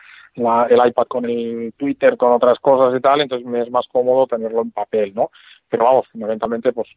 el 0.69 0.87
iPad 0.87 1.07
con 1.07 1.25
el 1.25 1.73
Twitter, 1.77 2.15
con 2.15 2.31
otras 2.31 2.57
cosas 2.59 2.97
y 2.97 3.01
tal, 3.01 3.19
entonces 3.19 3.45
me 3.45 3.61
es 3.61 3.69
más 3.69 3.85
cómodo 3.89 4.27
tenerlo 4.27 4.61
en 4.61 4.71
papel, 4.71 5.13
¿no? 5.13 5.29
Pero 5.67 5.83
vamos, 5.83 6.07
fundamentalmente, 6.07 6.71
pues 6.71 6.87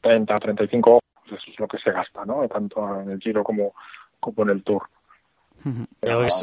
30, 0.00 0.34
35, 0.34 1.00
pues 1.28 1.42
eso 1.42 1.50
es 1.52 1.60
lo 1.60 1.68
que 1.68 1.78
se 1.78 1.92
gasta, 1.92 2.24
¿no? 2.24 2.48
Tanto 2.48 3.00
en 3.02 3.10
el 3.10 3.20
Giro 3.20 3.44
como, 3.44 3.74
como 4.20 4.42
en 4.44 4.50
el 4.50 4.64
Tour 4.64 4.84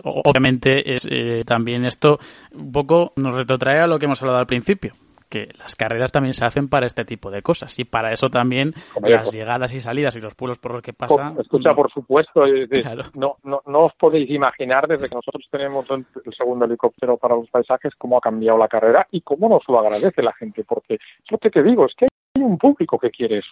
obviamente 0.03 0.93
es 0.93 1.07
eh, 1.09 1.43
también 1.45 1.86
esto 1.86 2.20
un 2.53 2.72
poco 2.72 3.13
nos 3.15 3.36
retrotrae 3.36 3.82
a 3.82 3.88
lo 3.88 3.99
que 3.99 4.05
hemos 4.05 4.22
hablado 4.22 4.39
al 4.39 4.47
principio 4.47 4.93
que 5.30 5.47
las 5.57 5.76
carreras 5.76 6.11
también 6.11 6.34
se 6.34 6.43
hacen 6.43 6.67
para 6.67 6.88
este 6.88 7.05
tipo 7.05 7.30
de 7.30 7.41
cosas 7.41 7.78
y 7.78 7.86
para 7.86 8.11
eso 8.11 8.30
también 8.30 8.74
las 9.01 9.32
llegadas 9.32 9.74
y 9.74 9.80
salidas 9.80 10.15
y 10.15 10.22
los 10.22 10.34
pueblos 10.34 10.57
por 10.57 10.74
los 10.74 10.82
que 10.82 10.91
pasa. 10.91 11.34
Escucha, 11.39 11.74
por 11.76 11.91
supuesto, 11.91 12.43
no, 13.13 13.38
no, 13.43 13.61
no 13.65 13.86
os 13.86 13.93
podéis 13.93 14.30
imaginar 14.32 14.88
desde 14.88 15.07
que 15.07 15.15
nosotros 15.15 15.47
tenemos 15.51 15.86
el, 15.91 16.05
segundo 16.36 16.65
helicóptero 16.65 17.17
para 17.17 17.36
los 17.36 17.49
paisajes 17.49 17.93
cómo 17.95 18.17
ha 18.17 18.22
cambiado 18.22 18.57
la 18.57 18.67
carrera 18.67 19.07
y 19.11 19.22
cómo 19.22 19.47
nos 19.47 19.61
lo 19.67 19.80
agradece 19.80 20.24
la 20.24 20.34
gente, 20.34 20.63
porque 20.63 20.95
es 20.95 21.32
lo 21.32 21.38
que 21.38 21.51
te 21.51 21.61
digo, 21.61 21.86
es 21.86 21.93
que 21.95 22.07
hay 22.36 22.43
un 22.43 22.57
público 22.57 22.97
que 22.97 23.11
quiere 23.11 23.39
eso. 23.39 23.51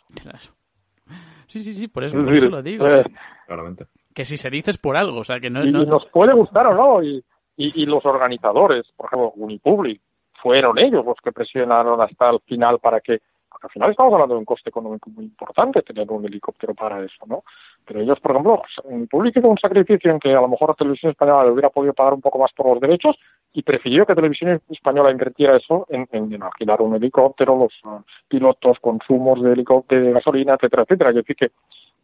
Sí, 1.46 1.60
sí, 1.60 1.74
sí, 1.74 1.88
por 1.88 2.04
eso, 2.04 2.18
lo 2.18 2.62
digo. 2.62 2.88
Eh, 2.88 3.06
claramente 3.46 3.86
que 4.18 4.26
si 4.26 4.36
se 4.36 4.50
dice 4.50 4.72
es 4.72 4.80
por 4.80 4.98
algo, 4.98 5.20
o 5.20 5.24
sea, 5.24 5.40
que 5.40 5.52
no... 5.52 5.64
Y, 5.64 5.72
nos 5.72 6.08
puede 6.08 6.34
gustar 6.34 6.66
o 6.66 6.74
no, 6.74 7.04
y, 7.04 7.24
y, 7.56 7.86
los 7.86 8.04
organizadores, 8.04 8.92
por 8.96 9.06
ejemplo, 9.06 9.32
Unipublic, 9.36 10.02
fueron 10.42 10.80
ellos 10.80 11.06
los 11.06 11.18
que 11.24 11.32
presionaron 11.32 12.02
hasta 12.02 12.32
el 12.32 12.40
final 12.40 12.80
para 12.80 13.00
que, 13.00 13.20
porque 13.48 13.68
al 13.68 13.72
final 13.72 13.92
estamos 13.92 14.12
hablando 14.12 14.34
de 14.34 14.40
un 14.40 14.46
coste 14.46 14.72
económico 14.72 15.12
muy 15.12 15.26
importante 15.26 15.84
tener 15.84 16.10
un 16.10 16.26
helicóptero 16.26 16.74
para 16.74 17.00
eso, 17.06 17.28
¿no? 17.28 17.44
Pero 17.86 18.02
ellos, 18.02 18.20
por 18.20 18.32
ejemplo, 18.32 18.64
Unipublic 18.86 19.38
hizo 19.38 19.50
un 19.50 19.60
sacrificio 19.60 20.10
en 20.10 20.20
que 20.20 20.34
a 20.34 20.42
lo 20.42 20.48
mejor 20.48 20.70
la 20.70 20.76
televisión 20.76 21.12
española 21.12 21.44
le 21.46 21.52
hubiera 21.52 21.70
podido 21.70 21.94
pagar 21.94 22.16
un 22.16 22.22
poco 22.22 22.40
más 22.40 22.52
por 22.54 22.66
los 22.66 22.82
derechos 22.82 23.16
y 23.54 23.62
prefirió 23.62 24.08
que 24.08 24.16
televisión 24.16 24.60
española 24.68 25.12
invirtiera 25.12 25.58
eso 25.58 25.86
en, 25.90 26.08
en, 26.12 26.42
alquilar 26.42 26.82
un 26.82 26.96
helicóptero, 26.96 27.56
los 27.56 27.74
uh, 27.84 28.02
pilotos, 28.28 28.80
consumos 28.80 29.44
de 29.44 29.54
helicóptero, 29.54 30.06
de 30.06 30.14
gasolina, 30.14 30.56
etcétera, 30.56 30.84
etcétera. 30.84 31.10
Es 31.12 31.18
decir, 31.18 31.36
que 31.36 31.52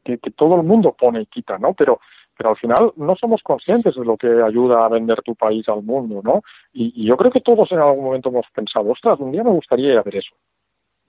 que, 0.04 0.18
todo 0.36 0.56
el 0.56 0.64
mundo 0.64 0.96
pone 0.98 1.22
y 1.22 1.26
quita, 1.26 1.58
¿no? 1.58 1.74
Pero, 1.74 2.00
pero 2.38 2.52
al 2.52 2.58
final 2.58 2.94
no 2.98 3.16
somos 3.16 3.42
conscientes 3.42 3.96
de 3.96 4.06
lo 4.06 4.18
que 4.18 4.28
ayuda 4.28 4.86
a 4.86 4.90
vender 4.90 5.22
tu 5.22 5.36
país 5.36 5.68
al 5.70 5.84
mundo, 5.84 6.22
¿no? 6.24 6.42
Y, 6.74 7.06
yo 7.06 7.18
creo 7.18 7.32
que 7.32 7.42
todos 7.42 7.72
en 7.72 7.80
algún 7.80 8.06
momento 8.06 8.30
hemos 8.30 8.46
pensado, 8.54 8.90
ostras, 8.90 9.20
un 9.20 9.32
día 9.32 9.44
me 9.44 9.52
gustaría 9.52 9.94
ir 9.94 9.98
a 9.98 10.04
ver 10.04 10.18
eso, 10.18 10.36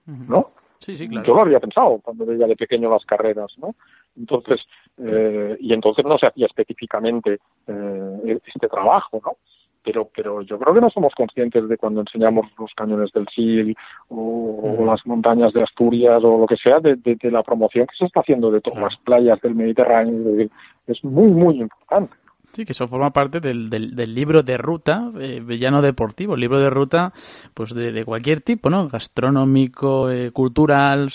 ¿no? 0.05 0.51
Sí, 0.79 0.95
sí, 0.95 1.07
claro. 1.07 1.25
Yo 1.25 1.33
lo 1.33 1.41
había 1.41 1.59
pensado 1.59 1.99
cuando 2.03 2.25
veía 2.25 2.47
de 2.47 2.55
pequeño 2.55 2.89
las 2.89 3.05
carreras, 3.05 3.51
¿no? 3.57 3.75
Entonces, 4.17 4.61
eh, 4.97 5.57
y 5.59 5.73
entonces 5.73 6.05
no 6.05 6.17
se 6.17 6.27
hacía 6.27 6.45
específicamente 6.45 7.39
eh, 7.67 8.39
este 8.45 8.67
trabajo, 8.67 9.19
¿no? 9.23 9.37
Pero 9.85 10.09
pero 10.13 10.41
yo 10.41 10.57
creo 10.57 10.73
que 10.73 10.81
no 10.81 10.89
somos 10.89 11.13
conscientes 11.13 11.69
de 11.69 11.77
cuando 11.77 12.01
enseñamos 12.01 12.47
los 12.57 12.73
cañones 12.73 13.11
del 13.13 13.27
Sil 13.29 13.77
o, 14.09 14.83
las 14.85 15.05
montañas 15.05 15.53
de 15.53 15.63
Asturias 15.63 16.23
o 16.23 16.39
lo 16.39 16.47
que 16.47 16.57
sea 16.57 16.79
de, 16.79 16.95
de, 16.95 17.31
la 17.31 17.43
promoción 17.43 17.85
que 17.87 17.95
se 17.95 18.05
está 18.05 18.21
haciendo 18.21 18.51
de 18.51 18.61
todas 18.61 18.81
las 18.81 18.97
playas 18.97 19.39
del 19.41 19.55
Mediterráneo 19.55 20.47
es 20.87 21.03
muy 21.03 21.27
muy 21.27 21.61
importante 21.61 22.13
Sí, 22.55 22.63
que 22.63 22.71
eso 22.71 22.87
forma 22.87 23.09
parte 23.09 23.41
del, 23.41 23.69
del, 23.69 24.15
libro 24.15 24.41
de 24.41 24.55
ruta, 24.55 25.11
eh, 25.19 25.43
ya 25.59 25.71
no 25.71 25.81
deportivo, 25.81 26.35
el 26.35 26.39
libro 26.39 26.57
de 26.57 26.69
ruta 26.69 27.11
pues 27.53 27.75
de, 27.75 28.05
cualquier 28.05 28.39
tipo, 28.39 28.69
¿no? 28.69 28.87
Gastronómico, 28.87 30.09
eh, 30.09 30.31
cultural, 30.31 31.09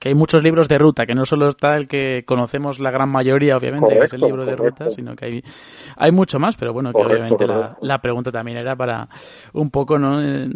que 0.00 0.08
hay 0.08 0.14
muchos 0.16 0.42
libros 0.42 0.68
de 0.68 0.78
ruta, 0.78 1.06
que 1.06 1.14
no 1.14 1.24
solo 1.24 1.46
está 1.46 1.76
el 1.76 1.86
que 1.86 2.24
conocemos 2.26 2.80
la 2.80 2.90
gran 2.90 3.08
mayoría, 3.08 3.56
obviamente, 3.56 3.96
que 3.96 4.04
es 4.06 4.12
el 4.14 4.20
libro 4.22 4.44
de 4.44 4.56
ruta, 4.56 4.90
sino 4.90 5.14
que 5.14 5.26
hay, 5.26 5.42
hay 5.96 6.10
mucho 6.10 6.40
más, 6.40 6.56
pero 6.56 6.72
bueno, 6.72 6.92
que 6.92 7.02
obviamente 7.02 7.46
la, 7.46 7.98
pregunta 7.98 8.32
también 8.32 8.58
era 8.58 8.74
para 8.74 9.08
un 9.52 9.70
poco, 9.70 9.96
¿no? 9.96 10.20
Eh, 10.20 10.48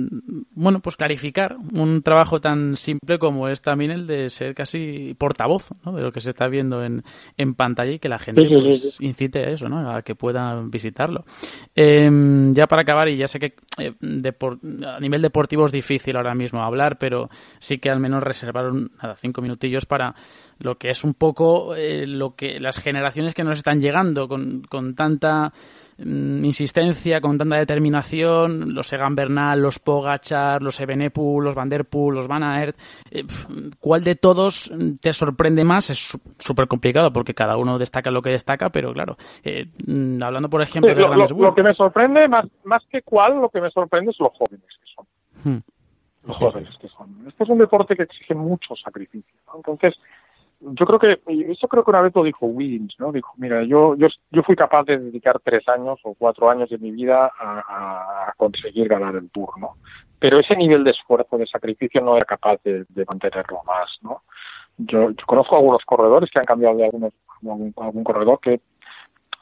bueno, 0.57 0.81
pues 0.81 0.97
clarificar 0.97 1.55
un 1.79 2.03
trabajo 2.03 2.41
tan 2.41 2.75
simple 2.75 3.21
como 3.21 3.47
es 3.47 3.63
también 3.63 3.93
el 3.93 4.09
de 4.09 4.31
ser 4.31 4.57
casi 4.57 5.15
portavoz, 5.15 5.71
¿no? 5.85 5.93
De 5.93 6.03
lo 6.03 6.11
que 6.11 6.21
se 6.21 6.31
está 6.31 6.49
viendo 6.49 6.83
en, 6.83 7.05
en 7.37 7.55
pantalla 7.55 7.93
y 7.93 8.01
que 8.01 8.09
la 8.09 8.19
gente 8.19 8.45
pues, 8.49 9.01
incite 9.01 9.45
a 9.45 9.51
eso, 9.51 9.69
¿no? 9.69 9.92
Que 10.01 10.15
puedan 10.15 10.71
visitarlo. 10.71 11.25
Em, 11.75 12.55
ya 12.55 12.67
para 12.67 12.83
acabar, 12.83 13.09
y 13.11 13.19
ya 13.19 13.29
sé 13.29 13.39
que 13.39 13.55
eh, 13.77 13.93
a 14.87 15.01
nivel 15.01 15.21
deportivo 15.21 15.67
es 15.67 15.73
difícil 15.73 16.17
ahora 16.17 16.35
mismo 16.35 16.63
hablar, 16.63 16.97
pero 16.99 17.29
sí 17.59 17.77
que 17.77 17.91
al 17.91 18.01
menos 18.01 18.23
reservaron 18.23 18.93
nada, 19.03 19.15
cinco 19.17 19.43
minutillos 19.43 19.85
para 19.85 20.15
lo 20.59 20.77
que 20.77 20.89
es 20.89 21.05
un 21.05 21.13
poco 21.13 21.75
eh, 21.75 22.07
lo 22.07 22.35
que 22.35 22.59
las 22.61 22.79
generaciones 22.79 23.35
que 23.35 23.45
nos 23.45 23.59
están 23.59 23.81
llegando 23.81 24.29
con, 24.29 24.63
con 24.63 24.95
tanta 24.95 25.53
insistencia, 26.05 27.21
con 27.21 27.39
tanta 27.39 27.57
determinación, 27.57 28.75
los 28.75 28.93
Egan 28.93 29.15
Bernal, 29.15 29.61
los 29.61 29.79
Pogachar, 29.79 30.63
los 30.63 30.79
Ebenepoel, 30.81 31.45
los 31.45 31.55
Van 31.55 31.69
Der 31.69 31.85
Poel, 31.85 32.17
los 32.17 32.29
Van 32.29 32.43
Aert, 32.43 32.77
eh, 33.11 33.25
¿cuál 33.81 34.05
de 34.05 34.17
todos 34.17 34.73
te 35.01 35.13
sorprende 35.13 35.65
más? 35.65 35.91
Es 35.91 36.19
súper 36.39 36.67
complicado 36.67 37.13
porque 37.13 37.35
cada 37.35 37.57
uno 37.57 37.79
destaca 37.79 38.11
lo 38.11 38.23
que 38.23 38.31
destaca, 38.31 38.71
pero 38.71 38.93
claro, 38.93 39.17
eh, 39.43 39.67
mm, 39.87 40.23
hablando 40.23 40.49
por 40.49 40.63
ejemplo 40.63 40.95
de 40.95 41.01
lo, 41.01 41.15
lo, 41.15 41.55
que 41.55 41.63
me 41.63 41.75
sorprende, 41.75 42.29
más, 42.29 42.47
más 42.65 42.85
que 42.91 43.03
cuál, 43.03 43.41
lo 43.41 43.49
que 43.49 43.61
me 43.61 43.71
sorprende 43.71 44.11
es 44.11 44.21
los 44.21 44.33
jóvenes 44.33 44.67
que 44.67 44.95
son. 44.95 45.07
Hmm. 45.45 45.63
Los 46.25 46.37
jóvenes 46.37 46.77
que 46.81 46.89
son. 46.89 47.25
Este 47.27 47.45
es 47.45 47.51
un 47.51 47.59
deporte 47.59 47.97
que 47.97 48.05
exige 48.05 48.35
mucho 48.35 48.77
sacrificio. 48.77 49.35
Entonces, 49.57 49.95
yo 50.65 50.87
creo 50.87 50.99
que, 50.99 51.21
eso 51.51 51.67
creo 51.67 51.85
que 51.85 51.91
una 51.91 52.03
vez 52.03 52.15
lo 52.15 52.23
dijo 52.23 52.47
Wiggins, 52.47 52.95
¿no? 52.99 53.11
Dijo, 53.11 53.33
mira, 53.37 53.65
yo, 53.65 53.97
yo, 53.97 54.07
yo 54.31 54.43
fui 54.43 54.55
capaz 54.55 54.85
de 54.85 54.99
dedicar 54.99 55.41
tres 55.41 55.69
años 55.69 55.99
o 56.05 56.15
cuatro 56.15 56.49
años 56.49 56.71
de 56.71 56.79
mi 56.79 56.93
vida 56.93 57.33
a, 57.39 58.33
conseguir 58.37 58.89
ganar 58.89 59.17
el 59.17 59.31
Tour, 59.31 59.59
¿no? 59.59 59.77
Pero 60.19 60.39
ese 60.39 60.57
nivel 60.57 60.85
de 60.85 60.93
esfuerzo, 60.93 61.37
de 61.37 61.47
sacrificio, 61.47 62.01
no 62.01 62.17
era 62.17 62.25
capaz 62.27 62.61
de, 62.63 62.85
mantenerlo 63.09 63.63
más, 63.67 63.99
¿no? 64.03 64.23
Yo, 64.79 65.11
yo, 65.11 65.27
conozco 65.27 65.57
algunos 65.57 65.85
corredores 65.85 66.31
que 66.31 66.39
han 66.39 66.45
cambiado 66.45 66.77
de 66.77 66.85
algunos, 66.85 67.13
algún, 67.43 67.75
algún 67.77 68.05
corredor 68.05 68.39
que, 68.41 68.61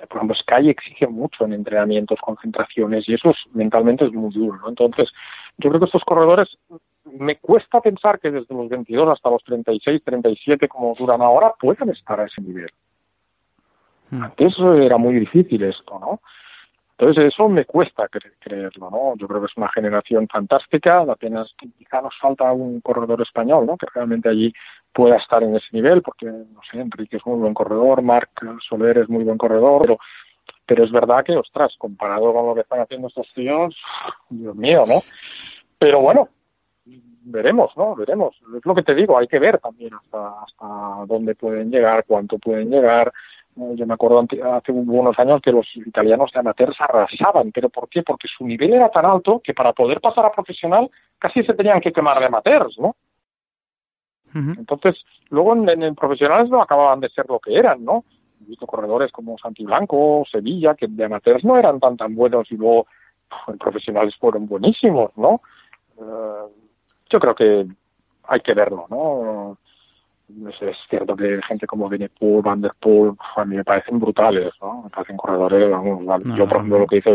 por 0.09 0.17
ejemplo, 0.17 0.37
Sky 0.37 0.71
exige 0.71 1.07
mucho 1.07 1.45
en 1.45 1.53
entrenamientos, 1.53 2.19
concentraciones, 2.21 3.07
y 3.09 3.15
eso 3.15 3.35
mentalmente 3.53 4.07
es 4.07 4.13
muy 4.13 4.33
duro, 4.33 4.59
¿no? 4.59 4.69
Entonces, 4.71 5.11
yo 5.59 5.69
creo 5.69 5.81
que 5.81 5.87
estos 5.87 6.05
corredores 6.05 6.49
me 7.19 7.37
cuesta 7.37 7.81
pensar 7.81 8.19
que 8.21 8.31
desde 8.31 8.55
los 8.55 8.69
22 8.69 9.09
hasta 9.09 9.31
los 9.31 9.43
36, 9.45 10.03
37, 10.05 10.69
como 10.69 10.95
duran 10.95 11.23
ahora, 11.23 11.53
puedan 11.59 11.91
estar 11.91 12.21
a 12.21 12.27
ese 12.27 12.43
nivel. 12.43 12.71
Hmm. 14.11 14.25
Antes 14.25 14.55
era 14.59 14.97
muy 14.97 15.15
difícil 15.15 15.63
esto, 15.63 15.99
¿no? 15.99 16.21
Entonces 17.01 17.33
eso 17.33 17.49
me 17.49 17.65
cuesta 17.65 18.09
creerlo, 18.09 18.91
¿no? 18.91 19.15
Yo 19.17 19.27
creo 19.27 19.41
que 19.41 19.47
es 19.47 19.57
una 19.57 19.71
generación 19.71 20.29
fantástica, 20.29 20.99
apenas 20.99 21.51
quizá 21.79 22.03
nos 22.03 22.15
falta 22.19 22.53
un 22.53 22.83
corredor 22.83 23.23
español, 23.23 23.65
¿no? 23.65 23.79
Que 23.79 23.87
realmente 23.95 24.29
allí 24.29 24.53
pueda 24.93 25.17
estar 25.17 25.43
en 25.43 25.57
ese 25.57 25.69
nivel, 25.73 26.03
porque, 26.03 26.27
no 26.27 26.61
sé, 26.71 26.79
Enrique 26.79 27.17
es 27.17 27.25
muy 27.25 27.39
buen 27.39 27.55
corredor, 27.55 28.03
Marc 28.03 28.29
Soler 28.69 28.99
es 28.99 29.09
muy 29.09 29.25
buen 29.25 29.39
corredor, 29.39 29.81
pero, 29.81 29.99
pero 30.67 30.85
es 30.85 30.93
verdad 30.93 31.25
que, 31.25 31.35
ostras, 31.39 31.75
comparado 31.79 32.35
con 32.35 32.47
lo 32.47 32.55
que 32.55 32.61
están 32.61 32.81
haciendo 32.81 33.09
estos 33.09 33.33
tíos, 33.35 33.75
Dios 34.29 34.55
mío, 34.55 34.85
¿no? 34.87 35.01
Pero 35.79 36.03
bueno, 36.03 36.29
veremos, 37.23 37.77
¿no? 37.77 37.95
Veremos. 37.95 38.37
Es 38.57 38.65
lo 38.65 38.75
que 38.75 38.83
te 38.83 38.95
digo, 38.95 39.17
hay 39.19 39.27
que 39.29 39.39
ver 39.39 39.59
también 39.59 39.95
hasta, 39.95 40.43
hasta 40.43 41.05
dónde 41.07 41.35
pueden 41.35 41.71
llegar, 41.71 42.05
cuánto 42.07 42.39
pueden 42.39 42.71
llegar. 42.71 43.13
Eh, 43.57 43.73
Yo 43.77 43.87
me 43.87 43.95
acuerdo 43.95 44.21
hace 44.55 44.73
unos 44.73 45.19
años 45.19 45.41
que 45.43 45.53
los 45.53 45.67
italianos 45.77 46.31
de 46.33 46.41
amateurs 46.41 46.77
arrasaban, 46.81 47.53
pero 47.53 47.69
¿por 47.69 47.89
qué? 47.89 48.03
Porque 48.03 48.29
su 48.29 48.47
nivel 48.47 48.73
era 48.75 48.91
tan 48.91 49.05
alto 49.05 49.41
que 49.43 49.55
para 49.55 49.73
poder 49.73 50.01
pasar 50.01 50.25
a 50.27 50.33
profesional 50.33 50.91
casi 51.19 51.43
se 51.45 51.55
tenían 51.55 51.81
que 51.81 51.93
quemar 51.93 52.19
de 52.19 52.27
amateurs, 52.27 52.79
¿no? 52.79 52.97
Entonces, 54.59 54.95
luego 55.29 55.55
en, 55.55 55.69
en- 55.69 55.83
en 55.83 55.95
profesionales 55.97 56.49
no 56.51 56.63
acababan 56.63 57.01
de 57.01 57.09
ser 57.09 57.27
lo 57.29 57.41
que 57.41 57.57
eran, 57.57 57.85
¿no? 57.85 58.05
He 58.41 58.49
visto 58.51 58.67
corredores 58.67 59.11
como 59.13 59.37
Santi 59.39 59.65
Blanco, 59.65 60.25
Sevilla, 60.31 60.75
que 60.75 60.87
de 60.89 61.05
amateurs 61.05 61.45
no 61.45 61.57
eran 61.57 61.81
tan 61.81 61.97
tan 61.97 62.15
buenos 62.15 62.51
y 62.53 62.57
luego 62.57 62.87
en 63.49 63.59
profesionales 63.59 64.15
fueron 64.17 64.47
buenísimos, 64.47 65.11
¿no? 65.17 65.43
Eh, 65.99 66.47
yo 67.11 67.21
creo 67.21 67.35
que 67.35 67.67
hay 68.25 68.41
que 68.41 68.55
verlo, 68.55 68.87
¿no? 68.89 69.59
Es, 70.49 70.63
es 70.63 70.77
cierto 70.89 71.17
que 71.17 71.41
gente 71.43 71.67
como 71.67 71.89
Benepool, 71.89 72.43
Van 72.43 72.61
Der 72.61 72.73
Poel, 72.79 73.15
a 73.37 73.45
mí 73.45 73.57
me 73.57 73.65
parecen 73.65 73.99
brutales, 73.99 74.53
¿no? 74.61 74.83
Me 74.85 74.91
parecen 74.91 75.17
corredores, 75.17 75.69
vamos, 75.69 76.05
vale. 76.05 76.25
No, 76.25 76.37
yo 76.37 76.47
por 76.47 76.59
ejemplo 76.59 76.79
lo 76.79 76.87
que 76.87 76.99
hizo 76.99 77.11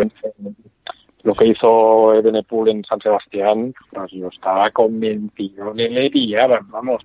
lo 1.23 1.33
que 1.33 1.47
hizo 1.47 2.13
Ebenepool 2.13 2.69
en 2.69 2.83
San 2.83 2.99
Sebastián, 2.99 3.73
pues 3.91 4.11
yo 4.11 4.27
estaba 4.27 4.69
convencido 4.69 5.73
que 5.73 5.89
le 5.89 6.09
pillaban, 6.11 6.69
vamos, 6.69 7.03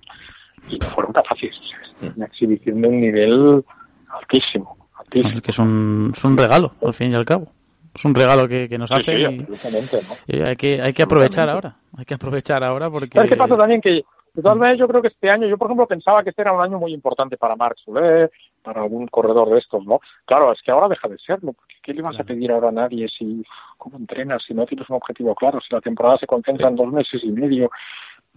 y 0.69 0.77
no 0.77 0.85
fueron 0.87 1.13
capaces. 1.13 1.59
Es 2.01 2.15
Una 2.15 2.27
exhibición 2.27 2.81
de 2.81 2.87
un 2.87 3.01
nivel 3.01 3.65
altísimo, 4.09 4.77
altísimo. 4.95 5.33
Es 5.33 5.41
que 5.41 5.51
es 5.51 5.59
un, 5.59 6.11
es 6.13 6.23
un 6.23 6.37
regalo, 6.37 6.73
al 6.83 6.93
fin 6.93 7.11
y 7.11 7.15
al 7.15 7.25
cabo. 7.25 7.47
Es 7.93 8.05
un 8.05 8.15
regalo 8.15 8.47
que, 8.47 8.69
que 8.69 8.77
nos 8.77 8.89
Sí, 8.89 8.95
hace 8.95 9.11
sí, 9.15 9.21
y, 9.21 9.25
absolutamente, 9.25 9.97
¿no? 10.07 10.15
y 10.27 10.49
hay 10.49 10.55
que 10.55 10.81
hay 10.81 10.93
que 10.93 11.03
aprovechar 11.03 11.49
ahora. 11.49 11.75
Hay 11.97 12.05
que 12.05 12.13
aprovechar 12.13 12.63
ahora 12.63 12.89
porque... 12.89 13.09
¿Sabes 13.13 13.29
qué 13.29 13.35
pasa 13.35 13.57
también? 13.57 13.81
Que 13.81 14.03
de 14.33 14.41
todas 14.41 14.57
maneras 14.57 14.79
yo 14.79 14.87
creo 14.87 15.01
que 15.01 15.09
este 15.09 15.29
año, 15.29 15.45
yo 15.47 15.57
por 15.57 15.67
ejemplo 15.67 15.85
pensaba 15.87 16.23
que 16.23 16.29
este 16.29 16.41
era 16.41 16.53
un 16.53 16.61
año 16.61 16.79
muy 16.79 16.93
importante 16.93 17.35
para 17.35 17.57
Marc 17.57 17.77
Soler, 17.83 18.31
para 18.63 18.81
algún 18.81 19.07
corredor 19.07 19.49
de 19.49 19.59
estos, 19.59 19.85
¿no? 19.85 19.99
Claro, 20.25 20.53
es 20.53 20.61
que 20.61 20.71
ahora 20.71 20.87
deja 20.87 21.09
de 21.09 21.17
serlo, 21.17 21.51
porque 21.51 21.75
¿qué 21.83 21.93
le 21.93 22.01
vas 22.01 22.17
a 22.17 22.23
pedir 22.23 22.49
ahora 22.51 22.69
a 22.69 22.71
nadie 22.71 23.09
si, 23.09 23.43
cómo 23.77 23.97
entrenas, 23.97 24.41
si 24.47 24.53
no 24.53 24.65
tienes 24.65 24.89
un 24.89 24.95
objetivo 24.95 25.35
claro, 25.35 25.59
si 25.59 25.73
la 25.75 25.81
temporada 25.81 26.17
se 26.17 26.27
concentra 26.27 26.69
en 26.69 26.77
dos 26.77 26.87
meses 26.93 27.21
y 27.23 27.29
medio? 27.31 27.69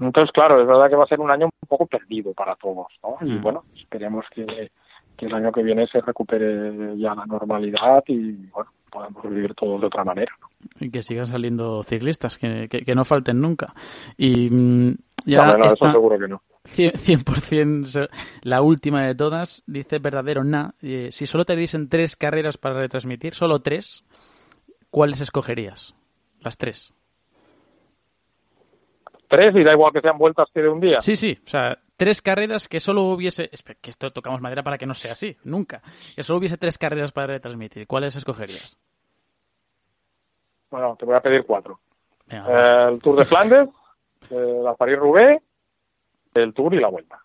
Entonces, 0.00 0.32
claro, 0.32 0.60
es 0.60 0.66
verdad 0.66 0.88
que 0.90 0.96
va 0.96 1.04
a 1.04 1.06
ser 1.06 1.20
un 1.20 1.30
año 1.30 1.46
un 1.46 1.68
poco 1.68 1.86
perdido 1.86 2.32
para 2.34 2.56
todos, 2.56 2.88
¿no? 3.00 3.16
Y 3.24 3.30
Mm. 3.34 3.42
bueno, 3.42 3.62
esperemos 3.76 4.24
que, 4.34 4.72
que 5.16 5.26
el 5.26 5.34
año 5.34 5.52
que 5.52 5.62
viene 5.62 5.86
se 5.86 6.00
recupere 6.00 6.98
ya 6.98 7.14
la 7.14 7.24
normalidad 7.26 8.02
y, 8.08 8.32
bueno, 8.50 8.70
podamos 8.94 9.22
vivir 9.24 9.52
todos 9.54 9.80
de 9.80 9.86
otra 9.88 10.04
manera. 10.04 10.32
y 10.80 10.90
que 10.90 11.02
sigan 11.02 11.26
saliendo 11.26 11.82
ciclistas, 11.82 12.38
que, 12.38 12.68
que, 12.70 12.82
que 12.84 12.94
no 12.94 13.04
falten 13.04 13.40
nunca. 13.40 13.74
Y 14.16 14.48
mm, 14.50 14.94
ya 15.26 15.38
No, 15.46 15.58
no, 15.58 15.66
está 15.66 15.86
eso 15.88 15.92
seguro 15.92 16.18
que 16.18 16.28
no. 16.28 16.42
100%, 16.64 16.92
100% 17.24 17.84
se- 17.84 18.08
la 18.42 18.62
última 18.62 19.02
de 19.06 19.14
todas, 19.14 19.62
dice 19.66 19.98
verdadero 19.98 20.44
na. 20.44 20.74
eh, 20.80 21.08
si 21.10 21.26
solo 21.26 21.44
te 21.44 21.56
diesen 21.56 21.88
tres 21.90 22.16
carreras 22.16 22.56
para 22.56 22.80
retransmitir, 22.80 23.34
solo 23.34 23.60
tres, 23.60 24.04
¿cuáles 24.90 25.20
escogerías? 25.20 25.94
Las 26.40 26.56
tres. 26.56 26.92
Tres 29.34 29.56
y 29.56 29.64
da 29.64 29.72
igual 29.72 29.92
que 29.92 30.00
sean 30.00 30.16
vueltas 30.18 30.48
que 30.52 30.62
de 30.62 30.68
un 30.68 30.80
día. 30.80 31.00
Sí, 31.00 31.16
sí, 31.16 31.36
o 31.44 31.48
sea, 31.48 31.78
tres 31.96 32.22
carreras 32.22 32.68
que 32.68 32.78
solo 32.78 33.02
hubiese. 33.02 33.50
Que 33.80 33.90
esto 33.90 34.12
tocamos 34.12 34.40
madera 34.40 34.62
para 34.62 34.78
que 34.78 34.86
no 34.86 34.94
sea 34.94 35.12
así, 35.12 35.36
nunca. 35.44 35.82
Que 36.14 36.22
solo 36.22 36.38
hubiese 36.38 36.56
tres 36.58 36.78
carreras 36.78 37.12
para 37.12 37.28
retransmitir. 37.28 37.86
¿Cuáles 37.86 38.14
escogerías? 38.16 38.78
Bueno, 40.70 40.96
te 40.98 41.04
voy 41.04 41.14
a 41.16 41.20
pedir 41.20 41.44
cuatro. 41.44 41.80
Venga. 42.26 42.46
Eh, 42.88 42.92
el 42.92 43.00
Tour 43.02 43.16
de 43.18 43.24
Flandes, 43.24 43.68
eh, 44.30 44.60
la 44.62 44.74
París-Roubaix, 44.74 45.42
el 46.34 46.54
Tour 46.54 46.74
y 46.74 46.80
la 46.80 46.88
Vuelta. 46.88 47.20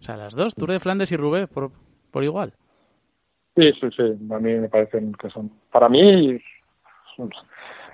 O 0.00 0.02
sea, 0.04 0.16
las 0.16 0.34
dos, 0.34 0.54
Tour 0.54 0.70
de 0.70 0.80
Flandes 0.80 1.12
y 1.12 1.16
Roubaix, 1.16 1.48
por, 1.48 1.70
por 2.10 2.24
igual. 2.24 2.52
Sí, 3.56 3.70
sí, 3.80 3.88
sí. 3.96 4.02
A 4.32 4.38
mí 4.38 4.54
me 4.54 4.68
parecen 4.68 5.12
que 5.12 5.28
son... 5.30 5.50
Para 5.70 5.88
mí, 5.88 6.40
son- 7.16 7.30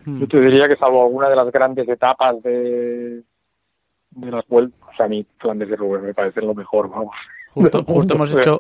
Hmm. 0.09 0.21
yo 0.21 0.29
te 0.29 0.41
diría 0.41 0.69
que 0.69 0.77
salvo 0.77 1.03
alguna 1.03 1.29
de 1.29 1.37
las 1.37 1.53
grandes 1.53 1.89
etapas 1.89 2.43
de, 2.43 3.23
de 4.11 4.31
las 4.31 4.47
vueltas, 4.49 4.81
o 4.91 4.97
sea, 4.97 5.07
a 5.07 5.09
mí 5.09 5.27
Flandes 5.39 5.69
y 5.69 5.75
Roubaix 5.75 6.03
me 6.03 6.15
parecen 6.15 6.47
lo 6.47 6.55
mejor, 6.55 6.89
vamos. 6.89 7.15
Justo, 7.53 7.85
justo 7.87 8.15
hemos 8.15 8.37
hecho 8.37 8.59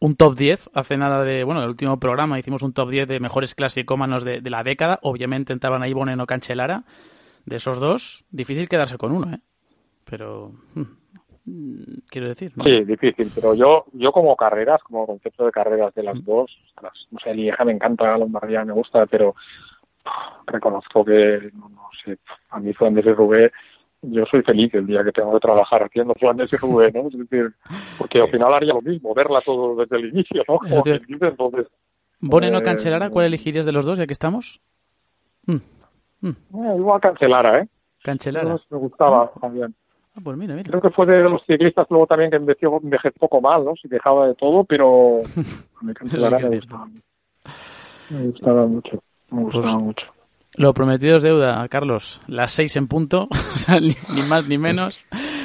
un 0.00 0.16
top 0.16 0.34
10 0.34 0.70
hace 0.74 0.96
nada 0.96 1.24
de, 1.24 1.44
bueno, 1.44 1.62
el 1.62 1.68
último 1.68 1.98
programa 1.98 2.38
hicimos 2.38 2.62
un 2.62 2.74
top 2.74 2.90
10 2.90 3.08
de 3.08 3.20
mejores 3.20 3.54
clasicómanos 3.54 4.24
de, 4.24 4.40
de 4.40 4.50
la 4.50 4.62
década. 4.62 4.98
Obviamente 5.02 5.52
entraban 5.52 5.82
ahí 5.82 5.92
Bonen 5.92 6.20
o 6.20 6.26
Cancelara. 6.26 6.84
De 7.46 7.56
esos 7.56 7.80
dos, 7.80 8.24
difícil 8.30 8.68
quedarse 8.68 8.98
con 8.98 9.10
uno, 9.12 9.34
¿eh? 9.34 9.40
Pero, 10.04 10.52
mm, 10.74 10.80
mm, 11.46 11.82
quiero 12.08 12.28
decir, 12.28 12.52
¿no? 12.54 12.64
Sí, 12.64 12.84
difícil, 12.84 13.32
pero 13.34 13.54
yo 13.54 13.86
yo 13.92 14.12
como 14.12 14.36
carreras, 14.36 14.80
como 14.84 15.06
concepto 15.06 15.44
de 15.46 15.50
carreras 15.50 15.92
de 15.94 16.04
las 16.04 16.22
dos, 16.24 16.56
ostras, 16.68 16.92
no 17.10 17.18
sé, 17.18 17.34
Lieja 17.34 17.64
me 17.64 17.72
encanta, 17.72 18.16
Lombardía 18.16 18.64
me 18.64 18.74
gusta, 18.74 19.06
pero 19.06 19.34
reconozco 20.46 21.04
que, 21.04 21.50
no, 21.54 21.70
sé, 22.04 22.18
a 22.50 22.60
mí 22.60 22.72
Flandes 22.72 23.06
y 23.06 23.12
Roubaix, 23.12 23.52
yo 24.02 24.24
soy 24.26 24.42
feliz 24.42 24.72
el 24.74 24.86
día 24.86 25.04
que 25.04 25.12
tengo 25.12 25.32
que 25.32 25.40
trabajar 25.40 25.84
haciendo 25.84 26.14
Flandes 26.14 26.52
y 26.52 26.56
Roubaix, 26.56 26.94
¿no? 26.94 27.08
Es 27.08 27.18
decir, 27.18 27.52
porque 27.98 28.20
al 28.20 28.30
final 28.30 28.52
haría 28.52 28.72
lo 28.74 28.82
mismo, 28.82 29.14
verla 29.14 29.40
todo 29.40 29.76
desde 29.76 29.96
el 29.96 30.06
inicio, 30.08 30.42
¿no? 30.48 30.54
Eso 30.56 30.68
Como 30.70 30.82
te- 30.82 30.98
quien 30.98 31.06
dice, 31.18 31.26
entonces, 31.28 31.66
eh, 32.58 32.62
Cancelara, 32.62 33.10
¿cuál 33.10 33.26
elegirías 33.26 33.66
de 33.66 33.72
los 33.72 33.84
dos, 33.84 33.98
ya 33.98 34.06
que 34.06 34.12
estamos? 34.12 34.60
Mm, 35.46 35.56
mm, 36.20 36.28
eh, 36.28 36.74
igual 36.76 37.00
Cancelara, 37.00 37.60
¿eh? 37.60 37.68
Cancelara. 38.02 38.56
Me 38.70 38.78
gustaba 38.78 39.30
también. 39.40 39.74
Ah, 40.14 40.20
pues 40.22 40.36
mira, 40.36 40.54
mira. 40.54 40.68
Creo 40.68 40.82
que 40.82 40.90
fue 40.90 41.06
de 41.06 41.22
los 41.22 41.42
ciclistas 41.46 41.86
luego 41.88 42.06
también 42.06 42.30
que 42.30 42.36
envejeció, 42.36 42.78
envejeció 42.82 43.18
poco 43.18 43.40
mal, 43.40 43.64
¿no? 43.64 43.74
Se 43.80 43.88
quejaba 43.88 44.26
de 44.28 44.34
todo, 44.34 44.64
pero 44.64 45.22
mí 45.82 45.94
Cancelara 45.94 46.38
me 46.38 46.56
gustaba. 46.56 46.88
Me 48.10 48.26
gustaba 48.26 48.66
mucho, 48.66 49.02
me 49.32 49.42
gustaba 49.42 49.72
Pues- 49.72 49.76
mucho. 49.84 50.06
Lo 50.54 50.74
prometido 50.74 51.16
es 51.16 51.22
deuda, 51.22 51.66
Carlos. 51.68 52.20
Las 52.26 52.52
seis 52.52 52.76
en 52.76 52.86
punto, 52.86 53.26
o 53.54 53.58
sea, 53.58 53.80
ni, 53.80 53.96
ni 54.14 54.22
más 54.28 54.46
ni 54.48 54.58
menos. 54.58 54.98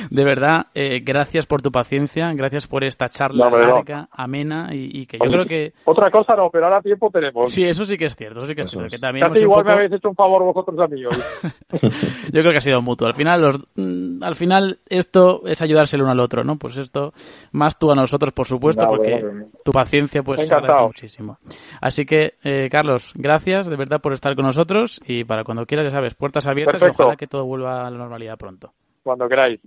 De 0.10 0.24
verdad, 0.24 0.68
eh, 0.74 1.02
gracias 1.04 1.46
por 1.46 1.62
tu 1.62 1.72
paciencia, 1.72 2.32
gracias 2.34 2.68
por 2.68 2.84
esta 2.84 3.10
charla 3.10 3.50
No, 3.50 3.84
amena 4.12 4.70
y, 4.74 5.02
y 5.02 5.06
que 5.06 5.18
yo 5.18 5.30
creo 5.30 5.46
que 5.46 5.74
Otra 5.86 6.10
cosa 6.12 6.36
no, 6.36 6.50
pero 6.50 6.66
ahora 6.66 6.82
tiempo 6.82 7.10
tenemos. 7.12 7.50
sí, 7.52 7.64
eso 7.64 7.86
sí 7.86 7.98
que 7.98 8.06
es 8.06 8.16
cierto, 8.16 8.40
eso 8.40 8.48
sí 8.48 8.56
que 8.56 8.62
es 8.62 8.68
Eso 8.68 8.78
cierto. 8.80 8.88
es. 8.96 9.00
Que 9.02 9.06
también 9.06 9.28
Casi 9.28 9.42
igual 9.42 9.66
me 9.66 9.74
habéis 9.74 9.92
hecho 9.94 10.10
un 10.10 10.16
favor 10.16 10.44
vosotros 10.44 10.80
a 10.80 10.88
mí 10.88 11.06
hoy. 11.06 11.12
Yo 12.32 12.42
creo 12.42 12.52
que 12.52 12.58
ha 12.58 12.62
sido 12.62 12.82
mutuo. 12.82 13.08
Al 13.08 13.16
final, 13.16 13.42
los, 13.42 13.60
mm, 13.76 14.24
al 14.24 14.36
final 14.36 14.80
esto 14.90 15.42
es 15.46 15.62
ayudarse 15.62 15.96
el 15.96 16.04
uno 16.04 16.12
al 16.12 16.20
otro, 16.20 16.44
¿no? 16.44 16.58
Pues 16.58 16.78
esto, 16.78 17.14
más 17.52 17.78
tú 17.80 17.92
a 17.92 17.96
nosotros, 17.96 18.32
por 18.34 18.46
supuesto, 18.46 18.84
No, 18.84 18.90
porque 18.90 19.22
bueno, 19.22 19.46
tu 19.64 19.72
paciencia 19.72 20.24
pues 20.24 20.46
se 20.48 20.56
muchísimo. 20.82 21.38
Así 21.82 22.06
que, 22.06 22.36
eh, 22.44 22.70
Carlos, 22.72 23.12
gracias 23.16 23.68
de 23.68 23.76
verdad 23.76 24.02
por 24.02 24.14
estar 24.14 24.36
con 24.36 24.46
nosotros 24.46 25.02
y 25.06 25.24
para 25.24 25.44
cuando 25.44 25.66
quieras, 25.66 25.86
ya 25.88 25.92
sabes, 25.92 26.16
puertas 26.16 26.48
abiertas 26.48 26.82
Perfecto. 26.82 27.04
y 27.04 27.06
ojalá 27.06 27.18
que 27.18 27.28
todo 27.28 27.46
vuelva 27.46 27.88
a 27.88 27.92
la 27.92 27.98
normalidad 27.98 28.38
pronto. 28.38 28.74
Cuando 29.04 29.28
queráis. 29.28 29.60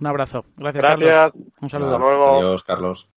Un 0.00 0.06
abrazo. 0.06 0.44
Gracias, 0.56 0.82
Gracias. 0.82 1.16
Carlos. 1.16 1.32
Un 1.60 1.70
saludo. 1.70 1.92
Hasta 1.92 2.04
luego. 2.04 2.36
Adiós, 2.38 2.62
Carlos. 2.64 3.08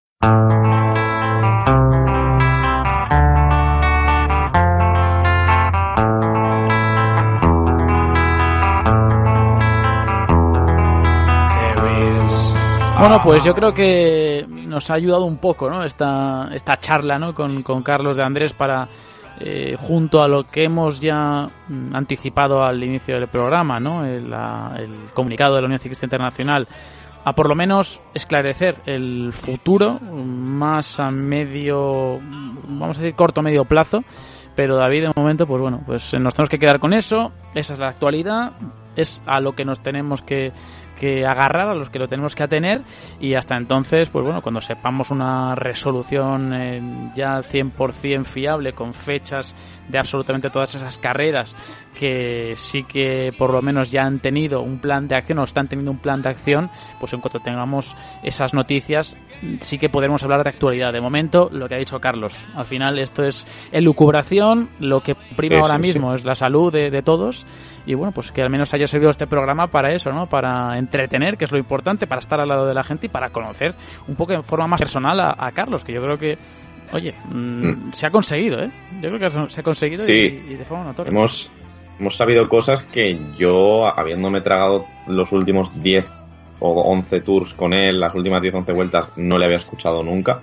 Bueno, 12.98 13.22
pues 13.22 13.44
yo 13.44 13.54
creo 13.54 13.74
que 13.74 14.46
nos 14.50 14.90
ha 14.90 14.96
ayudado 14.96 15.26
un 15.26 15.38
poco, 15.38 15.70
¿no? 15.70 15.84
Esta, 15.84 16.50
esta 16.54 16.80
charla, 16.80 17.20
¿no? 17.20 17.36
Con, 17.36 17.62
con 17.62 17.84
Carlos 17.84 18.16
de 18.16 18.24
Andrés 18.24 18.54
para, 18.54 18.88
eh, 19.40 19.76
junto 19.80 20.22
a 20.24 20.28
lo 20.28 20.44
que 20.46 20.64
hemos 20.64 21.00
ya 21.00 21.48
mm, 21.68 21.96
anticipado 21.96 22.64
al 22.64 22.84
inicio 22.84 23.16
del 23.16 23.28
programa, 23.28 23.80
¿no? 23.80 24.06
El, 24.06 24.30
la- 24.30 24.76
el 24.78 24.92
comunicado 25.14 25.56
de 25.56 25.62
la 25.62 25.66
Unión 25.66 25.80
Ciclista 25.80 26.06
Internacional, 26.06 26.68
a 27.24 27.34
por 27.34 27.50
lo 27.50 27.56
menos 27.56 28.02
esclarecer 28.14 28.76
el 28.86 29.34
futuro 29.34 30.00
más 30.00 31.00
a 31.00 31.10
medio, 31.12 32.20
vamos 32.68 32.98
a 32.98 33.02
decir 33.02 33.16
corto 33.16 33.42
medio 33.42 33.66
plazo. 33.66 34.04
Pero 34.56 34.78
David, 34.78 35.08
de 35.08 35.12
momento, 35.18 35.46
pues 35.46 35.62
bueno, 35.62 35.82
pues 35.86 36.14
nos 36.14 36.34
tenemos 36.34 36.50
que 36.50 36.60
quedar 36.60 36.80
con 36.80 36.94
eso. 36.94 37.34
Esa 37.54 37.74
es 37.74 37.80
la 37.80 37.90
actualidad. 37.90 38.54
Es 38.96 39.22
a 39.26 39.42
lo 39.42 39.52
que 39.54 39.66
nos 39.66 39.82
tenemos 39.82 40.22
que, 40.22 40.54
que 40.96 41.26
agarrar, 41.26 41.70
a 41.70 41.76
los 41.76 41.90
que 41.90 42.00
lo 42.00 42.08
tenemos 42.08 42.36
que 42.36 42.44
atener. 42.44 42.82
Y 43.20 43.36
hasta 43.36 43.56
entonces, 43.56 44.10
pues 44.10 44.26
bueno, 44.26 44.42
cuando 44.42 44.62
sepamos 44.62 45.12
una 45.12 45.56
resolución 45.56 46.54
eh, 46.54 47.12
ya 47.16 47.40
100% 47.40 48.26
fiable, 48.26 48.74
con 48.74 48.94
fechas 48.94 49.56
de 49.88 50.00
absolutamente 50.00 50.50
todas 50.50 50.76
esas 50.76 50.98
carreras, 50.98 51.56
que 51.98 52.54
sí 52.56 52.84
que 52.84 53.34
por 53.38 53.52
lo 53.52 53.62
menos 53.62 53.92
ya 53.92 54.04
han 54.04 54.20
tenido 54.20 54.62
un 54.62 54.80
plan 54.80 55.08
de 55.08 55.16
acción 55.16 55.40
o 55.40 55.44
están 55.44 55.68
teniendo 55.68 55.92
un 55.92 56.00
plan 56.00 56.22
de 56.22 56.30
acción, 56.30 56.70
pues 57.00 57.14
en 57.14 57.22
cuanto 57.22 57.40
tengamos 57.40 57.96
esas 58.24 58.54
noticias, 58.54 59.18
sí 59.62 59.78
que 59.78 59.90
podremos 59.90 60.24
hablar 60.24 60.44
de 60.44 60.50
actualidad. 60.50 60.94
De 60.94 61.02
momento, 61.02 61.50
lo 61.52 61.68
que 61.68 61.76
ha 61.76 61.80
dicho 61.80 62.00
Carlos, 62.00 62.38
al 62.56 62.66
final 62.66 63.00
esto 63.00 63.24
es 63.24 63.48
elucubración, 63.72 64.70
lo 64.80 65.02
que 65.02 65.16
prima 65.36 65.56
Sí, 65.56 65.62
ahora 65.62 65.76
sí, 65.76 65.82
mismo 65.82 66.14
es 66.14 66.26
la 66.26 66.36
salud 66.36 66.72
de, 66.72 66.90
de 66.92 67.02
todos 67.02 67.46
y 67.86 67.94
bueno, 67.94 68.12
pues 68.12 68.32
que 68.32 68.42
al 68.42 68.50
menos 68.50 68.74
haya 68.74 68.88
servido 68.88 69.12
este 69.12 69.28
programa 69.28 69.68
para 69.68 69.94
eso, 69.94 70.12
¿no? 70.12 70.26
Para 70.26 70.78
entretener, 70.78 71.38
que 71.38 71.46
es 71.46 71.52
lo 71.52 71.58
importante, 71.58 72.08
para 72.08 72.20
estar 72.20 72.40
al 72.40 72.50
lado 72.50 72.66
de 72.66 72.74
la 72.74 72.84
gente 72.84 73.06
y 73.06 73.10
para 73.10 73.30
conocer 73.30 73.76
un 74.08 74.16
poco 74.16 74.34
en 74.34 74.44
forma 74.44 74.68
más 74.68 74.80
personal 74.80 75.20
a, 75.20 75.36
a 75.38 75.52
Carlos, 75.52 75.84
que 75.84 75.94
yo 75.94 76.02
creo 76.02 76.18
que 76.18 76.38
oye, 76.94 77.14
mm, 77.32 77.92
se 77.92 78.08
ha 78.08 78.12
conseguido, 78.12 78.62
¿eh? 78.64 78.70
Yo 79.02 79.10
creo 79.10 79.20
que 79.20 79.50
se 79.50 79.60
ha 79.60 79.64
conseguido 79.64 80.04
Sí. 80.04 80.44
y, 80.48 80.54
y 80.54 80.56
de 80.56 80.66
forma 80.66 80.84
notoria. 80.86 81.10
Hemos, 81.12 81.52
hemos 82.00 82.16
sabido 82.16 82.48
cosas 82.50 82.84
que 82.84 83.18
yo, 83.38 83.86
habiéndome 83.88 84.42
tragado 84.42 84.86
los 85.08 85.32
últimos 85.32 85.82
10 85.82 86.12
o 86.60 86.82
11 86.84 87.22
tours 87.22 87.54
con 87.54 87.74
él, 87.74 88.00
las 88.00 88.16
últimas 88.16 88.42
10 88.42 88.56
11 88.56 88.72
vueltas, 88.74 89.10
no 89.18 89.38
le 89.38 89.46
había 89.46 89.58
escuchado 89.58 90.04
nunca. 90.04 90.42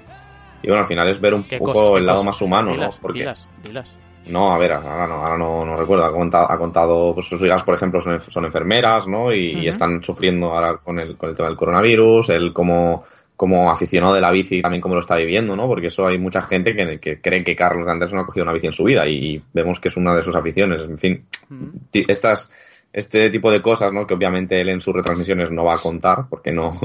Y 0.63 0.69
bueno, 0.69 0.83
al 0.83 0.89
final 0.89 1.09
es 1.09 1.21
ver 1.21 1.35
un 1.35 1.43
¿Qué 1.45 1.59
poco 1.59 1.73
cosas, 1.73 1.91
qué 1.91 1.99
el 1.99 2.07
lado 2.07 2.19
cosas? 2.19 2.27
más 2.27 2.43
humano, 2.43 2.73
Dilas, 2.73 2.95
¿no? 2.97 3.01
Porque 3.03 3.19
dilas, 3.21 3.49
dilas. 3.65 3.99
No, 4.27 4.53
a 4.53 4.59
ver, 4.59 4.73
ahora 4.73 5.09
no, 5.09 5.15
ahora 5.15 5.37
no, 5.37 5.65
no 5.65 5.77
recuerdo. 5.77 6.05
Ha 6.05 6.13
contado, 6.13 6.49
ha 6.49 6.57
contado, 6.57 7.13
pues 7.13 7.27
sus 7.27 7.43
hijas, 7.43 7.65
por 7.65 7.75
ejemplo, 7.75 8.01
son, 8.01 8.21
son 8.21 8.45
enfermeras, 8.45 9.09
¿no? 9.09 9.33
Y, 9.33 9.57
Ujú. 9.57 9.69
están 9.69 10.01
sufriendo 10.05 10.53
ahora 10.53 10.77
con 10.77 11.01
el, 11.01 11.17
con 11.17 11.31
el 11.31 11.35
tema 11.35 11.49
del 11.49 11.57
coronavirus, 11.57 12.29
él 12.29 12.53
como, 12.53 13.03
como 13.43 13.73
aficionado 13.73 14.15
de 14.15 14.21
la 14.21 14.31
bici 14.31 14.63
también 14.63 14.81
cómo 14.81 14.95
lo 14.95 15.01
está 15.01 15.17
viviendo, 15.17 15.57
¿no? 15.57 15.67
Porque 15.67 15.89
eso 15.89 16.07
hay 16.07 16.17
mucha 16.17 16.43
gente 16.43 16.77
que, 16.77 17.01
que 17.01 17.21
cree 17.21 17.43
que 17.43 17.57
Carlos 17.57 17.89
Andrés 17.89 18.13
no 18.13 18.21
ha 18.21 18.25
cogido 18.25 18.45
una 18.45 18.53
bici 18.53 18.69
en 18.69 18.73
su 18.73 18.85
vida 18.85 19.05
y, 19.09 19.43
vemos 19.53 19.81
que 19.81 19.89
es 19.89 19.97
una 19.97 20.15
de 20.15 20.23
sus 20.23 20.37
aficiones. 20.37 20.81
En 20.83 20.97
fin, 20.97 21.27
ti- 21.91 22.05
estas, 22.07 22.49
este 22.93 23.31
tipo 23.31 23.51
de 23.51 23.61
cosas, 23.61 23.93
¿no? 23.93 24.07
Que 24.07 24.15
obviamente 24.15 24.61
él 24.61 24.69
en 24.69 24.81
sus 24.81 24.95
retransmisiones 24.95 25.51
no 25.51 25.65
va 25.65 25.75
a 25.75 25.79
contar 25.79 26.27
porque 26.31 26.53
no, 26.53 26.79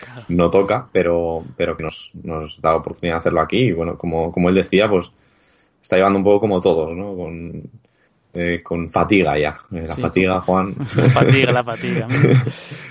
Claro. 0.00 0.24
no 0.30 0.50
toca, 0.50 0.88
pero, 0.92 1.44
pero 1.56 1.76
que 1.76 1.84
nos, 1.84 2.10
nos 2.24 2.60
da 2.60 2.70
la 2.70 2.78
oportunidad 2.78 3.14
de 3.14 3.18
hacerlo 3.18 3.40
aquí. 3.42 3.58
Y 3.68 3.72
bueno, 3.72 3.96
como, 3.96 4.32
como 4.32 4.48
él 4.48 4.56
decía, 4.56 4.88
pues 4.90 5.12
está 5.80 5.94
llevando 5.94 6.18
un 6.18 6.24
poco 6.24 6.40
como 6.40 6.60
todos, 6.60 6.92
¿no? 6.96 7.14
Con, 7.14 7.62
eh, 8.32 8.62
con 8.62 8.90
fatiga 8.90 9.38
ya. 9.38 9.58
Eh, 9.72 9.84
La 9.88 9.94
Sí. 9.94 10.00
fatiga, 10.02 10.40
Juan. 10.40 10.74
La 10.96 11.08
fatiga, 11.10 11.52
la 11.52 11.64
fatiga. 11.64 12.06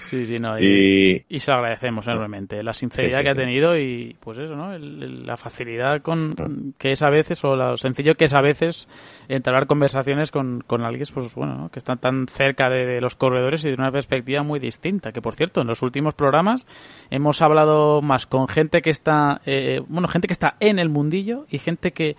Sí, 0.09 0.25
sí, 0.25 0.37
no. 0.39 0.57
Y, 0.59 1.23
y 1.29 1.35
y 1.35 1.39
se 1.39 1.51
lo 1.51 1.57
agradecemos 1.57 2.07
enormemente. 2.07 2.63
La 2.63 2.73
sinceridad 2.73 3.11
Sí, 3.11 3.17
sí, 3.19 3.23
que 3.25 3.29
ha 3.29 3.35
tenido 3.35 3.77
y, 3.77 4.15
pues 4.19 4.39
eso, 4.39 4.55
¿no? 4.55 4.73
El- 4.73 5.03
el- 5.03 5.25
la 5.27 5.37
facilidad 5.37 6.01
con 6.01 6.33
que 6.79 6.93
es 6.93 7.03
a 7.03 7.11
veces, 7.11 7.43
o 7.43 7.55
lo 7.55 7.77
sencillo 7.77 8.15
que 8.15 8.25
es 8.25 8.33
a 8.33 8.41
veces, 8.41 8.87
entablar 9.27 9.67
conversaciones 9.67 10.31
con, 10.31 10.63
con 10.65 10.81
alguien, 10.81 11.05
pues 11.13 11.35
bueno, 11.35 11.55
¿no? 11.55 11.69
que 11.69 11.77
están 11.77 11.99
tan 11.99 12.27
cerca 12.27 12.69
de, 12.71 12.87
de 12.87 13.01
los 13.01 13.13
corredores 13.13 13.63
y 13.65 13.69
de 13.69 13.75
una 13.75 13.91
perspectiva 13.91 14.41
muy 14.41 14.59
distinta. 14.59 15.11
Que 15.11 15.21
por 15.21 15.35
cierto, 15.35 15.61
en 15.61 15.67
los 15.67 15.83
últimos 15.83 16.15
programas 16.15 16.65
hemos 17.11 17.43
hablado 17.43 18.01
más 18.01 18.25
con 18.25 18.47
gente 18.47 18.81
que 18.81 18.89
está, 18.89 19.41
eh, 19.45 19.79
bueno, 19.89 20.07
gente 20.07 20.25
que 20.27 20.33
está 20.33 20.55
en 20.59 20.79
el 20.79 20.89
mundillo 20.89 21.45
y 21.51 21.59
gente 21.59 21.91
que 21.91 22.15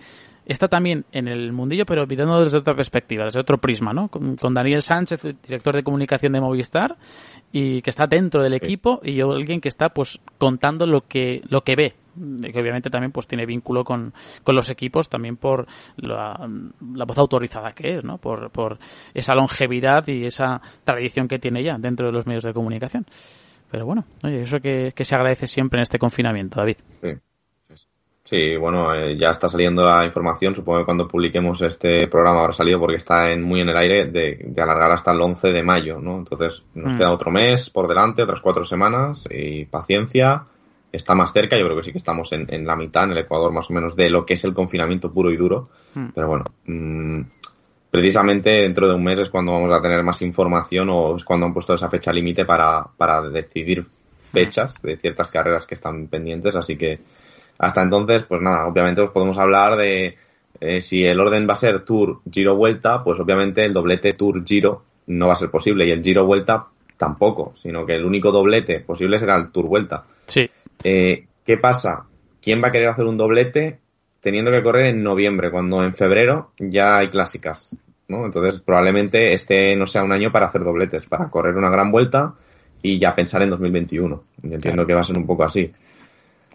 está 0.51 0.67
también 0.67 1.05
en 1.11 1.27
el 1.27 1.51
mundillo, 1.51 1.85
pero 1.85 2.05
mirando 2.05 2.43
desde 2.43 2.57
otra 2.57 2.75
perspectiva, 2.75 3.25
desde 3.25 3.39
otro 3.39 3.57
prisma, 3.57 3.93
¿no? 3.93 4.07
Con, 4.07 4.35
con 4.35 4.53
Daniel 4.53 4.81
Sánchez, 4.81 5.23
director 5.41 5.75
de 5.75 5.83
comunicación 5.83 6.33
de 6.33 6.41
Movistar, 6.41 6.97
y 7.51 7.81
que 7.81 7.89
está 7.89 8.05
dentro 8.07 8.43
del 8.43 8.53
equipo, 8.53 8.99
y 9.03 9.15
yo 9.15 9.31
alguien 9.31 9.61
que 9.61 9.69
está, 9.69 9.89
pues, 9.89 10.19
contando 10.37 10.85
lo 10.85 11.01
que, 11.01 11.41
lo 11.49 11.61
que 11.61 11.75
ve. 11.75 11.95
Que 12.13 12.59
obviamente 12.59 12.89
también 12.89 13.13
pues 13.13 13.25
tiene 13.25 13.45
vínculo 13.45 13.85
con, 13.85 14.13
con 14.43 14.53
los 14.53 14.69
equipos 14.69 15.07
también 15.07 15.37
por 15.37 15.65
la, 15.95 16.45
la 16.93 17.05
voz 17.05 17.17
autorizada 17.17 17.71
que 17.71 17.95
es, 17.95 18.03
¿no? 18.03 18.17
Por, 18.17 18.51
por 18.51 18.79
esa 19.13 19.33
longevidad 19.33 20.05
y 20.07 20.25
esa 20.25 20.61
tradición 20.83 21.29
que 21.29 21.39
tiene 21.39 21.63
ya 21.63 21.77
dentro 21.77 22.07
de 22.07 22.11
los 22.11 22.27
medios 22.27 22.43
de 22.43 22.51
comunicación. 22.51 23.05
Pero 23.71 23.85
bueno, 23.85 24.03
oye, 24.25 24.41
eso 24.41 24.59
que, 24.59 24.91
que 24.93 25.05
se 25.05 25.15
agradece 25.15 25.47
siempre 25.47 25.77
en 25.77 25.83
este 25.83 25.99
confinamiento, 25.99 26.59
David. 26.59 26.75
Sí, 27.01 27.11
Sí, 28.31 28.55
bueno, 28.55 28.95
eh, 28.95 29.17
ya 29.17 29.31
está 29.31 29.49
saliendo 29.49 29.83
la 29.83 30.05
información. 30.05 30.55
Supongo 30.55 30.79
que 30.79 30.85
cuando 30.85 31.05
publiquemos 31.05 31.61
este 31.63 32.07
programa 32.07 32.39
habrá 32.39 32.53
salido 32.53 32.79
porque 32.79 32.95
está 32.95 33.29
en, 33.29 33.41
muy 33.41 33.59
en 33.59 33.67
el 33.67 33.75
aire 33.75 34.05
de, 34.05 34.39
de 34.41 34.61
alargar 34.61 34.89
hasta 34.93 35.11
el 35.11 35.19
11 35.19 35.51
de 35.51 35.61
mayo, 35.61 35.99
¿no? 35.99 36.19
Entonces 36.19 36.63
nos 36.73 36.93
Mm. 36.93 36.97
queda 36.97 37.11
otro 37.11 37.29
mes 37.29 37.69
por 37.69 37.89
delante, 37.89 38.23
otras 38.23 38.39
cuatro 38.39 38.63
semanas 38.63 39.27
y 39.29 39.65
paciencia. 39.65 40.45
Está 40.93 41.13
más 41.13 41.33
cerca, 41.33 41.57
yo 41.57 41.65
creo 41.65 41.75
que 41.75 41.83
sí 41.83 41.91
que 41.91 41.97
estamos 41.97 42.31
en, 42.31 42.45
en 42.47 42.65
la 42.65 42.77
mitad, 42.77 43.03
en 43.03 43.11
el 43.11 43.17
Ecuador 43.17 43.51
más 43.51 43.69
o 43.69 43.73
menos, 43.73 43.97
de 43.97 44.09
lo 44.09 44.25
que 44.25 44.35
es 44.35 44.43
el 44.45 44.53
confinamiento 44.53 45.11
puro 45.11 45.29
y 45.29 45.35
duro. 45.35 45.67
Mm. 45.95 46.07
Pero 46.15 46.27
bueno, 46.29 46.45
mm, 46.67 47.21
precisamente 47.89 48.49
dentro 48.49 48.87
de 48.87 48.95
un 48.95 49.03
mes 49.03 49.19
es 49.19 49.29
cuando 49.29 49.51
vamos 49.51 49.77
a 49.77 49.81
tener 49.81 50.01
más 50.03 50.21
información 50.21 50.87
o 50.89 51.17
es 51.17 51.25
cuando 51.25 51.47
han 51.47 51.53
puesto 51.53 51.73
esa 51.73 51.89
fecha 51.89 52.13
límite 52.13 52.45
para, 52.45 52.85
para 52.95 53.21
decidir 53.23 53.85
fechas 54.17 54.81
de 54.81 54.95
ciertas 54.95 55.29
carreras 55.29 55.65
que 55.65 55.75
están 55.75 56.07
pendientes. 56.07 56.55
Así 56.55 56.77
que 56.77 57.01
hasta 57.61 57.81
entonces, 57.83 58.23
pues 58.23 58.41
nada, 58.41 58.65
obviamente 58.67 59.01
os 59.01 59.11
podemos 59.11 59.37
hablar 59.37 59.77
de 59.77 60.17
eh, 60.59 60.81
si 60.81 61.03
el 61.05 61.19
orden 61.19 61.47
va 61.47 61.53
a 61.53 61.55
ser 61.55 61.85
Tour, 61.85 62.19
Giro, 62.29 62.55
Vuelta, 62.55 63.03
pues 63.03 63.19
obviamente 63.19 63.63
el 63.63 63.71
doblete 63.73 64.13
Tour, 64.13 64.43
Giro 64.43 64.83
no 65.07 65.27
va 65.27 65.33
a 65.33 65.35
ser 65.35 65.49
posible 65.51 65.85
y 65.85 65.91
el 65.91 66.03
Giro, 66.03 66.25
Vuelta 66.25 66.65
tampoco, 66.97 67.53
sino 67.55 67.85
que 67.85 67.93
el 67.95 68.05
único 68.05 68.31
doblete 68.31 68.79
posible 68.79 69.19
será 69.19 69.35
el 69.37 69.51
Tour, 69.51 69.67
Vuelta. 69.67 70.03
Sí, 70.25 70.49
Eh, 70.83 71.25
¿Qué 71.45 71.57
pasa? 71.57 72.05
¿Quién 72.41 72.61
va 72.63 72.67
a 72.69 72.71
querer 72.71 72.89
hacer 72.89 73.05
un 73.05 73.17
doblete 73.17 73.79
teniendo 74.19 74.51
que 74.51 74.63
correr 74.63 74.87
en 74.87 75.03
noviembre, 75.03 75.49
cuando 75.51 75.83
en 75.83 75.93
febrero 75.93 76.51
ya 76.59 76.97
hay 76.97 77.09
clásicas? 77.09 77.69
¿no? 78.07 78.25
Entonces, 78.25 78.59
probablemente 78.61 79.33
este 79.33 79.75
no 79.75 79.85
sea 79.85 80.03
un 80.03 80.11
año 80.11 80.31
para 80.31 80.47
hacer 80.47 80.63
dobletes, 80.63 81.05
para 81.07 81.29
correr 81.29 81.55
una 81.55 81.69
gran 81.69 81.91
vuelta 81.91 82.33
y 82.81 82.97
ya 82.99 83.15
pensar 83.15 83.41
en 83.43 83.51
2021. 83.51 84.23
Yo 84.43 84.53
entiendo 84.53 84.61
Claro. 84.83 84.87
que 84.87 84.93
va 84.95 85.01
a 85.01 85.03
ser 85.03 85.17
un 85.17 85.25
poco 85.25 85.43
así. 85.43 85.71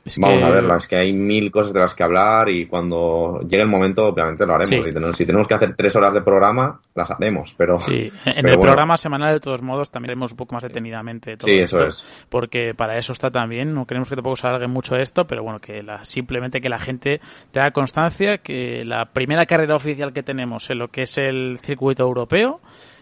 Es 0.06 0.18
Vamos 0.18 0.38
que- 0.40 0.44
a 0.44 0.50
verla, 0.50 0.76
es 0.76 0.86
que 0.86 0.96
hay 0.96 1.12
mil 1.12 1.50
cosas 1.50 1.72
de 1.72 1.80
las 1.80 1.94
que 1.94 2.02
hablar 2.04 2.48
y 2.48 2.66
cuando 2.66 3.40
llegue 3.42 3.62
el 3.62 3.68
momento, 3.68 4.06
obviamente 4.06 4.46
lo 4.46 4.54
haremos. 4.54 4.68
Sí. 4.68 4.76
Y 4.76 4.92
tenemos- 4.94 5.16
si 5.16 5.26
tenemos 5.26 5.48
que 5.48 5.54
hacer 5.54 5.74
tres 5.76 5.94
horas 5.96 6.14
de 6.14 6.22
programa, 6.22 6.80
las 6.94 7.10
haremos, 7.10 7.54
pero. 7.58 7.78
Sí, 7.80 8.04
en 8.04 8.10
pero 8.24 8.36
el 8.36 8.42
bueno. 8.44 8.60
programa 8.60 8.96
semanal 8.96 9.34
de 9.34 9.40
todos 9.40 9.62
modos 9.62 9.90
también 9.90 10.12
haremos 10.12 10.30
un 10.30 10.36
poco 10.36 10.54
más 10.54 10.62
detenidamente 10.62 11.36
todo 11.36 11.48
Sí, 11.50 11.58
eso 11.58 11.84
es. 11.84 12.26
porque 12.28 12.72
para 12.74 12.96
eso 12.96 13.12
está 13.12 13.30
también, 13.30 13.74
no 13.74 13.84
queremos 13.84 14.08
que 14.08 14.14
tampoco 14.14 14.36
se 14.36 14.46
alargue 14.46 14.68
mucho 14.68 14.94
esto, 14.96 15.26
pero 15.26 15.42
bueno, 15.42 15.58
que 15.58 15.82
la, 15.82 16.04
simplemente 16.04 16.60
que 16.60 16.68
la 16.68 16.78
gente 16.78 17.20
tenga 17.50 17.70
constancia 17.72 18.38
que 18.38 18.84
la 18.84 19.06
primera 19.06 19.44
carrera 19.44 19.74
oficial 19.74 20.12
que 20.12 20.22
tenemos 20.22 20.70
en 20.70 20.78
lo 20.78 20.88
que 20.88 21.02
es 21.02 21.18
el 21.18 21.58
circuito 21.62 22.04
europeo 22.04 22.60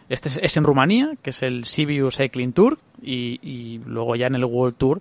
este 0.08 0.28
es, 0.28 0.38
es 0.42 0.56
en 0.58 0.64
Rumanía, 0.64 1.12
que 1.22 1.30
es 1.30 1.42
el 1.42 1.64
Sibiu 1.64 2.10
Cycling 2.10 2.52
Tour, 2.52 2.78
y, 3.02 3.38
y 3.42 3.78
luego 3.86 4.16
ya 4.16 4.26
en 4.26 4.34
el 4.34 4.44
World 4.44 4.76
Tour 4.76 5.00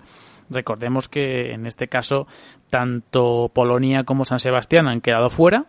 recordemos 0.54 1.10
que 1.10 1.52
en 1.52 1.66
este 1.66 1.88
caso 1.88 2.28
tanto 2.70 3.52
Polonia 3.54 4.04
como 4.04 4.26
San 4.26 4.40
Sebastián 4.40 4.88
han 4.88 5.02
quedado 5.02 5.30
fuera 5.30 5.66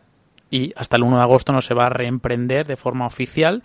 y 0.50 0.72
hasta 0.76 0.96
el 0.96 1.02
1 1.02 1.16
de 1.16 1.22
agosto 1.22 1.52
no 1.52 1.60
se 1.60 1.74
va 1.74 1.86
a 1.86 1.90
reemprender 1.90 2.66
de 2.66 2.76
forma 2.76 3.06
oficial 3.06 3.62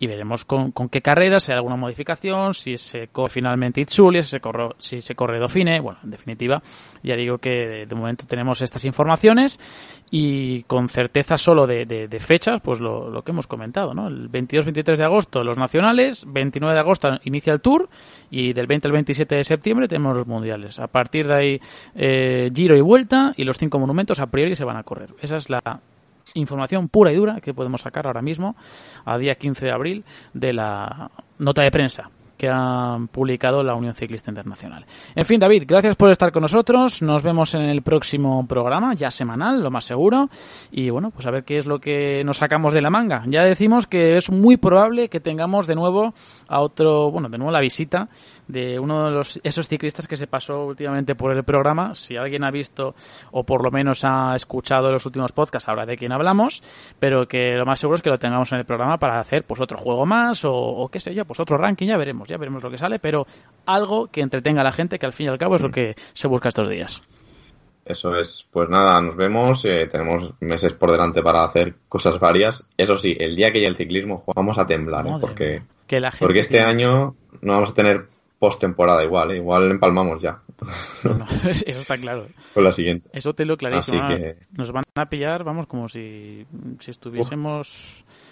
y 0.00 0.08
veremos 0.08 0.44
con, 0.44 0.72
con 0.72 0.88
qué 0.88 1.00
carreras, 1.00 1.44
si 1.44 1.52
hay 1.52 1.56
alguna 1.58 1.76
modificación, 1.76 2.54
si 2.54 2.76
se 2.76 3.06
corre 3.08 3.30
finalmente 3.30 3.80
Itzulia, 3.80 4.22
si 4.22 4.30
se 4.30 4.40
corre, 4.40 4.70
si 4.78 5.00
se 5.00 5.14
corre 5.14 5.38
Dauphine, 5.38 5.78
bueno, 5.80 6.00
en 6.02 6.10
definitiva, 6.10 6.60
ya 7.04 7.14
digo 7.14 7.38
que 7.38 7.86
de, 7.86 7.94
momento 7.94 8.26
tenemos 8.26 8.60
estas 8.62 8.84
informaciones 8.84 9.60
y 10.10 10.64
con 10.64 10.88
certeza 10.88 11.38
solo 11.38 11.66
de, 11.68 11.84
de- 11.86 12.08
de 12.08 12.18
fechas, 12.20 12.60
pues 12.60 12.80
lo, 12.80 13.08
lo 13.08 13.22
que 13.22 13.30
hemos 13.30 13.46
comentado, 13.46 13.94
¿no? 13.94 14.08
El 14.08 14.28
22-23 14.30 14.96
de 14.96 15.04
agosto 15.04 15.44
los 15.44 15.56
nacionales, 15.58 16.24
29 16.26 16.74
de 16.74 16.80
agosto 16.80 17.08
inicia 17.24 17.52
el 17.52 17.60
Tour 17.60 17.88
y 18.30 18.52
del 18.52 18.66
20 18.66 18.88
al 18.88 18.92
27 18.92 19.36
de 19.36 19.44
septiembre 19.44 19.86
tenemos 19.86 20.16
los 20.16 20.26
mundiales. 20.26 20.80
A 20.80 20.88
partir 20.88 21.28
de 21.28 21.34
ahí, 21.34 21.60
eh, 21.94 22.50
Giro 22.52 22.76
y 22.76 22.80
Vuelta 22.80 23.32
y 23.36 23.44
los 23.44 23.58
cinco 23.58 23.78
monumentos 23.78 24.18
a 24.18 24.26
priori 24.26 24.56
se 24.56 24.64
van 24.64 24.76
a 24.76 24.82
correr. 24.82 25.10
Esa 25.20 25.36
es 25.36 25.48
la 25.48 25.80
información 26.34 26.88
pura 26.88 27.12
y 27.12 27.16
dura 27.16 27.40
que 27.40 27.54
podemos 27.54 27.82
sacar 27.82 28.06
ahora 28.06 28.22
mismo, 28.22 28.56
a 29.04 29.18
día 29.18 29.34
15 29.34 29.66
de 29.66 29.72
abril, 29.72 30.04
de 30.34 30.52
la 30.52 31.10
nota 31.38 31.62
de 31.62 31.70
prensa 31.70 32.10
que 32.42 32.48
ha 32.52 32.98
publicado 33.12 33.62
la 33.62 33.76
Unión 33.76 33.94
Ciclista 33.94 34.28
Internacional. 34.28 34.84
En 35.14 35.24
fin, 35.24 35.38
David, 35.38 35.62
gracias 35.64 35.94
por 35.94 36.10
estar 36.10 36.32
con 36.32 36.42
nosotros. 36.42 37.00
Nos 37.00 37.22
vemos 37.22 37.54
en 37.54 37.62
el 37.62 37.82
próximo 37.82 38.44
programa, 38.48 38.94
ya 38.94 39.12
semanal, 39.12 39.62
lo 39.62 39.70
más 39.70 39.84
seguro. 39.84 40.28
Y 40.72 40.90
bueno, 40.90 41.12
pues 41.12 41.24
a 41.26 41.30
ver 41.30 41.44
qué 41.44 41.58
es 41.58 41.66
lo 41.66 41.78
que 41.78 42.24
nos 42.24 42.38
sacamos 42.38 42.74
de 42.74 42.82
la 42.82 42.90
manga. 42.90 43.22
Ya 43.28 43.44
decimos 43.44 43.86
que 43.86 44.16
es 44.16 44.28
muy 44.28 44.56
probable 44.56 45.08
que 45.08 45.20
tengamos 45.20 45.68
de 45.68 45.76
nuevo 45.76 46.14
a 46.48 46.60
otro, 46.60 47.12
bueno, 47.12 47.28
de 47.28 47.38
nuevo 47.38 47.52
la 47.52 47.60
visita 47.60 48.08
de 48.48 48.80
uno 48.80 49.04
de 49.04 49.12
los, 49.12 49.40
esos 49.44 49.68
ciclistas 49.68 50.08
que 50.08 50.16
se 50.16 50.26
pasó 50.26 50.66
últimamente 50.66 51.14
por 51.14 51.30
el 51.30 51.44
programa. 51.44 51.94
Si 51.94 52.16
alguien 52.16 52.42
ha 52.42 52.50
visto 52.50 52.96
o 53.30 53.44
por 53.44 53.62
lo 53.62 53.70
menos 53.70 54.04
ha 54.04 54.34
escuchado 54.34 54.90
los 54.90 55.06
últimos 55.06 55.30
podcasts, 55.30 55.66
sabrá 55.66 55.86
de 55.86 55.96
quién 55.96 56.10
hablamos, 56.10 56.60
pero 56.98 57.28
que 57.28 57.52
lo 57.52 57.64
más 57.64 57.78
seguro 57.78 57.94
es 57.94 58.02
que 58.02 58.10
lo 58.10 58.16
tengamos 58.16 58.50
en 58.50 58.58
el 58.58 58.64
programa 58.64 58.98
para 58.98 59.20
hacer 59.20 59.44
pues 59.44 59.60
otro 59.60 59.78
juego 59.78 60.04
más 60.06 60.42
o 60.44 60.88
qué 60.90 60.98
sé 60.98 61.14
yo, 61.14 61.24
pues 61.24 61.38
otro 61.38 61.56
ranking, 61.56 61.86
ya 61.86 61.96
veremos, 61.96 62.31
ya 62.32 62.38
veremos 62.38 62.62
lo 62.62 62.70
que 62.70 62.78
sale, 62.78 62.98
pero 62.98 63.26
algo 63.66 64.08
que 64.08 64.20
entretenga 64.20 64.60
a 64.62 64.64
la 64.64 64.72
gente, 64.72 64.98
que 64.98 65.06
al 65.06 65.12
fin 65.12 65.26
y 65.26 65.28
al 65.30 65.38
cabo 65.38 65.54
es 65.56 65.60
lo 65.62 65.70
que 65.70 65.94
se 66.12 66.26
busca 66.28 66.48
estos 66.48 66.68
días. 66.68 67.02
Eso 67.84 68.14
es, 68.14 68.46
pues 68.52 68.68
nada, 68.68 69.00
nos 69.02 69.16
vemos. 69.16 69.64
eh, 69.64 69.88
tenemos 69.90 70.32
meses 70.40 70.72
por 70.72 70.90
delante 70.92 71.20
para 71.22 71.42
hacer 71.44 71.74
cosas 71.88 72.18
varias. 72.20 72.66
Eso 72.76 72.96
sí, 72.96 73.16
el 73.18 73.34
día 73.34 73.50
que 73.50 73.58
haya 73.58 73.68
el 73.68 73.76
ciclismo 73.76 74.22
vamos 74.34 74.58
a 74.58 74.66
temblar, 74.66 75.06
¿eh? 75.06 75.10
Porque, 75.20 75.50
mía, 75.50 75.66
que 75.88 76.00
la 76.00 76.10
gente 76.12 76.24
porque 76.24 76.38
este 76.40 76.58
tiene- 76.58 76.68
año 76.68 77.16
no 77.40 77.52
vamos 77.54 77.70
a 77.70 77.74
tener 77.74 78.06
postemporada 78.38 79.04
igual, 79.04 79.32
¿eh? 79.32 79.36
igual 79.36 79.70
empalmamos 79.70 80.20
ya 80.20 80.40
No, 81.04 81.14
no, 81.14 81.24
eso 81.48 81.64
está 81.66 81.96
claro. 81.96 82.26
con 82.54 82.64
la 82.64 82.72
siguiente. 82.72 83.08
Eso 83.12 83.34
te 83.34 83.44
lo 83.44 83.56
clarísimo. 83.56 84.02
Así 84.02 84.14
que- 84.16 84.36
Nos 84.52 84.70
van 84.72 84.84
a 84.94 85.06
pillar, 85.06 85.42
vamos, 85.44 85.66
como 85.66 85.88
si, 85.88 86.46
si 86.78 86.90
estuviésemos 86.90 88.04
uf, 88.06 88.31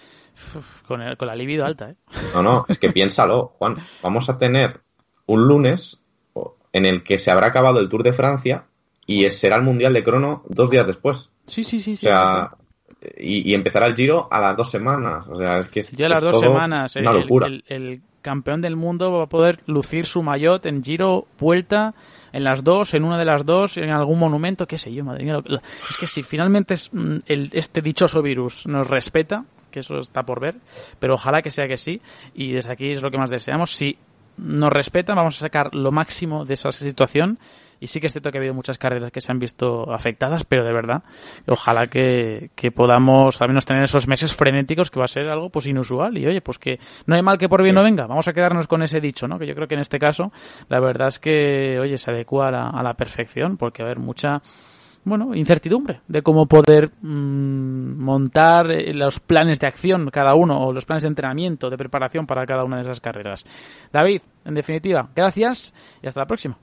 con, 0.87 1.01
el- 1.01 1.17
con 1.17 1.27
la 1.27 1.35
libido 1.35 1.65
alta, 1.65 1.89
¿eh? 1.91 1.95
No, 2.33 2.41
no, 2.43 2.65
es 2.67 2.77
que 2.79 2.91
piénsalo, 2.91 3.53
Juan. 3.57 3.75
Vamos 4.01 4.29
a 4.29 4.37
tener 4.37 4.81
un 5.27 5.47
lunes 5.47 6.01
en 6.73 6.85
el 6.85 7.03
que 7.03 7.17
se 7.17 7.31
habrá 7.31 7.47
acabado 7.47 7.79
el 7.79 7.89
Tour 7.89 8.03
de 8.03 8.13
Francia 8.13 8.65
y 9.05 9.29
será 9.29 9.55
el 9.57 9.63
Mundial 9.63 9.93
de 9.93 10.03
Crono 10.03 10.43
dos 10.47 10.69
días 10.69 10.87
después. 10.87 11.29
Sí, 11.45 11.63
sí, 11.63 11.79
sí. 11.79 11.93
O 11.93 11.97
sea, 11.97 12.51
y, 13.17 13.49
y 13.49 13.53
empezará 13.53 13.87
el 13.87 13.95
Giro 13.95 14.27
a 14.31 14.39
las 14.39 14.55
dos 14.55 14.69
semanas. 14.71 15.25
O 15.27 15.35
sea, 15.35 15.57
es 15.57 15.67
que 15.69 15.79
es, 15.81 15.91
Ya 15.91 16.07
las 16.07 16.23
es 16.23 16.31
dos 16.31 16.39
semanas. 16.39 16.95
Una 16.95 17.11
el, 17.11 17.17
locura. 17.21 17.47
el- 17.47 17.63
el 17.67 18.01
campeón 18.21 18.61
del 18.61 18.75
mundo 18.75 19.11
va 19.11 19.23
a 19.23 19.27
poder 19.27 19.61
lucir 19.65 20.05
su 20.05 20.21
maillot 20.21 20.63
en 20.67 20.83
Giro, 20.83 21.25
vuelta, 21.39 21.95
en 22.31 22.43
las 22.43 22.63
dos, 22.63 22.93
en 22.93 23.03
una 23.03 23.17
de 23.17 23.25
las 23.25 23.45
dos, 23.47 23.77
en 23.77 23.89
algún 23.89 24.19
monumento, 24.19 24.67
qué 24.67 24.77
sé 24.77 24.93
yo, 24.93 25.03
madre 25.03 25.23
mía. 25.23 25.41
Es 25.89 25.97
que 25.97 26.05
si 26.05 26.21
finalmente 26.21 26.75
es, 26.75 26.93
mm, 26.93 27.17
el, 27.25 27.49
este 27.53 27.81
dichoso 27.81 28.21
virus 28.21 28.67
nos 28.67 28.87
respeta, 28.87 29.43
que 29.71 29.79
eso 29.79 29.97
está 29.97 30.23
por 30.23 30.39
ver, 30.39 30.55
pero 30.99 31.15
ojalá 31.15 31.41
que 31.41 31.49
sea 31.49 31.67
que 31.67 31.77
sí, 31.77 32.01
y 32.33 32.51
desde 32.51 32.73
aquí 32.73 32.91
es 32.91 33.01
lo 33.01 33.09
que 33.09 33.17
más 33.17 33.29
deseamos. 33.29 33.71
Si 33.71 33.97
nos 34.37 34.71
respetan, 34.71 35.15
vamos 35.15 35.35
a 35.37 35.39
sacar 35.39 35.73
lo 35.73 35.91
máximo 35.91 36.45
de 36.45 36.53
esa 36.53 36.71
situación. 36.71 37.37
Y 37.79 37.87
sí 37.87 37.99
que 37.99 38.07
es 38.07 38.13
cierto 38.13 38.31
que 38.31 38.37
ha 38.37 38.41
habido 38.41 38.53
muchas 38.53 38.77
carreras 38.77 39.11
que 39.11 39.21
se 39.21 39.31
han 39.31 39.39
visto 39.39 39.91
afectadas, 39.91 40.45
pero 40.45 40.63
de 40.63 40.71
verdad, 40.71 41.03
ojalá 41.47 41.87
que, 41.87 42.51
que 42.53 42.71
podamos 42.71 43.41
al 43.41 43.47
menos 43.47 43.65
tener 43.65 43.83
esos 43.83 44.07
meses 44.07 44.35
frenéticos 44.35 44.91
que 44.91 44.99
va 44.99 45.05
a 45.05 45.07
ser 45.07 45.27
algo 45.29 45.49
pues 45.49 45.65
inusual. 45.65 46.15
Y 46.17 46.27
oye, 46.27 46.41
pues 46.41 46.59
que 46.59 46.79
no 47.07 47.15
hay 47.15 47.23
mal 47.23 47.39
que 47.39 47.49
por 47.49 47.63
bien 47.63 47.75
no 47.75 47.83
venga. 47.83 48.05
Vamos 48.05 48.27
a 48.27 48.33
quedarnos 48.33 48.67
con 48.67 48.83
ese 48.83 49.01
dicho, 49.01 49.27
¿no? 49.27 49.39
Que 49.39 49.47
yo 49.47 49.55
creo 49.55 49.67
que 49.67 49.75
en 49.75 49.81
este 49.81 49.97
caso, 49.97 50.31
la 50.69 50.79
verdad 50.79 51.07
es 51.07 51.19
que, 51.19 51.79
oye, 51.79 51.97
se 51.97 52.11
adecua 52.11 52.49
a 52.49 52.51
la, 52.51 52.69
a 52.69 52.83
la 52.83 52.93
perfección, 52.93 53.57
porque 53.57 53.81
a 53.81 53.85
haber 53.85 53.97
mucha 53.97 54.43
bueno, 55.03 55.33
incertidumbre 55.33 56.01
de 56.07 56.21
cómo 56.21 56.45
poder 56.45 56.91
mm, 57.01 57.97
montar 57.97 58.71
eh, 58.71 58.93
los 58.93 59.19
planes 59.19 59.59
de 59.59 59.67
acción 59.67 60.09
cada 60.11 60.35
uno 60.35 60.59
o 60.59 60.73
los 60.73 60.85
planes 60.85 61.03
de 61.03 61.09
entrenamiento, 61.09 61.69
de 61.69 61.77
preparación 61.77 62.27
para 62.27 62.45
cada 62.45 62.63
una 62.63 62.77
de 62.77 62.83
esas 62.83 62.99
carreras. 62.99 63.45
David, 63.91 64.21
en 64.45 64.53
definitiva, 64.53 65.09
gracias 65.15 65.73
y 66.01 66.07
hasta 66.07 66.21
la 66.21 66.27
próxima. 66.27 66.57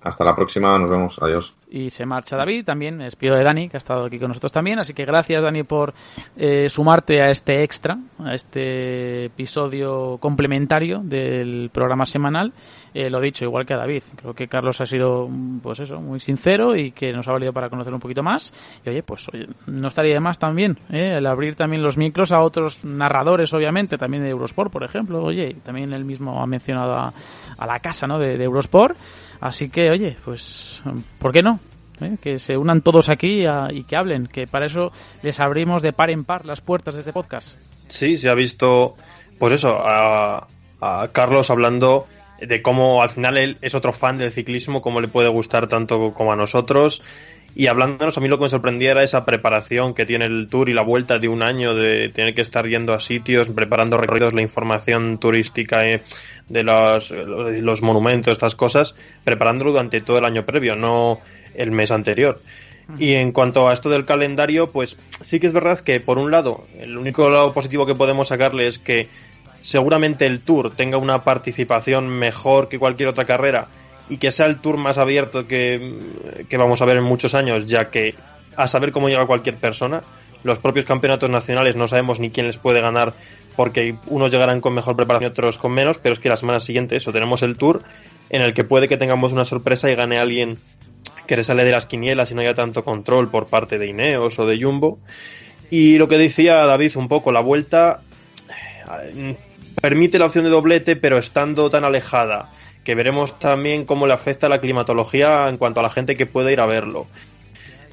Hasta 0.00 0.24
la 0.24 0.34
próxima, 0.36 0.78
nos 0.78 0.90
vemos. 0.90 1.18
Adiós. 1.20 1.54
Y 1.74 1.90
se 1.90 2.06
marcha 2.06 2.36
David, 2.36 2.64
también 2.64 2.96
me 2.96 3.02
despido 3.02 3.34
de 3.34 3.42
Dani, 3.42 3.68
que 3.68 3.76
ha 3.76 3.78
estado 3.78 4.04
aquí 4.04 4.20
con 4.20 4.28
nosotros 4.28 4.52
también. 4.52 4.78
Así 4.78 4.94
que 4.94 5.04
gracias, 5.04 5.42
Dani, 5.42 5.64
por 5.64 5.92
eh, 6.36 6.70
sumarte 6.70 7.20
a 7.20 7.30
este 7.30 7.64
extra, 7.64 7.98
a 8.20 8.32
este 8.32 9.24
episodio 9.24 10.18
complementario 10.18 11.00
del 11.02 11.70
programa 11.72 12.06
semanal. 12.06 12.52
Eh, 12.94 13.10
lo 13.10 13.20
dicho, 13.20 13.44
igual 13.44 13.66
que 13.66 13.74
a 13.74 13.78
David. 13.78 14.04
Creo 14.14 14.34
que 14.34 14.46
Carlos 14.46 14.80
ha 14.80 14.86
sido, 14.86 15.28
pues 15.64 15.80
eso, 15.80 16.00
muy 16.00 16.20
sincero 16.20 16.76
y 16.76 16.92
que 16.92 17.12
nos 17.12 17.26
ha 17.26 17.32
valido 17.32 17.52
para 17.52 17.68
conocer 17.68 17.92
un 17.92 17.98
poquito 17.98 18.22
más. 18.22 18.52
Y 18.86 18.90
oye, 18.90 19.02
pues 19.02 19.26
oye, 19.32 19.48
no 19.66 19.88
estaría 19.88 20.14
de 20.14 20.20
más 20.20 20.38
también 20.38 20.78
¿eh? 20.90 21.16
el 21.16 21.26
abrir 21.26 21.56
también 21.56 21.82
los 21.82 21.98
micros 21.98 22.30
a 22.30 22.38
otros 22.38 22.84
narradores, 22.84 23.52
obviamente, 23.52 23.98
también 23.98 24.22
de 24.22 24.30
Eurosport, 24.30 24.70
por 24.70 24.84
ejemplo. 24.84 25.24
Oye, 25.24 25.56
también 25.64 25.92
él 25.92 26.04
mismo 26.04 26.40
ha 26.40 26.46
mencionado 26.46 26.94
a, 26.94 27.12
a 27.58 27.66
la 27.66 27.80
casa 27.80 28.06
¿no? 28.06 28.20
de 28.20 28.40
Eurosport. 28.44 28.96
Así 29.40 29.68
que, 29.68 29.90
oye, 29.90 30.16
pues, 30.24 30.82
¿por 31.18 31.32
qué 31.32 31.42
no? 31.42 31.60
¿Eh? 32.00 32.16
Que 32.20 32.38
se 32.38 32.56
unan 32.56 32.82
todos 32.82 33.08
aquí 33.08 33.44
y 33.70 33.84
que 33.84 33.96
hablen, 33.96 34.26
que 34.26 34.46
para 34.46 34.66
eso 34.66 34.90
les 35.22 35.38
abrimos 35.40 35.82
de 35.82 35.92
par 35.92 36.10
en 36.10 36.24
par 36.24 36.44
las 36.44 36.60
puertas 36.60 36.94
de 36.94 37.00
este 37.00 37.12
podcast. 37.12 37.56
Sí, 37.88 38.16
se 38.16 38.30
ha 38.30 38.34
visto, 38.34 38.94
pues 39.38 39.52
eso, 39.52 39.78
a, 39.78 40.46
a 40.80 41.08
Carlos 41.12 41.50
hablando 41.50 42.06
de 42.40 42.62
cómo 42.62 43.02
al 43.02 43.10
final 43.10 43.38
él 43.38 43.58
es 43.60 43.74
otro 43.74 43.92
fan 43.92 44.16
del 44.16 44.32
ciclismo, 44.32 44.82
cómo 44.82 45.00
le 45.00 45.08
puede 45.08 45.28
gustar 45.28 45.68
tanto 45.68 46.12
como 46.12 46.32
a 46.32 46.36
nosotros. 46.36 47.02
Y 47.56 47.68
hablándonos, 47.68 48.18
a 48.18 48.20
mí 48.20 48.28
lo 48.28 48.38
que 48.38 48.44
me 48.44 48.50
sorprendía 48.50 48.90
era 48.90 49.04
esa 49.04 49.24
preparación 49.24 49.94
que 49.94 50.04
tiene 50.04 50.24
el 50.24 50.48
tour 50.48 50.68
y 50.68 50.74
la 50.74 50.82
vuelta 50.82 51.20
de 51.20 51.28
un 51.28 51.42
año 51.42 51.74
de 51.74 52.08
tener 52.08 52.34
que 52.34 52.42
estar 52.42 52.66
yendo 52.66 52.92
a 52.92 53.00
sitios, 53.00 53.48
preparando 53.48 53.96
recorridos, 53.96 54.34
la 54.34 54.42
información 54.42 55.18
turística 55.18 55.86
eh, 55.86 56.02
de 56.48 56.64
los, 56.64 57.10
los 57.10 57.82
monumentos, 57.82 58.32
estas 58.32 58.56
cosas, 58.56 58.96
preparándolo 59.22 59.70
durante 59.70 60.00
todo 60.00 60.18
el 60.18 60.24
año 60.24 60.44
previo, 60.44 60.74
no 60.74 61.20
el 61.54 61.70
mes 61.70 61.92
anterior. 61.92 62.40
Y 62.98 63.14
en 63.14 63.32
cuanto 63.32 63.68
a 63.68 63.72
esto 63.72 63.88
del 63.88 64.04
calendario, 64.04 64.70
pues 64.70 64.96
sí 65.20 65.40
que 65.40 65.46
es 65.46 65.52
verdad 65.52 65.78
que 65.80 66.00
por 66.00 66.18
un 66.18 66.30
lado, 66.30 66.66
el 66.78 66.98
único 66.98 67.30
lado 67.30 67.54
positivo 67.54 67.86
que 67.86 67.94
podemos 67.94 68.28
sacarle 68.28 68.66
es 68.66 68.78
que 68.78 69.08
seguramente 69.62 70.26
el 70.26 70.40
Tour 70.40 70.74
tenga 70.74 70.98
una 70.98 71.24
participación 71.24 72.08
mejor 72.08 72.68
que 72.68 72.78
cualquier 72.78 73.08
otra 73.08 73.24
carrera 73.24 73.68
y 74.08 74.18
que 74.18 74.30
sea 74.30 74.46
el 74.46 74.58
Tour 74.58 74.76
más 74.76 74.98
abierto 74.98 75.46
que, 75.46 75.98
que 76.48 76.56
vamos 76.56 76.82
a 76.82 76.84
ver 76.84 76.98
en 76.98 77.04
muchos 77.04 77.34
años, 77.34 77.66
ya 77.66 77.88
que 77.88 78.14
a 78.56 78.68
saber 78.68 78.92
cómo 78.92 79.08
llega 79.08 79.26
cualquier 79.26 79.56
persona, 79.56 80.02
los 80.42 80.58
propios 80.58 80.84
campeonatos 80.84 81.30
nacionales 81.30 81.74
no 81.74 81.88
sabemos 81.88 82.20
ni 82.20 82.30
quién 82.30 82.46
les 82.46 82.58
puede 82.58 82.80
ganar 82.80 83.14
porque 83.56 83.96
unos 84.06 84.30
llegarán 84.30 84.60
con 84.60 84.74
mejor 84.74 84.96
preparación 84.96 85.30
y 85.30 85.32
otros 85.32 85.58
con 85.58 85.72
menos, 85.72 85.98
pero 85.98 86.12
es 86.12 86.18
que 86.18 86.28
la 86.28 86.36
semana 86.36 86.60
siguiente 86.60 86.96
eso, 86.96 87.12
tenemos 87.12 87.42
el 87.42 87.56
Tour 87.56 87.82
en 88.30 88.42
el 88.42 88.52
que 88.52 88.64
puede 88.64 88.88
que 88.88 88.96
tengamos 88.96 89.32
una 89.32 89.44
sorpresa 89.44 89.90
y 89.90 89.94
gane 89.94 90.18
alguien 90.18 90.58
que 91.26 91.36
le 91.36 91.44
sale 91.44 91.64
de 91.64 91.72
las 91.72 91.86
quinielas 91.86 92.30
y 92.30 92.34
no 92.34 92.42
haya 92.42 92.54
tanto 92.54 92.84
control 92.84 93.30
por 93.30 93.46
parte 93.46 93.78
de 93.78 93.86
Ineos 93.86 94.38
o 94.38 94.46
de 94.46 94.60
Jumbo. 94.60 94.98
Y 95.70 95.96
lo 95.98 96.08
que 96.08 96.18
decía 96.18 96.56
David 96.66 96.96
un 96.96 97.08
poco, 97.08 97.32
la 97.32 97.40
vuelta 97.40 98.00
eh, 99.02 99.36
permite 99.80 100.18
la 100.18 100.26
opción 100.26 100.44
de 100.44 100.50
doblete, 100.50 100.96
pero 100.96 101.16
estando 101.16 101.70
tan 101.70 101.84
alejada, 101.84 102.50
que 102.84 102.94
veremos 102.94 103.38
también 103.38 103.84
cómo 103.84 104.06
le 104.06 104.12
afecta 104.12 104.48
la 104.48 104.60
climatología 104.60 105.48
en 105.48 105.56
cuanto 105.56 105.80
a 105.80 105.82
la 105.82 105.90
gente 105.90 106.16
que 106.16 106.26
puede 106.26 106.52
ir 106.52 106.60
a 106.60 106.66
verlo. 106.66 107.06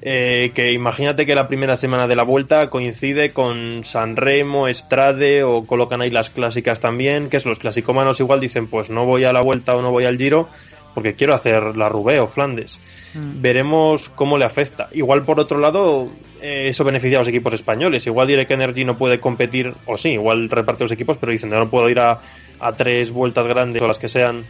Eh, 0.03 0.51
que 0.55 0.71
imagínate 0.71 1.27
que 1.27 1.35
la 1.35 1.47
primera 1.47 1.77
semana 1.77 2.07
de 2.07 2.15
la 2.15 2.23
vuelta 2.23 2.71
coincide 2.71 3.33
con 3.33 3.85
San 3.85 4.15
Remo, 4.15 4.67
Estrade 4.67 5.43
o 5.43 5.65
colocan 5.65 6.01
ahí 6.01 6.09
las 6.09 6.31
clásicas 6.31 6.79
también, 6.79 7.29
que 7.29 7.37
es 7.37 7.45
los 7.45 7.59
clasicómanos 7.59 8.19
igual 8.19 8.39
dicen 8.39 8.65
pues 8.65 8.89
no 8.89 9.05
voy 9.05 9.25
a 9.25 9.33
la 9.33 9.41
vuelta 9.41 9.75
o 9.75 9.81
no 9.83 9.91
voy 9.91 10.05
al 10.05 10.17
giro 10.17 10.49
porque 10.95 11.13
quiero 11.13 11.33
hacer 11.33 11.77
la 11.77 11.87
Roubaix 11.87 12.19
o 12.19 12.27
Flandes. 12.27 12.79
Veremos 13.13 14.09
cómo 14.09 14.37
le 14.37 14.43
afecta. 14.43 14.89
Igual 14.91 15.23
por 15.23 15.39
otro 15.39 15.59
lado, 15.59 16.09
eh, 16.41 16.67
eso 16.69 16.83
beneficia 16.83 17.17
a 17.17 17.21
los 17.21 17.27
equipos 17.29 17.53
españoles. 17.53 18.05
Igual 18.07 18.27
Direct 18.27 18.51
Energy 18.51 18.83
no 18.83 18.97
puede 18.97 19.19
competir, 19.19 19.73
o 19.85 19.97
sí, 19.97 20.09
igual 20.09 20.49
reparte 20.49 20.83
los 20.83 20.91
equipos, 20.91 21.17
pero 21.17 21.31
dicen, 21.31 21.49
no, 21.49 21.57
no 21.57 21.69
puedo 21.69 21.89
ir 21.89 21.99
a, 21.99 22.19
a 22.59 22.73
tres 22.73 23.11
vueltas 23.11 23.47
grandes 23.47 23.81
o 23.81 23.87
las 23.87 23.99
que 23.99 24.09
sean 24.09 24.43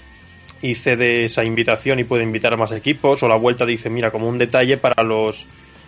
y 0.61 0.75
cede 0.75 1.25
esa 1.25 1.43
invitación 1.43 1.99
y 1.99 2.03
puede 2.03 2.23
invitar 2.23 2.53
a 2.53 2.57
más 2.57 2.71
equipos. 2.71 3.23
O 3.23 3.27
la 3.27 3.35
vuelta 3.35 3.65
dice, 3.65 3.89
mira, 3.89 4.11
como 4.11 4.27
un 4.27 4.37
detalle 4.37 4.77
para 4.77 5.03
los 5.03 5.47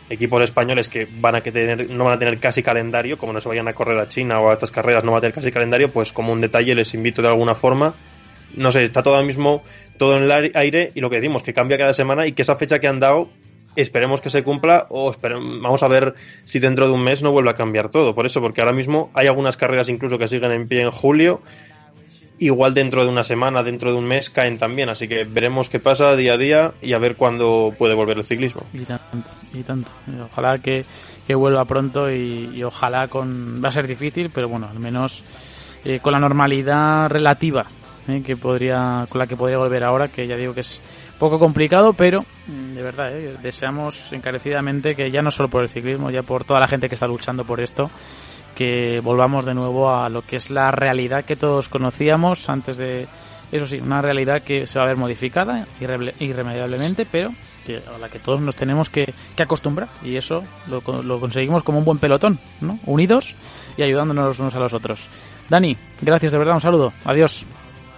equipos 0.09 0.41
españoles 0.41 0.89
que 0.89 1.07
van 1.19 1.35
a 1.35 1.41
tener, 1.41 1.89
no 1.89 2.03
van 2.03 2.13
a 2.13 2.19
tener 2.19 2.37
casi 2.39 2.61
calendario, 2.61 3.17
como 3.17 3.33
no 3.33 3.41
se 3.41 3.49
vayan 3.49 3.67
a 3.67 3.73
correr 3.73 3.99
a 3.99 4.07
China 4.07 4.39
o 4.39 4.49
a 4.49 4.53
estas 4.53 4.71
carreras 4.71 5.03
no 5.03 5.11
va 5.11 5.19
a 5.19 5.21
tener 5.21 5.33
casi 5.33 5.51
calendario, 5.51 5.89
pues 5.89 6.11
como 6.11 6.33
un 6.33 6.41
detalle 6.41 6.75
les 6.75 6.93
invito 6.93 7.21
de 7.21 7.29
alguna 7.29 7.55
forma. 7.55 7.93
No 8.55 8.71
sé, 8.71 8.83
está 8.83 9.01
todo 9.01 9.15
ahora 9.15 9.25
mismo 9.25 9.63
todo 9.97 10.17
en 10.17 10.23
el 10.23 10.51
aire 10.55 10.91
y 10.93 11.01
lo 11.01 11.09
que 11.09 11.17
decimos, 11.17 11.43
que 11.43 11.53
cambia 11.53 11.77
cada 11.77 11.93
semana 11.93 12.27
y 12.27 12.33
que 12.33 12.41
esa 12.41 12.55
fecha 12.55 12.79
que 12.79 12.87
han 12.87 12.99
dado 12.99 13.29
esperemos 13.75 14.21
que 14.21 14.29
se 14.29 14.43
cumpla 14.43 14.87
o 14.89 15.13
vamos 15.21 15.81
a 15.81 15.87
ver 15.87 16.13
si 16.43 16.59
dentro 16.59 16.87
de 16.87 16.93
un 16.93 17.03
mes 17.03 17.23
no 17.23 17.31
vuelve 17.31 17.49
a 17.49 17.55
cambiar 17.55 17.89
todo. 17.89 18.13
Por 18.13 18.25
eso, 18.25 18.41
porque 18.41 18.61
ahora 18.61 18.73
mismo 18.73 19.09
hay 19.13 19.27
algunas 19.27 19.57
carreras 19.57 19.89
incluso 19.89 20.17
que 20.17 20.27
siguen 20.27 20.51
en 20.51 20.67
pie 20.67 20.81
en 20.81 20.91
julio. 20.91 21.41
Igual 22.39 22.73
dentro 22.73 23.03
de 23.03 23.09
una 23.09 23.23
semana, 23.23 23.63
dentro 23.63 23.91
de 23.91 23.97
un 23.97 24.05
mes 24.05 24.29
caen 24.29 24.57
también. 24.57 24.89
Así 24.89 25.07
que 25.07 25.23
veremos 25.23 25.69
qué 25.69 25.79
pasa 25.79 26.15
día 26.15 26.33
a 26.33 26.37
día 26.37 26.73
y 26.81 26.93
a 26.93 26.97
ver 26.97 27.15
cuándo 27.15 27.73
puede 27.77 27.93
volver 27.93 28.17
el 28.17 28.25
ciclismo. 28.25 28.63
Y 28.73 28.79
tanto, 28.79 29.29
y 29.53 29.61
tanto. 29.61 29.91
Ojalá 30.31 30.57
que, 30.57 30.83
que 31.27 31.35
vuelva 31.35 31.65
pronto 31.65 32.11
y, 32.11 32.51
y 32.53 32.63
ojalá 32.63 33.07
con... 33.07 33.63
Va 33.63 33.69
a 33.69 33.71
ser 33.71 33.87
difícil, 33.87 34.31
pero 34.33 34.49
bueno, 34.49 34.67
al 34.69 34.79
menos 34.79 35.23
eh, 35.85 35.99
con 35.99 36.13
la 36.13 36.19
normalidad 36.19 37.09
relativa 37.09 37.65
eh, 38.07 38.21
que 38.25 38.35
podría 38.35 39.05
con 39.09 39.19
la 39.19 39.27
que 39.27 39.35
podría 39.35 39.57
volver 39.57 39.83
ahora, 39.83 40.07
que 40.07 40.27
ya 40.27 40.37
digo 40.37 40.53
que 40.53 40.61
es 40.61 40.81
poco 41.19 41.39
complicado, 41.39 41.93
pero 41.93 42.25
mm, 42.47 42.73
de 42.73 42.81
verdad, 42.81 43.17
eh, 43.17 43.37
deseamos 43.41 44.11
encarecidamente 44.13 44.95
que 44.95 45.11
ya 45.11 45.21
no 45.21 45.31
solo 45.31 45.49
por 45.49 45.61
el 45.61 45.69
ciclismo, 45.69 46.09
ya 46.09 46.21
por 46.21 46.45
toda 46.45 46.59
la 46.59 46.67
gente 46.67 46.87
que 46.87 46.95
está 46.95 47.07
luchando 47.07 47.43
por 47.43 47.59
esto, 47.59 47.89
que 48.55 48.99
volvamos 48.99 49.45
de 49.45 49.53
nuevo 49.53 49.91
a 49.91 50.09
lo 50.09 50.21
que 50.21 50.37
es 50.37 50.49
la 50.49 50.71
realidad 50.71 51.25
que 51.25 51.35
todos 51.35 51.69
conocíamos 51.69 52.49
antes 52.49 52.77
de, 52.77 53.07
eso 53.51 53.67
sí, 53.67 53.79
una 53.79 54.01
realidad 54.01 54.41
que 54.41 54.65
se 54.65 54.79
va 54.79 54.85
a 54.85 54.87
ver 54.87 54.97
modificada 54.97 55.67
irremediablemente, 55.79 57.05
pero 57.09 57.29
que 57.65 57.77
a 57.77 57.97
la 57.97 58.09
que 58.09 58.19
todos 58.19 58.41
nos 58.41 58.55
tenemos 58.55 58.89
que, 58.89 59.13
que 59.35 59.43
acostumbrar 59.43 59.89
y 60.03 60.17
eso 60.17 60.43
lo, 60.67 60.81
lo 61.01 61.19
conseguimos 61.19 61.63
como 61.63 61.79
un 61.79 61.85
buen 61.85 61.97
pelotón, 61.97 62.39
¿no? 62.61 62.79
Unidos 62.85 63.35
y 63.77 63.83
ayudándonos 63.83 64.25
los 64.25 64.39
unos 64.39 64.55
a 64.55 64.59
los 64.59 64.73
otros. 64.73 65.07
Dani, 65.49 65.77
gracias 66.01 66.31
de 66.31 66.37
verdad, 66.37 66.55
un 66.55 66.61
saludo, 66.61 66.93
adiós. 67.05 67.45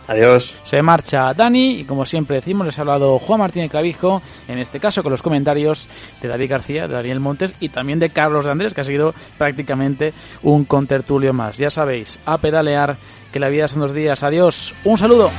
Adiós. 0.07 0.57
Se 0.64 0.82
marcha 0.82 1.34
Dani 1.34 1.80
y 1.80 1.84
como 1.86 2.06
siempre 2.06 2.38
decimos 2.38 2.65
les 2.65 2.77
ha 2.77 2.82
hablado 2.82 3.19
Juan 3.19 3.40
Martínez 3.40 3.72
Clavijo, 3.72 4.22
en 4.48 4.60
este 4.60 4.80
caso 4.80 5.03
con 5.03 5.11
los 5.11 5.22
comentarios 5.22 5.88
de 6.22 6.27
David 6.27 6.49
García, 6.49 6.88
de 6.88 6.94
Daniel 6.94 7.19
Montes 7.19 7.53
y 7.60 7.69
también 7.69 7.99
de 7.99 8.10
Carlos 8.10 8.48
Andrés, 8.48 8.73
que 8.73 8.82
ha 8.82 8.86
sido 8.86 9.14
prácticamente 9.38 10.14
un 10.44 10.65
contertulio 10.65 11.34
más. 11.34 11.57
Ya 11.57 11.69
sabéis, 11.69 12.19
a 12.26 12.38
pedalear, 12.38 12.98
que 13.32 13.40
la 13.40 13.49
vida 13.49 13.68
son 13.68 13.82
dos 13.82 13.94
días. 13.94 14.23
Adiós, 14.23 14.73
un 14.84 14.98
saludo. 14.98 15.32